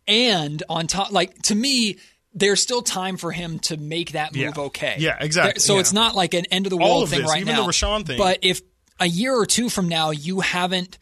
and 0.07 0.61
on 0.69 0.85
top, 0.85 1.11
like 1.11 1.41
to 1.43 1.55
me. 1.55 1.97
There's 2.37 2.61
still 2.61 2.81
time 2.81 3.15
for 3.17 3.31
him 3.31 3.59
to 3.59 3.77
make 3.77 4.11
that 4.11 4.35
move 4.35 4.43
Yeah. 4.57 4.63
okay. 4.65 4.95
Yeah, 4.99 5.17
exactly, 5.19 5.53
There- 5.53 5.59
so 5.61 5.75
yeah. 5.75 5.79
it's 5.79 5.93
not 5.93 6.15
like 6.15 6.33
an 6.33 6.45
end 6.51 6.65
of 6.65 6.69
the 6.71 6.77
All 6.77 6.89
world 6.95 7.03
of 7.03 7.09
thing 7.09 7.21
this, 7.21 7.29
right 7.31 7.39
even 7.41 7.55
now. 7.55 7.63
the 7.63 7.69
Richaun 7.71 8.05
thing. 8.05 8.17
But 8.17 8.39
if 8.41 8.61
a 8.99 9.07
year 9.07 9.33
or 9.33 9.45
two 9.45 9.69
from 9.69 9.87
now 9.87 10.11
you 10.11 10.41
haven't 10.41 10.97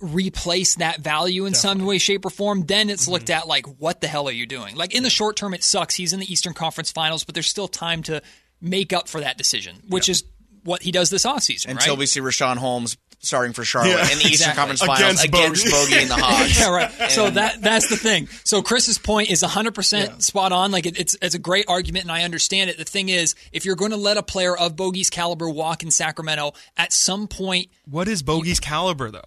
replaced 0.00 0.78
that 0.78 1.00
value 1.00 1.46
in 1.46 1.54
some 1.54 1.84
way, 1.84 1.98
shape, 1.98 2.24
or 2.24 2.30
form, 2.30 2.64
then 2.66 2.90
it's 2.90 3.02
Mm-hmm. 3.04 3.12
looked 3.12 3.30
at 3.30 3.46
like, 3.46 3.66
what 3.80 4.00
the 4.00 4.08
hell 4.08 4.28
are 4.28 4.32
you 4.32 4.46
doing? 4.46 4.74
Like 4.76 4.94
in 4.94 5.02
the 5.02 5.10
short 5.10 5.36
term, 5.36 5.54
it 5.54 5.62
sucks. 5.62 5.94
He's 5.94 6.12
in 6.12 6.20
the 6.20 6.30
Eastern 6.32 6.54
Conference 6.54 6.90
Finals, 6.90 7.24
but 7.24 7.34
there's 7.34 7.46
still 7.48 7.68
time 7.68 8.02
to 8.04 8.22
make 8.60 8.92
up 8.92 9.08
for 9.08 9.20
that 9.20 9.38
decision, 9.38 9.76
which 9.88 10.08
is 10.08 10.24
what 10.64 10.82
he 10.82 10.92
does 10.92 11.10
this 11.10 11.24
offseason, 11.24 11.68
Until 11.70 11.94
right? 11.94 11.98
we 11.98 12.06
see 12.06 12.20
Richaun 12.20 12.56
Holmes 12.56 12.96
starting 13.22 13.52
for 13.52 13.64
Charlotte 13.64 13.90
Yeah. 13.90 14.02
in 14.12 14.18
the 14.18 14.24
Eastern 14.24 14.50
Exactly. 14.50 14.54
Conference 14.56 14.80
Finals 14.80 15.00
Against 15.00 15.24
against, 15.24 15.64
Bogey. 15.64 15.70
Bogey 15.70 16.02
and 16.02 16.10
the 16.10 16.14
Hawks. 16.18 16.58
yeah, 16.60 16.68
right. 16.70 17.10
So 17.10 17.30
that 17.30 17.62
that's 17.62 17.88
the 17.88 17.96
thing. 17.96 18.28
So 18.44 18.62
Chris's 18.62 18.98
point 18.98 19.30
is 19.30 19.42
100% 19.42 20.22
spot 20.22 20.52
on. 20.52 20.70
Like 20.72 20.86
it, 20.86 20.98
it's 20.98 21.16
it's 21.22 21.34
a 21.34 21.38
great 21.38 21.66
argument, 21.68 22.04
and 22.04 22.12
I 22.12 22.24
understand 22.24 22.70
it. 22.70 22.78
The 22.78 22.84
thing 22.84 23.08
is, 23.08 23.34
if 23.52 23.64
you're 23.64 23.76
going 23.76 23.92
to 23.92 23.96
let 23.96 24.16
a 24.16 24.22
player 24.22 24.56
of 24.56 24.76
Bogey's 24.76 25.10
caliber 25.10 25.48
walk 25.48 25.82
in 25.82 25.90
Sacramento, 25.90 26.52
at 26.76 26.92
some 26.92 27.28
point, 27.28 27.68
What 27.88 28.08
is 28.08 28.22
Bogey's 28.22 28.60
caliber 28.60 29.10
though? 29.10 29.22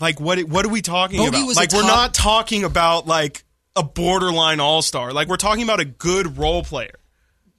Like 0.00 0.20
what? 0.20 0.38
What 0.40 0.66
are 0.66 0.70
we 0.70 0.82
talking 0.82 1.18
Bogey 1.18 1.28
about? 1.38 1.46
was 1.46 1.56
a 1.56 1.60
Like 1.60 1.72
we're 1.72 1.80
top- 1.82 1.88
not 1.88 2.14
talking 2.14 2.64
about 2.64 3.06
like 3.06 3.44
a 3.76 3.82
borderline 3.82 4.58
all 4.60 4.82
star. 4.82 5.12
Like 5.12 5.28
we're 5.28 5.36
talking 5.36 5.62
about 5.62 5.80
a 5.80 5.84
good 5.84 6.36
role 6.38 6.62
player. 6.64 6.94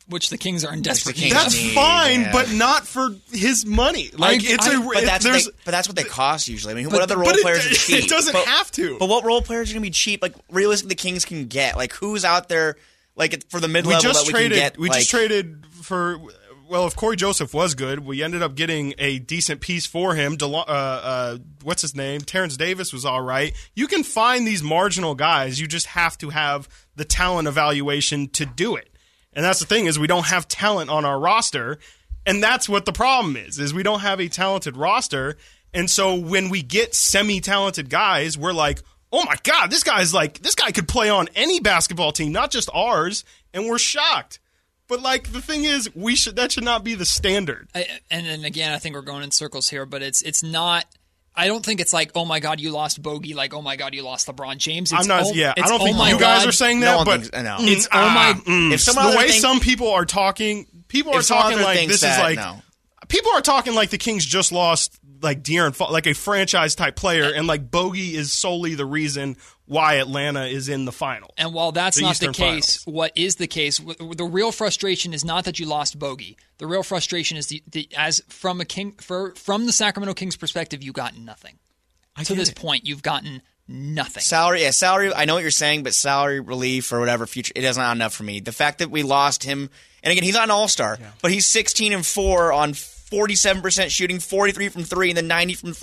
Which 0.09 0.29
the 0.29 0.37
Kings 0.37 0.63
are 0.63 0.71
in 0.73 0.81
desperate 0.81 1.15
Kings 1.17 1.33
need. 1.33 1.37
That's 1.37 1.53
need, 1.53 1.73
fine, 1.73 2.21
yeah. 2.21 2.31
but 2.31 2.51
not 2.53 2.87
for 2.87 3.09
his 3.33 3.65
money. 3.65 4.09
Like 4.13 4.41
I- 4.41 4.45
it's 4.53 4.67
I- 4.67 4.75
a. 4.75 4.79
But 4.81 5.03
that's 5.03 5.25
what 5.25 5.31
there's, 5.33 5.45
they, 5.45 5.51
but 5.65 5.71
that's 5.71 5.87
what 5.89 5.97
they 5.97 6.03
cost 6.05 6.47
usually. 6.47 6.71
I 6.71 6.75
mean, 6.75 6.85
But- 6.85 6.93
what 6.93 7.01
other 7.03 7.17
role 7.17 7.25
but 7.25 7.35
it- 7.35 7.41
players 7.41 7.65
are 7.65 7.69
cheap? 7.73 8.05
it 8.05 8.09
doesn't 8.09 8.31
But- 8.33 8.45
have 8.45 8.71
to. 8.73 8.97
But 8.99 9.09
what 9.09 9.25
role 9.25 9.41
players 9.41 9.69
are 9.69 9.73
going 9.73 9.83
to 9.83 9.87
be 9.87 9.91
cheap? 9.91 10.21
Like 10.21 10.33
realistically, 10.49 10.89
the 10.89 10.95
Kings 10.95 11.25
can 11.25 11.47
get. 11.47 11.75
Like 11.75 11.91
who's 11.93 12.23
out 12.23 12.47
there? 12.47 12.77
Like 13.17 13.49
for 13.49 13.59
the 13.59 13.67
mid 13.67 13.85
we 13.85 13.93
level 13.95 14.03
just 14.13 14.25
that 14.25 14.27
we 14.27 14.31
traded. 14.31 14.51
can 14.57 14.59
get. 14.69 14.77
we 14.77 14.89
like, 14.89 14.99
just 14.99 15.09
traded 15.09 15.65
for. 15.81 16.17
Well, 16.69 16.85
if 16.85 16.95
Cory 16.97 17.15
Joseph 17.15 17.53
was 17.53 17.75
good, 17.75 17.99
we 17.99 18.21
ended 18.21 18.41
up 18.43 18.53
getting 18.55 18.93
a 18.97 19.19
decent 19.19 19.61
piece 19.61 19.85
for 19.85 20.15
him. 20.15 20.37
DeLo- 20.37 20.65
uh, 20.67 20.71
uh, 20.71 21.37
what's 21.63 21.81
his 21.81 21.95
name? 21.95 22.19
Terence 22.21 22.57
Davis 22.57 22.91
was 22.91 23.05
all 23.05 23.21
right. 23.21 23.53
You 23.73 23.87
can 23.87 24.03
find 24.03 24.45
these 24.45 24.61
marginal 24.61 25.15
guys. 25.15 25.61
You 25.61 25.67
just 25.67 25.85
have 25.87 26.17
to 26.17 26.29
have 26.29 26.67
the 26.97 27.05
talent 27.05 27.47
evaluation 27.47 28.27
to 28.31 28.45
do 28.45 28.75
it. 28.75 28.89
And 29.37 29.45
that's 29.45 29.59
the 29.59 29.67
thing 29.67 29.85
is 29.85 29.99
we 29.99 30.07
don't 30.07 30.25
have 30.25 30.47
talent 30.47 30.89
on 30.89 31.05
our 31.05 31.19
roster, 31.19 31.77
and 32.25 32.41
that's 32.41 32.67
what 32.67 32.85
the 32.85 32.91
problem 32.91 33.37
is. 33.37 33.59
Is 33.59 33.71
we 33.71 33.83
don't 33.83 33.99
have 33.99 34.19
a 34.19 34.27
talented 34.29 34.75
roster, 34.75 35.37
and 35.75 35.87
so 35.87 36.15
when 36.15 36.49
we 36.49 36.63
get 36.63 36.95
semi-talented 36.95 37.87
guys, 37.87 38.35
we're 38.35 38.51
like, 38.51 38.81
oh 39.13 39.23
my 39.25 39.35
god, 39.43 39.69
this 39.69 39.83
guy's 39.83 40.11
like 40.11 40.39
this 40.39 40.55
guy 40.55 40.71
could 40.71 40.87
play 40.87 41.11
on 41.11 41.29
any 41.35 41.59
basketball 41.59 42.11
team, 42.11 42.31
not 42.31 42.49
just 42.49 42.67
ours, 42.73 43.23
and 43.53 43.67
we're 43.67 43.77
shocked. 43.77 44.39
But 44.87 45.03
like 45.03 45.31
the 45.31 45.41
thing 45.41 45.65
is, 45.65 45.93
we 45.95 46.15
should 46.15 46.35
that 46.37 46.51
should 46.51 46.63
not 46.63 46.83
be 46.83 46.95
the 46.95 47.05
standard. 47.05 47.69
I, 47.75 47.85
and 48.09 48.25
then 48.25 48.43
again, 48.43 48.73
I 48.73 48.79
think 48.79 48.95
we're 48.95 49.01
going 49.03 49.21
in 49.21 49.29
circles 49.29 49.69
here, 49.69 49.85
but 49.85 50.01
it's 50.01 50.23
it's 50.23 50.41
not. 50.41 50.85
I 51.37 51.47
don't 51.47 51.63
think 51.63 51.79
it's 51.79 51.93
like, 51.93 52.11
oh 52.15 52.25
my 52.25 52.39
god, 52.39 52.59
you 52.59 52.71
lost 52.71 53.01
Bogey. 53.01 53.33
Like, 53.35 53.53
oh 53.53 53.61
my 53.61 53.75
god, 53.75 53.93
you 53.93 54.01
lost 54.03 54.27
LeBron 54.27 54.57
James. 54.57 54.91
It's, 54.91 55.01
I'm 55.01 55.07
not. 55.07 55.23
oh, 55.25 55.33
yeah, 55.33 55.53
I 55.55 55.67
don't 55.67 55.79
oh 55.81 55.85
think 55.85 55.97
you 55.97 56.19
guys 56.19 56.41
God. 56.41 56.47
are 56.47 56.51
saying 56.51 56.79
that, 56.81 56.95
one 56.97 57.05
but 57.05 57.21
thinks- 57.21 57.31
no. 57.33 57.57
Mm, 57.57 57.67
It's, 57.71 57.87
oh 57.91 58.09
my- 58.09 58.33
ah, 58.35 58.41
mm. 58.45 58.73
If 58.73 58.81
someone 58.81 59.11
the 59.11 59.17
way 59.17 59.27
think- 59.29 59.41
some 59.41 59.59
people 59.59 59.89
are 59.91 60.05
talking, 60.05 60.65
people 60.87 61.13
are 61.13 61.21
talking 61.21 61.61
like 61.61 61.87
this 61.87 62.03
is 62.03 62.17
like 62.17 62.37
no. 62.37 62.57
people 63.07 63.31
are 63.33 63.41
talking 63.41 63.75
like 63.75 63.91
the 63.91 63.97
Kings 63.99 64.25
just 64.25 64.51
lost 64.51 64.99
like 65.21 65.43
De'Aaron, 65.43 65.75
Fo- 65.75 65.91
like 65.91 66.07
a 66.07 66.13
franchise 66.13 66.75
type 66.75 66.95
player, 66.95 67.31
and 67.31 67.47
like 67.47 67.69
Bogey 67.69 68.15
is 68.15 68.31
solely 68.31 68.75
the 68.75 68.85
reason 68.85 69.37
why 69.65 69.95
Atlanta 69.95 70.45
is 70.45 70.69
in 70.69 70.85
the 70.85 70.91
final. 70.91 71.33
And 71.37 71.53
while 71.53 71.71
that's 71.71 71.97
The 71.97 72.03
not 72.03 72.11
Eastern 72.11 72.31
the 72.31 72.37
case, 72.37 72.85
what 72.85 73.11
is 73.15 73.35
the 73.35 73.47
case? 73.47 73.79
The 73.79 74.23
real 74.23 74.51
frustration 74.51 75.13
is 75.13 75.25
not 75.25 75.45
that 75.45 75.59
you 75.59 75.65
lost 75.65 75.99
Bogey. 75.99 76.37
The 76.57 76.67
real 76.67 76.83
frustration 76.83 77.37
is 77.37 77.47
the, 77.47 77.61
the 77.69 77.89
as 77.97 78.21
from 78.27 78.61
a 78.61 78.65
king 78.65 78.93
for, 78.93 79.35
from 79.35 79.65
the 79.65 79.71
Sacramento 79.71 80.13
Kings 80.13 80.37
perspective, 80.37 80.81
you 80.81 80.93
got 80.93 81.17
nothing. 81.17 81.57
to 82.23 82.33
this 82.33 82.49
it. 82.49 82.55
point, 82.55 82.85
you've 82.85 83.03
gotten 83.03 83.41
nothing. 83.67 84.21
Salary, 84.21 84.61
yeah, 84.61 84.71
salary. 84.71 85.13
I 85.13 85.25
know 85.25 85.35
what 85.35 85.41
you're 85.41 85.51
saying, 85.51 85.83
but 85.83 85.93
salary 85.93 86.39
relief 86.39 86.91
or 86.93 86.99
whatever 86.99 87.27
future, 87.27 87.51
it 87.55 87.63
is 87.63 87.77
not 87.77 87.95
enough 87.95 88.13
for 88.13 88.23
me. 88.23 88.39
The 88.39 88.51
fact 88.53 88.79
that 88.79 88.89
we 88.89 89.03
lost 89.03 89.43
him, 89.43 89.69
and 90.01 90.11
again, 90.11 90.23
he's 90.23 90.35
not 90.35 90.45
an 90.45 90.51
all 90.51 90.67
star, 90.67 90.97
but 91.21 91.31
he's 91.31 91.45
16 91.45 91.91
and 91.93 92.05
four 92.05 92.53
on 92.53 92.73
47 93.09 93.61
percent 93.61 93.91
shooting, 93.91 94.19
43 94.19 94.69
from 94.69 94.83
three, 94.83 95.09
and 95.09 95.17
then 95.17 95.27
90 95.27 95.53
from. 95.55 95.75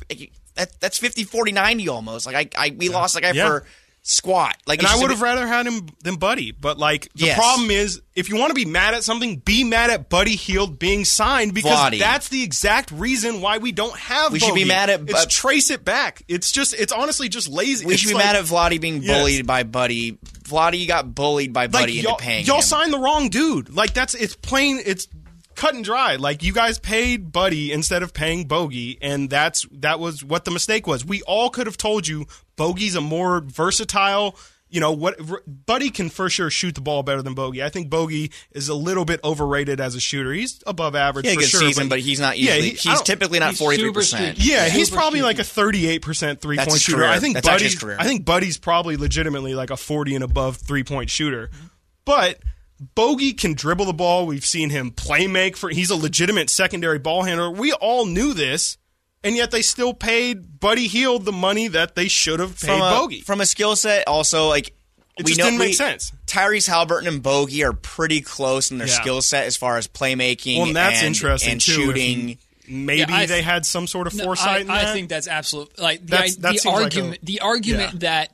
That, 0.57 0.71
that's 0.81 0.99
50, 0.99 1.25
40, 1.25 1.53
90 1.53 1.89
almost. 1.89 2.27
Like 2.27 2.55
I, 2.57 2.67
I 2.67 2.71
we 2.77 2.89
lost 2.89 3.15
like 3.17 3.25
guy 3.25 3.33
Yeah. 3.33 3.49
for 3.49 3.67
squat. 4.07 4.57
Like 4.67 4.81
And 4.81 4.87
I 4.87 4.99
would 4.99 5.11
have 5.11 5.23
rather 5.23 5.47
had 5.47 5.67
him 5.67 5.89
than 6.03 6.17
Buddy, 6.17 6.53
but 6.53 6.79
like 6.79 7.09
the 7.15 7.27
Yes. 7.27 7.39
problem 7.39 7.71
is, 7.71 8.03
if 8.15 8.29
you 8.29 8.37
want 8.37 8.51
to 8.51 8.55
be 8.55 8.67
mad 8.67 8.93
at 8.95 9.03
something, 9.03 9.37
be 9.39 9.65
mad 9.65 9.89
at 9.91 10.09
Buddy 10.11 10.37
Hield 10.37 10.79
being 10.79 11.05
signed 11.07 11.55
because 11.55 11.73
Vlade. 11.77 11.99
that's 11.99 12.29
the 12.29 12.43
exact 12.43 12.91
reason 12.91 13.41
why 13.41 13.59
we 13.59 13.73
don't 13.73 13.97
have. 13.99 14.33
We 14.33 14.39
should 14.41 14.55
be 14.55 14.67
mad 14.67 14.91
at- 14.91 15.09
It's 15.09 15.27
trace 15.35 15.71
it 15.71 15.85
back. 15.85 16.23
It's 16.29 16.53
just. 16.53 16.75
It's 16.75 16.93
honestly 16.93 17.29
just 17.31 17.49
lazy. 17.49 17.87
We 17.87 17.95
It's 17.95 18.03
should 18.03 18.09
be 18.09 18.15
like- 18.15 18.27
mad 18.27 18.37
at 18.37 18.45
Vladdy 18.45 18.79
being 18.81 19.03
Yes. 19.03 19.19
bullied 19.19 19.47
by 19.47 19.63
Buddy. 19.63 20.19
Vladdy 20.45 20.87
got 20.87 21.15
bullied 21.15 21.53
by 21.55 21.63
like 21.63 21.73
Buddy 21.73 21.95
y'all, 21.95 22.13
into 22.13 22.23
paying 22.23 22.45
y'all 22.45 22.57
him. 22.57 22.63
signed 22.63 22.93
the 22.93 22.99
wrong 22.99 23.31
dude. 23.31 23.75
Like 23.75 23.95
that's 23.95 24.15
it's 24.15 24.37
plain. 24.37 24.81
It's 24.85 25.09
cut 25.55 25.75
and 25.75 25.85
dry. 25.85 26.17
Like 26.17 26.43
you 26.43 26.53
guys 26.53 26.79
paid 26.79 27.33
Buddy 27.33 27.73
instead 27.73 28.03
of 28.03 28.13
paying 28.15 28.45
Bogey, 28.47 28.99
and 29.01 29.29
that's 29.31 29.67
that 29.73 30.01
was 30.01 30.25
what 30.25 30.45
the 30.45 30.51
mistake 30.51 30.87
was. 30.87 31.05
We 31.05 31.23
all 31.23 31.51
could 31.51 31.67
have 31.67 31.77
told 31.77 32.07
you 32.09 32.27
Bogey's 32.57 32.95
a 32.95 33.01
more 33.01 33.41
versatile. 33.41 34.37
You 34.71 34.81
know 34.81 34.91
what? 34.93 35.21
R- 35.31 35.43
Buddy 35.47 35.91
can 35.91 36.11
for 36.11 36.29
sure 36.29 36.51
shoot 36.51 36.75
the 36.75 36.81
ball 36.81 37.05
better 37.05 37.23
than 37.23 37.35
Bogey. 37.35 37.63
I 37.63 37.69
think 37.69 37.91
Bogey 37.91 38.33
is 38.51 38.69
a 38.69 38.75
little 38.75 39.05
bit 39.05 39.21
overrated 39.23 39.81
as 39.81 39.95
a 39.95 40.01
shooter. 40.01 40.33
He's 40.33 40.61
above 40.67 40.97
average 40.97 41.27
He 41.27 41.31
had 41.31 41.39
a 41.39 41.43
for 41.43 41.43
good 41.43 41.51
sure, 41.51 41.61
season, 41.61 41.89
but 41.89 42.01
he's 42.01 42.19
not 42.19 42.39
Yeah, 42.39 42.55
usually. 42.55 42.71
he- 42.71 42.89
he's 42.91 43.03
typically 43.03 43.39
not 43.39 43.55
forty 43.55 43.77
three 43.77 43.93
percent. 43.93 44.39
Yeah, 44.39 44.69
he's 44.69 44.89
Super 44.89 44.97
probably 45.01 45.21
streaky. 45.21 45.27
like 45.29 45.39
a 45.39 45.45
thirty-eight 45.45 46.03
percent 46.03 46.41
three-point 46.41 46.81
shooter. 46.81 46.99
career. 46.99 47.09
I 47.11 47.21
think 47.21 47.35
That's 47.35 47.47
Buddy's. 47.49 47.85
I 47.85 48.05
think 48.05 48.25
Buddy's 48.25 48.59
probably 48.59 48.97
legitimately 48.97 49.55
like 49.55 49.71
a 49.71 49.77
forty 49.77 50.17
and 50.17 50.25
above 50.25 50.57
three-point 50.57 51.09
shooter, 51.11 51.51
but. 52.05 52.39
Bogey 52.95 53.33
can 53.33 53.55
dribble 53.55 53.85
the 53.87 53.93
ball. 53.93 54.27
We've 54.27 54.45
seen 54.45 54.71
him 54.71 54.91
play 54.91 55.27
make 55.27 55.57
for. 55.57 55.71
He's 55.71 55.91
a 55.91 55.97
legitimate 55.97 56.51
secondary 56.51 56.99
ball 56.99 57.23
handler. 57.23 57.51
We 57.51 57.73
all 57.73 58.05
knew 58.07 58.35
this, 58.35 58.77
and 59.23 59.37
yet 59.37 59.51
they 59.51 59.63
still 59.63 59.95
paid 59.95 60.59
Buddy 60.61 60.87
Hield 60.89 61.25
the 61.25 61.33
money 61.33 61.69
that 61.69 61.95
they 61.95 62.09
should 62.09 62.41
have 62.41 62.59
paid 62.61 62.67
from 62.67 62.81
a, 62.83 62.91
Bogey. 62.91 63.21
From 63.21 63.41
a 63.41 63.47
skill 63.47 63.77
set, 63.77 64.07
also 64.09 64.49
like 64.49 64.69
It 64.69 64.75
we 65.19 65.25
just 65.25 65.39
know 65.39 65.45
didn't 65.47 65.59
make 65.61 65.69
we- 65.69 65.73
sense. 65.75 66.13
Tyrese 66.27 66.67
Halliburton 66.67 67.07
and 67.09 67.23
Bogey 67.23 67.63
are 67.65 67.73
pretty 67.73 68.21
close 68.21 68.71
in 68.73 68.79
their 68.79 68.89
Yeah. 68.89 69.01
skill 69.01 69.23
set 69.23 69.45
as 69.47 69.57
far 69.57 69.79
as 69.79 69.87
playmaking. 69.87 70.57
well, 70.59 70.67
and 70.67 70.77
that's 70.77 70.99
and, 70.99 71.07
interesting 71.09 71.53
and 71.53 71.61
too. 71.61 71.73
shooting. 71.73 72.39
Maybe 72.67 73.01
Yeah, 73.13 73.19
I- 73.19 73.27
they 73.27 73.43
had 73.43 73.65
some 73.67 73.87
sort 73.87 74.07
of 74.07 74.15
No, 74.15 74.25
foresight 74.25 74.49
I, 74.49 74.61
in 74.63 74.71
I 74.71 74.93
think 74.93 75.11
that's 75.11 75.29
absolute. 75.29 75.79
Like 75.79 76.01
the, 76.01 76.07
That's- 76.07 76.39
i- 76.39 76.41
that 76.41 76.53
the 76.55 76.59
seems 76.59 76.75
like 76.75 76.83
argument, 76.85 77.19
a- 77.23 77.25
the 77.27 77.41
argument 77.41 77.93
yeah. 77.93 77.99
that 78.01 78.33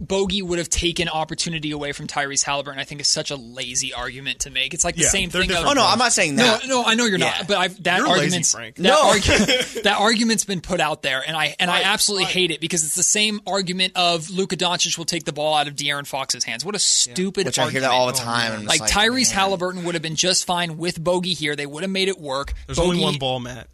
Bogey 0.00 0.40
would 0.40 0.58
have 0.58 0.70
taken 0.70 1.08
opportunity 1.10 1.70
away 1.72 1.92
from 1.92 2.06
Tyrese 2.06 2.42
Halliburton, 2.42 2.80
I 2.80 2.84
think, 2.84 3.02
is 3.02 3.08
such 3.08 3.30
a 3.30 3.36
lazy 3.36 3.92
argument 3.92 4.40
to 4.40 4.50
make. 4.50 4.72
It's 4.72 4.82
like 4.84 4.94
the 4.96 5.02
Yeah, 5.02 5.08
same 5.08 5.28
thing. 5.30 5.50
Of, 5.52 5.58
Oh 5.66 5.72
no, 5.74 5.86
I'm 5.86 5.98
not 5.98 6.12
saying 6.12 6.36
no, 6.36 6.44
that. 6.44 6.66
no, 6.66 6.82
I 6.84 6.94
know 6.94 7.04
you're 7.04 7.18
Yeah. 7.18 7.34
not, 7.38 7.48
but 7.48 7.58
I've, 7.58 7.82
that 7.82 7.98
You're 7.98 8.08
lazy, 8.08 8.42
Frank. 8.42 8.76
that, 8.76 8.82
No. 8.82 9.12
argu- 9.12 9.82
that 9.82 9.98
argument's 9.98 10.44
been 10.46 10.62
put 10.62 10.80
out 10.80 11.02
there, 11.02 11.22
and 11.26 11.36
I 11.36 11.54
and 11.60 11.70
I 11.70 11.82
absolutely 11.82 12.24
right. 12.24 12.32
hate 12.34 12.50
it 12.50 12.60
because 12.60 12.82
it's 12.82 12.94
the 12.94 13.02
same 13.02 13.40
argument 13.46 13.92
of 13.94 14.30
Luka 14.30 14.56
Doncic 14.56 14.96
will 14.96 15.04
take 15.04 15.24
the 15.24 15.32
ball 15.34 15.54
out 15.54 15.68
of 15.68 15.74
De'Aaron 15.76 16.06
Fox's 16.06 16.44
hands. 16.44 16.64
What 16.64 16.74
a 16.74 16.78
stupid 16.78 17.44
Which 17.44 17.58
I 17.58 17.68
hear 17.70 17.82
that 17.82 17.90
all 17.90 18.06
the 18.06 18.12
time. 18.14 18.52
and 18.52 18.60
I'm 18.62 18.66
Like 18.66 18.80
Tyrese 18.82 19.28
man. 19.30 19.36
Halliburton 19.38 19.84
would 19.84 19.94
have 19.94 20.02
been 20.02 20.16
just 20.16 20.46
fine 20.46 20.78
with 20.78 21.02
Bogey 21.02 21.34
here. 21.34 21.54
They 21.54 21.66
would 21.66 21.82
have 21.82 21.90
made 21.90 22.08
it 22.08 22.18
work. 22.18 22.54
There's 22.66 22.78
Bogey, 22.78 22.90
only 22.92 23.02
one 23.02 23.18
ball, 23.18 23.38
Matt. 23.40 23.68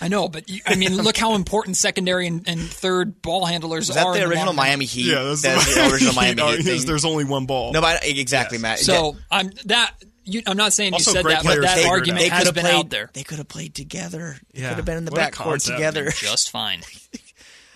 I 0.00 0.08
know, 0.08 0.28
but 0.28 0.48
you, 0.48 0.60
I 0.66 0.74
mean, 0.74 0.96
look 0.96 1.16
how 1.16 1.34
important 1.34 1.76
secondary 1.76 2.26
and, 2.26 2.46
and 2.48 2.60
third 2.60 3.22
ball 3.22 3.44
handlers 3.46 3.88
Is 3.88 3.94
that 3.94 4.06
are. 4.06 4.14
the 4.14 4.24
original. 4.24 4.52
Miami 4.52 4.84
Heat? 4.86 5.06
Yeah, 5.12 5.22
that's 5.24 5.42
That's 5.42 5.74
the 5.74 5.90
original 5.92 6.14
Miami 6.14 6.34
No, 6.36 6.48
Heat 6.48 6.60
it 6.60 6.66
is, 6.66 6.80
thing. 6.80 6.86
There's 6.88 7.04
only 7.04 7.24
one 7.24 7.46
ball. 7.46 7.72
No, 7.72 7.80
but 7.80 8.04
exactly, 8.06 8.58
Matt. 8.58 8.78
So 8.80 9.16
I'm 9.30 9.50
that. 9.66 9.94
You, 10.24 10.40
I'm 10.46 10.56
not 10.56 10.72
saying 10.72 10.92
Also, 10.92 11.10
you 11.10 11.16
said 11.16 11.24
that, 11.24 11.42
but 11.42 11.42
players 11.42 11.64
that 11.64 11.74
figured 11.74 11.86
it 11.86 11.90
argument 11.90 12.20
they 12.20 12.28
has 12.28 12.38
could 12.38 12.46
have 12.46 12.54
been 12.54 12.62
played 12.64 12.74
out 12.76 12.90
there 12.90 13.10
They 13.12 13.24
could 13.24 13.38
have 13.38 13.48
played 13.48 13.74
together. 13.74 14.36
They 14.54 14.60
Yeah. 14.62 14.68
could 14.68 14.76
have 14.76 14.84
been 14.86 14.98
in 14.98 15.04
the 15.04 15.10
backcourt 15.10 15.64
together. 15.66 16.10
just 16.12 16.50
fine. 16.50 16.80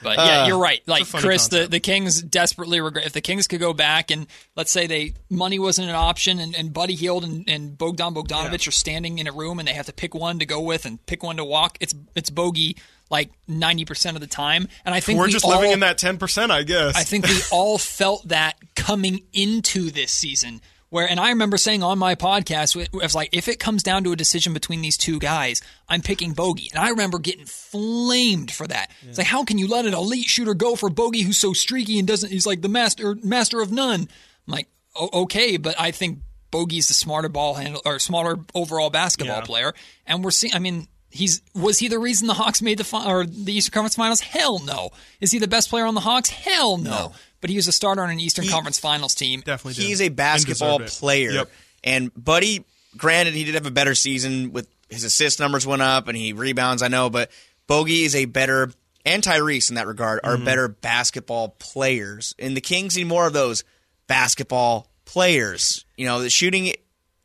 But 0.07 0.19
yeah, 0.19 0.47
you're 0.47 0.57
uh, 0.57 0.61
right. 0.61 0.81
Like 0.87 1.05
Chris, 1.09 1.49
the, 1.49 1.57
concept. 1.57 1.71
the 1.73 1.81
Kings 1.81 2.23
desperately 2.23 2.81
regret 2.81 3.07
if 3.07 3.13
the 3.13 3.21
Kings 3.21 3.49
could 3.49 3.59
go 3.59 3.73
back 3.73 4.13
and 4.13 4.29
let's 4.55 4.71
say 4.71 4.87
they 4.87 5.15
money 5.29 5.59
wasn't 5.59 5.89
an 5.89 5.97
option 5.97 6.39
and, 6.39 6.55
and 6.55 6.73
Buddy 6.73 6.95
Hield 6.95 7.25
and, 7.25 7.49
and 7.49 7.77
Bogdan 7.77 8.15
Bogdanovich 8.15 8.69
are 8.69 8.73
standing 8.73 9.19
in 9.19 9.27
a 9.27 9.33
room 9.33 9.59
and 9.59 9.67
they 9.67 9.73
have 9.73 9.87
to 9.87 9.93
pick 9.93 10.15
one 10.15 10.39
to 10.39 10.47
go 10.47 10.61
with 10.61 10.87
and 10.87 11.05
pick 11.07 11.25
one 11.25 11.39
to 11.39 11.45
walk. 11.45 11.77
It's 11.81 11.93
it's 12.15 12.31
Bogey 12.31 12.77
like 13.11 13.31
ninety 13.49 13.85
percent 13.85 14.17
of 14.17 14.21
the 14.21 14.29
time. 14.29 14.69
And 14.85 14.95
I 14.95 15.01
think 15.01 15.19
We're 15.19 15.27
we 15.27 15.33
just 15.33 15.45
all, 15.45 15.51
living 15.51 15.73
in 15.73 15.81
that 15.81 15.99
ten 15.99 16.19
percent, 16.19 16.53
I 16.53 16.63
guess. 16.63 16.95
I 16.97 17.03
think 17.03 17.27
we 17.27 17.41
all 17.51 17.77
felt 17.77 18.29
that 18.29 18.55
coming 18.77 19.23
into 19.33 19.91
this 19.91 20.13
season. 20.13 20.61
Where 20.89 21.09
and 21.09 21.19
I 21.19 21.31
remember 21.31 21.57
saying 21.57 21.83
on 21.83 21.99
my 21.99 22.15
podcast, 22.15 22.81
it 22.81 22.93
was 22.93 23.15
like, 23.15 23.31
if 23.33 23.49
it 23.49 23.59
comes 23.59 23.83
down 23.83 24.05
to 24.05 24.13
a 24.13 24.17
decision 24.17 24.53
between 24.53 24.83
these 24.83 24.97
two 24.97 25.19
guys, 25.19 25.61
I'm 25.89 26.01
picking 26.01 26.33
Bogey. 26.33 26.69
And 26.73 26.79
I 26.83 26.91
remember 26.91 27.19
getting 27.19 27.45
flamed 27.45 28.51
for 28.53 28.67
that. 28.69 28.91
It's 29.03 29.19
like, 29.19 29.27
how 29.27 29.45
can 29.45 29.59
you 29.59 29.67
let 29.69 29.85
an 29.87 29.95
elite 29.95 30.27
shooter 30.27 30.55
go 30.55 30.77
for 30.77 30.89
Bogey 30.89 31.23
who's 31.23 31.39
so 31.39 31.53
streaky 31.53 31.99
and 31.99 32.07
doesn't? 32.07 32.31
He's 32.31 32.47
like 32.47 32.63
the 32.63 32.69
master 32.69 33.17
master 33.23 33.61
of 33.61 33.73
none. 33.73 34.01
I'm 34.03 34.53
like, 34.53 34.69
okay, 35.13 35.57
but 35.57 35.75
I 35.79 35.91
think 35.91 36.21
Bogey's 36.53 36.89
the 36.89 36.95
smarter 36.95 37.29
ball 37.29 37.55
handle 37.55 37.83
or 37.85 37.99
smarter 37.99 38.41
overall 38.55 38.91
basketball 38.91 39.39
Yeah. 39.39 39.43
player, 39.45 39.75
and 40.07 40.23
we're 40.25 40.31
seeing. 40.31 40.55
I 40.55 40.59
mean. 40.59 40.89
He's 41.09 41.41
was 41.55 41.79
he 41.79 41.89
the 41.89 42.01
reason 42.01 42.27
the 42.27 42.35
Hawks 42.35 42.61
made 42.61 42.77
the 42.77 42.85
fi- 42.85 43.11
or 43.11 43.25
the 43.25 43.55
Eastern 43.57 43.73
Conference 43.73 43.95
Finals? 43.95 44.21
Hell 44.21 44.59
no. 44.59 44.91
Is 45.19 45.31
he 45.33 45.39
the 45.39 45.49
best 45.49 45.71
player 45.71 45.87
on 45.87 45.95
the 45.95 46.01
Hawks? 46.01 46.29
Hell 46.29 46.77
no. 46.77 47.13
But 47.41 47.51
he 47.51 47.57
was 47.57 47.69
a 47.69 47.73
starter 47.73 48.03
on 48.03 48.11
an 48.11 48.21
Eastern 48.21 48.49
Conference 48.49 48.79
Finals 48.79 49.15
team. 49.15 49.43
Definitely, 49.45 49.75
did. 49.75 49.89
He's 49.89 50.01
a 50.01 50.09
basketball 50.09 50.79
deserved 50.79 50.97
it. 50.97 50.99
player. 50.99 51.31
Yep. 51.31 51.51
And 51.85 52.11
Buddy, 52.15 52.65
granted, 52.97 53.35
he 53.35 53.45
did 53.45 53.55
have 53.55 53.67
a 53.67 53.71
better 53.71 53.95
season 53.95 54.53
with 54.53 54.69
his 54.89 55.05
assist 55.05 55.39
numbers 55.41 55.67
went 55.67 55.83
up 55.83 56.09
and 56.09 56.17
he 56.17 56.33
rebounds. 56.33 56.83
I 56.83 56.89
know, 56.89 57.11
but 57.11 57.31
Bogey 57.67 58.05
is 58.05 58.15
a 58.15 58.25
better 58.25 58.71
and 59.07 59.23
Tyrese 59.23 59.71
in 59.71 59.77
that 59.77 59.87
regard 59.87 60.21
are 60.25 60.35
mm-hmm. 60.35 60.45
better 60.45 60.69
basketball 60.69 61.51
players, 61.61 62.35
and 62.39 62.57
the 62.57 62.61
Kings 62.61 62.97
need 62.97 63.07
more 63.07 63.27
of 63.27 63.33
those 63.33 63.63
basketball 64.09 64.89
players. 65.05 65.85
You 65.97 66.07
know, 66.07 66.21
the 66.21 66.29
shooting 66.29 66.73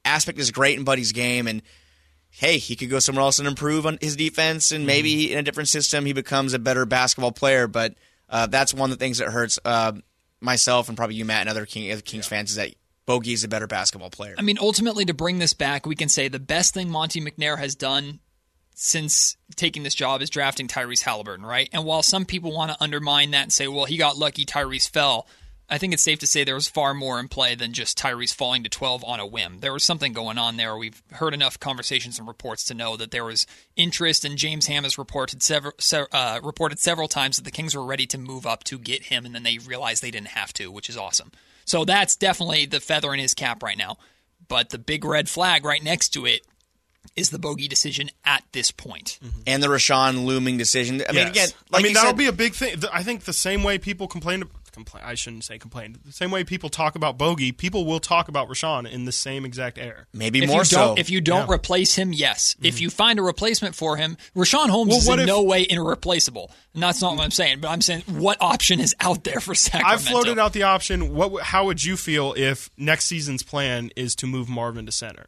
aspect 0.06 0.38
is 0.38 0.52
great 0.52 0.78
in 0.78 0.86
Buddy's 0.86 1.12
game, 1.12 1.48
and 1.48 1.64
hey, 2.30 2.60
he 2.60 2.76
could 2.76 2.90
go 2.90 3.00
somewhere 3.00 3.24
else 3.24 3.40
and 3.40 3.48
improve 3.48 3.88
on 3.88 3.98
his 4.00 4.16
defense, 4.16 4.72
and 4.72 4.86
maybe 4.86 5.26
mm-hmm. 5.26 5.34
in 5.34 5.40
a 5.40 5.44
different 5.44 5.70
system 5.70 6.06
he 6.06 6.14
becomes 6.14 6.54
a 6.54 6.60
better 6.60 6.86
basketball 6.86 7.32
player. 7.32 7.68
But 7.68 7.96
uh, 8.32 8.48
that's 8.48 8.74
one 8.74 8.92
of 8.92 8.98
the 8.98 9.04
things 9.04 9.20
that 9.20 9.30
hurts 9.30 9.60
uh, 9.64 9.92
myself 10.40 10.88
and 10.88 10.98
probably 10.98 11.16
you, 11.16 11.26
Matt, 11.26 11.42
and 11.42 11.50
other, 11.50 11.66
King, 11.66 11.92
other 11.92 12.02
Kings 12.02 12.26
fans 12.26 12.50
is 12.52 12.56
that 12.56 12.74
Bogey 13.06 13.34
is 13.34 13.44
a 13.44 13.48
better 13.48 13.68
basketball 13.68 14.10
player. 14.10 14.36
I 14.38 14.42
mean, 14.42 14.58
ultimately, 14.60 15.06
to 15.06 15.14
bring 15.14 15.40
this 15.40 15.54
back, 15.54 15.86
we 15.86 15.96
can 15.96 16.10
say 16.10 16.28
the 16.28 16.40
best 16.40 16.74
thing 16.74 16.90
Monte 16.90 17.20
McNair 17.22 17.58
has 17.58 17.76
done 17.76 18.20
since 18.74 19.36
taking 19.56 19.84
this 19.84 19.94
job 19.94 20.22
is 20.22 20.30
drafting 20.30 20.68
Tyrese 20.68 21.04
Halliburton, 21.04 21.46
right? 21.46 21.70
And 21.74 21.84
while 21.84 22.04
some 22.04 22.26
people 22.26 22.54
want 22.54 22.72
to 22.72 22.78
undermine 22.82 23.32
that 23.32 23.44
and 23.44 23.54
say, 23.54 23.68
well, 23.68 23.86
he 23.86 23.98
got 23.98 24.18
lucky, 24.18 24.46
Tyrese 24.46 24.90
fell, 24.90 25.28
I 25.72 25.78
think 25.78 25.94
it's 25.94 26.04
safe 26.04 26.20
to 26.20 26.28
say 26.28 26.44
there 26.44 26.54
was 26.54 26.68
far 26.68 26.94
more 26.94 27.18
in 27.18 27.30
play 27.30 27.56
than 27.56 27.72
just 27.72 27.98
Tyrese 27.98 28.36
falling 28.36 28.64
to 28.64 28.70
12 28.70 29.06
on 29.06 29.22
a 29.22 29.26
whim. 29.26 29.60
There 29.62 29.72
was 29.72 29.86
something 29.86 30.12
going 30.12 30.38
on 30.38 30.58
there. 30.58 30.76
We've 30.76 31.02
heard 31.14 31.34
enough 31.34 31.58
conversations 31.58 32.20
and 32.20 32.28
reports 32.28 32.66
to 32.66 32.74
know 32.74 32.98
that 32.98 33.12
there 33.12 33.24
was 33.24 33.48
interest, 33.78 34.26
and 34.26 34.38
James 34.38 34.68
Ham 34.68 34.84
has 34.84 34.98
reported 34.98 35.42
several, 35.42 35.74
uh, 36.12 36.42
reported 36.44 36.80
several 36.80 37.08
times 37.08 37.38
that 37.38 37.44
the 37.44 37.52
Kings 37.52 37.74
were 37.74 37.86
ready 37.86 38.06
to 38.08 38.18
move 38.18 38.46
up 38.46 38.66
to 38.66 38.78
get 38.78 39.04
him, 39.04 39.26
and 39.26 39.34
then 39.34 39.44
they 39.44 39.60
realized 39.60 40.04
they 40.04 40.12
didn't 40.12 40.28
have 40.28 40.52
to, 40.54 40.70
which 40.70 40.90
is 40.90 40.98
awesome. 40.98 41.32
So 41.64 41.86
that's 41.86 42.18
definitely 42.18 42.66
the 42.66 42.82
feather 42.82 43.14
in 43.14 43.22
his 43.22 43.34
cap 43.34 43.64
right 43.64 43.78
now. 43.78 43.98
But 44.50 44.72
the 44.72 44.78
big 44.78 45.06
red 45.06 45.30
flag 45.30 45.64
right 45.64 45.82
next 45.82 46.10
to 46.10 46.26
it 46.26 46.42
is 47.16 47.30
the 47.30 47.40
Bogi 47.40 47.68
decision 47.68 48.10
at 48.26 48.44
this 48.52 48.72
point. 48.72 49.20
and 49.48 49.62
the 49.62 49.68
Richaun 49.68 50.26
looming 50.26 50.58
decision. 50.58 51.02
I 51.08 51.14
mean, 51.14 51.28
again, 51.28 51.50
like 51.70 51.82
I 51.82 51.84
mean 51.84 51.94
that'll 51.94 52.10
said, 52.10 52.18
be 52.18 52.28
a 52.28 52.34
big 52.34 52.54
thing. 52.54 52.76
I 52.92 53.04
think 53.04 53.24
the 53.24 53.34
same 53.34 53.64
way 53.64 53.78
people 53.78 54.08
complain, 54.08 54.44
complain. 54.72 55.04
I 55.06 55.16
shouldn't 55.16 55.44
say 55.44 55.58
complain. 55.58 55.98
The 56.06 56.12
same 56.12 56.32
way 56.32 56.44
people 56.44 56.70
talk 56.70 56.96
about 56.96 57.18
Bogi, 57.18 57.56
people 57.56 57.86
will 57.86 58.00
talk 58.00 58.28
about 58.28 58.48
Richaun 58.50 58.90
in 58.90 59.06
the 59.06 59.12
same 59.12 59.46
exact 59.46 59.78
air. 59.78 60.08
maybe 60.14 60.44
If 60.44 60.50
more 60.50 60.66
so. 60.66 60.96
if 60.98 61.10
you 61.10 61.22
don't 61.22 61.48
Yeah. 61.48 61.54
replace 61.56 61.96
him, 61.96 62.14
yes. 62.14 62.56
If 62.62 62.76
mm-hmm. 62.76 62.84
you 62.84 62.90
find 62.90 63.20
a 63.20 63.22
replacement 63.24 63.76
for 63.76 63.98
him, 63.98 64.18
Richaun 64.36 64.70
Holmes 64.70 64.90
Well, 64.90 64.98
is 65.00 65.08
in 65.10 65.20
if- 65.20 65.28
no 65.28 65.42
way 65.44 65.66
irreplaceable. 65.70 66.52
And 66.74 66.82
that's 66.84 67.02
not 67.02 67.16
what 67.16 67.24
I'm 67.24 67.32
saying. 67.32 67.60
But 67.62 67.70
I'm 67.70 67.82
saying 67.82 68.04
what 68.08 68.38
option 68.42 68.80
is 68.80 68.96
out 69.00 69.24
there 69.24 69.40
for 69.40 69.54
Sacramento? 69.56 69.94
I've 69.94 70.02
floated 70.02 70.40
out 70.40 70.54
the 70.54 70.64
option. 70.64 71.14
What? 71.14 71.44
How 71.44 71.66
would 71.66 71.84
you 71.84 71.98
feel 71.98 72.34
if 72.38 72.70
next 72.78 73.06
season's 73.06 73.44
plan 73.44 73.92
is 73.96 74.16
to 74.16 74.28
move 74.28 74.48
Marvin 74.50 74.86
to 74.86 74.92
center? 74.92 75.28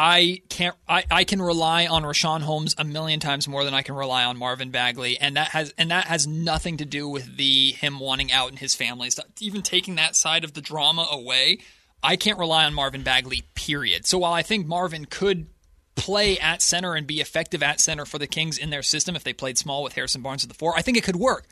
I 0.00 0.42
can't. 0.48 0.76
I, 0.88 1.02
I 1.10 1.24
can 1.24 1.42
rely 1.42 1.88
on 1.88 2.04
Richaun 2.04 2.42
Holmes 2.42 2.72
a 2.78 2.84
million 2.84 3.18
times 3.18 3.48
more 3.48 3.64
than 3.64 3.74
I 3.74 3.82
can 3.82 3.96
rely 3.96 4.22
on 4.22 4.36
Marvin 4.36 4.70
Bagley, 4.70 5.18
and 5.18 5.36
that 5.36 5.48
has 5.48 5.74
and 5.76 5.90
that 5.90 6.06
has 6.06 6.24
nothing 6.24 6.76
to 6.76 6.84
do 6.84 7.08
with 7.08 7.36
the 7.36 7.72
him 7.72 7.98
wanting 7.98 8.30
out 8.30 8.48
and 8.50 8.60
his 8.60 8.76
family 8.76 9.10
stuff. 9.10 9.26
Even 9.40 9.60
taking 9.60 9.96
that 9.96 10.14
side 10.14 10.44
of 10.44 10.52
the 10.52 10.60
drama 10.60 11.04
away, 11.10 11.58
I 12.00 12.14
can't 12.14 12.38
rely 12.38 12.64
on 12.64 12.74
Marvin 12.74 13.02
Bagley. 13.02 13.42
Period. 13.56 14.06
So 14.06 14.18
while 14.18 14.32
I 14.32 14.42
think 14.42 14.68
Marvin 14.68 15.04
could 15.04 15.48
play 15.96 16.38
at 16.38 16.62
center 16.62 16.94
and 16.94 17.04
be 17.04 17.20
effective 17.20 17.60
at 17.60 17.80
center 17.80 18.06
for 18.06 18.20
the 18.20 18.28
Kings 18.28 18.56
in 18.56 18.70
their 18.70 18.82
system 18.82 19.16
if 19.16 19.24
they 19.24 19.32
played 19.32 19.58
small 19.58 19.82
with 19.82 19.94
Harrison 19.94 20.22
Barnes 20.22 20.44
at 20.44 20.48
the 20.48 20.54
four, 20.54 20.76
I 20.76 20.82
think 20.82 20.96
it 20.96 21.02
could 21.02 21.16
work. 21.16 21.48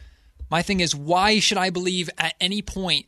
My 0.49 0.63
thing 0.63 0.79
is, 0.79 0.95
why 0.95 1.41
should 1.41 1.59
I 1.59 1.71
believe 1.71 2.09
at 2.17 2.35
any 2.41 2.63
point? 2.63 3.07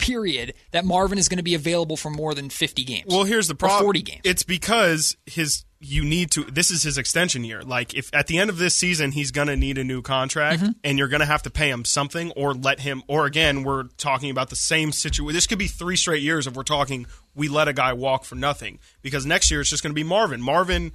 Period. 0.00 0.54
That 0.72 0.84
Marvin 0.84 1.18
is 1.18 1.28
going 1.28 1.36
to 1.38 1.42
be 1.44 1.54
available 1.54 1.96
for 1.96 2.10
more 2.10 2.34
than 2.34 2.50
fifty 2.50 2.84
games. 2.84 3.06
Well, 3.08 3.24
here's 3.24 3.48
the 3.48 3.54
problem. 3.54 3.82
40 3.84 4.02
games. 4.02 4.20
It's 4.24 4.42
because 4.42 5.16
his 5.26 5.64
you 5.82 6.04
need 6.04 6.30
to. 6.32 6.44
This 6.44 6.70
is 6.70 6.82
his 6.82 6.98
extension 6.98 7.42
year. 7.44 7.62
Like 7.62 7.94
if 7.94 8.10
at 8.12 8.26
the 8.26 8.38
end 8.38 8.50
of 8.50 8.58
this 8.58 8.74
season 8.74 9.12
he's 9.12 9.30
going 9.30 9.48
to 9.48 9.56
need 9.56 9.78
a 9.78 9.84
new 9.84 10.02
contract, 10.02 10.62
Mm-hmm. 10.62 10.70
and 10.84 10.98
you're 10.98 11.08
going 11.08 11.20
to 11.20 11.26
have 11.26 11.42
to 11.44 11.50
pay 11.50 11.70
him 11.70 11.84
something, 11.84 12.32
or 12.32 12.52
let 12.52 12.80
him. 12.80 13.02
Or 13.08 13.24
again, 13.26 13.62
we're 13.62 13.84
talking 13.96 14.30
about 14.30 14.50
the 14.50 14.56
same 14.56 14.92
situation. 14.92 15.34
This 15.34 15.46
could 15.46 15.58
be 15.58 15.68
three 15.68 15.96
straight 15.96 16.22
years 16.22 16.46
if 16.46 16.54
we're 16.54 16.62
talking. 16.64 17.06
We 17.34 17.48
let 17.48 17.68
a 17.68 17.72
guy 17.72 17.92
walk 17.94 18.24
for 18.24 18.34
nothing 18.34 18.78
because 19.02 19.24
next 19.24 19.50
year 19.50 19.60
it's 19.62 19.70
just 19.70 19.82
going 19.82 19.92
to 19.92 19.94
be 19.94 20.04
Marvin. 20.04 20.42
Marvin, 20.42 20.92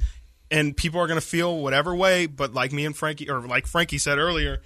and 0.52 0.78
people 0.78 1.00
are 1.00 1.08
going 1.08 1.20
to 1.20 1.26
feel 1.26 1.58
whatever 1.58 1.96
way. 1.96 2.28
But 2.28 2.54
like 2.54 2.72
me 2.72 2.86
and 2.86 2.96
Frankie, 2.96 3.30
or 3.30 3.42
like 3.42 3.66
Frankie 3.66 3.98
said 3.98 4.20
earlier, 4.20 4.62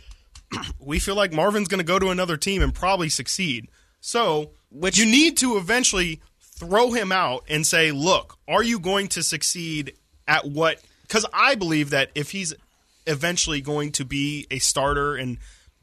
we 0.80 1.00
feel 1.00 1.16
like 1.16 1.32
Marvin's 1.32 1.68
going 1.70 1.80
to 1.80 1.86
go 1.86 1.98
to 2.00 2.10
another 2.10 2.36
team 2.36 2.62
and 2.62 2.74
probably 2.74 3.08
succeed. 3.10 3.70
So, 4.02 4.52
Which- 4.72 4.98
you 4.98 5.06
need 5.06 5.38
to 5.38 5.58
eventually 5.58 6.22
throw 6.42 6.92
him 6.92 7.12
out 7.12 7.46
and 7.48 7.66
say, 7.66 7.92
"Look, 7.92 8.38
are 8.48 8.64
you 8.64 8.80
going 8.80 9.08
to 9.10 9.24
succeed 9.24 9.94
at 10.28 10.46
what?" 10.46 10.82
Because 11.04 11.26
I 11.34 11.56
believe 11.56 11.90
that 11.90 12.12
if 12.14 12.32
he's 12.32 12.54
eventually 13.08 13.62
going 13.62 13.92
to 13.94 14.06
be 14.06 14.46
a 14.52 14.60
starter 14.60 15.16
and 15.16 15.38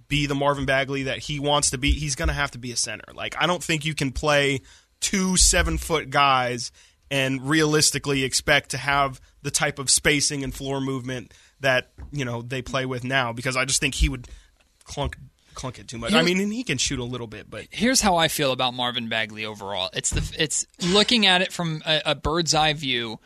be 0.08 0.26
the 0.26 0.34
Marvin 0.34 0.66
Bagley 0.66 1.04
that 1.04 1.18
he 1.18 1.40
wants 1.40 1.70
to 1.70 1.78
be, 1.78 1.92
he's 1.92 2.14
going 2.14 2.28
to 2.28 2.34
have 2.34 2.52
to 2.52 2.58
be 2.58 2.70
a 2.70 2.76
center. 2.76 3.12
Like, 3.12 3.34
I 3.38 3.46
don't 3.46 3.62
think 3.62 3.84
you 3.84 3.94
can 3.94 4.12
play 4.12 4.60
two 5.00 5.36
seven 5.36 5.78
foot 5.78 6.10
guys 6.10 6.70
and 7.10 7.48
realistically 7.48 8.22
expect 8.24 8.70
to 8.70 8.78
have 8.78 9.20
the 9.42 9.50
type 9.50 9.78
of 9.78 9.90
spacing 9.90 10.44
and 10.44 10.54
floor 10.54 10.80
movement 10.80 11.32
that 11.60 11.90
you 12.12 12.24
know 12.24 12.42
they 12.42 12.62
play 12.62 12.86
with 12.86 13.02
now. 13.02 13.32
Because 13.32 13.56
I 13.56 13.64
just 13.64 13.80
think 13.80 13.96
he 13.96 14.08
would 14.08 14.28
clunk 14.84 15.16
clunk 15.56 15.80
it 15.80 15.88
too 15.88 15.98
much. 15.98 16.12
I 16.12 16.22
mean, 16.22 16.38
and 16.38 16.52
he 16.52 16.62
can 16.62 16.78
shoot 16.78 17.00
a 17.00 17.04
little 17.04 17.26
bit, 17.26 17.50
but 17.50 17.66
here's 17.70 18.00
how 18.00 18.16
I 18.16 18.28
feel 18.28 18.52
about 18.52 18.74
Marvin 18.74 19.08
Bagley 19.08 19.44
overall. 19.44 19.90
It's 19.92 20.10
the 20.10 20.36
it's 20.38 20.66
looking 20.80 21.26
at 21.26 21.42
it 21.42 21.52
from 21.52 21.82
a, 21.84 22.02
a 22.06 22.14
bird's 22.14 22.54
eye 22.54 22.74
view. 22.74 23.18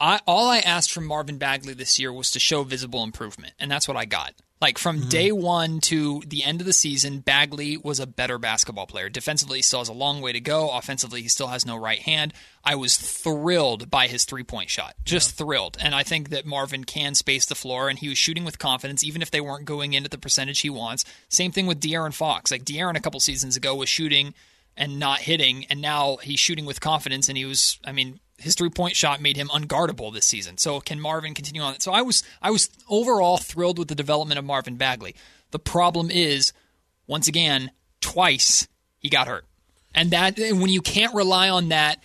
I 0.00 0.20
all 0.26 0.48
I 0.48 0.60
asked 0.60 0.92
from 0.92 1.04
Marvin 1.04 1.36
Bagley 1.36 1.74
this 1.74 1.98
year 1.98 2.12
was 2.12 2.30
to 2.30 2.38
show 2.38 2.62
visible 2.62 3.02
improvement, 3.02 3.52
and 3.58 3.70
that's 3.70 3.86
what 3.86 3.96
I 3.96 4.06
got. 4.06 4.32
Like 4.64 4.78
from 4.78 5.00
mm-hmm. 5.00 5.08
day 5.10 5.30
one 5.30 5.80
to 5.80 6.22
the 6.26 6.42
end 6.42 6.62
of 6.62 6.66
the 6.66 6.72
season, 6.72 7.18
Bagley 7.18 7.76
was 7.76 8.00
a 8.00 8.06
better 8.06 8.38
basketball 8.38 8.86
player. 8.86 9.10
Defensively, 9.10 9.58
he 9.58 9.62
still 9.62 9.80
has 9.80 9.90
a 9.90 9.92
long 9.92 10.22
way 10.22 10.32
to 10.32 10.40
go. 10.40 10.70
Offensively, 10.70 11.20
he 11.20 11.28
still 11.28 11.48
has 11.48 11.66
no 11.66 11.76
right 11.76 11.98
hand. 11.98 12.32
I 12.64 12.74
was 12.74 12.96
thrilled 12.96 13.90
by 13.90 14.06
his 14.06 14.24
three 14.24 14.42
point 14.42 14.70
shot, 14.70 14.94
just 15.04 15.36
thrilled. 15.36 15.76
And 15.82 15.94
I 15.94 16.02
think 16.02 16.30
that 16.30 16.46
Marvin 16.46 16.84
can 16.84 17.14
space 17.14 17.44
the 17.44 17.54
floor, 17.54 17.90
and 17.90 17.98
he 17.98 18.08
was 18.08 18.16
shooting 18.16 18.46
with 18.46 18.58
confidence, 18.58 19.04
even 19.04 19.20
if 19.20 19.30
they 19.30 19.42
weren't 19.42 19.66
going 19.66 19.92
in 19.92 20.06
at 20.06 20.10
the 20.10 20.16
percentage 20.16 20.60
he 20.60 20.70
wants. 20.70 21.04
Same 21.28 21.52
thing 21.52 21.66
with 21.66 21.78
De'Aaron 21.78 22.14
Fox. 22.14 22.50
Like 22.50 22.64
De'Aaron 22.64 22.96
a 22.96 23.00
couple 23.00 23.20
seasons 23.20 23.58
ago 23.58 23.74
was 23.74 23.90
shooting 23.90 24.32
and 24.78 24.98
not 24.98 25.18
hitting, 25.18 25.66
and 25.66 25.82
now 25.82 26.16
he's 26.22 26.40
shooting 26.40 26.64
with 26.64 26.80
confidence, 26.80 27.28
and 27.28 27.36
he 27.36 27.44
was, 27.44 27.78
I 27.84 27.92
mean, 27.92 28.18
his 28.38 28.54
three 28.54 28.70
point 28.70 28.96
shot 28.96 29.20
made 29.20 29.36
him 29.36 29.48
unguardable 29.48 30.12
this 30.12 30.26
season. 30.26 30.58
So 30.58 30.80
can 30.80 31.00
Marvin 31.00 31.34
continue 31.34 31.62
on? 31.62 31.80
So 31.80 31.92
I 31.92 32.02
was 32.02 32.22
I 32.42 32.50
was 32.50 32.68
overall 32.88 33.36
thrilled 33.38 33.78
with 33.78 33.88
the 33.88 33.94
development 33.94 34.38
of 34.38 34.44
Marvin 34.44 34.76
Bagley. 34.76 35.14
The 35.50 35.58
problem 35.58 36.10
is, 36.10 36.52
once 37.06 37.28
again, 37.28 37.70
twice 38.00 38.66
he 38.98 39.08
got 39.08 39.28
hurt, 39.28 39.44
and 39.94 40.10
that 40.10 40.38
when 40.38 40.68
you 40.68 40.82
can't 40.82 41.14
rely 41.14 41.48
on 41.48 41.68
that, 41.68 42.02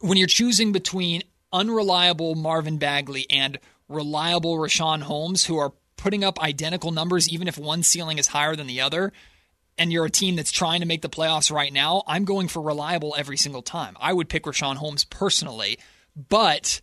when 0.00 0.18
you're 0.18 0.26
choosing 0.26 0.72
between 0.72 1.22
unreliable 1.52 2.34
Marvin 2.34 2.78
Bagley 2.78 3.26
and 3.30 3.58
reliable 3.88 4.56
Richaun 4.56 5.02
Holmes, 5.02 5.46
who 5.46 5.58
are 5.58 5.72
putting 5.96 6.24
up 6.24 6.40
identical 6.42 6.90
numbers, 6.90 7.28
even 7.28 7.48
if 7.48 7.58
one 7.58 7.82
ceiling 7.82 8.18
is 8.18 8.28
higher 8.28 8.54
than 8.54 8.66
the 8.66 8.80
other, 8.80 9.12
and 9.78 9.92
you're 9.92 10.04
a 10.06 10.10
team 10.10 10.36
that's 10.36 10.50
trying 10.52 10.80
to 10.80 10.86
make 10.86 11.02
the 11.02 11.08
playoffs 11.08 11.50
right 11.52 11.72
now, 11.72 12.02
I'm 12.06 12.24
going 12.24 12.48
for 12.48 12.60
reliable 12.62 13.14
every 13.16 13.36
single 13.36 13.62
time. 13.62 13.96
I 14.00 14.12
would 14.12 14.28
pick 14.28 14.44
Richaun 14.44 14.76
Holmes 14.76 15.04
personally, 15.04 15.78
but 16.28 16.80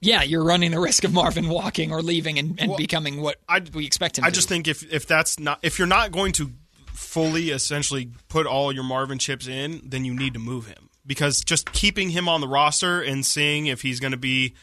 yeah, 0.00 0.22
you're 0.22 0.44
running 0.44 0.70
the 0.70 0.80
risk 0.80 1.04
of 1.04 1.12
Marvin 1.12 1.48
walking 1.48 1.92
or 1.92 2.02
leaving 2.02 2.38
and, 2.38 2.60
and 2.60 2.76
becoming 2.76 3.20
what 3.20 3.36
I- 3.48 3.62
we 3.74 3.86
expect 3.86 4.18
him 4.18 4.24
I 4.24 4.30
to. 4.30 4.34
just 4.34 4.48
think 4.48 4.66
if 4.68 4.90
if 4.92 5.06
that's 5.06 5.38
not 5.38 5.58
if 5.62 5.78
you're 5.78 5.88
not 5.88 6.10
going 6.12 6.32
to 6.32 6.52
fully 6.92 7.50
essentially 7.50 8.10
put 8.28 8.46
all 8.46 8.72
your 8.72 8.84
Marvin 8.84 9.18
chips 9.18 9.46
in, 9.48 9.80
then 9.84 10.04
you 10.04 10.14
need 10.14 10.32
to 10.34 10.38
move 10.38 10.66
him 10.66 10.88
because 11.06 11.40
just 11.40 11.72
keeping 11.72 12.10
him 12.10 12.28
on 12.28 12.40
the 12.40 12.48
roster 12.48 13.00
and 13.02 13.24
seeing 13.26 13.66
if 13.66 13.82
he's 13.82 14.00
going 14.00 14.12
to 14.12 14.16
be 14.18 14.54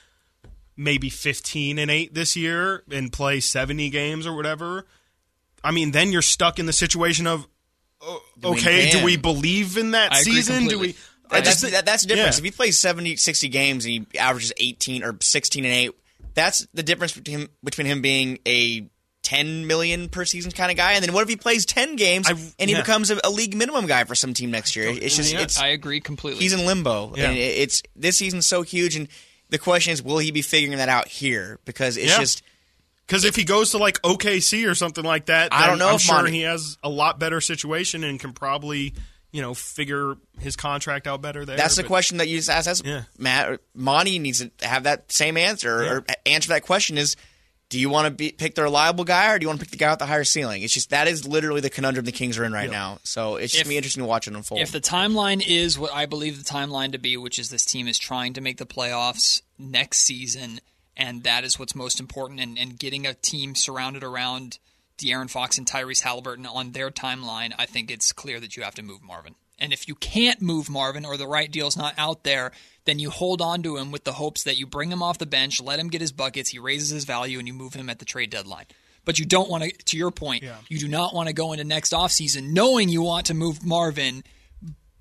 maybe 0.76 1.10
15 1.10 1.80
and 1.80 1.89
8 1.89 2.14
this 2.14 2.36
year 2.36 2.84
and 2.91 3.12
play 3.12 3.39
70 3.39 3.89
games 3.89 4.28
or 4.28 4.36
whatever, 4.36 4.86
I 5.64 5.72
mean, 5.72 5.91
then 5.91 6.12
you're 6.12 6.22
stuck 6.22 6.60
in 6.60 6.66
the 6.66 6.74
situation 6.74 7.28
of 7.28 7.47
oh, 8.01 8.22
we 8.41 8.49
okay, 8.51 8.89
do 8.91 9.03
we 9.03 9.18
believe 9.18 9.78
in 9.78 9.91
that 9.91 10.14
I 10.14 10.20
agree 10.22 10.34
season? 10.34 10.55
Do 10.66 10.70
completely. 10.72 10.88
we 10.89 10.95
I 11.30 11.41
that's, 11.41 11.62
that, 11.62 11.86
that's 11.86 12.03
the 12.03 12.10
difference. 12.10 12.38
yeah. 12.38 12.39
If 12.39 12.45
he 12.45 12.51
plays 12.51 12.80
70, 12.80 13.18
60 13.18 13.49
games 13.49 13.84
and 13.86 13.91
he 13.93 14.18
averages 14.18 14.53
18 14.58 15.03
or 15.03 15.18
16 15.22 15.66
and 15.66 15.74
8, 15.74 15.91
that's 16.34 16.66
the 16.74 16.84
difference 16.84 17.12
between 17.14 17.39
him, 17.39 17.49
between 17.64 17.86
him 17.88 18.01
being 18.01 18.39
a 18.47 18.88
10 19.24 19.68
million 19.68 20.08
per 20.08 20.24
season 20.24 20.51
kind 20.51 20.72
of 20.72 20.78
guy. 20.78 20.93
And 20.93 21.03
then 21.03 21.14
what 21.14 21.24
if 21.24 21.28
he 21.30 21.36
plays 21.36 21.66
10 21.66 21.97
games 21.97 22.28
I- 22.30 22.32
and 22.60 22.70
he 22.70 22.72
yeah. 22.72 22.80
becomes 22.82 23.12
a, 23.12 23.20
a 23.26 23.30
league 23.30 23.58
minimum 23.58 23.88
guy 23.88 24.05
for 24.05 24.16
some 24.16 24.34
team 24.34 24.51
next 24.51 24.78
year? 24.78 24.88
It's 24.88 25.18
just, 25.18 25.34
Yeah. 25.34 25.41
it's, 25.41 25.60
I 25.60 25.68
agree 25.68 25.99
completely. 25.99 26.41
he's 26.43 26.53
in 26.53 26.66
limbo. 26.66 27.14
Yeah. 27.18 27.26
And 27.30 27.38
it- 27.38 27.41
it's, 27.58 27.84
this 27.93 28.18
season's 28.18 28.45
so 28.45 28.62
huge. 28.62 28.95
And 28.95 29.10
the 29.49 29.58
question 29.58 29.91
is, 29.91 30.01
will 30.01 30.20
he 30.20 30.32
be 30.32 30.41
figuring 30.41 30.78
that 30.78 30.88
out 30.88 31.10
here? 31.10 31.60
Because 31.66 31.97
it's 31.97 32.08
Yeah. 32.12 32.20
just, 32.20 32.41
Because 33.08 33.24
if 33.24 33.36
he 33.38 33.45
goes 33.45 33.72
to 33.72 33.78
like 33.78 34.01
OKC 34.01 34.70
or 34.70 34.76
something 34.76 35.03
like 35.05 35.28
that, 35.28 35.53
I 35.53 35.66
don't 35.68 35.80
know 35.80 35.89
I'm 35.89 35.95
if 35.95 36.01
sure 36.01 36.16
Monte- 36.18 36.32
he 36.32 36.41
has 36.41 36.78
a 36.84 36.89
lot 36.89 37.20
better 37.20 37.39
situation 37.39 38.03
and 38.03 38.20
can 38.20 38.34
probably, 38.34 38.93
you 39.32 39.41
know, 39.41 39.53
figure 39.53 40.16
his 40.39 40.58
contract 40.58 41.08
out 41.08 41.22
better 41.22 41.45
there. 41.45 41.55
That's 41.55 41.78
the 41.78 41.84
but- 41.84 41.88
question 41.88 42.18
that 42.18 42.28
you 42.28 42.36
just 42.38 42.49
asked. 42.49 42.66
That's 42.66 42.82
Yeah. 42.84 43.03
Matt 43.18 43.62
Monte 43.74 44.20
needs 44.20 44.39
to 44.39 44.51
have 44.68 44.84
that 44.84 45.10
same 45.12 45.38
answer 45.38 45.82
or 45.84 46.05
answer 46.26 46.49
that 46.49 46.64
question. 46.64 46.97
Is 46.97 47.16
do 47.70 47.80
you 47.80 47.89
want 47.89 48.05
to 48.08 48.12
be, 48.12 48.32
pick 48.32 48.55
the 48.55 48.64
reliable 48.64 49.03
guy 49.03 49.32
or 49.34 49.39
do 49.39 49.43
you 49.43 49.47
want 49.49 49.60
to 49.60 49.66
pick 49.66 49.72
the 49.72 49.78
guy 49.78 49.89
with 49.89 49.99
the 49.99 50.05
higher 50.05 50.24
ceiling? 50.24 50.62
It's 50.64 50.74
just 50.74 50.89
that 50.91 51.08
is 51.10 51.28
literally 51.28 51.60
the 51.62 51.70
conundrum 51.70 52.05
the 52.05 52.14
Kings 52.14 52.38
are 52.38 52.45
in 52.45 52.51
right 52.53 52.70
now. 52.72 52.99
So 53.03 53.36
it's 53.38 53.51
just 53.53 53.62
If- 53.62 53.66
gonna 53.66 53.74
be 53.74 53.78
interesting 53.78 54.03
to 54.03 54.08
watch 54.08 54.28
it 54.28 54.34
unfold. 54.36 54.62
If 54.62 54.72
the 54.72 54.80
timeline 54.82 55.45
is 55.45 55.78
what 55.80 55.93
I 55.93 56.05
believe 56.08 56.38
the 56.43 56.49
timeline 56.49 56.91
to 56.93 56.97
be, 56.97 57.16
which 57.18 57.39
is 57.39 57.49
this 57.49 57.64
team 57.66 57.88
is 57.88 57.97
trying 57.97 58.34
to 58.34 58.41
make 58.41 58.58
the 58.58 58.66
playoffs 58.66 59.41
next 59.58 59.99
season, 59.99 60.60
and 60.98 61.24
that 61.24 61.45
is 61.45 61.58
what's 61.58 61.76
most 61.76 62.00
important, 62.00 62.41
and, 62.41 62.58
and 62.58 62.78
getting 62.78 63.06
a 63.06 63.14
team 63.14 63.56
surrounded 63.56 64.04
around 64.04 64.60
De'Aaron 64.98 65.30
Fox 65.30 65.58
and 65.58 65.68
Tyrese 65.68 66.02
Halliburton 66.02 66.45
on 66.48 66.72
their 66.72 66.89
timeline, 66.89 67.54
I 67.58 67.68
think 67.68 67.91
it's 67.91 68.12
clear 68.12 68.39
that 68.39 68.58
you 68.58 68.64
have 68.64 68.76
to 68.76 68.84
move 68.84 69.04
Marvin. 69.04 69.36
And 69.60 69.72
if 69.72 69.88
you 69.88 69.95
can't 69.95 70.41
move 70.41 70.70
Marvin 70.70 71.06
or 71.06 71.18
the 71.18 71.28
right 71.28 71.52
deal's 71.52 71.78
not 71.78 71.93
out 71.98 72.24
there, 72.24 72.52
then 72.86 73.00
you 73.00 73.10
hold 73.10 73.41
on 73.41 73.64
to 73.64 73.78
him 73.78 73.91
with 73.91 74.04
the 74.04 74.14
hopes 74.14 74.43
that 74.43 74.58
you 74.58 74.66
bring 74.68 74.91
him 74.91 75.02
off 75.04 75.18
the 75.18 75.26
bench, 75.26 75.62
let 75.62 75.80
him 75.80 75.89
get 75.89 76.02
his 76.02 76.12
buckets, 76.12 76.50
he 76.50 76.60
raises 76.60 76.89
his 76.89 77.06
value, 77.06 77.39
and 77.39 77.48
you 77.48 77.54
move 77.54 77.74
him 77.74 77.89
at 77.89 78.00
the 78.00 78.06
trade 78.06 78.30
deadline. 78.30 78.66
But 79.06 79.20
you 79.20 79.26
don't 79.26 79.50
want 79.50 79.64
to, 79.64 79.72
to 79.72 79.98
your 79.98 80.12
point, 80.12 80.43
you 80.68 80.80
do 80.80 80.88
not 80.88 81.14
want 81.14 81.28
to 81.28 81.34
go 81.34 81.54
into 81.54 81.64
next 81.64 81.93
offseason 81.93 82.52
knowing 82.52 82.89
you 82.89 83.02
want 83.02 83.28
to 83.28 83.34
move 83.34 83.66
Marvin, 83.66 84.24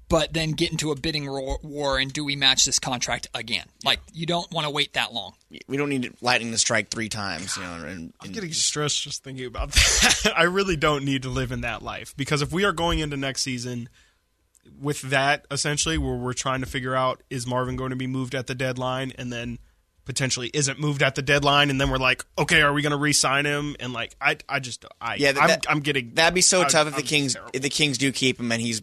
but 0.09 0.33
then 0.33 0.53
get 0.53 0.71
into 0.71 0.93
a 0.93 0.97
bidding 0.97 1.29
war 1.29 1.99
and 1.99 2.13
do 2.13 2.25
we 2.25 2.37
match 2.37 2.65
this 2.65 2.79
contract 2.79 3.27
again? 3.35 3.67
Like, 3.85 4.01
you 4.13 4.25
don't 4.27 4.51
want 4.53 4.65
to 4.67 4.71
wait 4.71 4.93
that 4.93 5.13
long. 5.13 5.35
we 5.67 5.77
don't 5.77 5.89
need 5.89 6.13
lightning 6.21 6.53
to 6.53 6.59
strike 6.59 6.91
three 6.91 7.09
times, 7.09 7.57
you 7.57 7.63
know. 7.65 7.85
And, 7.85 8.13
I'm 8.21 8.33
getting 8.33 8.53
stressed 8.53 9.03
just 9.03 9.25
thinking 9.25 9.47
about 9.47 9.73
that. 9.73 10.33
I 10.37 10.45
really 10.45 10.77
don't 10.77 11.05
need 11.05 11.23
to 11.23 11.29
live 11.29 11.51
in 11.53 11.63
that 11.63 11.83
life 11.83 12.15
because 12.17 12.41
if 12.43 12.53
we 12.53 12.65
are 12.65 12.73
going 12.73 13.01
into 13.01 13.17
next 13.17 13.43
season 13.43 13.89
with 14.81 15.01
that 15.03 15.47
essentially, 15.51 15.99
where 15.99 16.17
we're 16.17 16.33
trying 16.33 16.61
to 16.61 16.67
figure 16.67 16.95
out 16.95 17.23
is 17.31 17.47
Marvin 17.47 17.77
going 17.77 17.91
to 17.91 17.97
be 17.97 18.07
moved 18.07 18.35
at 18.35 18.47
the 18.47 18.55
deadline, 18.55 19.13
and 19.19 19.33
then 19.33 19.59
potentially 20.05 20.51
isn't 20.55 20.79
moved 20.79 21.03
at 21.03 21.17
the 21.17 21.23
deadline, 21.23 21.69
and 21.69 21.81
then 21.81 21.91
we're 21.91 21.97
like, 21.99 22.25
okay, 22.39 22.63
are 22.63 22.73
we 22.73 22.81
going 22.81 22.93
to 22.93 22.97
re-sign 22.97 23.45
him? 23.45 23.75
And 23.81 23.93
like, 23.93 24.15
I, 24.21 24.37
I 24.49 24.61
just, 24.61 24.85
I, 25.01 25.17
Yeah, 25.17 25.33
that, 25.33 25.67
I'm, 25.69 25.77
I'm 25.77 25.81
getting 25.83 26.15
that'd 26.15 26.33
be 26.35 26.41
so 26.43 26.63
I- 26.63 26.69
tough 26.69 26.87
if 26.87 26.95
the 26.95 27.01
I'm 27.01 27.07
Kings 27.07 27.35
terrible. 27.35 27.51
if 27.55 27.63
the 27.63 27.69
Kings 27.71 27.99
do 27.99 28.13
keep 28.13 28.39
him 28.39 28.53
and 28.53 28.61
he's 28.63 28.83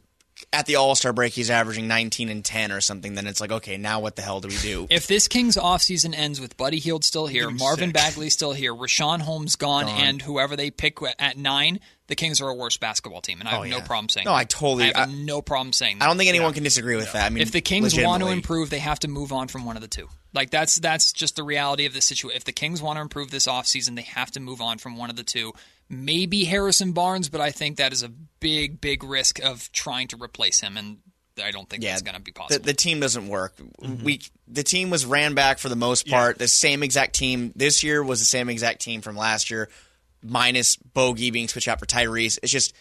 at 0.54 0.66
the 0.66 0.76
All 0.76 0.96
Star 0.96 1.12
break 1.12 1.34
he's 1.34 1.50
averaging 1.50 1.88
19 1.88 2.30
and 2.30 2.46
10 2.46 2.72
or 2.72 2.80
something. 2.80 3.16
Then 3.16 3.28
it's 3.28 3.42
like, 3.42 3.52
okay, 3.52 3.78
now 3.78 4.00
what 4.00 4.16
the 4.16 4.22
hell 4.22 4.40
do 4.40 4.48
we 4.48 4.58
do? 4.58 4.88
If 4.94 5.08
this 5.08 5.28
Kings 5.28 5.58
offseason 5.58 6.16
ends 6.16 6.40
with 6.40 6.56
Buddy 6.56 6.78
Hield 6.78 7.04
still 7.04 7.26
here, 7.26 7.50
Marvin 7.50 7.90
sick. 7.90 7.94
Bagley 7.96 8.30
still 8.30 8.54
here, 8.54 8.74
Richaun 8.74 9.22
Holmes 9.22 9.56
gone, 9.56 9.90
and 9.90 10.22
whoever 10.22 10.56
they 10.56 10.70
pick 10.70 11.00
at 11.18 11.36
nine, 11.36 11.80
the 12.08 12.16
Kings 12.16 12.42
are 12.42 12.50
a 12.50 12.54
worse 12.54 12.78
basketball 12.78 13.22
team, 13.22 13.40
and 13.40 13.50
I 13.50 13.54
oh, 13.58 13.64
have 13.64 13.74
Oh, 13.74 13.80
no 13.80 13.86
problem 13.86 14.10
saying. 14.10 14.26
No, 14.26 14.32
that. 14.32 14.38
I 14.38 14.44
totally- 14.44 14.94
I 14.94 15.00
have 15.00 15.10
I- 15.10 15.14
no 15.14 15.42
problem 15.42 15.74
saying. 15.74 15.98
That. 15.98 16.06
I 16.06 16.08
don't 16.08 16.18
think 16.18 16.30
anyone 16.30 16.54
can 16.54 16.64
disagree 16.64 16.96
with 16.96 17.12
that. 17.14 17.26
I 17.26 17.30
mean, 17.30 17.42
if 17.42 17.52
the 17.52 17.62
Kings 17.62 17.98
want 17.98 18.22
to 18.22 18.30
improve, 18.30 18.70
they 18.70 18.80
have 18.80 19.00
to 19.00 19.08
move 19.08 19.34
on 19.34 19.48
from 19.48 19.66
one 19.66 19.76
of 19.76 19.82
the 19.82 19.88
two. 19.88 20.08
Like 20.34 20.50
that's 20.50 20.76
that's 20.76 21.14
just 21.14 21.36
the 21.36 21.44
reality 21.44 21.86
of 21.86 21.94
the 21.94 22.02
situation. 22.02 22.36
If 22.36 22.44
the 22.44 22.52
Kings 22.52 22.82
want 22.82 22.98
to 22.98 23.02
improve 23.02 23.30
this 23.32 23.48
offseason, 23.48 23.96
they 23.96 24.02
have 24.04 24.32
to 24.32 24.40
move 24.40 24.62
on 24.62 24.80
from 24.80 24.98
one 24.98 25.10
of 25.10 25.16
the 25.16 25.24
two. 25.24 25.54
Maybe 25.90 26.46
Harrison 26.46 26.94
Barnes, 26.94 27.30
but 27.30 27.42
I 27.42 27.52
think 27.52 27.78
that 27.78 27.94
is 27.94 28.04
a 28.04 28.10
big, 28.10 28.82
big 28.82 29.04
risk 29.04 29.40
of 29.44 29.72
trying 29.72 30.08
to 30.10 30.18
replace 30.18 30.60
him, 30.60 30.78
and 30.78 30.98
I 31.42 31.52
don't 31.52 31.70
think 31.70 31.84
yeah, 31.84 31.92
that's 31.92 32.02
going 32.02 32.16
to 32.16 32.22
be 32.22 32.32
possible. 32.32 32.64
the 32.64 32.74
team 32.74 33.00
doesn't 33.00 33.28
work. 33.28 33.56
Mm-hmm. 33.58 34.04
We 34.04 34.22
the 34.48 34.64
team 34.64 34.90
was 34.90 35.06
ran 35.06 35.34
back 35.34 35.60
for 35.60 35.70
the 35.70 35.76
most 35.76 36.08
part. 36.08 36.38
The 36.38 36.48
same 36.48 36.84
exact 36.84 37.14
team 37.14 37.52
this 37.56 37.84
year 37.84 38.04
was 38.04 38.20
the 38.20 38.26
same 38.26 38.50
exact 38.50 38.82
team 38.82 39.02
from 39.02 39.16
last 39.16 39.50
year, 39.50 39.70
minus 40.24 40.78
Bogi 40.78 41.32
being 41.32 41.48
switched 41.48 41.68
out 41.68 41.80
for 41.80 41.86
Tyrese. 41.86 42.40
It's 42.44 42.52
just 42.52 42.74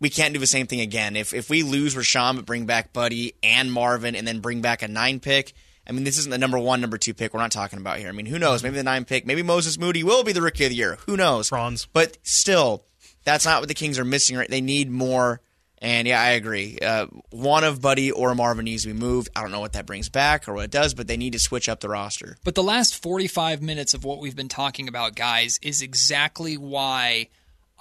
we 0.00 0.10
can't 0.10 0.34
do 0.34 0.40
the 0.40 0.46
same 0.46 0.66
thing 0.66 0.80
again. 0.80 1.16
If 1.16 1.34
if 1.34 1.50
we 1.50 1.62
lose 1.62 1.94
Richaun 1.94 2.36
but 2.36 2.46
bring 2.46 2.66
back 2.66 2.92
Buddy 2.92 3.34
and 3.42 3.72
Marvin 3.72 4.14
and 4.14 4.26
then 4.26 4.40
bring 4.40 4.60
back 4.60 4.82
a 4.82 4.88
nine 4.88 5.20
pick. 5.20 5.52
I 5.86 5.92
mean, 5.92 6.04
this 6.04 6.18
isn't 6.18 6.30
the 6.30 6.38
number 6.38 6.58
one, 6.58 6.80
number 6.80 6.98
two 6.98 7.14
pick 7.14 7.34
we're 7.34 7.40
not 7.40 7.50
talking 7.50 7.78
about 7.78 7.98
here. 7.98 8.08
I 8.08 8.12
mean, 8.12 8.26
who 8.26 8.38
knows? 8.38 8.62
Maybe 8.62 8.76
the 8.76 8.82
nine 8.82 9.04
pick, 9.04 9.26
maybe 9.26 9.42
Moses 9.42 9.78
Moody 9.78 10.04
will 10.04 10.22
be 10.22 10.32
the 10.32 10.42
rookie 10.42 10.64
of 10.64 10.70
the 10.70 10.76
year. 10.76 10.98
Who 11.06 11.16
knows? 11.16 11.48
Franz. 11.48 11.86
But 11.92 12.18
still, 12.22 12.84
that's 13.24 13.44
not 13.44 13.60
what 13.60 13.68
the 13.68 13.74
Kings 13.74 13.98
are 13.98 14.04
missing. 14.04 14.36
Right? 14.36 14.48
They 14.48 14.60
need 14.60 14.90
more. 14.90 15.40
And 15.78 16.06
yeah, 16.06 16.22
I 16.22 16.30
agree. 16.30 16.78
Uh, 16.78 17.06
one 17.30 17.64
of 17.64 17.80
Buddy 17.80 18.12
or 18.12 18.32
Marvin 18.36 18.66
needs 18.66 18.84
to 18.84 18.92
be 18.92 18.98
moved. 18.98 19.30
I 19.34 19.42
don't 19.42 19.50
know 19.50 19.58
what 19.58 19.72
that 19.72 19.84
brings 19.84 20.08
back 20.08 20.48
or 20.48 20.54
what 20.54 20.66
it 20.66 20.70
does, 20.70 20.94
but 20.94 21.08
they 21.08 21.16
need 21.16 21.32
to 21.32 21.40
switch 21.40 21.68
up 21.68 21.80
the 21.80 21.88
roster. 21.88 22.36
But 22.44 22.54
the 22.54 22.62
last 22.62 23.02
45 23.02 23.60
minutes 23.60 23.92
of 23.92 24.04
what 24.04 24.20
we've 24.20 24.36
been 24.36 24.48
talking 24.48 24.86
about, 24.86 25.16
guys, 25.16 25.58
is 25.60 25.82
exactly 25.82 26.56
why 26.56 27.30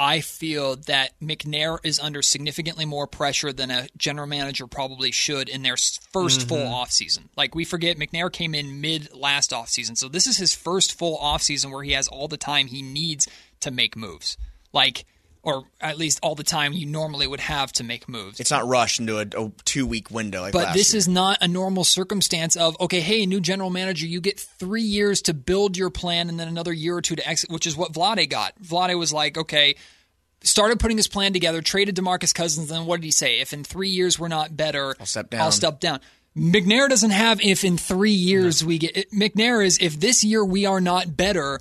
I 0.01 0.21
feel 0.21 0.77
that 0.87 1.11
McNair 1.21 1.77
is 1.83 1.99
under 1.99 2.23
significantly 2.23 2.85
more 2.85 3.05
pressure 3.05 3.53
than 3.53 3.69
a 3.69 3.87
general 3.95 4.25
manager 4.25 4.65
probably 4.65 5.11
should 5.11 5.47
in 5.47 5.61
their 5.61 5.73
s- 5.73 5.99
1st 6.11 6.39
mm-hmm. 6.39 6.47
full 6.47 6.65
offseason. 6.65 7.25
Like, 7.37 7.53
we 7.53 7.65
forget 7.65 7.99
McNair 7.99 8.33
came 8.33 8.55
in 8.55 8.81
mid 8.81 9.13
last 9.13 9.51
offseason. 9.51 9.95
So 9.95 10.09
this 10.09 10.25
is 10.25 10.37
his 10.37 10.55
first 10.55 10.97
full 10.97 11.19
offseason 11.19 11.71
where 11.71 11.83
he 11.83 11.91
has 11.91 12.07
all 12.07 12.27
the 12.27 12.35
time 12.35 12.65
he 12.65 12.81
needs 12.81 13.27
to 13.59 13.69
make 13.69 13.95
moves. 13.95 14.37
Like, 14.73 15.05
or 15.43 15.63
at 15.79 15.97
least 15.97 16.19
all 16.21 16.35
the 16.35 16.43
time 16.43 16.73
you 16.73 16.85
normally 16.85 17.25
would 17.25 17.39
have 17.39 17.71
to 17.73 17.83
make 17.83 18.07
moves. 18.07 18.39
It's 18.39 18.51
not 18.51 18.67
rushed 18.67 18.99
into 18.99 19.17
a, 19.17 19.25
a 19.43 19.51
two 19.65 19.87
week 19.87 20.11
window 20.11 20.41
like 20.41 20.53
But 20.53 20.73
this 20.73 20.93
year. 20.93 20.99
is 20.99 21.07
not 21.07 21.39
a 21.41 21.47
normal 21.47 21.83
circumstance 21.83 22.55
of 22.55 22.79
okay, 22.79 23.01
hey, 23.01 23.25
new 23.25 23.41
general 23.41 23.69
manager, 23.69 24.05
you 24.05 24.21
get 24.21 24.39
three 24.39 24.83
years 24.83 25.23
to 25.23 25.33
build 25.33 25.77
your 25.77 25.89
plan 25.89 26.29
and 26.29 26.39
then 26.39 26.47
another 26.47 26.73
year 26.73 26.95
or 26.95 27.01
two 27.01 27.15
to 27.15 27.27
exit, 27.27 27.49
which 27.49 27.65
is 27.65 27.75
what 27.75 27.91
Vlade 27.93 28.29
got. 28.29 28.53
Vlade 28.61 28.97
was 28.97 29.11
like, 29.11 29.37
okay, 29.37 29.75
started 30.43 30.79
putting 30.79 30.97
his 30.97 31.07
plan 31.07 31.33
together, 31.33 31.61
traded 31.61 31.95
DeMarcus 31.95 32.33
Cousins, 32.33 32.69
and 32.69 32.79
then 32.81 32.85
what 32.85 32.97
did 32.97 33.05
he 33.05 33.11
say? 33.11 33.39
If 33.39 33.53
in 33.53 33.63
three 33.63 33.89
years 33.89 34.19
we're 34.19 34.27
not 34.27 34.55
better, 34.55 34.95
I'll 34.99 35.05
step 35.05 35.29
down. 35.29 35.41
I'll 35.41 35.51
step 35.51 35.79
down. 35.79 35.99
McNair 36.37 36.87
doesn't 36.87 37.11
have 37.11 37.41
if 37.41 37.63
in 37.65 37.77
three 37.77 38.11
years 38.11 38.63
we 38.63 38.77
get 38.77 39.11
McNair 39.11 39.65
is 39.65 39.79
if 39.81 39.99
this 39.99 40.23
year 40.23 40.45
we 40.45 40.65
are 40.65 40.79
not 40.79 41.17
better, 41.17 41.59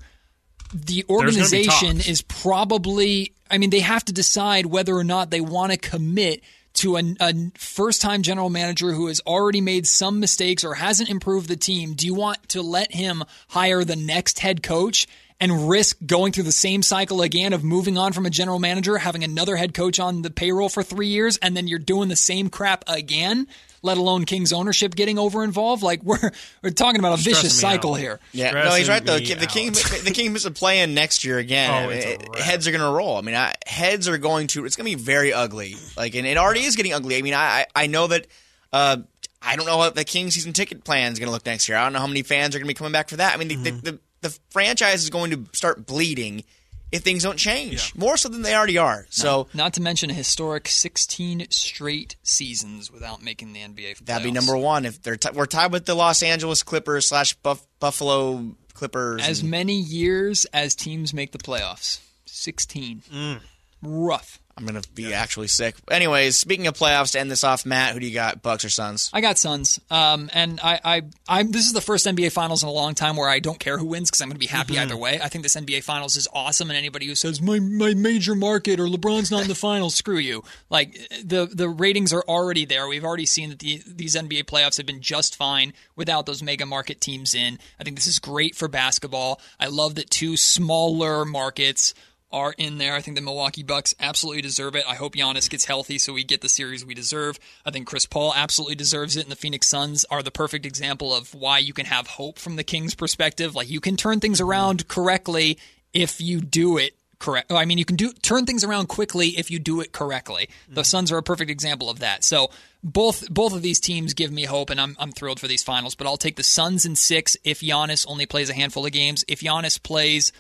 the 0.72 1.04
organization 1.08 1.98
is 1.98 2.22
probably 2.22 3.32
I 3.50 3.58
mean 3.58 3.70
they 3.70 3.80
have 3.80 4.04
to 4.06 4.12
decide 4.12 4.66
whether 4.66 4.94
or 4.94 5.04
not 5.04 5.30
they 5.30 5.40
want 5.40 5.72
to 5.72 5.78
commit 5.78 6.42
to 6.74 6.96
a, 6.96 7.02
a 7.20 7.34
first 7.56 8.00
time 8.00 8.22
general 8.22 8.50
manager 8.50 8.92
who 8.92 9.08
has 9.08 9.20
already 9.26 9.60
made 9.60 9.86
some 9.86 10.20
mistakes 10.20 10.64
or 10.64 10.74
hasn't 10.74 11.10
improved 11.10 11.48
the 11.48 11.56
team. 11.56 11.94
Do 11.94 12.06
you 12.06 12.14
want 12.14 12.48
to 12.50 12.62
let 12.62 12.92
him 12.92 13.24
hire 13.48 13.84
the 13.84 13.96
next 13.96 14.38
head 14.38 14.62
coach 14.62 15.06
and 15.40 15.68
risk 15.68 15.96
going 16.04 16.32
through 16.32 16.44
the 16.44 16.52
same 16.52 16.82
cycle 16.82 17.22
again 17.22 17.52
of 17.52 17.64
moving 17.64 17.96
on 17.96 18.12
from 18.12 18.26
a 18.26 18.30
general 18.30 18.58
manager, 18.58 18.98
having 18.98 19.24
another 19.24 19.56
head 19.56 19.74
coach 19.74 19.98
on 19.98 20.22
the 20.22 20.30
payroll 20.30 20.68
for 20.68 20.82
three 20.82 21.08
years, 21.08 21.38
and 21.38 21.56
then 21.56 21.66
you're 21.66 21.78
doing 21.78 22.08
the 22.08 22.16
same 22.16 22.50
crap 22.50 22.84
again? 22.86 23.48
Let 23.82 23.96
alone 23.96 24.24
King's 24.26 24.52
ownership 24.52 24.94
getting 24.94 25.18
over 25.18 25.42
involved. 25.42 25.82
Like 25.82 26.02
we're 26.02 26.30
we're 26.62 26.70
talking 26.70 26.98
about 26.98 27.14
a 27.18 27.22
vicious 27.22 27.38
Stressing 27.56 27.68
me 27.68 27.72
cycle 27.76 27.94
out. 27.94 28.00
here. 28.00 28.20
Yeah, 28.32 28.50
no, 28.52 28.70
he's 28.74 28.88
right 28.88 29.04
though. 29.04 29.16
me 29.18 29.32
The 29.34 29.46
King, 29.46 29.72
the 29.72 30.12
King 30.14 30.34
is 30.36 30.44
a 30.44 30.50
play 30.50 30.80
in 30.80 30.92
next 30.94 31.24
year 31.24 31.38
again. 31.38 31.86
Oh, 31.86 31.90
It- 31.90 32.38
heads 32.38 32.66
are 32.68 32.72
going 32.72 32.82
to 32.82 32.90
roll. 32.90 33.16
I 33.16 33.22
mean, 33.22 33.34
I, 33.34 33.54
heads 33.66 34.06
are 34.08 34.18
going 34.18 34.48
to. 34.48 34.64
It's 34.66 34.76
going 34.76 34.90
to 34.90 34.96
be 34.96 35.02
very 35.02 35.32
ugly. 35.32 35.76
Like, 35.96 36.14
and 36.14 36.26
it 36.26 36.36
already 36.36 36.60
is 36.64 36.76
getting 36.76 36.92
ugly. 36.92 37.16
I 37.16 37.22
mean, 37.22 37.34
I 37.34 37.60
I 37.74 37.84
I 37.84 37.86
know 37.86 38.06
that. 38.08 38.26
Uh, 38.72 38.98
I 39.42 39.56
don't 39.56 39.64
know 39.64 39.78
what 39.78 39.94
the 39.94 40.04
King 40.04 40.30
season 40.30 40.52
ticket 40.52 40.84
plan 40.84 41.12
is 41.12 41.18
going 41.18 41.28
to 41.28 41.32
look 41.32 41.46
next 41.46 41.66
year. 41.68 41.78
I 41.78 41.84
don't 41.84 41.94
know 41.94 41.98
how 42.00 42.06
many 42.06 42.22
fans 42.22 42.54
are 42.54 42.58
going 42.58 42.66
to 42.66 42.74
be 42.74 42.74
coming 42.74 42.92
back 42.92 43.08
for 43.08 43.16
that. 43.16 43.32
I 43.32 43.36
mean, 43.38 43.48
the, 43.48 43.54
Mm-hmm. 43.56 43.78
the, 43.80 43.92
the 43.92 43.98
the 44.28 44.38
franchise 44.50 45.02
is 45.02 45.08
going 45.08 45.30
to 45.30 45.46
start 45.54 45.86
bleeding 45.86 46.44
if 46.92 47.02
things 47.02 47.22
don't 47.22 47.38
change 47.38 47.94
more 47.94 48.16
so 48.16 48.28
than 48.28 48.42
they 48.42 48.54
already 48.54 48.78
are. 48.78 49.06
So 49.10 49.48
Not 49.54 49.74
to 49.74 49.82
mention 49.82 50.10
a 50.10 50.14
historic 50.14 50.68
16 50.68 51.46
straight 51.50 52.16
seasons 52.22 52.90
without 52.90 53.22
making 53.22 53.52
the 53.52 53.60
NBA. 53.60 53.96
Playoffs. 53.98 54.06
That'd 54.06 54.24
be 54.24 54.32
number 54.32 54.56
one. 54.56 54.84
If 54.84 55.02
they're 55.02 55.16
t- 55.16 55.30
we're 55.32 55.46
tied 55.46 55.72
with 55.72 55.86
the 55.86 55.94
Los 55.94 56.22
Angeles 56.22 56.62
Clippers 56.62 57.08
slash 57.08 57.34
Buff- 57.34 57.66
Buffalo 57.78 58.54
Clippers. 58.74 59.22
As 59.26 59.40
and- 59.40 59.50
many 59.50 59.74
years 59.78 60.44
as 60.52 60.74
teams 60.74 61.12
make 61.14 61.32
the 61.32 61.38
playoffs. 61.38 62.00
16. 62.26 63.02
Mm. 63.12 63.40
Rough. 63.82 64.38
I'm 64.56 64.66
gonna 64.66 64.82
be 64.94 65.14
actually 65.14 65.46
sick. 65.48 65.74
Anyways, 65.90 66.36
speaking 66.36 66.66
of 66.66 66.74
playoffs, 66.74 67.12
to 67.12 67.20
end 67.20 67.30
this 67.30 67.44
off, 67.44 67.64
Matt, 67.64 67.94
who 67.94 68.00
do 68.00 68.06
you 68.06 68.12
got? 68.12 68.42
Bucks 68.42 68.62
or 68.62 68.68
Suns? 68.68 69.08
I 69.10 69.22
got 69.22 69.38
Suns, 69.38 69.80
um, 69.90 70.28
and 70.34 70.60
I, 70.62 70.78
I, 70.84 71.02
I'm. 71.26 71.50
This 71.50 71.64
is 71.64 71.72
the 71.72 71.80
first 71.80 72.04
NBA 72.04 72.30
Finals 72.32 72.62
in 72.62 72.68
a 72.68 72.72
long 72.72 72.94
time 72.94 73.16
where 73.16 73.28
I 73.30 73.38
don't 73.38 73.58
care 73.58 73.78
who 73.78 73.86
wins 73.86 74.10
because 74.10 74.20
I'm 74.20 74.28
going 74.28 74.34
to 74.34 74.40
be 74.40 74.46
happy 74.46 74.74
Mm-hmm. 74.74 74.82
either 74.82 74.98
way. 74.98 75.18
I 75.22 75.28
think 75.28 75.44
this 75.44 75.56
NBA 75.56 75.82
Finals 75.82 76.16
is 76.16 76.28
awesome, 76.34 76.68
and 76.68 76.76
anybody 76.76 77.06
who 77.06 77.14
says 77.14 77.40
my 77.40 77.58
my 77.58 77.94
major 77.94 78.34
market 78.34 78.78
or 78.80 78.84
LeBron's 78.86 79.30
not 79.30 79.40
in 79.42 79.48
the 79.48 79.54
finals, 79.70 79.94
screw 79.94 80.18
you. 80.18 80.44
Like 80.68 80.92
the 81.24 81.46
the 81.46 81.68
ratings 81.70 82.12
are 82.12 82.24
already 82.28 82.66
there. 82.66 82.86
We've 82.86 83.04
already 83.04 83.26
seen 83.26 83.48
that 83.48 83.60
the, 83.60 83.80
these 83.86 84.14
NBA 84.14 84.44
playoffs 84.44 84.76
have 84.76 84.84
been 84.84 85.00
just 85.00 85.36
fine 85.36 85.72
without 85.96 86.26
those 86.26 86.42
mega 86.42 86.66
market 86.66 87.00
teams 87.00 87.34
in. 87.34 87.58
I 87.78 87.84
think 87.84 87.96
this 87.96 88.06
is 88.08 88.18
great 88.18 88.54
for 88.54 88.68
basketball. 88.68 89.40
I 89.58 89.68
love 89.68 89.94
that 89.94 90.10
two 90.10 90.36
smaller 90.36 91.24
markets 91.24 91.94
are 92.32 92.54
in 92.56 92.78
there. 92.78 92.94
I 92.94 93.00
think 93.00 93.16
the 93.16 93.22
Milwaukee 93.22 93.62
Bucks 93.62 93.94
absolutely 93.98 94.42
deserve 94.42 94.76
it. 94.76 94.84
I 94.86 94.94
hope 94.94 95.14
Giannis 95.14 95.50
gets 95.50 95.64
healthy 95.64 95.98
so 95.98 96.12
we 96.12 96.24
get 96.24 96.40
the 96.40 96.48
series 96.48 96.84
we 96.84 96.94
deserve. 96.94 97.38
I 97.64 97.70
think 97.70 97.86
Chris 97.86 98.06
Paul 98.06 98.32
absolutely 98.34 98.76
deserves 98.76 99.16
it, 99.16 99.22
and 99.22 99.32
the 99.32 99.36
Phoenix 99.36 99.68
Suns 99.68 100.04
are 100.10 100.22
the 100.22 100.30
perfect 100.30 100.66
example 100.66 101.14
of 101.14 101.34
why 101.34 101.58
you 101.58 101.72
can 101.72 101.86
have 101.86 102.06
hope 102.06 102.38
from 102.38 102.56
the 102.56 102.64
Kings' 102.64 102.94
perspective. 102.94 103.54
Like 103.54 103.70
you 103.70 103.80
can 103.80 103.96
turn 103.96 104.20
things 104.20 104.40
around 104.40 104.88
correctly 104.88 105.58
if 105.92 106.20
you 106.20 106.40
do 106.40 106.78
it 106.78 106.94
correct. 107.20 107.52
I 107.52 107.64
mean, 107.66 107.78
you 107.78 107.84
can 107.84 107.96
do 107.96 108.12
turn 108.12 108.46
things 108.46 108.64
around 108.64 108.88
quickly 108.88 109.28
if 109.28 109.50
you 109.50 109.60
do 109.60 109.80
it 109.80 109.92
correctly. 109.92 110.48
The 110.66 110.80
mm-hmm. 110.80 110.84
Suns 110.84 111.12
are 111.12 111.18
a 111.18 111.22
perfect 111.22 111.50
example 111.50 111.88
of 111.88 112.00
that. 112.00 112.24
So 112.24 112.50
both 112.82 113.28
both 113.30 113.54
of 113.54 113.62
these 113.62 113.78
teams 113.78 114.14
give 114.14 114.32
me 114.32 114.44
hope, 114.44 114.70
and 114.70 114.80
I'm 114.80 114.96
I'm 114.98 115.12
thrilled 115.12 115.38
for 115.38 115.46
these 115.46 115.62
finals. 115.62 115.94
But 115.94 116.08
I'll 116.08 116.16
take 116.16 116.36
the 116.36 116.42
Suns 116.42 116.84
in 116.84 116.96
six 116.96 117.36
if 117.44 117.60
Giannis 117.60 118.04
only 118.08 118.26
plays 118.26 118.50
a 118.50 118.54
handful 118.54 118.84
of 118.84 118.92
games. 118.92 119.24
If 119.28 119.40
Giannis 119.40 119.80
plays 119.80 120.32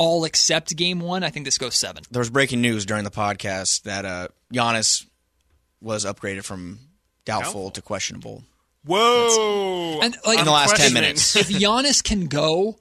all 0.00 0.24
except 0.24 0.74
game 0.76 0.98
one, 0.98 1.22
I 1.22 1.28
think 1.28 1.44
this 1.44 1.58
goes 1.58 1.76
seven. 1.76 2.02
There 2.10 2.20
was 2.20 2.30
breaking 2.30 2.62
news 2.62 2.86
during 2.86 3.04
the 3.04 3.10
podcast 3.10 3.82
that 3.82 4.06
uh, 4.06 4.28
Giannis 4.52 5.04
was 5.82 6.06
upgraded 6.06 6.42
from 6.44 6.78
doubtful, 7.26 7.52
Doubtful. 7.64 7.70
to 7.72 7.82
questionable 7.82 8.44
Whoa! 8.86 10.00
And, 10.02 10.16
like- 10.26 10.38
in 10.38 10.44
the 10.46 10.50
last 10.50 10.76
ten 10.76 10.94
minutes. 10.94 11.36
if 11.36 11.48
Giannis 11.50 12.02
can 12.02 12.28
go, 12.28 12.78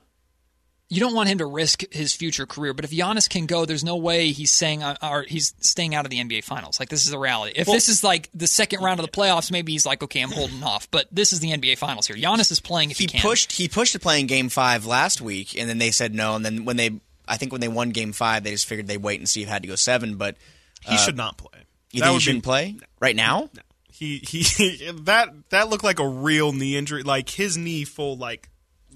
you 0.88 1.02
don't 1.02 1.14
want 1.14 1.28
him 1.28 1.40
to 1.40 1.46
risk 1.46 1.84
his 1.92 2.14
future 2.14 2.46
career. 2.46 2.74
But 2.74 2.86
if 2.86 2.92
Giannis 2.92 3.30
can 3.30 3.46
go, 3.48 3.66
there's 3.66 3.84
no 3.84 3.98
way 3.98 4.32
he's 4.32 4.50
saying 4.52 4.82
uh, 4.82 4.96
or 5.04 5.24
he's 5.28 5.54
staying 5.60 5.94
out 5.96 6.06
of 6.06 6.10
the 6.10 6.18
NBA 6.20 6.46
Finals. 6.46 6.80
Like 6.80 6.88
this 6.88 7.06
is 7.06 7.12
a 7.12 7.20
reality. 7.20 7.52
If 7.56 7.68
this 7.68 7.90
is 7.90 8.02
like 8.02 8.30
the 8.34 8.48
second 8.48 8.82
round 8.82 9.00
of 9.02 9.06
the 9.06 9.12
playoffs, 9.12 9.52
maybe 9.52 9.74
he's 9.74 9.86
like, 9.86 10.02
okay, 10.04 10.22
I'm 10.22 10.32
holding 10.32 10.64
off. 10.64 10.90
But 10.90 11.08
this 11.12 11.34
is 11.34 11.42
the 11.42 11.52
NBA 11.52 11.78
Finals 11.78 12.08
here. 12.08 12.16
Giannis 12.16 12.50
is 12.50 12.62
playing 12.62 12.92
if 12.92 12.98
he, 12.98 13.04
he 13.04 13.08
can. 13.10 13.22
pushed 13.22 13.52
he 13.52 13.68
pushed 13.68 13.92
to 13.92 14.00
play 14.00 14.22
in 14.22 14.28
game 14.28 14.48
five 14.48 14.86
last 14.86 15.20
week 15.22 15.58
and 15.60 15.70
then 15.70 15.80
they 15.80 15.92
said 15.92 16.16
no 16.16 16.36
and 16.36 16.46
then 16.46 16.64
when 16.66 16.78
they 16.78 17.02
I 17.30 17.38
think 17.38 17.52
when 17.54 17.62
they 17.62 17.68
won 17.70 17.92
game 17.92 18.12
five 18.12 18.44
they 18.44 18.52
just 18.52 18.66
figured 18.66 18.88
they'd 18.88 18.98
wait 18.98 19.20
and 19.20 19.30
see 19.30 19.42
if 19.44 19.48
it 19.48 19.52
had 19.52 19.62
to 19.62 19.68
go 19.70 19.76
seven 19.76 20.18
but 20.18 20.36
he 20.82 20.96
uh, 20.96 20.98
should 20.98 21.16
not 21.18 21.38
play. 21.38 21.60
you 21.92 22.02
That 22.02 22.08
think 22.08 22.14
he 22.16 22.20
shouldn't 22.22 22.44
play 22.44 22.76
right 23.00 23.16
now 23.16 23.50
He 23.92 24.18
he 24.18 24.92
that 25.04 25.30
that 25.50 25.70
looked 25.70 25.84
like 25.84 26.00
a 26.00 26.08
real 26.08 26.52
knee 26.54 26.76
injury. 26.78 27.04
Like 27.04 27.30
his 27.30 27.58
knee 27.58 27.84
full 27.86 28.18
like 28.18 28.50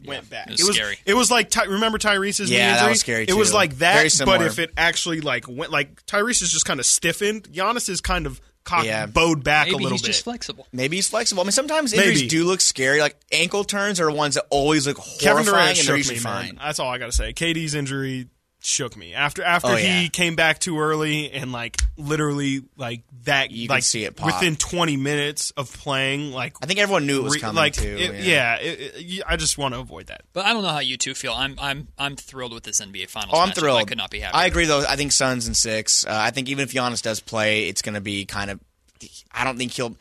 went 0.06 0.30
back. 0.30 0.48
it 0.50 0.64
was 0.66 0.76
scary. 0.76 0.98
It 1.06 1.14
was 1.14 1.30
like 1.32 1.50
Ty, 1.50 1.66
remember 1.66 1.98
Tyrese's 1.98 2.50
knee 2.50 2.58
Yeah, 2.58 2.72
that 2.72 2.78
injury? 2.80 2.90
was 2.92 3.00
scary, 3.00 3.26
It 3.28 3.34
was 3.34 3.54
like 3.54 3.78
that, 3.80 4.12
similar. 4.12 4.38
but 4.40 4.48
if 4.48 4.60
it 4.60 4.72
actually 4.76 5.22
like 5.22 5.46
went 5.48 5.72
like 5.72 6.06
Tyrese 6.06 6.42
is 6.42 6.52
just 6.52 6.66
kind 6.66 6.80
of 6.80 6.86
stiffened. 6.86 7.44
Giannis 7.52 7.88
is 7.90 8.02
kind 8.02 8.26
of 8.26 8.42
cocked, 8.64 8.86
Yeah. 8.86 9.06
bowed 9.06 9.44
back 9.44 9.68
Maybe 9.68 9.76
a 9.76 9.78
little 9.78 9.92
he's 9.98 10.02
bit. 10.02 10.08
just 10.08 10.24
flexible. 10.24 10.68
maybe 10.72 10.96
he's 10.98 11.10
flexible 11.10 11.42
I 11.42 11.46
mean 11.46 11.52
sometimes 11.52 11.94
injuries 11.94 12.20
Maybe. 12.20 12.28
do 12.30 12.46
look 12.46 12.62
scary 12.62 13.00
like 13.02 13.16
ankle 13.32 13.64
turns 13.64 14.00
are 14.00 14.10
ones 14.12 14.36
that 14.36 14.46
always 14.50 14.88
look 14.88 14.98
Kevin 15.20 15.44
horrifying 15.44 15.46
Durant 15.46 15.70
and 15.70 15.78
they're 15.78 15.84
shook 15.84 15.98
usually 15.98 16.16
me, 16.16 16.22
fine 16.22 16.46
man. 16.46 16.60
That's 16.62 16.80
all 16.80 16.90
I 16.90 16.98
got 16.98 17.08
to 17.08 17.12
say. 17.12 17.34
KD's 17.34 17.76
injury 17.76 18.28
shook 18.66 18.96
me 18.96 19.14
after 19.14 19.44
after 19.44 19.68
Oh, 19.72 19.76
he 19.76 20.08
came 20.08 20.36
back 20.38 20.58
too 20.60 20.80
early 20.80 21.30
and 21.32 21.52
like 21.52 21.82
literally 21.98 22.62
like 22.78 23.02
that 23.26 23.52
You 23.52 23.68
can 23.68 23.76
like 23.76 23.84
see 23.84 24.06
it 24.06 24.16
pop. 24.16 24.28
within 24.28 24.56
20 24.56 24.96
minutes 24.96 25.52
of 25.58 25.72
playing 25.74 26.32
like 26.32 26.56
I 26.62 26.66
think 26.66 26.80
everyone 26.80 27.06
knew 27.06 27.20
it 27.20 27.24
was 27.24 27.34
re- 27.34 27.40
coming 27.42 27.56
like 27.58 27.74
too 27.74 27.98
it- 28.00 28.14
yeah. 28.16 28.22
yeah, 28.22 28.56
it- 28.62 28.80
it- 28.96 29.24
I 29.28 29.36
just 29.36 29.58
want 29.58 29.74
to 29.74 29.82
avoid 29.82 30.08
that. 30.08 30.22
But 30.32 30.46
I 30.46 30.54
don't 30.54 30.64
know 30.64 30.70
how 30.70 30.80
you 30.80 30.96
two 30.98 31.14
feel. 31.14 31.34
I'm 31.34 31.56
I'm 31.60 31.90
I'm 31.98 32.16
thrilled 32.16 32.54
with 32.54 32.64
this 32.64 32.80
NBA 32.80 33.10
Finals. 33.10 33.32
Oh, 33.38 33.42
I'm 33.42 33.50
matchup. 33.50 33.56
thrilled. 33.60 33.80
I 33.82 33.84
could 33.84 33.98
not 33.98 34.10
be 34.12 34.20
happier. 34.22 34.40
I 34.40 34.46
agree, 34.46 34.66
though. 34.66 34.86
I 34.88 34.96
think 34.96 35.12
Suns 35.12 35.46
and 35.46 35.58
six. 35.58 36.06
Uh, 36.06 36.10
I 36.12 36.32
think 36.32 36.48
even 36.50 36.64
if 36.64 36.72
Giannis 36.74 37.02
does 37.02 37.20
play, 37.20 37.68
it's 37.68 37.82
going 37.82 37.96
to 37.96 38.02
be 38.02 38.26
kind 38.26 38.50
of. 38.50 38.60
I 39.34 39.44
don't 39.44 39.58
think 39.58 39.74
he'll. 39.74 39.96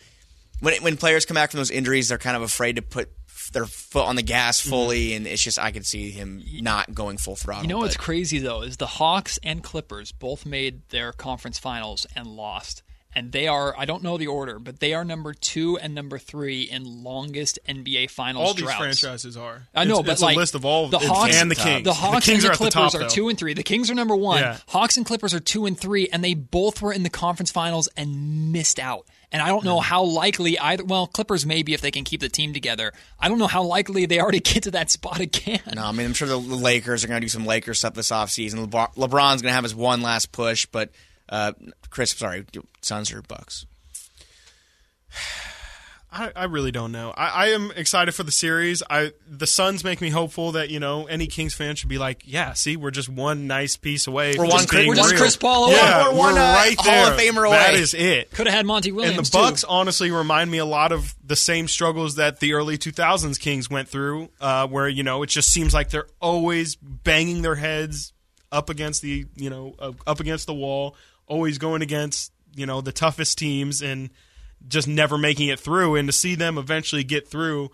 When 0.60 0.80
when 0.82 0.97
players 0.97 1.26
come 1.26 1.34
back 1.34 1.51
from 1.51 1.59
those 1.59 1.70
injuries, 1.72 2.09
they're 2.10 2.18
kind 2.18 2.36
of 2.36 2.43
afraid 2.43 2.76
to 2.76 2.82
put 2.82 3.10
their 3.52 3.66
foot 3.66 4.06
on 4.06 4.16
the 4.16 4.22
gas 4.22 4.60
mm-hmm. 4.60 4.70
fully, 4.70 5.14
and 5.14 5.26
it's 5.26 5.42
just 5.42 5.58
I 5.58 5.72
could 5.72 5.86
see 5.86 6.10
him 6.10 6.42
not 6.60 6.94
going 6.94 7.18
full 7.18 7.36
throttle. 7.36 7.62
You 7.64 7.68
know 7.68 7.78
what's 7.78 7.96
crazy 7.96 8.38
though 8.38 8.62
is 8.62 8.76
the 8.76 8.86
Hawks 8.86 9.38
and 9.42 9.62
Clippers 9.62 10.12
both 10.12 10.46
made 10.46 10.88
their 10.88 11.12
conference 11.12 11.58
finals 11.58 12.06
and 12.16 12.26
lost. 12.26 12.82
And 13.14 13.30
they 13.30 13.47
are 13.47 13.74
I 13.76 13.84
don't 13.84 14.02
know 14.02 14.16
the 14.16 14.28
order, 14.28 14.59
but 14.59 14.80
they 14.80 14.94
are 14.94 15.05
number 15.05 15.34
2 15.34 15.78
and 15.78 15.94
number 15.94 16.18
3 16.18 16.62
in 16.62 17.05
longest 17.05 17.59
NBA 17.68 18.10
finals 18.10 18.47
All 18.48 18.55
these 18.55 18.64
droughts. 18.64 18.78
franchises 18.78 19.36
are. 19.36 19.68
I 19.74 19.84
know, 19.84 19.98
it's, 19.98 20.06
but 20.06 20.12
it's 20.12 20.22
like 20.22 20.36
a 20.36 20.39
list 20.39 20.55
of 20.55 20.64
all 20.64 20.89
the 20.89 20.98
Hawks 20.98 21.36
and 21.36 21.51
the 21.51 21.55
Kings. 21.55 21.84
The 21.84 21.93
Hawks 21.93 22.24
Kings 22.24 22.44
and 22.44 22.52
are 22.52 22.56
the 22.56 22.64
at 22.64 22.70
the 22.70 22.78
Clippers 22.78 22.93
top, 22.93 23.02
are 23.02 23.09
two 23.09 23.28
and 23.28 23.39
three. 23.39 23.52
The 23.55 23.62
Kings 23.62 23.90
are 23.90 23.94
number 23.94 24.16
one. 24.16 24.40
Yeah. 24.40 24.56
Hawks 24.68 24.97
and 24.97 25.05
Clippers 25.05 25.34
are 25.34 25.40
two 25.40 25.66
and 25.66 25.78
three, 25.78 26.09
and 26.09 26.24
they 26.24 26.32
both 26.34 26.80
were 26.80 26.93
in 26.93 27.02
the 27.02 27.10
conference 27.10 27.51
finals 27.51 27.89
and 27.97 28.51
missed 28.52 28.78
out. 28.78 29.06
And 29.30 29.40
I 29.40 29.48
don't 29.48 29.64
know 29.64 29.80
how 29.80 30.05
likely 30.05 30.59
either. 30.59 30.84
Well, 30.84 31.06
Clippers 31.06 31.47
maybe 31.47 31.72
if 31.72 31.80
they 31.80 31.90
can 31.90 32.05
keep 32.05 32.20
the 32.20 32.28
team 32.28 32.52
together. 32.52 32.93
I 33.18 33.28
don't 33.28 33.39
know 33.39 33.47
how 33.47 33.62
likely 33.62 34.05
they 34.06 34.20
already 34.20 34.40
get 34.52 34.64
to 34.64 34.70
that 34.72 34.90
spot 34.90 35.20
again. 35.20 35.60
No, 35.74 35.84
I 35.84 35.93
mean 35.93 36.06
I'm 36.06 36.14
sure 36.14 36.28
the 36.28 36.36
Lakers 36.39 37.05
are 37.05 37.09
going 37.09 37.20
to 37.20 37.24
do 37.24 37.28
some 37.28 37.47
Lakers 37.47 37.78
stuff 37.78 37.94
this 37.94 38.10
offseason. 38.10 38.66
LeBron, 38.66 38.94
LeBron's 38.94 39.43
going 39.43 39.51
to 39.51 39.55
have 39.55 39.64
his 39.64 39.74
one 39.74 40.02
last 40.02 40.32
push, 40.32 40.66
but 40.66 40.90
uh, 41.32 41.52
Chris, 41.90 42.12
sorry, 42.12 42.44
Suns 42.80 43.10
or 43.12 43.22
Bucks. 43.22 43.66
I, 46.14 46.30
I 46.36 46.44
really 46.44 46.72
don't 46.72 46.92
know. 46.92 47.10
I, 47.16 47.28
I 47.28 47.46
am 47.52 47.70
excited 47.74 48.12
for 48.12 48.22
the 48.22 48.30
series. 48.30 48.82
I 48.90 49.12
the 49.26 49.46
Suns 49.46 49.82
make 49.82 50.02
me 50.02 50.10
hopeful 50.10 50.52
that 50.52 50.68
you 50.68 50.78
know 50.78 51.06
any 51.06 51.26
Kings 51.26 51.54
fan 51.54 51.74
should 51.74 51.88
be 51.88 51.96
like, 51.96 52.24
yeah, 52.26 52.52
see, 52.52 52.76
we're 52.76 52.90
just 52.90 53.09
one 53.09 53.46
nice 53.46 53.76
piece 53.76 54.06
away. 54.06 54.32
We're 54.32 54.44
from 54.44 54.48
one 54.48 54.50
just 54.59 54.68
Chris- 54.68 54.78
being 54.80 54.88
we're 54.90 54.94
just 54.96 55.10
real. 55.12 55.20
Chris 55.22 55.36
Paul 55.36 55.64
away. 55.68 55.76
Yeah, 55.76 56.09
We're 56.10 56.18
one, 56.18 56.34
we're 56.34 56.40
uh, 56.42 56.54
right 56.54 56.76
Hall 56.78 56.84
there. 56.84 57.12
of 57.14 57.18
Famer 57.18 57.50
That 57.50 57.70
away. 57.72 57.80
is 57.80 57.94
it. 57.94 58.30
Could 58.30 58.46
have 58.46 58.54
had 58.54 58.66
Monty 58.66 58.92
Williams 58.92 59.16
And 59.16 59.26
the 59.26 59.30
too. 59.30 59.38
Bucks 59.38 59.64
honestly 59.64 60.10
remind 60.10 60.50
me 60.50 60.59
a 60.59 60.66
lot 60.66 60.92
of 60.92 61.14
the 61.24 61.34
same 61.36 61.66
struggles 61.66 62.16
that 62.16 62.40
the 62.40 62.52
early 62.52 62.76
2000s 62.76 63.40
Kings 63.40 63.70
went 63.70 63.88
through, 63.88 64.28
uh, 64.38 64.66
where 64.68 64.88
you 64.90 65.02
know 65.04 65.22
it 65.22 65.28
just 65.30 65.48
seems 65.48 65.72
like 65.72 65.88
they're 65.88 66.09
always 66.20 66.76
banging 66.76 67.40
their 67.40 67.54
heads 67.54 68.12
up 68.50 68.68
against 68.68 69.00
the 69.00 69.24
you 69.34 69.48
know 69.48 69.74
uh, 69.78 69.92
up 70.06 70.20
against 70.20 70.44
the 70.46 70.52
wall, 70.52 70.94
always 71.27 71.59
going 71.59 71.82
against 71.82 72.32
you 72.55 72.66
know 72.66 72.81
the 72.81 72.93
toughest 72.93 73.39
teams 73.39 73.82
and 73.82 74.11
just 74.66 74.86
never 74.86 75.19
making 75.19 75.49
it 75.49 75.61
through. 75.61 75.97
And 75.97 76.09
to 76.09 76.12
see 76.12 76.35
them 76.35 76.59
eventually 76.59 77.05
get 77.05 77.28
through, 77.28 77.70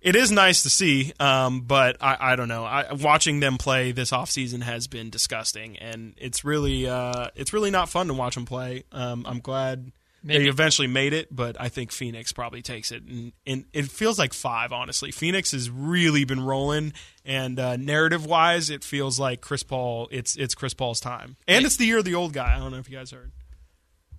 it 0.00 0.16
is 0.16 0.30
nice 0.30 0.62
to 0.62 0.70
see. 0.70 1.12
Um, 1.20 1.62
but 1.62 1.96
I, 2.00 2.32
I 2.32 2.36
don't 2.36 2.48
know. 2.48 2.64
I, 2.64 2.92
watching 2.92 3.40
them 3.40 3.58
play 3.58 3.92
this 3.92 4.10
offseason 4.10 4.62
has 4.62 4.86
been 4.86 5.10
disgusting, 5.10 5.76
and 5.78 6.14
it's 6.16 6.44
really 6.44 6.88
uh, 6.88 7.28
it's 7.34 7.52
really 7.52 7.70
not 7.70 7.88
fun 7.88 8.08
to 8.08 8.14
watch 8.14 8.34
them 8.34 8.46
play. 8.46 8.84
Um, 8.92 9.24
I'm 9.26 9.40
glad 9.40 9.92
Maybe. 10.28 10.44
they 10.44 10.48
eventually 10.48 10.86
made 10.86 11.12
it, 11.14 11.34
but 11.34 11.60
I 11.60 11.68
think 11.68 11.90
Phoenix 11.90 12.32
probably 12.32 12.62
takes 12.62 12.92
it, 12.92 13.02
and, 13.02 13.32
and 13.46 13.64
it 13.72 13.86
feels 13.86 14.18
like 14.18 14.32
five. 14.32 14.72
Honestly, 14.72 15.10
Phoenix 15.10 15.50
has 15.52 15.68
really 15.70 16.24
been 16.24 16.40
rolling, 16.44 16.92
and 17.24 17.58
uh, 17.58 17.76
narrative 17.76 18.24
wise, 18.26 18.70
it 18.70 18.84
feels 18.84 19.18
like 19.18 19.40
Chris 19.40 19.62
Paul. 19.62 20.08
It's 20.12 20.36
it's 20.36 20.54
Chris 20.54 20.74
Paul's 20.74 21.00
time, 21.00 21.36
and 21.48 21.64
it's 21.66 21.76
the 21.78 21.86
year 21.86 21.98
of 21.98 22.04
the 22.04 22.14
old 22.14 22.32
guy. 22.32 22.54
I 22.54 22.58
don't 22.58 22.70
know 22.70 22.78
if 22.78 22.88
you 22.90 22.96
guys 22.96 23.10
heard. 23.10 23.32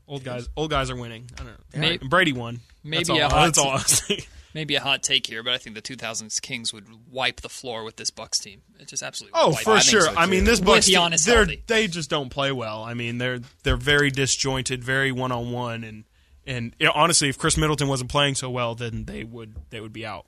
Old 0.07 0.23
guys, 0.23 0.49
old 0.57 0.71
guys 0.71 0.89
are 0.89 0.95
winning. 0.95 1.29
I 1.35 1.43
don't 1.43 1.47
know. 1.47 1.79
May- 1.79 1.97
And 2.01 2.09
Brady 2.09 2.33
won. 2.33 2.59
maybe 2.83 3.03
that's 3.03 3.09
all, 3.11 3.17
a 3.21 3.29
hot 3.29 3.53
that's 3.55 4.01
all. 4.09 4.17
Maybe 4.59 4.75
a 4.75 4.81
hot 4.81 5.03
take 5.03 5.25
here, 5.25 5.41
but 5.41 5.53
I 5.53 5.57
think 5.57 5.73
the 5.73 5.81
2000s 5.81 6.41
Kings 6.41 6.73
would 6.73 6.85
wipe 7.09 7.39
the 7.39 7.47
floor 7.47 7.85
with 7.85 7.95
this 7.95 8.09
Bucks 8.09 8.39
team. 8.39 8.61
It 8.77 8.89
just 8.89 9.01
absolutely. 9.01 9.39
Oh, 9.39 9.51
wipe 9.51 9.59
for 9.59 9.77
it. 9.77 9.83
think 9.83 9.91
sure. 9.91 10.01
so, 10.01 10.13
I 10.17 10.25
mean, 10.25 10.43
this 10.43 10.59
Bucks 10.59 10.87
team, 10.87 10.97
Giannis 10.97 11.25
they're 11.25 11.45
they 11.45 11.87
just 11.87 12.09
don't 12.09 12.27
play 12.27 12.51
well. 12.51 12.83
I 12.83 12.93
mean, 12.93 13.19
they're 13.19 13.39
they're 13.63 13.77
very 13.77 14.11
disjointed, 14.11 14.83
very 14.83 15.13
one 15.13 15.31
on 15.31 15.53
one, 15.53 15.85
and 15.85 16.03
and 16.45 16.75
you 16.77 16.87
know, 16.87 16.91
honestly, 16.93 17.29
if 17.29 17.37
Khris 17.37 17.55
Middleton 17.55 17.87
wasn't 17.87 18.11
playing 18.11 18.35
so 18.35 18.49
well, 18.49 18.75
then 18.75 19.05
they 19.05 19.23
would 19.23 19.55
they 19.69 19.79
would 19.79 19.93
be 19.93 20.05
out 20.05 20.25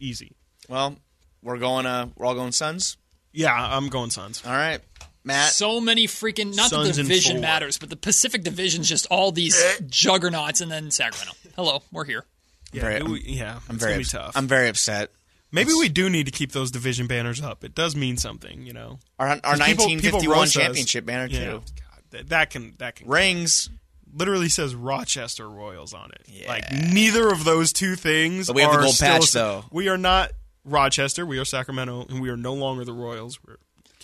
easy. 0.00 0.34
Well, 0.68 0.96
we're 1.40 1.58
going. 1.58 1.86
Uh, 1.86 2.08
we're 2.16 2.26
all 2.26 2.34
going 2.34 2.50
Suns. 2.50 2.96
Yeah, 3.32 3.54
I'm 3.54 3.90
going 3.90 4.10
Suns. 4.10 4.44
All 4.44 4.50
right, 4.50 4.80
Matt. 5.22 5.52
So 5.52 5.80
many 5.80 6.08
freaking 6.08 6.56
not 6.56 6.72
that 6.72 6.82
the 6.84 6.92
division 6.94 7.40
matters, 7.40 7.78
but 7.78 7.90
the 7.90 7.96
Pacific 7.96 8.42
Division's 8.42 8.88
just 8.88 9.06
all 9.08 9.30
these 9.30 9.56
juggernauts, 9.86 10.62
and 10.62 10.68
then 10.68 10.90
Sacramento. 10.90 11.36
Hello, 11.54 11.84
we're 11.92 12.04
here. 12.04 12.24
Yeah, 12.72 12.82
very- 12.82 12.96
it 13.20 13.24
yeah, 13.26 13.60
I'm 13.68 13.76
it's 13.76 13.84
very. 13.84 13.92
gonna 13.92 13.98
be 13.98 14.02
ups- 14.02 14.12
tough. 14.12 14.36
I'm 14.36 14.46
very 14.48 14.68
upset. 14.68 15.10
Maybe 15.50 15.72
we 15.72 15.88
do 15.88 16.10
need 16.10 16.26
to 16.26 16.30
keep 16.32 16.52
those 16.52 16.70
division 16.70 17.06
banners 17.06 17.40
up. 17.40 17.64
It 17.64 17.74
does 17.74 17.96
mean 17.96 18.18
something, 18.18 18.66
you 18.66 18.74
know. 18.74 18.98
Our, 19.18 19.28
our 19.28 19.36
'Cause 19.40 19.60
people- 19.60 19.86
people 19.86 20.20
1951 20.20 20.38
us. 20.44 20.52
championship 20.52 21.06
banner 21.06 21.26
Yeah, 21.26 21.38
too. 21.44 21.50
God, 21.52 22.02
that, 22.10 22.28
that 22.28 22.50
can 22.50 22.74
that 22.78 22.96
can 22.96 23.08
Rings. 23.08 23.70
literally 24.12 24.48
says 24.50 24.74
Rochester 24.74 25.48
Royals 25.48 25.94
on 25.94 26.10
it. 26.10 26.22
Yeah. 26.26 26.48
Like 26.48 26.70
neither 26.72 27.28
of 27.30 27.44
those 27.44 27.72
two 27.72 27.96
things. 27.96 28.46
But 28.48 28.56
we 28.56 28.62
have 28.62 28.72
the 28.72 28.78
are 28.78 28.82
gold 28.82 28.94
still- 28.94 29.08
patch, 29.08 29.32
though. 29.32 29.64
We 29.70 29.88
are 29.88 29.98
not 29.98 30.32
Rochester. 30.64 31.24
We 31.24 31.38
are 31.38 31.44
Sacramento, 31.46 32.06
and 32.10 32.20
we 32.20 32.28
are 32.28 32.36
no 32.36 32.52
longer 32.52 32.84
the 32.84 32.92
Royals. 32.92 33.38
We're 33.46 33.56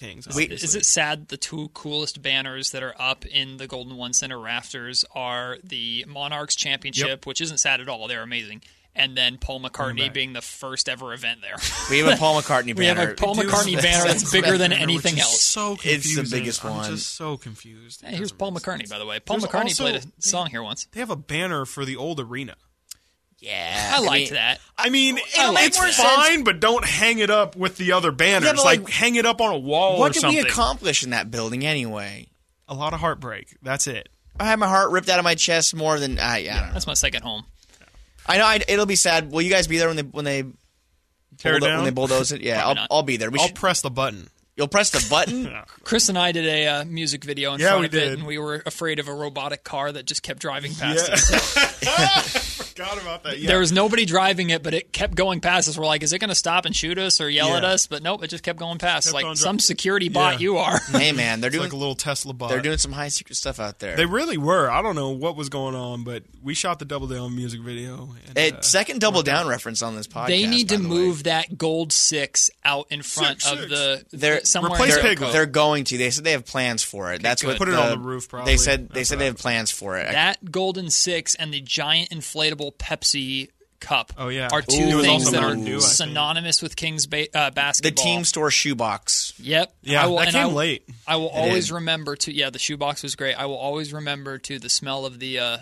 Kings. 0.08 0.26
We- 0.34 0.44
obviously. 0.44 0.64
Is 0.64 0.74
it 0.74 0.84
sad 0.86 1.28
the 1.28 1.36
two 1.36 1.70
coolest 1.74 2.22
banners 2.22 2.70
that 2.70 2.82
are 2.82 2.94
up 2.98 3.24
in 3.26 3.56
the 3.56 3.66
Golden 3.66 3.96
One 3.96 4.12
Center 4.12 4.38
rafters 4.38 5.04
are 5.14 5.58
the 5.64 6.04
Monarchs 6.08 6.54
Championship, 6.56 7.06
Yep. 7.08 7.26
which 7.26 7.40
isn't 7.40 7.58
sad 7.58 7.80
at 7.80 7.88
all. 7.88 8.06
They're 8.08 8.22
amazing. 8.22 8.62
And 8.96 9.16
then 9.16 9.38
Paul 9.38 9.60
McCartney 9.60 10.12
being 10.12 10.34
the 10.34 10.40
first 10.40 10.88
ever 10.88 11.12
event 11.12 11.40
there. 11.40 11.56
We 11.90 11.98
have 11.98 12.14
a 12.14 12.16
Paul 12.16 12.40
McCartney 12.40 12.76
banner. 12.76 12.78
We 12.78 12.86
have 12.86 12.98
a 13.10 13.14
Paul 13.14 13.34
Dude, 13.34 13.46
McCartney 13.46 13.82
banner 13.82 14.04
that's 14.04 14.30
bigger 14.30 14.56
than 14.56 14.70
Banner, 14.70 14.82
anything 14.82 15.14
which 15.14 15.22
is 15.24 15.28
else. 15.28 15.40
So 15.40 15.76
It's 15.82 16.14
the 16.14 16.22
biggest 16.30 16.64
I'm 16.64 16.70
one. 16.76 16.90
just 16.92 17.16
so 17.16 17.36
confused. 17.36 18.02
Hey, 18.02 18.14
here's 18.14 18.30
Paul 18.30 18.52
McCartney, 18.52 18.78
sense. 18.86 18.90
by 18.90 18.98
the 19.00 19.06
way. 19.06 19.18
Paul 19.18 19.38
There's 19.38 19.50
McCartney 19.50 19.64
also- 19.64 19.82
played 19.90 19.96
a 19.96 20.22
song 20.22 20.50
here 20.50 20.62
once. 20.62 20.86
They 20.92 21.00
have 21.00 21.10
a 21.10 21.16
banner 21.16 21.64
for 21.64 21.84
the 21.84 21.96
old 21.96 22.20
arena. 22.20 22.54
Yeah, 23.44 23.92
I 23.96 24.00
liked 24.00 24.30
mean, 24.30 24.34
that. 24.34 24.60
I 24.78 24.90
mean, 24.90 25.18
It'll 25.18 25.52
make 25.52 25.66
it's 25.68 25.78
more 25.78 25.90
fine, 25.90 26.24
sense. 26.32 26.42
but 26.44 26.60
don't 26.60 26.84
hang 26.84 27.18
it 27.18 27.30
up 27.30 27.56
with 27.56 27.76
the 27.76 27.92
other 27.92 28.10
banners. 28.12 28.44
Yeah, 28.56 28.62
like, 28.62 28.80
like, 28.82 28.90
hang 28.90 29.16
it 29.16 29.26
up 29.26 29.40
on 29.40 29.52
a 29.54 29.58
wall 29.58 29.98
What 29.98 30.10
or 30.10 30.12
did 30.14 30.20
something. 30.20 30.42
we 30.44 30.48
accomplish 30.48 31.02
in 31.04 31.10
that 31.10 31.30
building 31.30 31.64
anyway? 31.64 32.28
a 32.66 32.74
lot 32.74 32.94
of 32.94 33.00
heartbreak. 33.00 33.56
That's 33.62 33.86
it. 33.86 34.08
I 34.40 34.44
had 34.46 34.58
my 34.58 34.66
heart 34.66 34.90
ripped 34.90 35.08
out 35.10 35.18
of 35.18 35.24
my 35.24 35.34
chest 35.34 35.74
more 35.76 35.98
than 36.00 36.18
I. 36.18 36.38
yeah, 36.38 36.56
I 36.56 36.60
don't. 36.64 36.72
That's 36.72 36.86
my 36.86 36.94
second 36.94 37.22
home. 37.22 37.44
I 38.26 38.38
know 38.38 38.46
I, 38.46 38.60
it'll 38.66 38.86
be 38.86 38.96
sad. 38.96 39.30
Will 39.30 39.42
you 39.42 39.50
guys 39.50 39.66
be 39.68 39.76
there 39.78 39.88
when 39.88 39.96
they 39.96 40.02
when 40.02 40.24
they 40.24 40.42
Tear 41.36 41.56
it 41.56 41.60
bulldo- 41.60 41.66
down? 41.66 41.76
when 41.78 41.84
they 41.84 41.90
bulldoze 41.90 42.32
it? 42.32 42.40
Yeah, 42.42 42.66
I'll. 42.66 42.86
I'll 42.90 43.02
be 43.02 43.18
there. 43.18 43.30
We 43.30 43.38
I'll 43.38 43.46
should, 43.48 43.54
press 43.56 43.82
the 43.82 43.90
button. 43.90 44.28
You'll 44.56 44.68
press 44.68 44.90
the 44.90 45.04
button. 45.10 45.52
Chris 45.82 46.08
and 46.08 46.16
I 46.16 46.30
did 46.30 46.46
a 46.46 46.66
uh, 46.68 46.84
music 46.84 47.24
video 47.24 47.54
in 47.54 47.60
Yeah, 47.60 47.70
front 47.70 47.80
we 47.80 47.86
of 47.86 47.94
it, 47.94 48.12
and 48.12 48.24
we 48.26 48.38
were 48.38 48.62
afraid 48.64 49.00
of 49.00 49.08
a 49.08 49.14
robotic 49.14 49.64
car 49.64 49.90
that 49.90 50.04
just 50.06 50.22
kept 50.22 50.38
driving 50.40 50.72
past 50.74 51.08
Yeah. 51.08 51.14
us. 51.14 52.54
Forgot 52.74 53.00
about 53.00 53.22
that. 53.24 53.38
Yeah. 53.38 53.48
There 53.48 53.58
was 53.60 53.72
nobody 53.72 54.04
driving 54.04 54.50
it, 54.50 54.62
but 54.62 54.74
it 54.74 54.92
kept 54.92 55.14
going 55.14 55.40
past 55.40 55.68
us. 55.68 55.78
We're 55.78 55.86
like, 55.86 56.02
is 56.02 56.12
it 56.12 56.18
going 56.18 56.28
to 56.30 56.34
stop 56.34 56.64
and 56.66 56.74
shoot 56.74 56.98
us 56.98 57.20
or 57.20 57.28
yell 57.28 57.54
at 57.56 57.64
us? 57.64 57.86
But 57.86 58.02
nope, 58.02 58.22
it 58.24 58.28
just 58.28 58.42
kept 58.44 58.58
going 58.58 58.78
past. 58.78 59.06
Kept 59.08 59.14
like 59.14 59.24
dri- 59.26 59.36
some 59.36 59.58
security 59.58 60.08
bot 60.08 60.34
Yeah. 60.34 60.38
you 60.40 60.58
are. 60.58 60.78
hey 60.92 61.12
man, 61.12 61.40
they're 61.40 61.48
It's 61.48 61.54
doing 61.56 61.66
like 61.66 61.72
a 61.72 61.76
little 61.76 61.94
Tesla 61.94 62.32
bot. 62.32 62.48
they're 62.50 62.60
doing 62.62 62.78
some 62.78 62.92
high 62.92 63.08
secret 63.08 63.36
stuff 63.36 63.60
out 63.60 63.78
there. 63.80 63.96
They 63.96 64.06
really 64.06 64.38
were. 64.38 64.70
I 64.70 64.82
don't 64.82 64.96
know 64.96 65.10
what 65.10 65.36
was 65.36 65.48
going 65.48 65.74
on, 65.74 66.04
but 66.04 66.22
we 66.42 66.54
shot 66.54 66.78
the 66.78 66.84
Double 66.84 67.06
Down 67.06 67.34
music 67.36 67.60
video. 67.60 68.10
And, 68.28 68.36
Hey, 68.38 68.52
uh, 68.52 68.60
second 68.60 69.00
double 69.00 69.22
down 69.22 69.46
reference 69.46 69.82
on 69.82 69.94
this 69.96 70.06
podcast. 70.06 70.26
they 70.28 70.46
need 70.46 70.68
to 70.70 70.76
by 70.76 70.82
the 70.82 70.88
way. 70.88 70.94
move 70.94 71.24
that 71.24 71.56
gold 71.58 71.92
six 71.92 72.50
out 72.64 72.86
in 72.90 73.02
front 73.02 73.42
Six, 73.42 73.52
of 73.52 73.58
six. 73.58 73.70
the 73.70 74.04
They're 74.16 74.43
the- 74.44 74.48
somewhere 74.48 74.72
Replace 74.72 74.96
in 74.96 75.02
they're, 75.02 75.10
Piglet. 75.14 75.32
they're 75.32 75.46
going 75.46 75.84
to. 75.84 75.98
They 75.98 76.10
said 76.10 76.24
they 76.24 76.32
have 76.32 76.46
plans 76.46 76.82
for 76.82 77.12
it. 77.12 77.22
That's 77.22 77.42
good. 77.42 77.48
what 77.48 77.58
Put 77.58 77.68
it 77.68 77.74
on 77.74 77.90
the 77.90 77.98
roof, 77.98 78.28
probably. 78.28 78.52
They 78.52 78.56
said 78.56 78.88
they 78.90 79.00
That's 79.00 79.08
said 79.08 79.18
they 79.18 79.26
have 79.26 79.38
plans 79.38 79.70
for 79.70 79.98
it. 79.98 80.10
That 80.12 80.50
golden 80.50 80.90
six 80.90 81.34
and 81.34 81.52
the 81.52 81.60
giant 81.60 82.10
inflatable 82.10 82.76
Pepsi 82.76 83.48
cup 83.80 84.12
Oh, 84.16 84.28
yeah. 84.28 84.48
are 84.50 84.62
two 84.62 84.82
Ooh, 84.82 85.02
things 85.02 85.30
that 85.30 85.38
are 85.42 85.48
Mountain 85.48 85.64
Dew, 85.66 85.76
I 85.76 85.80
think. 85.80 85.92
synonymous 85.92 86.62
with 86.62 86.74
Kings 86.74 87.06
ba- 87.06 87.26
uh, 87.36 87.50
the 87.50 87.92
team 87.94 88.24
store 88.24 88.50
shoebox. 88.50 89.34
Yep. 89.38 89.74
Yeah, 89.82 90.02
I 90.02 90.06
will, 90.06 90.16
that 90.16 90.28
and 90.28 90.32
came 90.34 90.42
I, 90.42 90.46
will- 90.46 90.52
late. 90.54 90.88
I 91.06 91.16
will 91.16 91.28
It 91.28 91.34
always 91.34 91.66
did. 91.66 91.74
remember 91.74 92.16
to 92.16 92.32
yeah, 92.32 92.48
the 92.48 92.58
shoebox 92.58 93.02
was 93.02 93.14
great. 93.14 93.34
I 93.34 93.44
will 93.44 93.58
always 93.58 93.92
remember 93.92 94.38
to 94.38 94.58
the 94.58 94.70
smell 94.70 95.04
of 95.04 95.18
the 95.18 95.38
uh, 95.38 95.58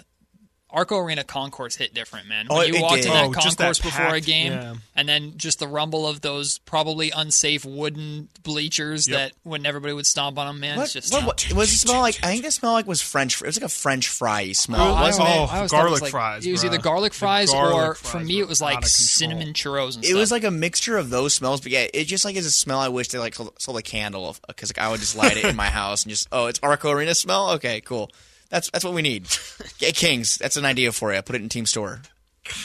Arco 0.73 0.97
Arena 0.99 1.23
concourse 1.23 1.77
hit 1.77 1.93
different, 1.95 2.27
man. 2.29 2.47
Oh, 2.51 2.57
When 2.59 2.73
you 2.75 2.81
walked 2.83 2.97
did. 3.03 3.07
in 3.07 3.13
that 3.13 3.25
Oh, 3.27 3.33
just 3.35 3.59
that 3.59 3.65
concourse 3.65 3.79
before 3.81 4.15
a 4.15 4.21
game, 4.21 4.53
yeah. 4.53 4.75
and 4.97 5.09
then 5.09 5.35
just 5.37 5.59
the 5.59 5.69
rumble 5.69 6.07
of 6.07 6.21
those 6.23 6.59
probably 6.59 7.11
unsafe 7.11 7.65
wooden 7.65 8.29
bleachers 8.43 9.07
Yep. 9.07 9.17
that 9.19 9.33
when 9.43 9.67
everybody 9.67 9.93
would 9.93 10.07
stomp 10.07 10.39
on 10.39 10.47
them, 10.47 10.61
man, 10.61 10.79
What, 10.79 10.85
it's 10.85 10.93
just 10.95 11.13
what, 11.13 11.25
what 11.25 11.53
was 11.55 11.73
it 11.73 11.77
smell 11.79 12.01
like? 12.01 12.19
I 12.25 12.29
think 12.29 12.45
the 12.45 12.51
smell 12.51 12.73
like 12.73 12.87
was 12.87 13.03
French. 13.03 13.41
It 13.43 13.47
was 13.47 13.57
like 13.61 13.67
a 13.67 13.73
French 13.73 14.09
fry 14.09 14.53
smell, 14.53 14.81
Oh, 14.97 15.01
wasn't 15.01 15.29
always- 15.29 15.37
it? 15.37 15.53
Oh, 15.53 15.55
I 15.55 15.57
always 15.59 15.71
thought 15.71 15.77
it 15.77 15.81
garlic 15.83 15.91
was 15.93 16.03
like- 16.03 16.11
fries, 16.11 16.47
It 16.47 16.53
was 16.53 16.63
bruh. 16.63 16.67
either 16.67 16.79
garlic 16.79 17.13
fries 17.15 17.51
garlic 17.51 17.75
or 17.75 17.95
fries 17.95 18.11
for 18.13 18.21
me 18.27 18.41
it 18.41 18.49
was 18.49 18.61
like 18.61 18.85
cinnamon 18.87 19.53
churros 19.53 19.95
and 19.97 20.05
It 20.05 20.09
stuff. 20.09 20.19
was 20.21 20.31
like 20.31 20.45
a 20.45 20.51
mixture 20.51 20.97
of 20.97 21.11
those 21.11 21.35
smells, 21.35 21.61
but 21.61 21.71
yeah, 21.73 21.87
it 21.93 22.05
just 22.05 22.25
like 22.25 22.37
is 22.37 22.47
a 22.47 22.51
smell 22.51 22.79
I 22.81 22.89
wish 22.89 23.09
they 23.09 23.19
like 23.19 23.35
sold 23.35 23.53
sold 23.61 23.79
a 23.79 23.83
candle 23.83 24.35
because 24.47 24.71
like 24.75 24.79
I 24.85 24.91
would 24.91 25.01
just 25.01 25.17
light 25.17 25.37
it 25.37 25.45
in 25.45 25.55
my 25.57 25.69
house 25.71 26.05
and 26.05 26.11
just 26.11 26.29
oh 26.33 26.47
it's 26.47 26.59
Arco 26.63 26.91
Arena 26.91 27.15
smell. 27.15 27.51
Okay, 27.53 27.81
cool. 27.83 28.11
That's 28.53 28.71
that's 28.71 28.85
what 28.85 28.93
we 28.95 29.01
need. 29.03 29.27
Get 29.79 29.97
Kings. 29.97 30.37
That's 30.37 30.57
an 30.59 30.65
idea 30.67 30.93
for 30.93 31.13
you. 31.13 31.21
Put 31.23 31.35
it 31.35 31.43
in 31.43 31.49
team 31.49 31.65
store. 31.67 32.03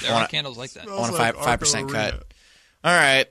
there 0.03 0.11
wanna- 0.11 0.25
are 0.25 0.27
candles 0.27 0.57
like 0.57 0.73
that. 0.73 0.83
You 0.85 0.93
I 0.93 0.99
want 0.99 1.13
a 1.13 1.17
like 1.17 1.35
five 1.37 1.59
percent 1.59 1.89
Arena. 1.89 2.11
cut. 2.11 2.23
All 2.83 2.93
right, 2.95 3.25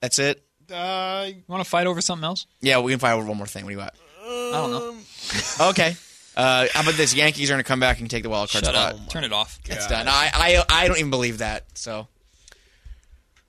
that's 0.00 0.18
it. 0.18 0.42
Uh, 0.72 1.28
want 1.46 1.62
to 1.62 1.68
fight 1.68 1.86
over 1.86 2.00
something 2.00 2.24
else? 2.24 2.46
Yeah, 2.62 2.80
we 2.80 2.90
can 2.92 2.98
fight 2.98 3.12
over 3.12 3.26
one 3.26 3.36
more 3.36 3.46
thing. 3.46 3.64
What 3.64 3.68
do 3.70 3.74
you 3.76 3.80
got? 3.80 3.94
I 4.24 4.50
don't 4.52 4.70
know. 4.72 4.96
Okay. 5.70 5.94
Uh, 6.36 6.66
how 6.74 6.80
about 6.82 6.94
this? 6.94 7.14
Yankees 7.14 7.48
are 7.50 7.52
going 7.54 7.62
to 7.62 7.68
come 7.68 7.78
back 7.80 8.00
and 8.00 8.10
take 8.10 8.22
the 8.24 8.28
wild 8.30 8.50
card 8.50 8.64
Shut 8.64 8.74
spot. 8.74 8.94
up. 8.94 9.08
Turn 9.08 9.22
it 9.24 9.32
off. 9.32 9.60
It's 9.66 9.86
done. 9.86 10.08
I, 10.08 10.30
I 10.34 10.64
I 10.68 10.88
don't 10.88 10.98
even 10.98 11.10
believe 11.10 11.38
that. 11.38 11.64
So 11.78 12.08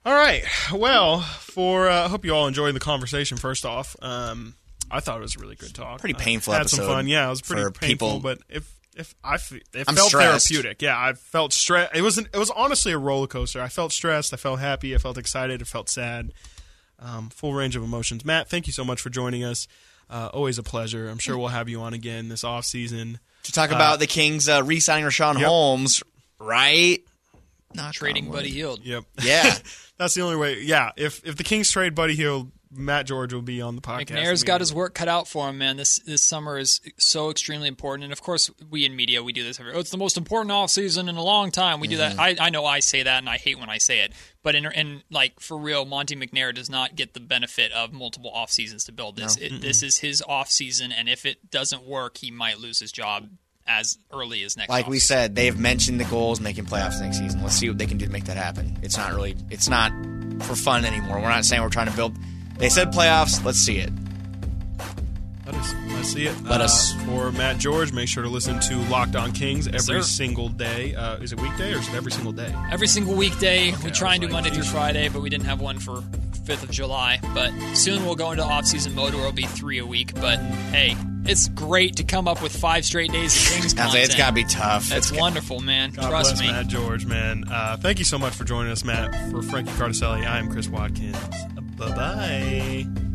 all 0.06 0.14
right. 0.14 0.44
Well, 0.74 1.22
for 1.22 1.90
uh, 1.90 2.06
I 2.06 2.08
hope 2.10 2.26
you 2.26 2.34
all 2.36 2.48
enjoyed 2.48 2.76
the 2.76 2.80
conversation. 2.80 3.38
First 3.38 3.66
off, 3.66 3.96
um, 4.02 4.54
I 4.92 5.00
thought 5.00 5.18
it 5.18 5.22
was 5.22 5.36
a 5.36 5.40
really 5.40 5.56
good 5.56 5.74
talk. 5.74 6.00
Pretty 6.00 6.16
Uh, 6.16 6.20
painful 6.20 6.54
had 6.54 6.70
some 6.70 6.86
fun. 6.86 7.08
Yeah, 7.08 7.28
it 7.28 7.30
was 7.30 7.42
pretty 7.42 7.64
painful. 7.64 7.80
people. 7.88 8.20
But 8.20 8.40
if 8.50 8.72
if 8.96 9.14
I 9.24 9.36
it 9.36 9.86
I'm 9.88 9.96
felt 9.96 10.10
stressed. 10.10 10.48
therapeutic. 10.48 10.82
Yeah, 10.82 10.98
I 10.98 11.14
felt 11.14 11.52
stress. 11.54 11.90
It 11.94 12.02
was 12.02 12.18
it 12.18 12.36
was 12.38 12.50
honestly 12.52 12.92
a 12.94 12.98
roller 12.98 13.28
coaster. 13.28 13.62
I 13.62 13.68
felt 13.68 13.92
stressed. 13.92 14.34
I 14.34 14.38
felt 14.38 14.60
happy. 14.60 14.96
I 14.96 14.98
felt 14.98 15.18
excited. 15.18 15.62
I 15.62 15.66
felt 15.66 15.90
sad. 15.90 16.32
Um, 17.00 17.30
full 17.30 17.54
range 17.54 17.76
of 17.76 17.84
emotions. 17.84 18.24
Matt, 18.24 18.50
thank 18.50 18.68
you 18.68 18.74
so 18.74 18.86
much 18.86 19.02
for 19.02 19.10
joining 19.10 19.44
us. 19.44 19.68
Uh, 20.10 20.30
always 20.34 20.58
a 20.58 20.64
pleasure. 20.64 21.10
I'm 21.10 21.18
sure 21.18 21.38
we'll 21.38 21.50
have 21.50 21.68
you 21.68 21.82
on 21.82 21.94
again 21.94 22.30
this 22.30 22.44
off 22.44 22.64
season. 22.64 23.20
to 23.44 23.52
talk 23.52 23.72
about 23.72 24.00
the 24.00 24.08
Kings 24.08 24.48
uh, 24.48 24.62
re-signing 24.64 25.04
Richaun 25.06 25.34
Yep. 25.40 25.46
Holmes, 25.48 26.04
right? 26.40 27.00
Not 27.74 27.94
Trading 27.96 28.32
Buddy 28.32 28.52
Hield. 28.52 28.80
Yep. 28.86 29.04
Yeah. 29.24 29.56
That's 29.98 30.14
the 30.14 30.22
only 30.22 30.38
way. 30.38 30.62
Yeah, 30.62 30.92
if 30.96 31.22
if 31.26 31.36
the 31.36 31.44
Kings 31.44 31.70
trade 31.72 31.96
Buddy 31.96 32.16
Hield, 32.16 32.50
Matt 32.76 33.06
George 33.08 33.34
will 33.34 33.42
be 33.42 33.62
on 33.62 33.76
the 33.76 33.82
podcast. 33.82 34.08
McNair's 34.10 34.44
got 34.44 34.60
his 34.62 34.74
work 34.74 34.94
cut 34.94 35.08
out 35.08 35.28
for 35.28 35.50
him, 35.50 35.58
man. 35.58 35.78
This 35.78 36.00
this 36.00 36.22
summer 36.24 36.58
is 36.58 36.82
so 36.98 37.30
extremely 37.30 37.68
important, 37.68 38.04
and 38.04 38.14
of 38.14 38.22
course, 38.22 38.52
we 38.70 38.86
in 38.86 38.96
media 38.96 39.24
we 39.24 39.34
do 39.34 39.44
this. 39.44 39.60
Every, 39.60 39.74
oh, 39.74 39.80
it's 39.80 39.92
the 39.92 39.98
most 39.98 40.18
important 40.18 40.52
off 40.52 40.70
season 40.70 41.08
in 41.10 41.16
a 41.16 41.24
long 41.24 41.52
time. 41.52 41.80
We 41.80 41.88
do 41.88 41.98
Mm-hmm. 41.98 42.18
that. 42.18 42.42
I, 42.42 42.48
I 42.48 42.50
know 42.50 42.66
I 42.66 42.80
say 42.80 43.04
that, 43.04 43.20
and 43.20 43.30
I 43.30 43.38
hate 43.38 43.60
when 43.60 43.70
I 43.70 43.78
say 43.78 44.00
it, 44.02 44.12
but 44.44 44.54
in, 44.56 44.66
in 44.66 45.04
like 45.10 45.40
for 45.40 45.58
real, 45.58 45.86
Monte 45.86 46.16
McNair 46.16 46.54
does 46.54 46.70
not 46.70 46.96
get 46.96 47.14
the 47.14 47.20
benefit 47.20 47.72
of 47.72 47.94
multiple 47.94 48.30
off 48.32 48.52
seasons 48.52 48.84
to 48.86 48.92
build 48.92 49.16
this. 49.16 49.38
It, 49.38 49.62
this 49.62 49.82
is 49.82 50.00
his 50.00 50.22
off 50.28 50.50
season, 50.50 50.92
and 50.92 51.08
if 51.08 51.26
it 51.26 51.50
doesn't 51.50 51.84
work, 51.86 52.18
he 52.18 52.32
might 52.32 52.60
lose 52.60 52.80
his 52.80 52.92
job 52.92 53.30
as 53.68 53.98
early 54.14 54.44
as 54.44 54.56
next. 54.56 54.70
like 54.70 54.88
we 54.88 54.98
offseason. 54.98 55.02
said, 55.02 55.36
they've 55.36 55.58
mentioned 55.58 56.00
the 56.00 56.04
goals 56.06 56.40
making 56.40 56.66
playoffs 56.66 57.02
next 57.02 57.18
season. 57.18 57.42
Let's 57.42 57.56
see 57.56 57.68
what 57.68 57.80
they 57.80 57.88
can 57.88 57.98
do 57.98 58.06
to 58.06 58.12
make 58.12 58.26
that 58.26 58.38
happen. 58.38 58.78
It's 58.84 58.96
not 58.96 59.12
really, 59.14 59.36
it's 59.50 59.68
not 59.68 59.92
for 60.44 60.54
fun 60.56 60.86
anymore. 60.86 61.16
We're 61.16 61.30
not 61.30 61.46
saying 61.46 61.64
we're 61.64 61.70
trying 61.70 61.90
to 61.90 61.96
build. 61.96 62.16
They 62.58 62.70
said 62.70 62.92
playoffs. 62.92 63.44
Let's 63.44 63.60
see 63.60 63.78
it. 63.78 63.92
Let 65.46 65.56
us 65.56 65.74
let's 65.90 66.12
see 66.12 66.26
it. 66.26 66.44
Let 66.44 66.62
Uh, 66.62 66.66
us- 66.66 66.94
for 67.06 67.32
Matt 67.32 67.60
George. 67.60 67.92
Make 67.92 68.08
sure 68.08 68.24
to 68.24 68.30
listen 68.30 68.60
to 68.62 68.78
Locked 68.90 69.16
On 69.16 69.32
Kings 69.32 69.68
every 69.68 69.80
sir. 69.80 70.02
single 70.02 70.50
day. 70.50 70.96
Uh, 70.96 71.18
is 71.18 71.34
it 71.34 71.40
weekday 71.42 71.74
or 71.74 71.78
is 71.80 71.88
it 71.88 71.94
every 71.94 72.12
single 72.12 72.32
day? 72.32 72.52
Every 72.72 72.88
single 72.88 73.14
weekday, 73.14 73.74
we 73.84 73.92
try 73.92 74.14
and 74.16 74.22
do 74.22 74.26
I 74.28 74.30
was 74.30 74.34
Monday 74.34 74.50
like, 74.50 74.60
through 74.60 74.72
Friday, 74.72 75.08
but 75.10 75.22
we 75.22 75.30
didn't 75.30 75.46
have 75.46 75.62
one 75.62 75.78
for 75.80 76.04
5th 76.46 76.64
of 76.64 76.72
July. 76.72 77.20
But 77.36 77.52
soon 77.76 78.06
we'll 78.06 78.16
go 78.16 78.32
into 78.32 78.44
off-season 78.44 78.96
mode 78.96 79.14
where 79.14 79.22
it'll 79.22 79.34
be 79.34 79.46
three 79.46 79.78
a 79.80 79.86
week. 79.86 80.14
But 80.16 80.40
hey, 80.72 80.96
it's 81.26 81.48
great 81.50 81.98
to 81.98 82.04
come 82.04 82.28
up 82.28 82.42
with 82.42 82.56
five 82.56 82.84
straight 82.86 83.12
days 83.12 83.36
of 83.36 83.54
Kings 83.54 83.74
content. 83.76 84.04
it's 84.06 84.16
got 84.16 84.28
to 84.30 84.34
be 84.34 84.46
tough. 84.46 84.88
That's 84.90 85.08
It's- 85.12 85.22
wonderful, 85.22 85.60
man. 85.60 85.92
God 85.92 86.10
Trust 86.10 86.36
bless 86.38 86.42
me. 86.42 86.52
Matt 86.52 86.68
George, 86.70 87.06
man. 87.06 87.44
Uh, 87.52 87.78
thank 87.78 88.00
you 88.00 88.06
so 88.06 88.18
much 88.18 88.34
for 88.34 88.46
joining 88.46 88.72
us, 88.72 88.84
Matt. 88.84 89.14
For 89.30 89.44
Frankie 89.44 89.72
Cardicelli, 89.74 90.26
I 90.26 90.40
am 90.40 90.50
Chris 90.52 90.68
Watkins. 90.70 91.18
Bye 91.78 91.92
bye. 91.92 93.15